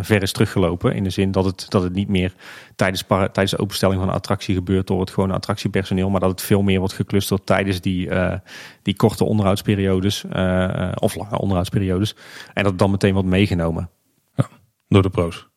ver 0.00 0.22
is 0.22 0.32
teruggelopen. 0.32 0.94
In 0.94 1.04
de 1.04 1.10
zin 1.10 1.32
dat 1.32 1.44
het, 1.44 1.66
dat 1.68 1.82
het 1.82 1.92
niet 1.92 2.08
meer 2.08 2.32
tijdens, 2.76 3.04
tijdens 3.08 3.50
de 3.50 3.58
openstelling 3.58 4.00
van 4.00 4.08
een 4.08 4.14
attractie 4.14 4.54
gebeurt 4.54 4.86
door 4.86 5.00
het 5.00 5.10
gewone 5.10 5.32
attractiepersoneel. 5.32 6.10
Maar 6.10 6.20
dat 6.20 6.30
het 6.30 6.42
veel 6.42 6.62
meer 6.62 6.78
wordt 6.78 6.94
geclusterd 6.94 7.46
tijdens 7.46 7.80
die, 7.80 8.08
die 8.82 8.96
korte 8.96 9.24
onderhoudsperiodes 9.24 10.24
of 10.94 11.14
lange 11.14 11.29
onderhoudsperiodes. 11.38 12.16
En 12.54 12.64
dat 12.64 12.78
dan 12.78 12.90
meteen 12.90 13.12
wordt 13.12 13.28
meegenomen. 13.28 13.90
Ja, 14.34 14.48
door 14.88 15.02
de 15.02 15.10
pro's. 15.10 15.50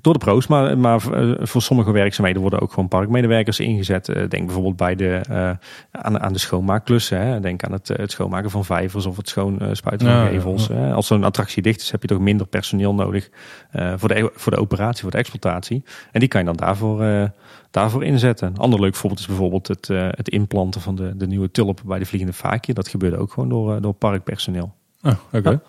Door 0.00 0.12
de 0.12 0.18
pro's, 0.18 0.46
maar, 0.46 0.78
maar 0.78 1.12
eh, 1.12 1.46
voor 1.46 1.62
sommige 1.62 1.92
werkzaamheden 1.92 2.40
worden 2.40 2.60
ook 2.60 2.72
gewoon 2.72 2.88
parkmedewerkers 2.88 3.60
ingezet. 3.60 4.08
Eh, 4.08 4.28
denk 4.28 4.44
bijvoorbeeld 4.44 4.76
bij 4.76 4.94
de, 4.94 5.20
uh, 5.30 5.50
aan, 5.90 6.20
aan 6.20 6.32
de 6.32 6.38
schoonmaakklussen. 6.38 7.20
Hè. 7.20 7.40
Denk 7.40 7.64
aan 7.64 7.72
het, 7.72 7.88
het 7.88 8.10
schoonmaken 8.10 8.50
van 8.50 8.64
vijvers 8.64 9.06
of 9.06 9.16
het 9.16 9.28
schoonspuiten 9.28 10.08
van 10.08 10.26
gevels. 10.26 10.66
Ja. 10.66 10.92
Als 10.92 11.06
zo'n 11.06 11.24
attractie 11.24 11.62
dicht 11.62 11.80
is, 11.80 11.90
heb 11.90 12.02
je 12.02 12.08
toch 12.08 12.18
minder 12.18 12.46
personeel 12.46 12.94
nodig 12.94 13.30
uh, 13.72 13.92
voor, 13.96 14.08
de, 14.08 14.30
voor 14.34 14.52
de 14.52 14.58
operatie, 14.58 15.02
voor 15.02 15.10
de 15.10 15.18
exploitatie. 15.18 15.82
En 16.12 16.20
die 16.20 16.28
kan 16.28 16.40
je 16.40 16.46
dan 16.46 16.56
daarvoor, 16.56 17.30
daarvoor 17.70 18.04
inzetten. 18.04 18.48
Een 18.48 18.56
ander 18.56 18.80
leuk 18.80 18.94
voorbeeld 18.94 19.20
is 19.20 19.26
bijvoorbeeld 19.26 19.68
het, 19.68 19.88
het 19.92 20.28
implanten 20.28 20.80
van 20.80 20.94
de, 20.94 21.16
de 21.16 21.26
nieuwe 21.26 21.50
tulpen 21.50 21.86
bij 21.86 21.98
de 21.98 22.06
Vliegende 22.06 22.36
Vaakje. 22.36 22.74
Dat 22.74 22.88
gebeurde 22.88 23.16
ook 23.16 23.32
gewoon 23.32 23.48
door, 23.48 23.80
door 23.80 23.92
parkpersoneel. 23.92 24.74
Oh, 25.02 25.12
oké. 25.32 25.60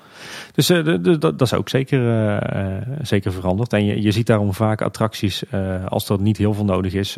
Dus 0.53 0.69
uh, 0.69 0.97
dat 1.19 1.41
is 1.41 1.53
ook 1.53 1.69
zeker, 1.69 1.99
uh, 1.99 2.81
zeker 3.01 3.31
veranderd. 3.31 3.73
En 3.73 3.85
je, 3.85 4.01
je 4.01 4.11
ziet 4.11 4.27
daarom 4.27 4.53
vaak 4.53 4.81
attracties, 4.81 5.43
als 5.87 6.09
er 6.09 6.21
niet 6.21 6.37
heel 6.37 6.53
veel 6.53 6.65
nodig 6.65 6.93
is, 6.93 7.17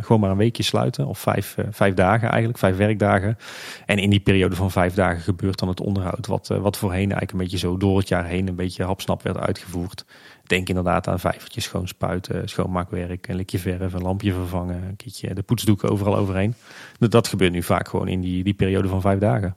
gewoon 0.00 0.20
maar 0.20 0.30
een 0.30 0.36
weekje 0.36 0.62
sluiten. 0.62 1.06
Of 1.06 1.18
vijf, 1.18 1.56
vijf 1.70 1.94
dagen 1.94 2.28
eigenlijk, 2.28 2.58
vijf 2.58 2.76
werkdagen. 2.76 3.38
En 3.86 3.98
in 3.98 4.10
die 4.10 4.20
periode 4.20 4.54
van 4.54 4.70
vijf 4.70 4.94
dagen 4.94 5.20
gebeurt 5.20 5.58
dan 5.58 5.68
het 5.68 5.80
onderhoud. 5.80 6.26
Wat, 6.26 6.48
wat 6.48 6.76
voorheen 6.76 6.98
eigenlijk 6.98 7.32
een 7.32 7.38
beetje 7.38 7.58
zo 7.58 7.76
door 7.76 7.98
het 7.98 8.08
jaar 8.08 8.24
heen 8.24 8.48
een 8.48 8.54
beetje 8.54 8.84
hapsnap 8.84 9.22
werd 9.22 9.38
uitgevoerd. 9.38 10.04
Denk 10.46 10.68
inderdaad 10.68 11.08
aan 11.08 11.20
vijvertjes 11.20 11.64
schoon 11.64 11.88
spuiten, 11.88 12.48
schoonmaakwerk, 12.48 13.28
een 13.28 13.36
likje 13.36 13.58
verf, 13.58 13.92
een 13.92 14.02
lampje 14.02 14.32
vervangen, 14.32 14.82
een 14.88 14.96
keertje 14.96 15.34
de 15.34 15.42
poetsdoeken 15.42 15.90
overal 15.90 16.16
overheen. 16.16 16.54
Dat 16.98 17.28
gebeurt 17.28 17.52
nu 17.52 17.62
vaak 17.62 17.88
gewoon 17.88 18.08
in 18.08 18.20
die, 18.20 18.44
die 18.44 18.54
periode 18.54 18.88
van 18.88 19.00
vijf 19.00 19.18
dagen. 19.18 19.56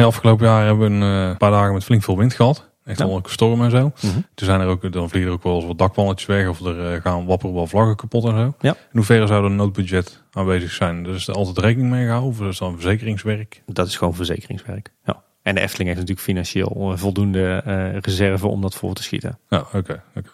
Hey, 0.00 0.08
afgelopen 0.08 0.46
jaar 0.46 0.64
hebben 0.66 1.00
we 1.00 1.06
een 1.06 1.30
uh, 1.30 1.36
paar 1.36 1.50
dagen 1.50 1.72
met 1.72 1.84
flink 1.84 2.02
veel 2.02 2.16
wind 2.16 2.34
gehad. 2.34 2.68
Echt 2.84 2.98
ja. 2.98 3.04
een 3.04 3.22
storm 3.24 3.64
en 3.64 3.70
zo. 3.70 3.82
Mm 3.82 3.92
-hmm. 4.00 4.24
Toen 4.34 4.46
zijn 4.46 4.60
er 4.60 4.66
ook, 4.66 4.92
dan 4.92 5.08
vliegen 5.08 5.30
er 5.30 5.36
ook 5.36 5.42
wel 5.42 5.54
eens 5.54 5.64
wat 5.64 5.78
dakpannetjes 5.78 6.26
weg 6.26 6.48
of 6.48 6.60
er 6.60 6.94
uh, 6.94 7.00
gaan 7.00 7.26
wapperen 7.26 7.54
wel 7.54 7.66
vlaggen 7.66 7.96
kapot 7.96 8.24
en 8.24 8.30
zo. 8.30 8.54
Ja. 8.60 8.70
In 8.70 8.76
hoeverre 8.92 9.26
zou 9.26 9.44
er 9.44 9.50
een 9.50 9.56
noodbudget 9.56 10.22
aanwezig 10.32 10.70
zijn? 10.70 11.02
Dus 11.02 11.16
is 11.16 11.28
er 11.28 11.34
altijd 11.34 11.58
rekening 11.58 11.90
mee 11.90 12.04
gehouden 12.04 12.30
of 12.30 12.40
is 12.40 12.58
dat 12.58 12.68
dan 12.68 12.80
verzekeringswerk? 12.80 13.62
Dat 13.66 13.86
is 13.86 13.96
gewoon 13.96 14.14
verzekeringswerk, 14.14 14.92
ja. 15.04 15.22
En 15.42 15.54
de 15.54 15.60
Efteling 15.60 15.88
heeft 15.88 16.00
natuurlijk 16.00 16.26
financieel 16.26 16.92
voldoende 16.96 17.62
uh, 17.66 17.98
reserve 17.98 18.46
om 18.46 18.60
dat 18.60 18.74
voor 18.74 18.94
te 18.94 19.02
schieten. 19.02 19.38
Ja, 19.48 19.58
oké. 19.58 19.76
Okay, 19.76 20.00
okay. 20.14 20.32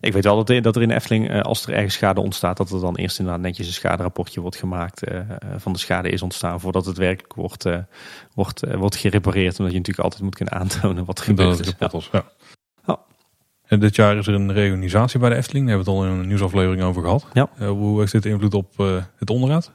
Ik 0.00 0.12
weet 0.12 0.24
wel 0.24 0.36
dat 0.36 0.50
er, 0.50 0.62
dat 0.62 0.76
er 0.76 0.82
in 0.82 0.90
Efteling, 0.90 1.30
eh, 1.30 1.40
als 1.40 1.66
er 1.66 1.74
ergens 1.74 1.94
schade 1.94 2.20
ontstaat, 2.20 2.56
dat 2.56 2.70
er 2.70 2.80
dan 2.80 2.96
eerst 2.96 3.18
inderdaad 3.18 3.42
netjes 3.42 3.66
een 3.66 3.72
schaderapportje 3.72 4.40
wordt 4.40 4.56
gemaakt 4.56 5.08
uh, 5.08 5.20
van 5.56 5.72
de 5.72 5.78
schade 5.78 6.08
is 6.08 6.22
ontstaan 6.22 6.60
voordat 6.60 6.86
het 6.86 6.96
werkelijk 6.96 7.34
wordt, 7.34 7.66
uh, 7.66 7.78
wordt, 8.34 8.74
wordt 8.76 8.96
gerepareerd. 8.96 9.58
Omdat 9.58 9.72
je 9.72 9.78
natuurlijk 9.78 10.04
altijd 10.04 10.22
moet 10.22 10.34
kunnen 10.34 10.54
aantonen 10.54 11.04
wat 11.04 11.18
er 11.18 11.24
gebeurd 11.24 11.60
is. 11.60 11.72
Ja. 11.78 11.90
ja. 12.12 12.24
ja. 12.86 12.98
En 13.66 13.80
dit 13.80 13.96
jaar 13.96 14.16
is 14.16 14.26
er 14.26 14.34
een 14.34 14.52
reorganisatie 14.52 15.20
bij 15.20 15.28
de 15.28 15.36
Efteling. 15.36 15.66
Daar 15.66 15.76
hebben 15.76 15.94
we 15.94 16.00
het 16.00 16.08
al 16.08 16.14
in 16.14 16.20
een 16.20 16.28
nieuwsaflevering 16.28 16.82
over 16.82 17.02
gehad. 17.02 17.26
Ja. 17.32 17.68
hoe 17.68 18.00
heeft 18.00 18.12
dit 18.12 18.24
invloed 18.24 18.54
op 18.54 18.76
het 19.16 19.30
onderhoud? 19.30 19.72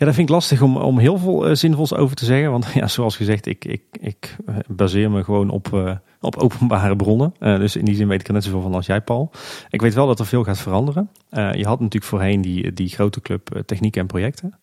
Ja, 0.00 0.06
dat 0.06 0.14
vind 0.14 0.28
ik 0.28 0.34
lastig 0.34 0.62
om, 0.62 0.76
om 0.76 0.98
heel 0.98 1.18
veel 1.18 1.48
uh, 1.48 1.54
zinvols 1.54 1.94
over 1.94 2.16
te 2.16 2.24
zeggen. 2.24 2.50
Want 2.50 2.66
ja, 2.74 2.86
zoals 2.86 3.16
gezegd, 3.16 3.46
ik, 3.46 3.64
ik, 3.64 3.82
ik 4.00 4.36
baseer 4.68 5.10
me 5.10 5.24
gewoon 5.24 5.50
op, 5.50 5.70
uh, 5.74 5.96
op 6.20 6.36
openbare 6.36 6.96
bronnen. 6.96 7.34
Dus 7.38 7.76
in 7.76 7.84
die 7.84 7.94
zin 7.94 8.08
weet 8.08 8.20
ik 8.20 8.26
er 8.26 8.32
net 8.32 8.44
zoveel 8.44 8.60
van 8.60 8.74
als 8.74 8.86
jij, 8.86 9.00
Paul. 9.00 9.30
Ik 9.70 9.80
weet 9.80 9.94
wel 9.94 10.06
dat 10.06 10.18
er 10.18 10.26
veel 10.26 10.44
gaat 10.44 10.58
veranderen. 10.58 11.10
je 11.30 11.64
had 11.64 11.80
natuurlijk 11.80 12.04
voorheen 12.04 12.40
die, 12.40 12.72
die 12.72 12.88
grote 12.88 13.20
club 13.20 13.62
Techniek 13.66 13.96
en 13.96 14.06
Projecten. 14.06 14.58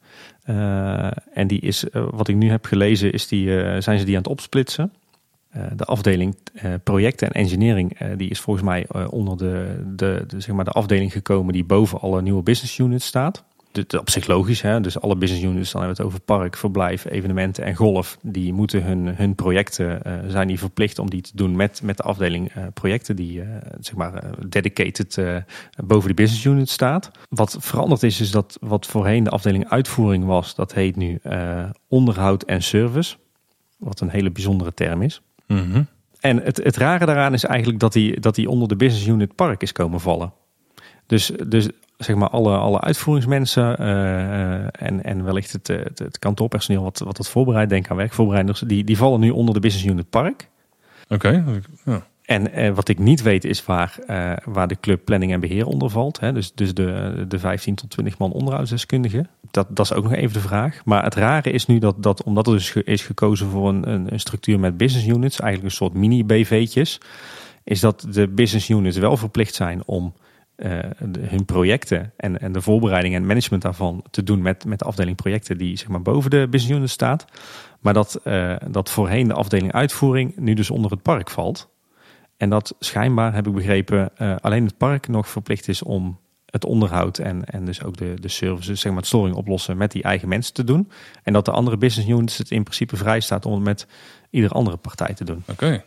en 1.34 1.48
die 1.48 1.60
is, 1.60 1.86
wat 1.92 2.28
ik 2.28 2.36
nu 2.36 2.50
heb 2.50 2.66
gelezen, 2.66 3.12
is 3.12 3.28
die, 3.28 3.48
zijn 3.82 4.00
ze 4.00 4.06
die 4.06 4.16
aan 4.16 4.22
het 4.22 4.32
opsplitsen. 4.32 4.94
de 5.76 5.86
afdeling 5.86 6.38
projecten 6.84 7.28
en 7.28 7.42
engineering, 7.42 8.16
die 8.16 8.30
is 8.30 8.40
volgens 8.40 8.66
mij 8.66 8.88
onder 9.10 9.38
de, 9.38 9.84
de, 9.96 10.24
de, 10.28 10.42
zeg 10.42 10.56
maar 10.56 10.66
de 10.66 10.72
afdeling 10.72 11.12
gekomen 11.12 11.54
die 11.54 11.66
boven 11.66 12.00
alle 12.00 12.22
nieuwe 12.22 12.44
business 12.44 12.78
units 12.78 13.06
staat 13.06 13.46
op 13.78 14.10
zich 14.10 14.28
logisch. 14.28 14.62
Hè? 14.62 14.82
Dus 14.82 15.00
alle 15.00 15.16
business 15.16 15.46
units, 15.46 15.72
dan 15.72 15.82
hebben 15.82 15.98
we 15.98 16.04
het 16.04 16.14
over 16.14 16.26
park, 16.26 16.58
verblijf, 16.58 17.06
evenementen 17.06 17.64
en 17.64 17.76
golf. 17.76 18.18
Die 18.22 18.54
moeten 18.54 18.84
hun, 18.84 19.16
hun 19.16 19.36
projecten, 19.36 20.02
uh, 20.08 20.14
zijn 20.28 20.48
die 20.48 20.60
verplicht 20.60 21.00
om 21.00 21.10
die 21.10 21.22
te 21.22 21.32
doen 21.34 21.56
met, 21.56 21.82
met 21.84 21.98
de 21.98 22.04
afdeling 22.04 22.56
uh, 22.56 22.64
projecten 22.74 23.16
die 23.16 23.40
uh, 23.40 23.48
zeg 23.80 23.96
maar 23.96 24.24
dedicated 24.48 25.22
boven 25.86 26.10
de 26.10 26.16
business 26.16 26.46
unit 26.46 26.70
staat. 26.70 27.12
Wat 27.30 27.58
veranderd 27.60 28.04
is, 28.04 28.22
is 28.22 28.32
dat 28.32 28.58
wat 28.62 28.86
voorheen 28.86 29.24
de 29.24 29.30
afdeling 29.30 29.70
uitvoering 29.70 30.26
was, 30.26 30.56
dat 30.56 30.74
heet 30.74 30.96
nu 30.96 31.22
onderhoud 31.88 32.44
en 32.44 32.64
service. 32.64 33.16
Wat 33.78 34.00
een 34.00 34.10
hele 34.10 34.32
bijzondere 34.32 34.74
term 34.74 35.02
is. 35.02 35.22
Mm 35.48 35.72
-hmm. 35.72 35.88
En 36.20 36.44
het, 36.44 36.58
het 36.64 36.76
rare 36.76 37.06
daaraan 37.06 37.34
is 37.34 37.44
eigenlijk 37.44 37.80
dat 37.80 37.94
die, 37.94 38.20
dat 38.20 38.36
die 38.36 38.50
onder 38.50 38.68
de 38.68 38.76
business 38.76 39.08
unit 39.08 39.36
park 39.36 39.62
is 39.62 39.72
komen 39.72 40.00
vallen. 40.00 40.34
Dus, 41.06 41.32
dus 41.48 41.70
zeg 41.98 42.16
maar 42.16 42.30
alle, 42.30 42.58
alle 42.58 42.82
uitvoeringsmensen 42.82 43.82
uh, 43.82 44.82
en, 44.82 45.04
en 45.04 45.24
wellicht 45.24 45.52
het, 45.52 45.68
het, 45.68 46.00
het, 46.00 46.20
kantoorpersoneel 46.20 46.84
wat, 46.84 47.00
wat 47.00 47.18
het 47.18 47.30
voorbereidt, 47.30 47.70
denk 47.70 47.90
aan 47.90 47.98
werkvoorbereiders, 47.98 48.60
die, 48.60 48.84
die 48.84 48.98
vallen 48.98 49.20
nu 49.20 49.30
onder 49.30 49.54
de 49.54 49.60
business 49.60 49.88
unit 49.88 50.10
park. 50.10 50.50
Oké. 51.10 51.28
Okay. 51.44 51.62
Ja. 51.86 52.06
En 52.28 52.60
uh, 52.60 52.76
wat 52.76 52.88
ik 52.88 53.00
niet 53.00 53.22
weet 53.22 53.46
is 53.46 53.66
waar, 53.66 53.98
uh, 54.08 54.34
waar 54.46 54.68
de 54.68 54.78
club 54.80 55.06
planning 55.06 55.32
en 55.32 55.40
beheer 55.40 55.66
onder 55.66 55.90
valt. 55.90 56.20
Hè? 56.20 56.34
Dus, 56.34 56.54
dus 56.54 56.74
de, 56.74 57.26
de 57.28 57.40
15 57.40 57.76
tot 57.76 57.90
20 57.90 58.18
man 58.18 58.32
onderhoudsdeskundigen. 58.32 59.30
Dat, 59.52 59.68
dat 59.70 59.86
is 59.86 59.94
ook 59.94 60.04
nog 60.04 60.14
even 60.14 60.34
de 60.34 60.48
vraag. 60.48 60.82
Maar 60.86 61.04
het 61.04 61.16
rare 61.16 61.52
is 61.52 61.66
nu 61.66 61.80
dat, 61.80 62.04
dat 62.04 62.24
omdat 62.24 62.48
er 62.48 62.54
dus 62.54 62.74
is 62.74 63.02
gekozen 63.02 63.48
voor 63.48 63.70
een, 63.70 63.90
een, 63.90 64.14
een 64.14 64.20
structuur 64.20 64.60
met 64.60 64.78
business 64.78 65.08
units, 65.08 65.40
eigenlijk 65.40 65.72
een 65.72 65.78
soort 65.78 65.94
mini-BV'tjes, 65.94 67.00
is 67.64 67.80
dat 67.80 68.08
de 68.10 68.28
business 68.28 68.70
units 68.70 68.98
wel 68.98 69.18
verplicht 69.18 69.56
zijn 69.56 69.82
om 69.86 70.14
uh, 70.58 70.80
hun 71.20 71.46
projecten 71.46 72.14
en, 72.18 72.40
en 72.40 72.52
de 72.52 72.62
voorbereiding 72.62 73.16
en 73.16 73.26
management 73.26 73.64
daarvan 73.64 74.04
te 74.12 74.24
doen 74.24 74.42
met, 74.42 74.66
met 74.66 74.80
de 74.80 74.86
afdeling 74.86 75.16
projecten 75.16 75.58
die 75.58 75.78
zeg 75.78 75.88
maar 75.88 76.02
boven 76.02 76.30
de 76.30 76.48
business 76.50 76.78
unit 76.78 76.90
staat. 76.90 77.26
Maar 77.80 77.94
dat, 77.94 78.20
uh, 78.24 78.56
dat 78.70 78.90
voorheen 78.90 79.28
de 79.28 79.34
afdeling 79.34 79.72
uitvoering 79.72 80.36
nu 80.36 80.54
dus 80.54 80.70
onder 80.70 80.92
het 80.92 81.02
park 81.02 81.30
valt. 81.30 81.70
En 82.38 82.50
dat 82.50 82.76
schijnbaar, 82.80 83.34
heb 83.34 83.48
ik 83.48 83.54
begrepen, 83.54 84.10
uh, 84.18 84.36
alleen 84.36 84.66
het 84.66 84.78
park 84.78 85.08
nog 85.08 85.30
verplicht 85.30 85.68
is 85.68 85.84
om 85.84 86.20
het 86.46 86.66
onderhoud 86.66 87.18
en, 87.18 87.46
en 87.46 87.66
dus 87.66 87.84
ook 87.84 87.98
de, 87.98 88.14
de 88.20 88.28
services, 88.28 88.80
zeg 88.80 88.92
maar 88.92 89.02
het 89.02 89.10
storing 89.10 89.36
oplossen 89.36 89.78
met 89.78 89.92
die 89.92 90.04
eigen 90.04 90.28
mensen 90.28 90.54
te 90.54 90.64
doen. 90.64 90.92
En 91.24 91.34
dat 91.34 91.46
de 91.46 91.52
andere 91.52 91.78
business 91.78 92.10
units 92.10 92.38
het 92.38 92.52
in 92.52 92.64
principe 92.64 92.98
vrij 92.98 93.20
staat 93.20 93.46
om 93.46 93.54
het 93.54 93.64
met 93.64 93.88
iedere 94.30 94.54
andere 94.54 94.78
partij 94.78 95.14
te 95.14 95.24
doen. 95.24 95.44
Oké. 95.48 95.52
Okay. 95.52 95.86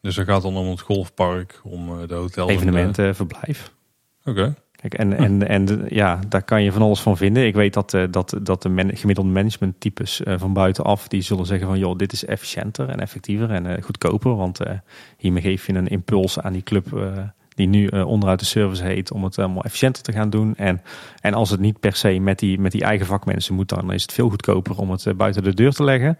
Dus 0.00 0.16
het 0.16 0.28
gaat 0.28 0.42
dan 0.42 0.56
om 0.56 0.68
het 0.68 0.80
golfpark, 0.80 1.60
om 1.64 2.06
de 2.06 2.14
hotels. 2.14 2.50
Evenementen, 2.50 3.14
verblijf. 3.14 3.76
Oké. 4.28 4.54
Kijk, 4.80 4.94
en, 4.94 5.12
en, 5.12 5.48
en 5.48 5.84
ja, 5.88 6.18
daar 6.28 6.42
kan 6.42 6.62
je 6.62 6.72
van 6.72 6.82
alles 6.82 7.00
van 7.00 7.16
vinden. 7.16 7.46
Ik 7.46 7.54
weet 7.54 7.74
dat, 7.74 7.92
uh, 7.92 8.04
dat, 8.10 8.38
dat 8.42 8.62
de 8.62 8.68
man, 8.68 8.96
gemiddelde 8.96 9.30
managementtypes 9.30 10.20
uh, 10.20 10.34
van 10.36 10.52
buitenaf, 10.52 11.08
die 11.08 11.22
zullen 11.22 11.46
zeggen 11.46 11.66
van 11.66 11.78
joh, 11.78 11.96
dit 11.96 12.12
is 12.12 12.24
efficiënter 12.24 12.88
en 12.88 13.00
effectiever 13.00 13.50
en 13.50 13.66
uh, 13.66 13.72
goedkoper. 13.82 14.36
Want 14.36 14.60
hiermee 15.16 15.42
geef 15.42 15.66
je 15.66 15.74
een 15.74 15.88
impuls 15.88 16.40
aan 16.40 16.52
die 16.52 16.62
club 16.62 16.86
die 17.48 17.66
nu 17.66 17.86
onderuit 17.86 18.38
de 18.38 18.44
service 18.44 18.84
heet, 18.84 19.12
om 19.12 19.24
het 19.24 19.38
allemaal 19.38 19.64
efficiënter 19.64 20.02
te 20.02 20.12
gaan 20.12 20.30
doen. 20.30 20.56
En, 20.56 20.82
en 21.20 21.34
als 21.34 21.50
het 21.50 21.60
niet 21.60 21.80
per 21.80 21.96
se 21.96 22.18
met 22.18 22.38
die, 22.38 22.58
met 22.60 22.72
die 22.72 22.82
eigen 22.82 23.06
vakmensen 23.06 23.54
moet, 23.54 23.68
dan 23.68 23.92
is 23.92 24.02
het 24.02 24.12
veel 24.12 24.28
goedkoper 24.28 24.78
om 24.78 24.90
het 24.90 25.16
buiten 25.16 25.42
de 25.42 25.54
deur 25.54 25.72
te 25.72 25.84
leggen. 25.84 26.18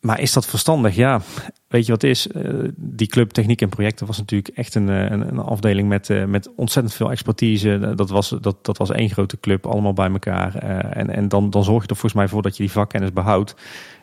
Maar 0.00 0.20
is 0.20 0.32
dat 0.32 0.46
verstandig? 0.46 0.94
Ja, 0.94 1.20
weet 1.68 1.86
je 1.86 1.92
wat 1.92 2.02
is? 2.02 2.26
Uh, 2.26 2.68
die 2.76 3.06
club 3.06 3.30
techniek 3.30 3.60
en 3.60 3.68
projecten 3.68 4.06
was 4.06 4.18
natuurlijk 4.18 4.56
echt 4.56 4.74
een, 4.74 4.88
een, 4.88 5.28
een 5.28 5.38
afdeling 5.38 5.88
met, 5.88 6.08
uh, 6.08 6.24
met 6.24 6.54
ontzettend 6.54 6.94
veel 6.94 7.10
expertise. 7.10 7.92
Dat 7.94 8.10
was, 8.10 8.34
dat, 8.40 8.64
dat 8.64 8.78
was 8.78 8.90
één 8.90 9.10
grote 9.10 9.40
club, 9.40 9.66
allemaal 9.66 9.92
bij 9.92 10.10
elkaar. 10.10 10.54
En 10.54 11.10
en 11.10 11.28
dan, 11.28 11.50
dan 11.50 11.64
zorg 11.64 11.82
je 11.82 11.88
er 11.88 11.96
volgens 11.96 12.20
mij 12.20 12.28
voor 12.28 12.42
dat 12.42 12.56
je 12.56 12.62
die 12.62 12.72
vakkennis 12.72 13.12
behoudt. 13.12 13.54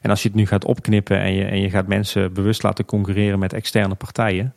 En 0.02 0.10
als 0.10 0.22
je 0.22 0.28
het 0.28 0.38
nu 0.38 0.46
gaat 0.46 0.66
opknippen 0.66 1.20
en 1.20 1.34
je, 1.34 1.44
en 1.44 1.62
je 1.62 1.70
gaat 1.70 1.88
mensen 1.88 2.34
bewust 2.34 2.64
laten 2.64 2.86
concurreren 2.86 3.40
met 3.40 3.54
externe 3.54 3.96
partijen 3.96 4.54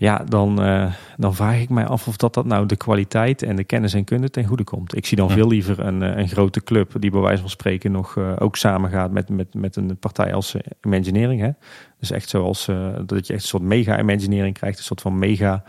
ja, 0.00 0.24
dan, 0.28 0.66
uh, 0.66 0.92
dan 1.16 1.34
vraag 1.34 1.60
ik 1.60 1.68
mij 1.68 1.86
af 1.86 2.08
of 2.08 2.16
dat, 2.16 2.34
dat 2.34 2.44
nou 2.44 2.66
de 2.66 2.76
kwaliteit 2.76 3.42
en 3.42 3.56
de 3.56 3.64
kennis 3.64 3.94
en 3.94 4.04
kunde 4.04 4.30
ten 4.30 4.44
goede 4.44 4.64
komt. 4.64 4.96
Ik 4.96 5.06
zie 5.06 5.16
dan 5.16 5.30
veel 5.30 5.48
liever 5.48 5.80
een, 5.80 6.00
een 6.00 6.28
grote 6.28 6.62
club 6.62 6.92
die 6.98 7.10
bij 7.10 7.20
wijze 7.20 7.40
van 7.40 7.50
spreken 7.50 7.92
nog 7.92 8.16
uh, 8.16 8.32
ook 8.38 8.56
samengaat 8.56 9.10
met, 9.10 9.28
met, 9.28 9.54
met 9.54 9.76
een 9.76 9.96
partij 9.98 10.34
als 10.34 10.54
uh, 10.54 10.60
Imagineering. 10.82 11.40
Hè? 11.40 11.50
Dus 11.98 12.10
echt 12.10 12.28
zoals 12.28 12.64
dat 13.06 13.26
je 13.26 13.32
echt 13.32 13.42
een 13.42 13.48
soort 13.48 13.62
mega 13.62 13.98
Imagineering 13.98 14.54
krijgt, 14.54 14.78
een 14.78 14.84
soort 14.84 15.00
van 15.00 15.18
mega 15.18 15.62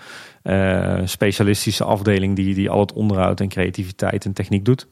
specialistische 1.04 1.84
afdeling 1.84 2.36
die, 2.36 2.54
die 2.56 2.70
al 2.70 2.80
het 2.80 2.94
onderhoud 2.94 3.40
en 3.40 3.48
creativiteit 3.48 4.26
en 4.26 4.34
techniek 4.34 4.66
doet. 4.66 4.88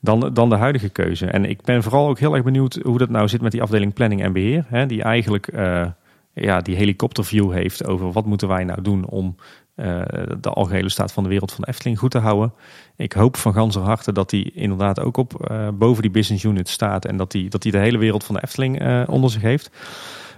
Dan, 0.00 0.30
dan 0.34 0.48
de 0.48 0.56
huidige 0.56 0.88
keuze. 0.88 1.26
En 1.26 1.44
ik 1.44 1.62
ben 1.62 1.82
vooral 1.82 2.08
ook 2.08 2.18
heel 2.18 2.34
erg 2.34 2.44
benieuwd 2.44 2.78
hoe 2.82 2.98
dat 2.98 3.10
nou 3.10 3.28
zit 3.28 3.40
met 3.40 3.52
die 3.52 3.62
afdeling 3.62 3.92
planning 3.92 4.22
en 4.22 4.32
beheer. 4.32 4.64
Hè, 4.68 4.86
die 4.86 5.02
eigenlijk 5.02 5.46
ja, 6.34 6.60
die 6.60 6.76
helikopterview 6.76 7.52
heeft 7.52 7.86
over 7.86 8.12
wat 8.12 8.26
moeten 8.26 8.48
wij 8.48 8.64
nou 8.64 8.82
doen 8.82 9.06
om 9.06 9.36
uh, 9.76 10.02
de 10.40 10.50
algehele 10.50 10.88
staat 10.88 11.12
van 11.12 11.22
de 11.22 11.28
wereld 11.28 11.52
van 11.52 11.64
de 11.64 11.70
Efteling 11.70 11.98
goed 11.98 12.10
te 12.10 12.18
houden. 12.18 12.52
Ik 12.96 13.12
hoop 13.12 13.36
van 13.36 13.52
ganser 13.52 13.82
harte 13.82 14.12
dat 14.12 14.30
hij 14.30 14.50
inderdaad 14.54 15.00
ook 15.00 15.16
op 15.16 15.48
uh, 15.50 15.68
boven 15.74 16.02
die 16.02 16.10
business 16.10 16.44
unit 16.44 16.68
staat 16.68 17.04
en 17.04 17.16
dat 17.16 17.32
hij 17.32 17.46
dat 17.48 17.62
die 17.62 17.72
de 17.72 17.78
hele 17.78 17.98
wereld 17.98 18.24
van 18.24 18.34
de 18.34 18.42
Efteling 18.42 18.82
uh, 18.82 19.02
onder 19.06 19.30
zich 19.30 19.42
heeft. 19.42 19.70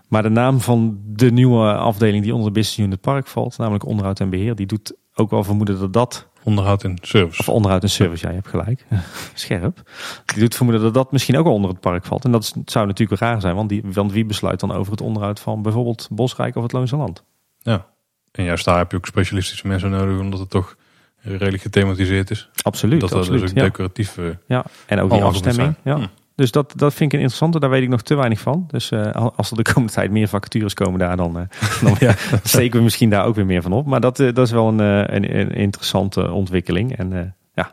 Maar 0.08 0.22
de 0.22 0.28
naam 0.28 0.60
van 0.60 0.98
de 1.06 1.30
nieuwe 1.30 1.74
afdeling 1.74 2.22
die 2.22 2.32
onder 2.34 2.48
de 2.48 2.58
business 2.58 2.78
unit 2.78 3.00
park 3.00 3.26
valt, 3.26 3.58
namelijk 3.58 3.86
onderhoud 3.86 4.20
en 4.20 4.30
beheer, 4.30 4.54
die 4.54 4.66
doet 4.66 4.96
ook 5.14 5.30
wel 5.30 5.44
vermoeden 5.44 5.78
dat 5.78 5.92
dat 5.92 6.28
Onderhoud 6.46 6.84
en 6.84 6.98
service. 7.00 7.40
Of 7.40 7.48
onderhoud 7.48 7.82
en 7.82 7.90
service, 7.90 8.24
ja, 8.24 8.28
je 8.28 8.36
hebt 8.36 8.48
gelijk. 8.48 8.84
Scherp. 9.34 9.90
Die 10.24 10.38
doet 10.38 10.54
vermoeden 10.54 10.82
dat 10.82 10.94
dat 10.94 11.12
misschien 11.12 11.36
ook 11.36 11.44
wel 11.44 11.54
onder 11.54 11.70
het 11.70 11.80
park 11.80 12.04
valt. 12.04 12.24
En 12.24 12.32
dat 12.32 12.54
zou 12.64 12.86
natuurlijk 12.86 13.20
raar 13.20 13.40
zijn, 13.40 13.54
want, 13.54 13.68
die, 13.68 13.82
want 13.84 14.12
wie 14.12 14.24
besluit 14.24 14.60
dan 14.60 14.72
over 14.72 14.92
het 14.92 15.00
onderhoud 15.00 15.40
van 15.40 15.62
bijvoorbeeld 15.62 16.08
Bosrijk 16.10 16.56
of 16.56 16.62
het 16.62 16.72
Loonse 16.72 16.96
Land? 16.96 17.24
Ja, 17.58 17.86
en 18.32 18.44
juist 18.44 18.64
daar 18.64 18.78
heb 18.78 18.90
je 18.90 18.96
ook 18.96 19.06
specialistische 19.06 19.66
mensen 19.66 19.90
nodig, 19.90 20.20
omdat 20.20 20.40
het 20.40 20.50
toch 20.50 20.76
redelijk 21.16 21.62
gethematiseerd 21.62 22.30
is. 22.30 22.48
Absoluut. 22.62 23.00
Dat 23.00 23.12
absoluut, 23.12 23.40
dus 23.40 23.50
ook 23.50 23.56
decoratief. 23.56 24.16
Uh, 24.16 24.30
ja, 24.46 24.64
en 24.86 25.00
ook 25.00 25.10
die 25.10 25.22
afstemming. 25.22 25.74
Ja. 25.84 25.96
Hm. 25.96 26.06
Dus 26.36 26.50
dat, 26.50 26.72
dat 26.76 26.94
vind 26.94 27.12
ik 27.12 27.12
een 27.12 27.24
interessante. 27.24 27.60
Daar 27.60 27.70
weet 27.70 27.82
ik 27.82 27.88
nog 27.88 28.02
te 28.02 28.14
weinig 28.14 28.40
van. 28.40 28.64
Dus 28.70 28.90
uh, 28.90 29.26
als 29.36 29.50
er 29.50 29.56
de 29.56 29.62
komende 29.62 29.92
tijd 29.92 30.10
meer 30.10 30.28
vacatures 30.28 30.74
komen 30.74 30.98
daar, 30.98 31.16
dan, 31.16 31.38
uh, 31.38 31.42
dan 31.84 31.96
ja, 31.98 32.14
steken 32.42 32.78
we 32.78 32.84
misschien 32.84 33.10
daar 33.10 33.24
ook 33.24 33.34
weer 33.34 33.46
meer 33.46 33.62
van 33.62 33.72
op. 33.72 33.86
Maar 33.86 34.00
dat, 34.00 34.18
uh, 34.18 34.34
dat 34.34 34.46
is 34.46 34.52
wel 34.52 34.68
een, 34.68 34.78
een, 34.78 35.38
een, 35.38 35.50
interessante 35.50 36.30
ontwikkeling. 36.30 36.96
En 36.96 37.34
ja, 37.54 37.70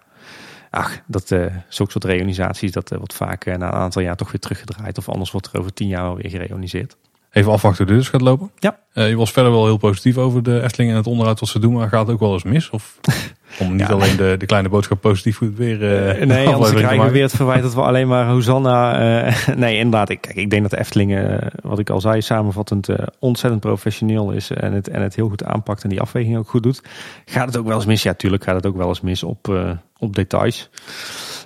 ach, 0.70 1.00
dat, 1.08 1.28
zulke 1.68 1.92
soort 1.92 2.04
reorganisaties, 2.04 2.72
dat 2.72 2.90
wordt 2.90 3.14
vaak 3.14 3.46
na 3.46 3.54
een 3.54 3.80
aantal 3.80 4.02
jaar 4.02 4.16
toch 4.16 4.32
weer 4.32 4.42
teruggedraaid. 4.42 4.98
Of 4.98 5.10
anders 5.10 5.32
wordt 5.32 5.50
er 5.54 5.60
over 5.60 5.74
tien 5.74 5.88
jaar 5.88 6.16
weer 6.16 6.30
gereorganiseerd. 6.30 6.98
Even 7.32 7.52
afwachten 7.52 7.86
hoe 7.86 7.94
dit 7.94 8.04
dus 8.04 8.12
gaat 8.12 8.22
lopen. 8.22 8.52
Ja. 8.60 8.78
je 8.94 9.16
was 9.16 9.32
verder 9.32 9.52
wel 9.52 9.66
heel 9.66 9.78
positief 9.78 10.18
over 10.18 10.44
de 10.44 10.62
Efteling 10.62 10.92
en 10.92 10.98
het 10.98 11.08
onderhoud 11.08 11.40
wat 11.40 11.50
ze 11.50 11.60
doen. 11.60 11.74
Maar 11.74 11.90
gaat 11.90 12.06
het 12.06 12.16
ook 12.16 12.20
wel 12.20 12.34
eens 12.34 12.44
mis? 12.44 12.70
Of 12.70 12.98
om 13.60 13.72
niet 13.72 13.88
ja, 13.88 13.94
alleen 13.94 14.18
de, 14.18 14.36
de 14.38 14.46
kleine 14.46 14.70
boodschap 14.70 15.02
positief 15.02 15.38
goed 15.38 15.58
weer 15.58 15.82
uh, 16.18 16.26
Nee, 16.26 16.48
anders 16.48 16.72
krijgen 16.72 17.06
we 17.06 17.12
weer 17.12 17.24
het 17.24 17.36
verwijt 17.36 17.62
dat 17.68 17.74
we 17.74 17.82
alleen 17.82 18.08
maar 18.08 18.28
Hosanna... 18.28 19.26
Uh, 19.26 19.48
nee, 19.56 19.78
inderdaad. 19.78 20.10
Ik, 20.10 20.22
kijk, 20.22 20.36
ik 20.36 20.50
denk 20.50 20.62
dat 20.62 20.72
de 20.72 20.80
Efteling, 20.80 21.12
uh, 21.12 21.38
wat 21.62 21.80
ik 21.80 21.90
al 21.90 22.02
zei, 22.02 22.22
samenvattend 22.22 22.88
ontzettend 23.20 23.62
professioneel 23.62 24.32
is. 24.32 24.52
En 24.52 24.74
het, 24.74 24.88
en 24.88 25.02
het 25.02 25.16
heel 25.16 25.30
goed 25.30 25.44
aanpakt 25.44 25.84
en 25.84 25.90
die 25.90 26.02
afweging 26.02 26.38
ook 26.38 26.50
goed 26.50 26.64
doet. 26.64 26.82
Gaat 27.26 27.46
het 27.46 27.58
ook 27.58 27.66
wel 27.66 27.76
eens 27.76 27.86
mis? 27.86 28.04
Ja, 28.04 28.14
tuurlijk 28.14 28.44
gaat 28.44 28.56
het 28.56 28.66
ook 28.66 28.78
wel 28.78 28.88
eens 28.88 29.02
mis 29.02 29.24
op, 29.24 29.72
op 29.98 30.16
details. 30.16 30.70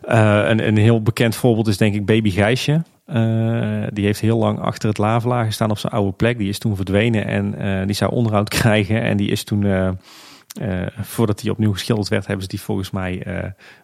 een, 0.02 0.68
een 0.68 0.78
heel 0.78 1.02
bekend 1.02 1.36
voorbeeld 1.36 1.68
is 1.68 1.78
denk 1.78 1.96
ik 1.96 2.06
Baby 2.06 2.30
Gijsje. 2.30 2.82
Uh, 3.14 3.84
die 3.94 4.06
heeft 4.06 4.20
heel 4.20 4.38
lang 4.38 4.60
achter 4.60 4.90
het 4.90 4.98
lavelaar 4.98 5.46
gestaan 5.46 5.72
op 5.72 5.78
zijn 5.78 5.94
oude 5.94 6.12
plek. 6.12 6.38
Die 6.38 6.50
is 6.50 6.60
toen 6.60 6.76
verdwenen 6.76 7.26
en 7.26 7.56
uh, 7.62 7.86
die 7.86 7.96
zou 7.96 8.12
onderhoud 8.12 8.50
krijgen. 8.50 9.02
En 9.02 9.18
die 9.18 9.30
is 9.30 9.44
toen, 9.44 9.62
uh, 9.62 9.90
voordat 11.02 11.42
hij 11.42 11.52
opnieuw 11.52 11.72
geschilderd 11.72 12.08
werd, 12.08 12.26
hebben 12.26 12.44
ze 12.44 12.50
die 12.50 12.62
volgens 12.62 12.92
mij 12.92 13.24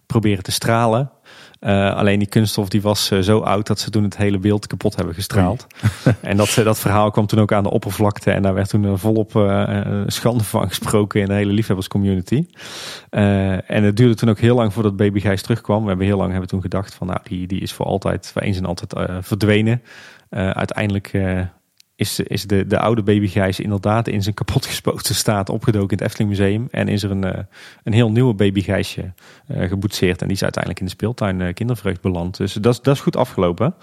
proberen 0.05 0.43
te 0.43 0.51
stralen. 0.51 1.11
Uh, 1.61 1.95
alleen 1.95 2.19
die 2.19 2.27
kunststof 2.27 2.69
die 2.69 2.81
was 2.81 3.11
uh, 3.11 3.19
zo 3.19 3.39
oud 3.39 3.67
dat 3.67 3.79
ze 3.79 3.89
toen 3.89 4.03
het 4.03 4.17
hele 4.17 4.37
beeld 4.37 4.67
kapot 4.67 4.95
hebben 4.95 5.13
gestraald. 5.13 5.67
en 6.21 6.37
dat, 6.37 6.61
dat 6.63 6.79
verhaal 6.79 7.11
kwam 7.11 7.25
toen 7.25 7.39
ook 7.39 7.51
aan 7.51 7.63
de 7.63 7.69
oppervlakte. 7.69 8.31
En 8.31 8.41
daar 8.41 8.53
werd 8.53 8.69
toen 8.69 8.97
volop 8.97 9.35
uh, 9.35 10.01
schande 10.07 10.43
van 10.43 10.67
gesproken 10.67 11.21
in 11.21 11.27
de 11.27 11.33
hele 11.33 11.51
liefhebberscommunity. 11.51 12.45
en 13.09 13.83
het 13.83 13.97
duurde 13.97 14.15
toen 14.15 14.29
ook 14.29 14.39
heel 14.39 14.55
lang 14.55 14.73
voordat 14.73 14.95
Baby 14.95 15.19
Gijs 15.19 15.41
terugkwam. 15.41 15.81
We 15.81 15.87
hebben 15.87 16.05
heel 16.05 16.17
lang 16.17 16.31
hebben 16.31 16.49
toen 16.49 16.61
gedacht 16.61 16.93
van 16.93 17.07
nou 17.07 17.19
die, 17.23 17.47
die 17.47 17.61
is 17.61 17.73
voor 17.73 17.85
altijd, 17.85 18.29
voor 18.33 18.41
eens 18.41 18.57
en 18.57 18.65
altijd 18.65 18.93
verdwenen. 19.21 19.81
uiteindelijk 20.29 21.11
is, 21.95 22.19
is 22.19 22.47
de, 22.47 22.67
de 22.67 22.79
oude 22.79 23.03
baby 23.03 23.27
Gijs 23.27 23.59
inderdaad 23.59 24.07
in 24.07 24.23
zijn 24.23 24.35
kapotgespoten 24.35 25.15
staat 25.15 25.49
opgedoken 25.49 25.89
in 25.89 25.97
het 25.97 26.01
Efteling 26.01 26.29
Museum. 26.29 26.67
En 26.71 26.87
is 26.87 27.03
er 27.03 27.11
een, 27.11 27.23
eh, 27.23 27.43
een 27.83 27.93
heel 27.93 28.11
nieuwe 28.11 28.33
baby 28.33 28.61
Gijsje 28.61 29.13
uh, 29.47 29.67
geboetseerd. 29.67 30.21
En 30.21 30.27
die 30.27 30.35
is 30.35 30.43
uiteindelijk 30.43 30.83
in 30.83 30.87
de 30.87 30.95
speeltuin 30.95 31.39
uh, 31.39 31.53
kindervreugd 31.53 32.01
beland. 32.01 32.37
Dus 32.37 32.53
dat, 32.53 32.79
dat 32.83 32.95
is 32.95 33.01
goed 33.01 33.15
afgelopen. 33.15 33.75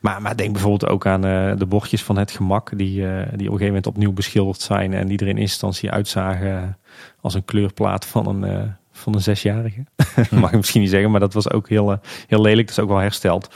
Maar, 0.00 0.22
maar 0.22 0.36
denk 0.36 0.52
bijvoorbeeld 0.52 0.90
ook 0.90 1.06
aan 1.06 1.20
de 1.58 1.66
bordjes 1.68 2.02
van 2.02 2.18
het 2.18 2.30
gemak. 2.30 2.78
Die, 2.78 2.96
die 2.96 3.04
op 3.04 3.32
een 3.32 3.38
gegeven 3.38 3.66
moment 3.66 3.86
opnieuw 3.86 4.12
beschilderd 4.12 4.60
zijn. 4.60 4.92
En 4.92 5.08
die 5.08 5.18
er 5.18 5.28
in 5.28 5.38
instantie 5.38 5.90
uitzagen 5.90 6.78
als 7.20 7.34
een 7.34 7.44
kleurplaat 7.44 8.06
van 8.06 8.26
een 8.26 8.74
van 8.96 9.14
een 9.14 9.20
zesjarige. 9.20 9.84
Mag 10.30 10.50
ik 10.50 10.56
misschien 10.56 10.80
niet 10.80 10.90
zeggen, 10.90 11.10
maar 11.10 11.20
dat 11.20 11.34
was 11.34 11.50
ook 11.50 11.68
heel, 11.68 11.92
eh, 11.92 11.98
heel 12.26 12.40
lelijk. 12.40 12.66
Dat 12.66 12.76
is 12.76 12.82
ook 12.82 12.88
wel 12.88 12.98
hersteld. 12.98 13.54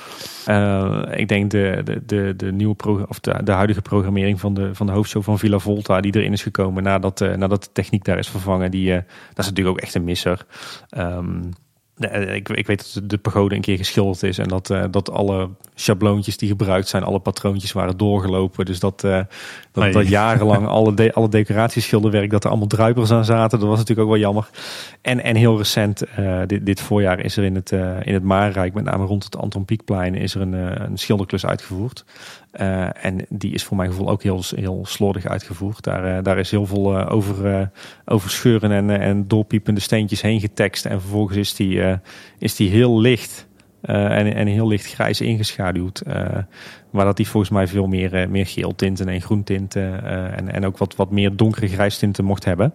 Uh, 0.49 1.03
ik 1.11 1.28
denk 1.28 1.51
de, 1.51 1.80
de, 1.84 2.03
de, 2.07 2.34
de 2.36 2.53
nieuwe 2.53 3.07
of 3.09 3.20
de, 3.20 3.41
de 3.45 3.53
huidige 3.53 3.82
programmering 3.82 4.41
van 4.41 4.55
de, 4.55 4.74
van 4.74 4.86
de 4.86 4.93
hoofdshow 4.93 5.22
van 5.22 5.39
Villa 5.39 5.59
Volta, 5.59 6.01
die 6.01 6.16
erin 6.16 6.32
is 6.32 6.43
gekomen 6.43 6.82
nadat, 6.82 7.20
uh, 7.20 7.34
nadat 7.34 7.64
de 7.64 7.72
techniek 7.72 8.05
daar 8.05 8.18
is 8.18 8.28
vervangen, 8.28 8.70
die, 8.70 8.91
uh, 8.91 8.95
dat 8.95 9.39
is 9.39 9.47
natuurlijk 9.47 9.76
ook 9.76 9.82
echt 9.82 9.95
een 9.95 10.05
misser. 10.05 10.47
Um, 10.99 11.51
ik, 12.34 12.49
ik 12.49 12.66
weet 12.66 12.94
dat 12.94 13.11
de 13.11 13.18
pagode 13.18 13.55
een 13.55 13.61
keer 13.61 13.76
geschilderd 13.76 14.22
is 14.22 14.38
en 14.38 14.49
dat, 14.49 14.70
uh, 14.70 14.84
dat 14.90 15.11
alle 15.11 15.49
schabloontjes 15.74 16.36
die 16.36 16.49
gebruikt 16.49 16.88
zijn, 16.88 17.03
alle 17.03 17.18
patroontjes 17.18 17.72
waren 17.72 17.96
doorgelopen. 17.96 18.64
Dus 18.64 18.80
dat, 18.80 19.03
uh, 19.05 19.20
dat, 19.72 19.84
nee. 19.84 19.92
dat 19.92 20.09
jarenlang 20.09 20.66
alle, 20.78 20.94
de, 20.94 21.12
alle 21.12 21.28
decoratieschilderwerk, 21.28 22.30
dat 22.30 22.44
er 22.44 22.51
allemaal 22.51 22.68
druipers 22.68 23.11
aan 23.11 23.24
zaten. 23.24 23.59
Dat 23.59 23.68
was 23.68 23.78
natuurlijk 23.78 24.09
ook 24.09 24.14
wel 24.14 24.22
jammer. 24.22 24.51
En, 25.01 25.22
en 25.22 25.36
heel 25.36 25.57
recent, 25.57 26.03
uh, 26.18 26.40
dit, 26.46 26.66
dit 26.66 26.80
voorjaar, 26.80 27.20
is 27.20 27.36
er 27.36 27.44
in 27.44 27.55
het, 27.55 27.70
in 28.03 28.14
het 28.14 28.22
Maarrijk, 28.22 28.74
met 28.74 28.84
name 28.84 29.05
rond 29.05 29.24
het 29.24 29.36
Anton 29.36 29.64
Pieckplein, 29.64 30.14
is 30.14 30.34
er 30.34 30.40
een, 30.40 30.53
een 30.82 30.99
schilderklus 30.99 31.46
uitgevoerd. 31.46 32.05
Uh, 32.61 33.05
en 33.05 33.27
die 33.29 33.53
is 33.53 33.65
voor 33.65 33.77
mijn 33.77 33.91
gevoel 33.91 34.09
ook 34.09 34.23
heel, 34.23 34.43
heel 34.55 34.85
slordig 34.87 35.27
uitgevoerd. 35.27 35.85
Daar, 35.85 36.17
uh, 36.17 36.23
daar 36.23 36.39
is 36.39 36.51
heel 36.51 36.67
veel 36.67 36.99
uh, 36.99 37.07
over, 37.11 37.71
over 38.05 38.31
scheuren 38.31 38.71
en, 38.71 38.91
en 38.91 39.29
doorpiepende 39.29 39.81
steentjes 39.81 40.21
heen 40.21 40.41
getekst. 40.41 40.87
En 40.87 41.01
vervolgens 41.01 41.37
is 41.39 41.55
die, 41.55 41.99
is 42.39 42.57
die 42.57 42.71
heel 42.71 43.01
licht 43.01 43.47
en, 43.81 44.35
en 44.35 44.47
heel 44.47 44.69
licht 44.69 44.87
grijs 44.87 45.21
ingeschaduwd. 45.21 46.03
maar 46.91 47.05
dat 47.05 47.17
die 47.17 47.29
volgens 47.29 47.53
mij 47.53 47.67
veel 47.67 47.87
meer, 47.87 48.31
meer 48.31 48.47
geel 48.47 48.75
tinten 48.75 49.09
en 49.09 49.21
groen 49.21 49.45
tinten 49.45 50.05
en, 50.37 50.53
en 50.53 50.67
ook 50.67 50.79
wat, 50.79 50.97
wat 50.97 51.11
meer 51.11 51.37
donkere 51.37 51.69
grijs 51.69 51.99
tinten 51.99 52.25
mocht 52.25 52.45
hebben. 52.45 52.75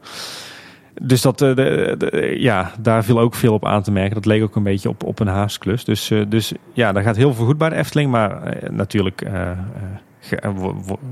Dus 1.02 1.22
dat, 1.22 1.42
uh, 1.42 1.56
de, 1.56 2.36
ja, 2.38 2.72
daar 2.80 3.04
viel 3.04 3.20
ook 3.20 3.36
veel 3.36 3.54
op 3.54 3.66
aan 3.66 3.84
te 3.84 3.92
merken. 3.92 4.16
Dat 4.16 4.26
leek 4.26 4.44
ook 4.44 4.56
een 4.56 4.64
beetje 4.64 4.90
op, 4.90 5.04
op 5.04 5.20
een 5.20 5.28
haasklus. 5.28 5.84
Dus, 5.84 6.12
uh, 6.12 6.26
dus 6.28 6.52
ja, 6.74 6.92
daar 6.92 7.04
gaat 7.04 7.16
heel 7.16 7.34
veel 7.34 7.46
goed 7.46 7.58
bij 7.58 7.70
de 7.70 7.76
Efteling. 7.76 8.12
Maar 8.12 8.64
uh, 8.64 8.70
natuurlijk 8.70 9.22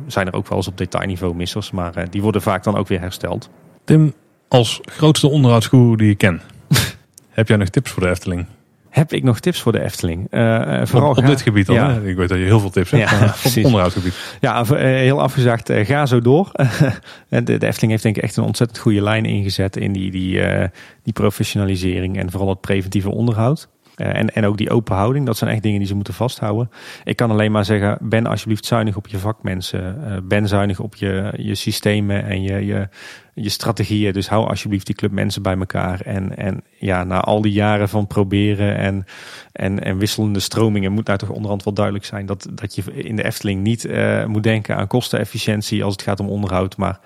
zijn 0.08 0.28
er 0.28 0.34
ook 0.34 0.48
wel 0.48 0.58
eens 0.58 0.68
op 0.68 0.78
detailniveau 0.78 1.36
missers. 1.36 1.72
Maar 1.72 2.10
die 2.10 2.22
worden 2.22 2.42
vaak 2.42 2.64
dan 2.64 2.78
ook 2.78 2.88
weer 2.88 3.00
hersteld. 3.00 3.50
Tim, 3.84 4.14
als 4.48 4.80
grootste 4.86 5.28
onderhoudsgoer 5.28 5.98
die 5.98 6.10
ik 6.10 6.18
ken, 6.18 6.42
heb 7.30 7.48
jij 7.48 7.58
nog 7.58 7.70
tips 7.70 7.92
voor 7.92 8.04
de 8.04 8.10
Efteling? 8.10 8.46
Heb 8.92 9.14
ik 9.14 9.24
nog 9.24 9.39
tips 9.39 9.62
voor 9.62 9.72
de 9.72 9.82
Efteling? 9.82 10.28
Uh, 10.32 10.82
vooral 10.86 11.10
op, 11.10 11.18
op 11.18 11.26
dit 11.26 11.42
gebied. 11.42 11.68
Ja. 11.68 11.96
Ik 11.96 12.16
weet 12.16 12.30
dat 12.30 12.38
je 12.38 12.44
heel 12.44 12.60
veel 12.60 12.70
tips 12.70 12.92
hebt. 12.92 13.10
Ja, 13.10 13.36
op 13.60 13.66
onderhoudsgebied. 13.66 14.38
Ja, 14.39 14.66
heel 14.76 15.22
afgezegd, 15.22 15.72
ga 15.74 16.06
zo 16.06 16.22
door. 16.22 16.52
de, 17.30 17.44
de, 17.44 17.68
Efteling 17.68 17.92
heeft 17.92 18.04
denk 18.04 18.18
ik 18.18 18.24
echt 18.24 18.38
een 18.38 18.44
ontzettend 18.44 18.80
goede 18.80 19.02
lijn 19.02 19.26
ingezet 19.26 19.78
in 19.78 19.92
die, 19.92 20.12
die, 20.12 20.36
uh, 20.36 20.66
die 21.04 21.14
professionalisering 21.14 22.18
en 22.18 22.32
vooral 22.32 22.50
het 22.50 22.62
preventieve 22.62 23.10
onderhoud. 23.10 23.70
Eh, 24.02 24.20
en, 24.20 24.34
en 24.34 24.45
ook 24.45 24.58
die 24.58 24.70
open 24.70 24.95
houding, 24.95 25.26
dat 25.26 25.38
zijn 25.38 25.52
echt 25.52 25.64
dingen 25.64 25.80
die 25.80 25.88
ze 25.88 25.95
moeten 25.95 26.14
vasthouden. 26.14 26.70
Ik 27.04 27.16
kan 27.16 27.32
alleen 27.32 27.52
maar 27.52 27.66
zeggen, 27.66 27.97
ben 28.02 28.26
alsjeblieft 28.26 28.66
zuinig 28.66 28.95
op 28.95 29.08
je 29.08 29.18
vakmensen. 29.18 30.04
Uh, 30.08 30.18
ben 30.24 30.47
zuinig 30.47 30.80
op 30.80 30.95
je, 30.95 31.34
je 31.38 31.56
systemen 31.56 32.26
en 32.26 32.43
je, 32.43 32.66
je, 32.66 32.88
je 33.34 33.49
strategieën. 33.49 34.14
Dus 34.14 34.30
hou 34.30 34.47
alsjeblieft 34.47 34.86
die 34.86 34.95
club 34.95 35.12
mensen 35.12 35.41
bij 35.41 35.58
elkaar. 35.58 36.02
En, 36.02 36.38
en 36.38 36.64
ja, 36.80 37.04
na 37.04 37.20
al 37.20 37.41
die 37.41 37.52
jaren 37.52 37.89
van 37.89 38.08
proberen 38.08 38.78
en, 38.78 39.06
en, 39.52 39.84
en 39.84 39.97
wisselende 39.97 40.39
stromingen... 40.39 40.91
moet 40.91 41.08
nou 41.08 41.18
toch 41.18 41.30
onderhand 41.30 41.64
wel 41.64 41.74
duidelijk 41.74 42.06
zijn... 42.06 42.26
dat, 42.26 42.47
dat 42.52 42.76
je 42.76 42.84
in 42.93 43.16
de 43.16 43.24
Efteling 43.24 43.62
niet 43.62 43.86
uh, 43.86 44.26
moet 44.26 44.43
denken 44.43 44.76
aan 44.76 44.88
kostenefficiëntie 44.88 45.84
als 45.84 45.93
het 45.93 46.02
gaat 46.02 46.20
om 46.20 46.30
onderhoud... 46.30 46.78
maar 46.78 46.99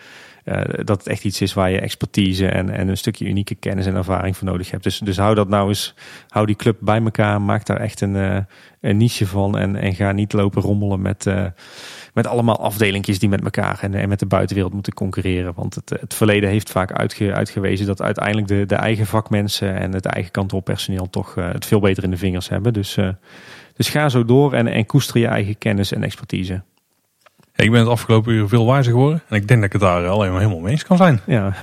uh, 0.45 0.61
dat 0.83 0.97
het 0.97 1.07
echt 1.07 1.23
iets 1.23 1.41
is 1.41 1.53
waar 1.53 1.71
je 1.71 1.79
expertise 1.79 2.47
en, 2.47 2.69
en 2.69 2.87
een 2.87 2.97
stukje 2.97 3.25
unieke 3.25 3.55
kennis 3.55 3.85
en 3.85 3.95
ervaring 3.95 4.37
voor 4.37 4.47
nodig 4.47 4.71
hebt. 4.71 4.83
Dus, 4.83 4.99
dus 4.99 5.17
hou 5.17 5.35
dat 5.35 5.49
nou 5.49 5.67
eens, 5.67 5.95
hou 6.27 6.45
die 6.45 6.55
club 6.55 6.77
bij 6.79 7.01
elkaar, 7.01 7.41
maak 7.41 7.65
daar 7.65 7.79
echt 7.79 8.01
een, 8.01 8.15
uh, 8.15 8.37
een 8.81 8.97
niche 8.97 9.27
van 9.27 9.57
en, 9.57 9.75
en 9.75 9.95
ga 9.95 10.11
niet 10.11 10.33
lopen 10.33 10.61
rommelen 10.61 11.01
met, 11.01 11.25
uh, 11.25 11.45
met 12.13 12.27
allemaal 12.27 12.59
afdelingjes 12.59 13.19
die 13.19 13.29
met 13.29 13.43
elkaar 13.43 13.79
en, 13.81 13.93
en 13.93 14.09
met 14.09 14.19
de 14.19 14.25
buitenwereld 14.25 14.73
moeten 14.73 14.93
concurreren. 14.93 15.53
Want 15.55 15.75
het, 15.75 15.89
het 15.89 16.13
verleden 16.13 16.49
heeft 16.49 16.71
vaak 16.71 16.91
uitge, 16.91 17.33
uitgewezen 17.33 17.85
dat 17.85 18.01
uiteindelijk 18.01 18.47
de, 18.47 18.65
de 18.65 18.75
eigen 18.75 19.05
vakmensen 19.05 19.75
en 19.75 19.93
het 19.93 20.05
eigen 20.05 20.31
kantoorpersoneel 20.31 21.09
toch 21.09 21.35
het 21.35 21.65
veel 21.65 21.79
beter 21.79 22.03
in 22.03 22.11
de 22.11 22.17
vingers 22.17 22.49
hebben. 22.49 22.73
Dus, 22.73 22.97
dus 23.75 23.89
ga 23.89 24.09
zo 24.09 24.25
door 24.25 24.53
en, 24.53 24.67
en 24.67 24.85
koester 24.85 25.19
je 25.19 25.27
eigen 25.27 25.57
kennis 25.57 25.91
en 25.91 26.03
expertise. 26.03 26.61
Ik 27.55 27.71
ben 27.71 27.79
het 27.79 27.89
afgelopen 27.89 28.33
uur 28.33 28.47
veel 28.47 28.65
wijzer 28.65 28.91
geworden. 28.91 29.21
En 29.29 29.35
ik 29.35 29.47
denk 29.47 29.59
dat 29.59 29.73
ik 29.73 29.81
het 29.81 29.81
daar 29.81 30.07
alleen 30.07 30.31
maar 30.31 30.39
helemaal 30.39 30.61
mee 30.61 30.71
eens 30.71 30.83
kan 30.83 30.97
zijn. 30.97 31.21
Ja, 31.25 31.53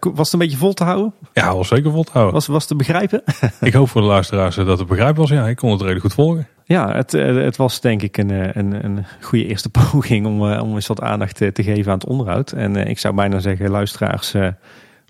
was 0.00 0.24
het 0.24 0.32
een 0.32 0.38
beetje 0.38 0.56
vol 0.56 0.72
te 0.72 0.84
houden? 0.84 1.14
Ja, 1.32 1.54
was 1.54 1.68
zeker 1.68 1.90
vol 1.90 2.04
te 2.04 2.12
houden. 2.12 2.34
Was, 2.34 2.46
was 2.46 2.66
te 2.66 2.76
begrijpen? 2.76 3.22
ik 3.60 3.72
hoop 3.72 3.88
voor 3.88 4.00
de 4.00 4.06
luisteraars 4.06 4.56
dat 4.56 4.78
het 4.78 4.88
begrijpen 4.88 5.20
was. 5.20 5.30
Ja, 5.30 5.48
ik 5.48 5.56
kon 5.56 5.70
het 5.70 5.80
redelijk 5.80 6.04
goed 6.04 6.14
volgen. 6.14 6.48
Ja, 6.64 6.92
het, 6.94 7.14
eh, 7.14 7.34
het 7.34 7.56
was 7.56 7.80
denk 7.80 8.02
ik 8.02 8.16
een, 8.16 8.30
eh, 8.30 8.54
een, 8.54 8.84
een 8.84 9.04
goede 9.20 9.46
eerste 9.46 9.68
poging 9.90 10.26
om, 10.26 10.52
eh, 10.52 10.62
om 10.62 10.74
eens 10.74 10.86
wat 10.86 11.00
aandacht 11.00 11.36
te 11.36 11.62
geven 11.62 11.92
aan 11.92 11.98
het 11.98 12.08
onderhoud. 12.08 12.52
En 12.52 12.76
ik 12.76 12.98
zou 12.98 13.14
bijna 13.14 13.38
zeggen, 13.38 13.70
luisteraars, 13.70 14.34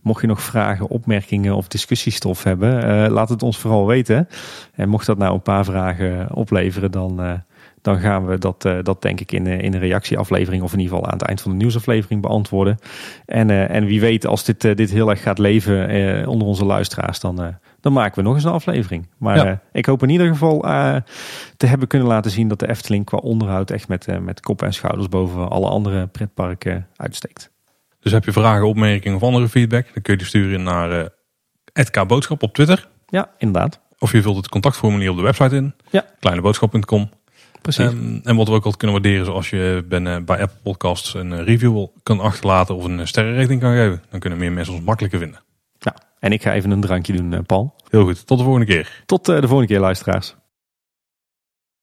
mocht 0.03 0.21
je 0.21 0.27
nog 0.27 0.43
vragen, 0.43 0.89
opmerkingen 0.89 1.55
of 1.55 1.69
discussiestof 1.69 2.43
hebben, 2.43 3.11
laat 3.11 3.29
het 3.29 3.43
ons 3.43 3.59
vooral 3.59 3.87
weten. 3.87 4.29
En 4.75 4.89
mocht 4.89 5.07
dat 5.07 5.19
nou 5.19 5.35
een 5.35 5.43
paar 5.43 5.65
vragen 5.65 6.35
opleveren, 6.35 6.91
dan 6.91 7.43
dan 7.87 7.99
gaan 7.99 8.27
we 8.27 8.39
dat, 8.39 8.65
uh, 8.65 8.79
dat 8.83 9.03
denk 9.03 9.21
ik 9.21 9.33
in, 9.33 9.47
uh, 9.47 9.59
in 9.61 9.75
een 9.75 9.81
reactieaflevering 9.81 10.63
of 10.63 10.73
in 10.73 10.79
ieder 10.79 10.95
geval 10.95 11.11
aan 11.11 11.19
het 11.19 11.27
eind 11.27 11.41
van 11.41 11.51
de 11.51 11.57
nieuwsaflevering 11.57 12.23
beantwoorden. 12.23 12.79
En, 13.27 13.49
uh, 13.49 13.71
en 13.71 13.85
wie 13.85 14.01
weet, 14.01 14.27
als 14.27 14.45
dit, 14.45 14.61
dit 14.61 14.91
heel 14.91 15.11
erg 15.11 15.23
gaat 15.23 15.39
leven 15.39 16.27
onder 16.27 16.49
onze 16.49 16.65
luisteraars, 16.65 17.21
dan, 17.21 17.59
dan 17.81 17.93
maken 17.93 18.17
we 18.17 18.23
nog 18.23 18.35
eens 18.35 18.45
een 18.45 18.51
aflevering. 18.51 19.09
Maar 19.19 19.61
ik 19.73 19.87
hoop 19.87 20.03
in 20.03 20.09
ieder 20.09 20.27
geval 20.27 20.61
te 21.57 21.67
hebben 21.67 21.89
kunnen 21.89 22.09
laten 22.09 22.31
zien 22.31 22.49
dat 22.49 22.59
de 22.59 22.69
Efteling 22.69 23.05
qua 23.05 23.19
onderhoud 23.19 23.71
echt 23.71 23.89
met, 23.89 24.07
met 24.21 24.41
kop 24.41 24.63
en 24.63 24.73
schouders 24.73 25.09
boven 25.09 25.49
alle 25.49 25.69
andere 25.69 26.07
pretparken 26.07 26.87
uitsteekt. 26.97 27.51
Dus 28.01 28.13
heb 28.13 28.25
je 28.25 28.33
vragen, 28.33 28.67
opmerkingen 28.67 29.17
of 29.17 29.23
andere 29.23 29.49
feedback, 29.49 29.85
dan 29.93 30.03
kun 30.03 30.13
je 30.13 30.19
die 30.19 30.29
sturen 30.29 30.63
naar 30.63 31.11
uh, 31.93 32.07
Boodschap 32.07 32.43
op 32.43 32.55
Twitter. 32.55 32.89
Ja, 33.07 33.31
inderdaad. 33.39 33.81
Of 33.99 34.13
je 34.13 34.23
vult 34.23 34.37
het 34.37 34.49
contactformulier 34.49 35.11
op 35.11 35.17
de 35.17 35.23
website 35.23 35.57
in. 35.57 35.75
Ja. 35.91 36.05
Kleineboodschap.com. 36.21 37.11
Precies. 37.67 37.93
Um, 37.93 38.21
en 38.25 38.37
wat 38.37 38.49
we 38.49 38.55
ook 38.55 38.65
altijd 38.65 38.77
kunnen 38.77 39.03
waarderen 39.03 39.27
is 39.27 39.33
als 39.33 39.51
je 39.51 39.85
ben, 39.89 40.07
uh, 40.07 40.17
bij 40.17 40.41
Apple 40.41 40.59
Podcasts 40.63 41.15
een 41.15 41.45
review 41.45 41.87
kan 42.03 42.21
achterlaten 42.21 42.77
of 42.77 42.85
een 42.85 43.09
sterrenrating 43.09 43.61
kan 43.61 43.75
geven. 43.75 44.03
Dan 44.11 44.21
kunnen 44.21 44.39
meer 44.39 44.53
mensen 44.53 44.75
ons 44.75 44.85
makkelijker 44.85 45.19
vinden. 45.19 45.41
Ja, 45.79 45.95
en 46.19 46.33
ik 46.33 46.43
ga 46.43 46.53
even 46.53 46.71
een 46.71 46.81
drankje 46.81 47.13
doen, 47.13 47.47
Paul. 47.47 47.75
Heel 47.89 48.05
goed, 48.05 48.27
tot 48.27 48.39
de 48.39 48.45
volgende 48.45 48.67
keer. 48.67 49.03
Tot 49.07 49.25
de 49.25 49.41
volgende 49.41 49.67
keer, 49.67 49.81
luisteraars. 49.81 50.37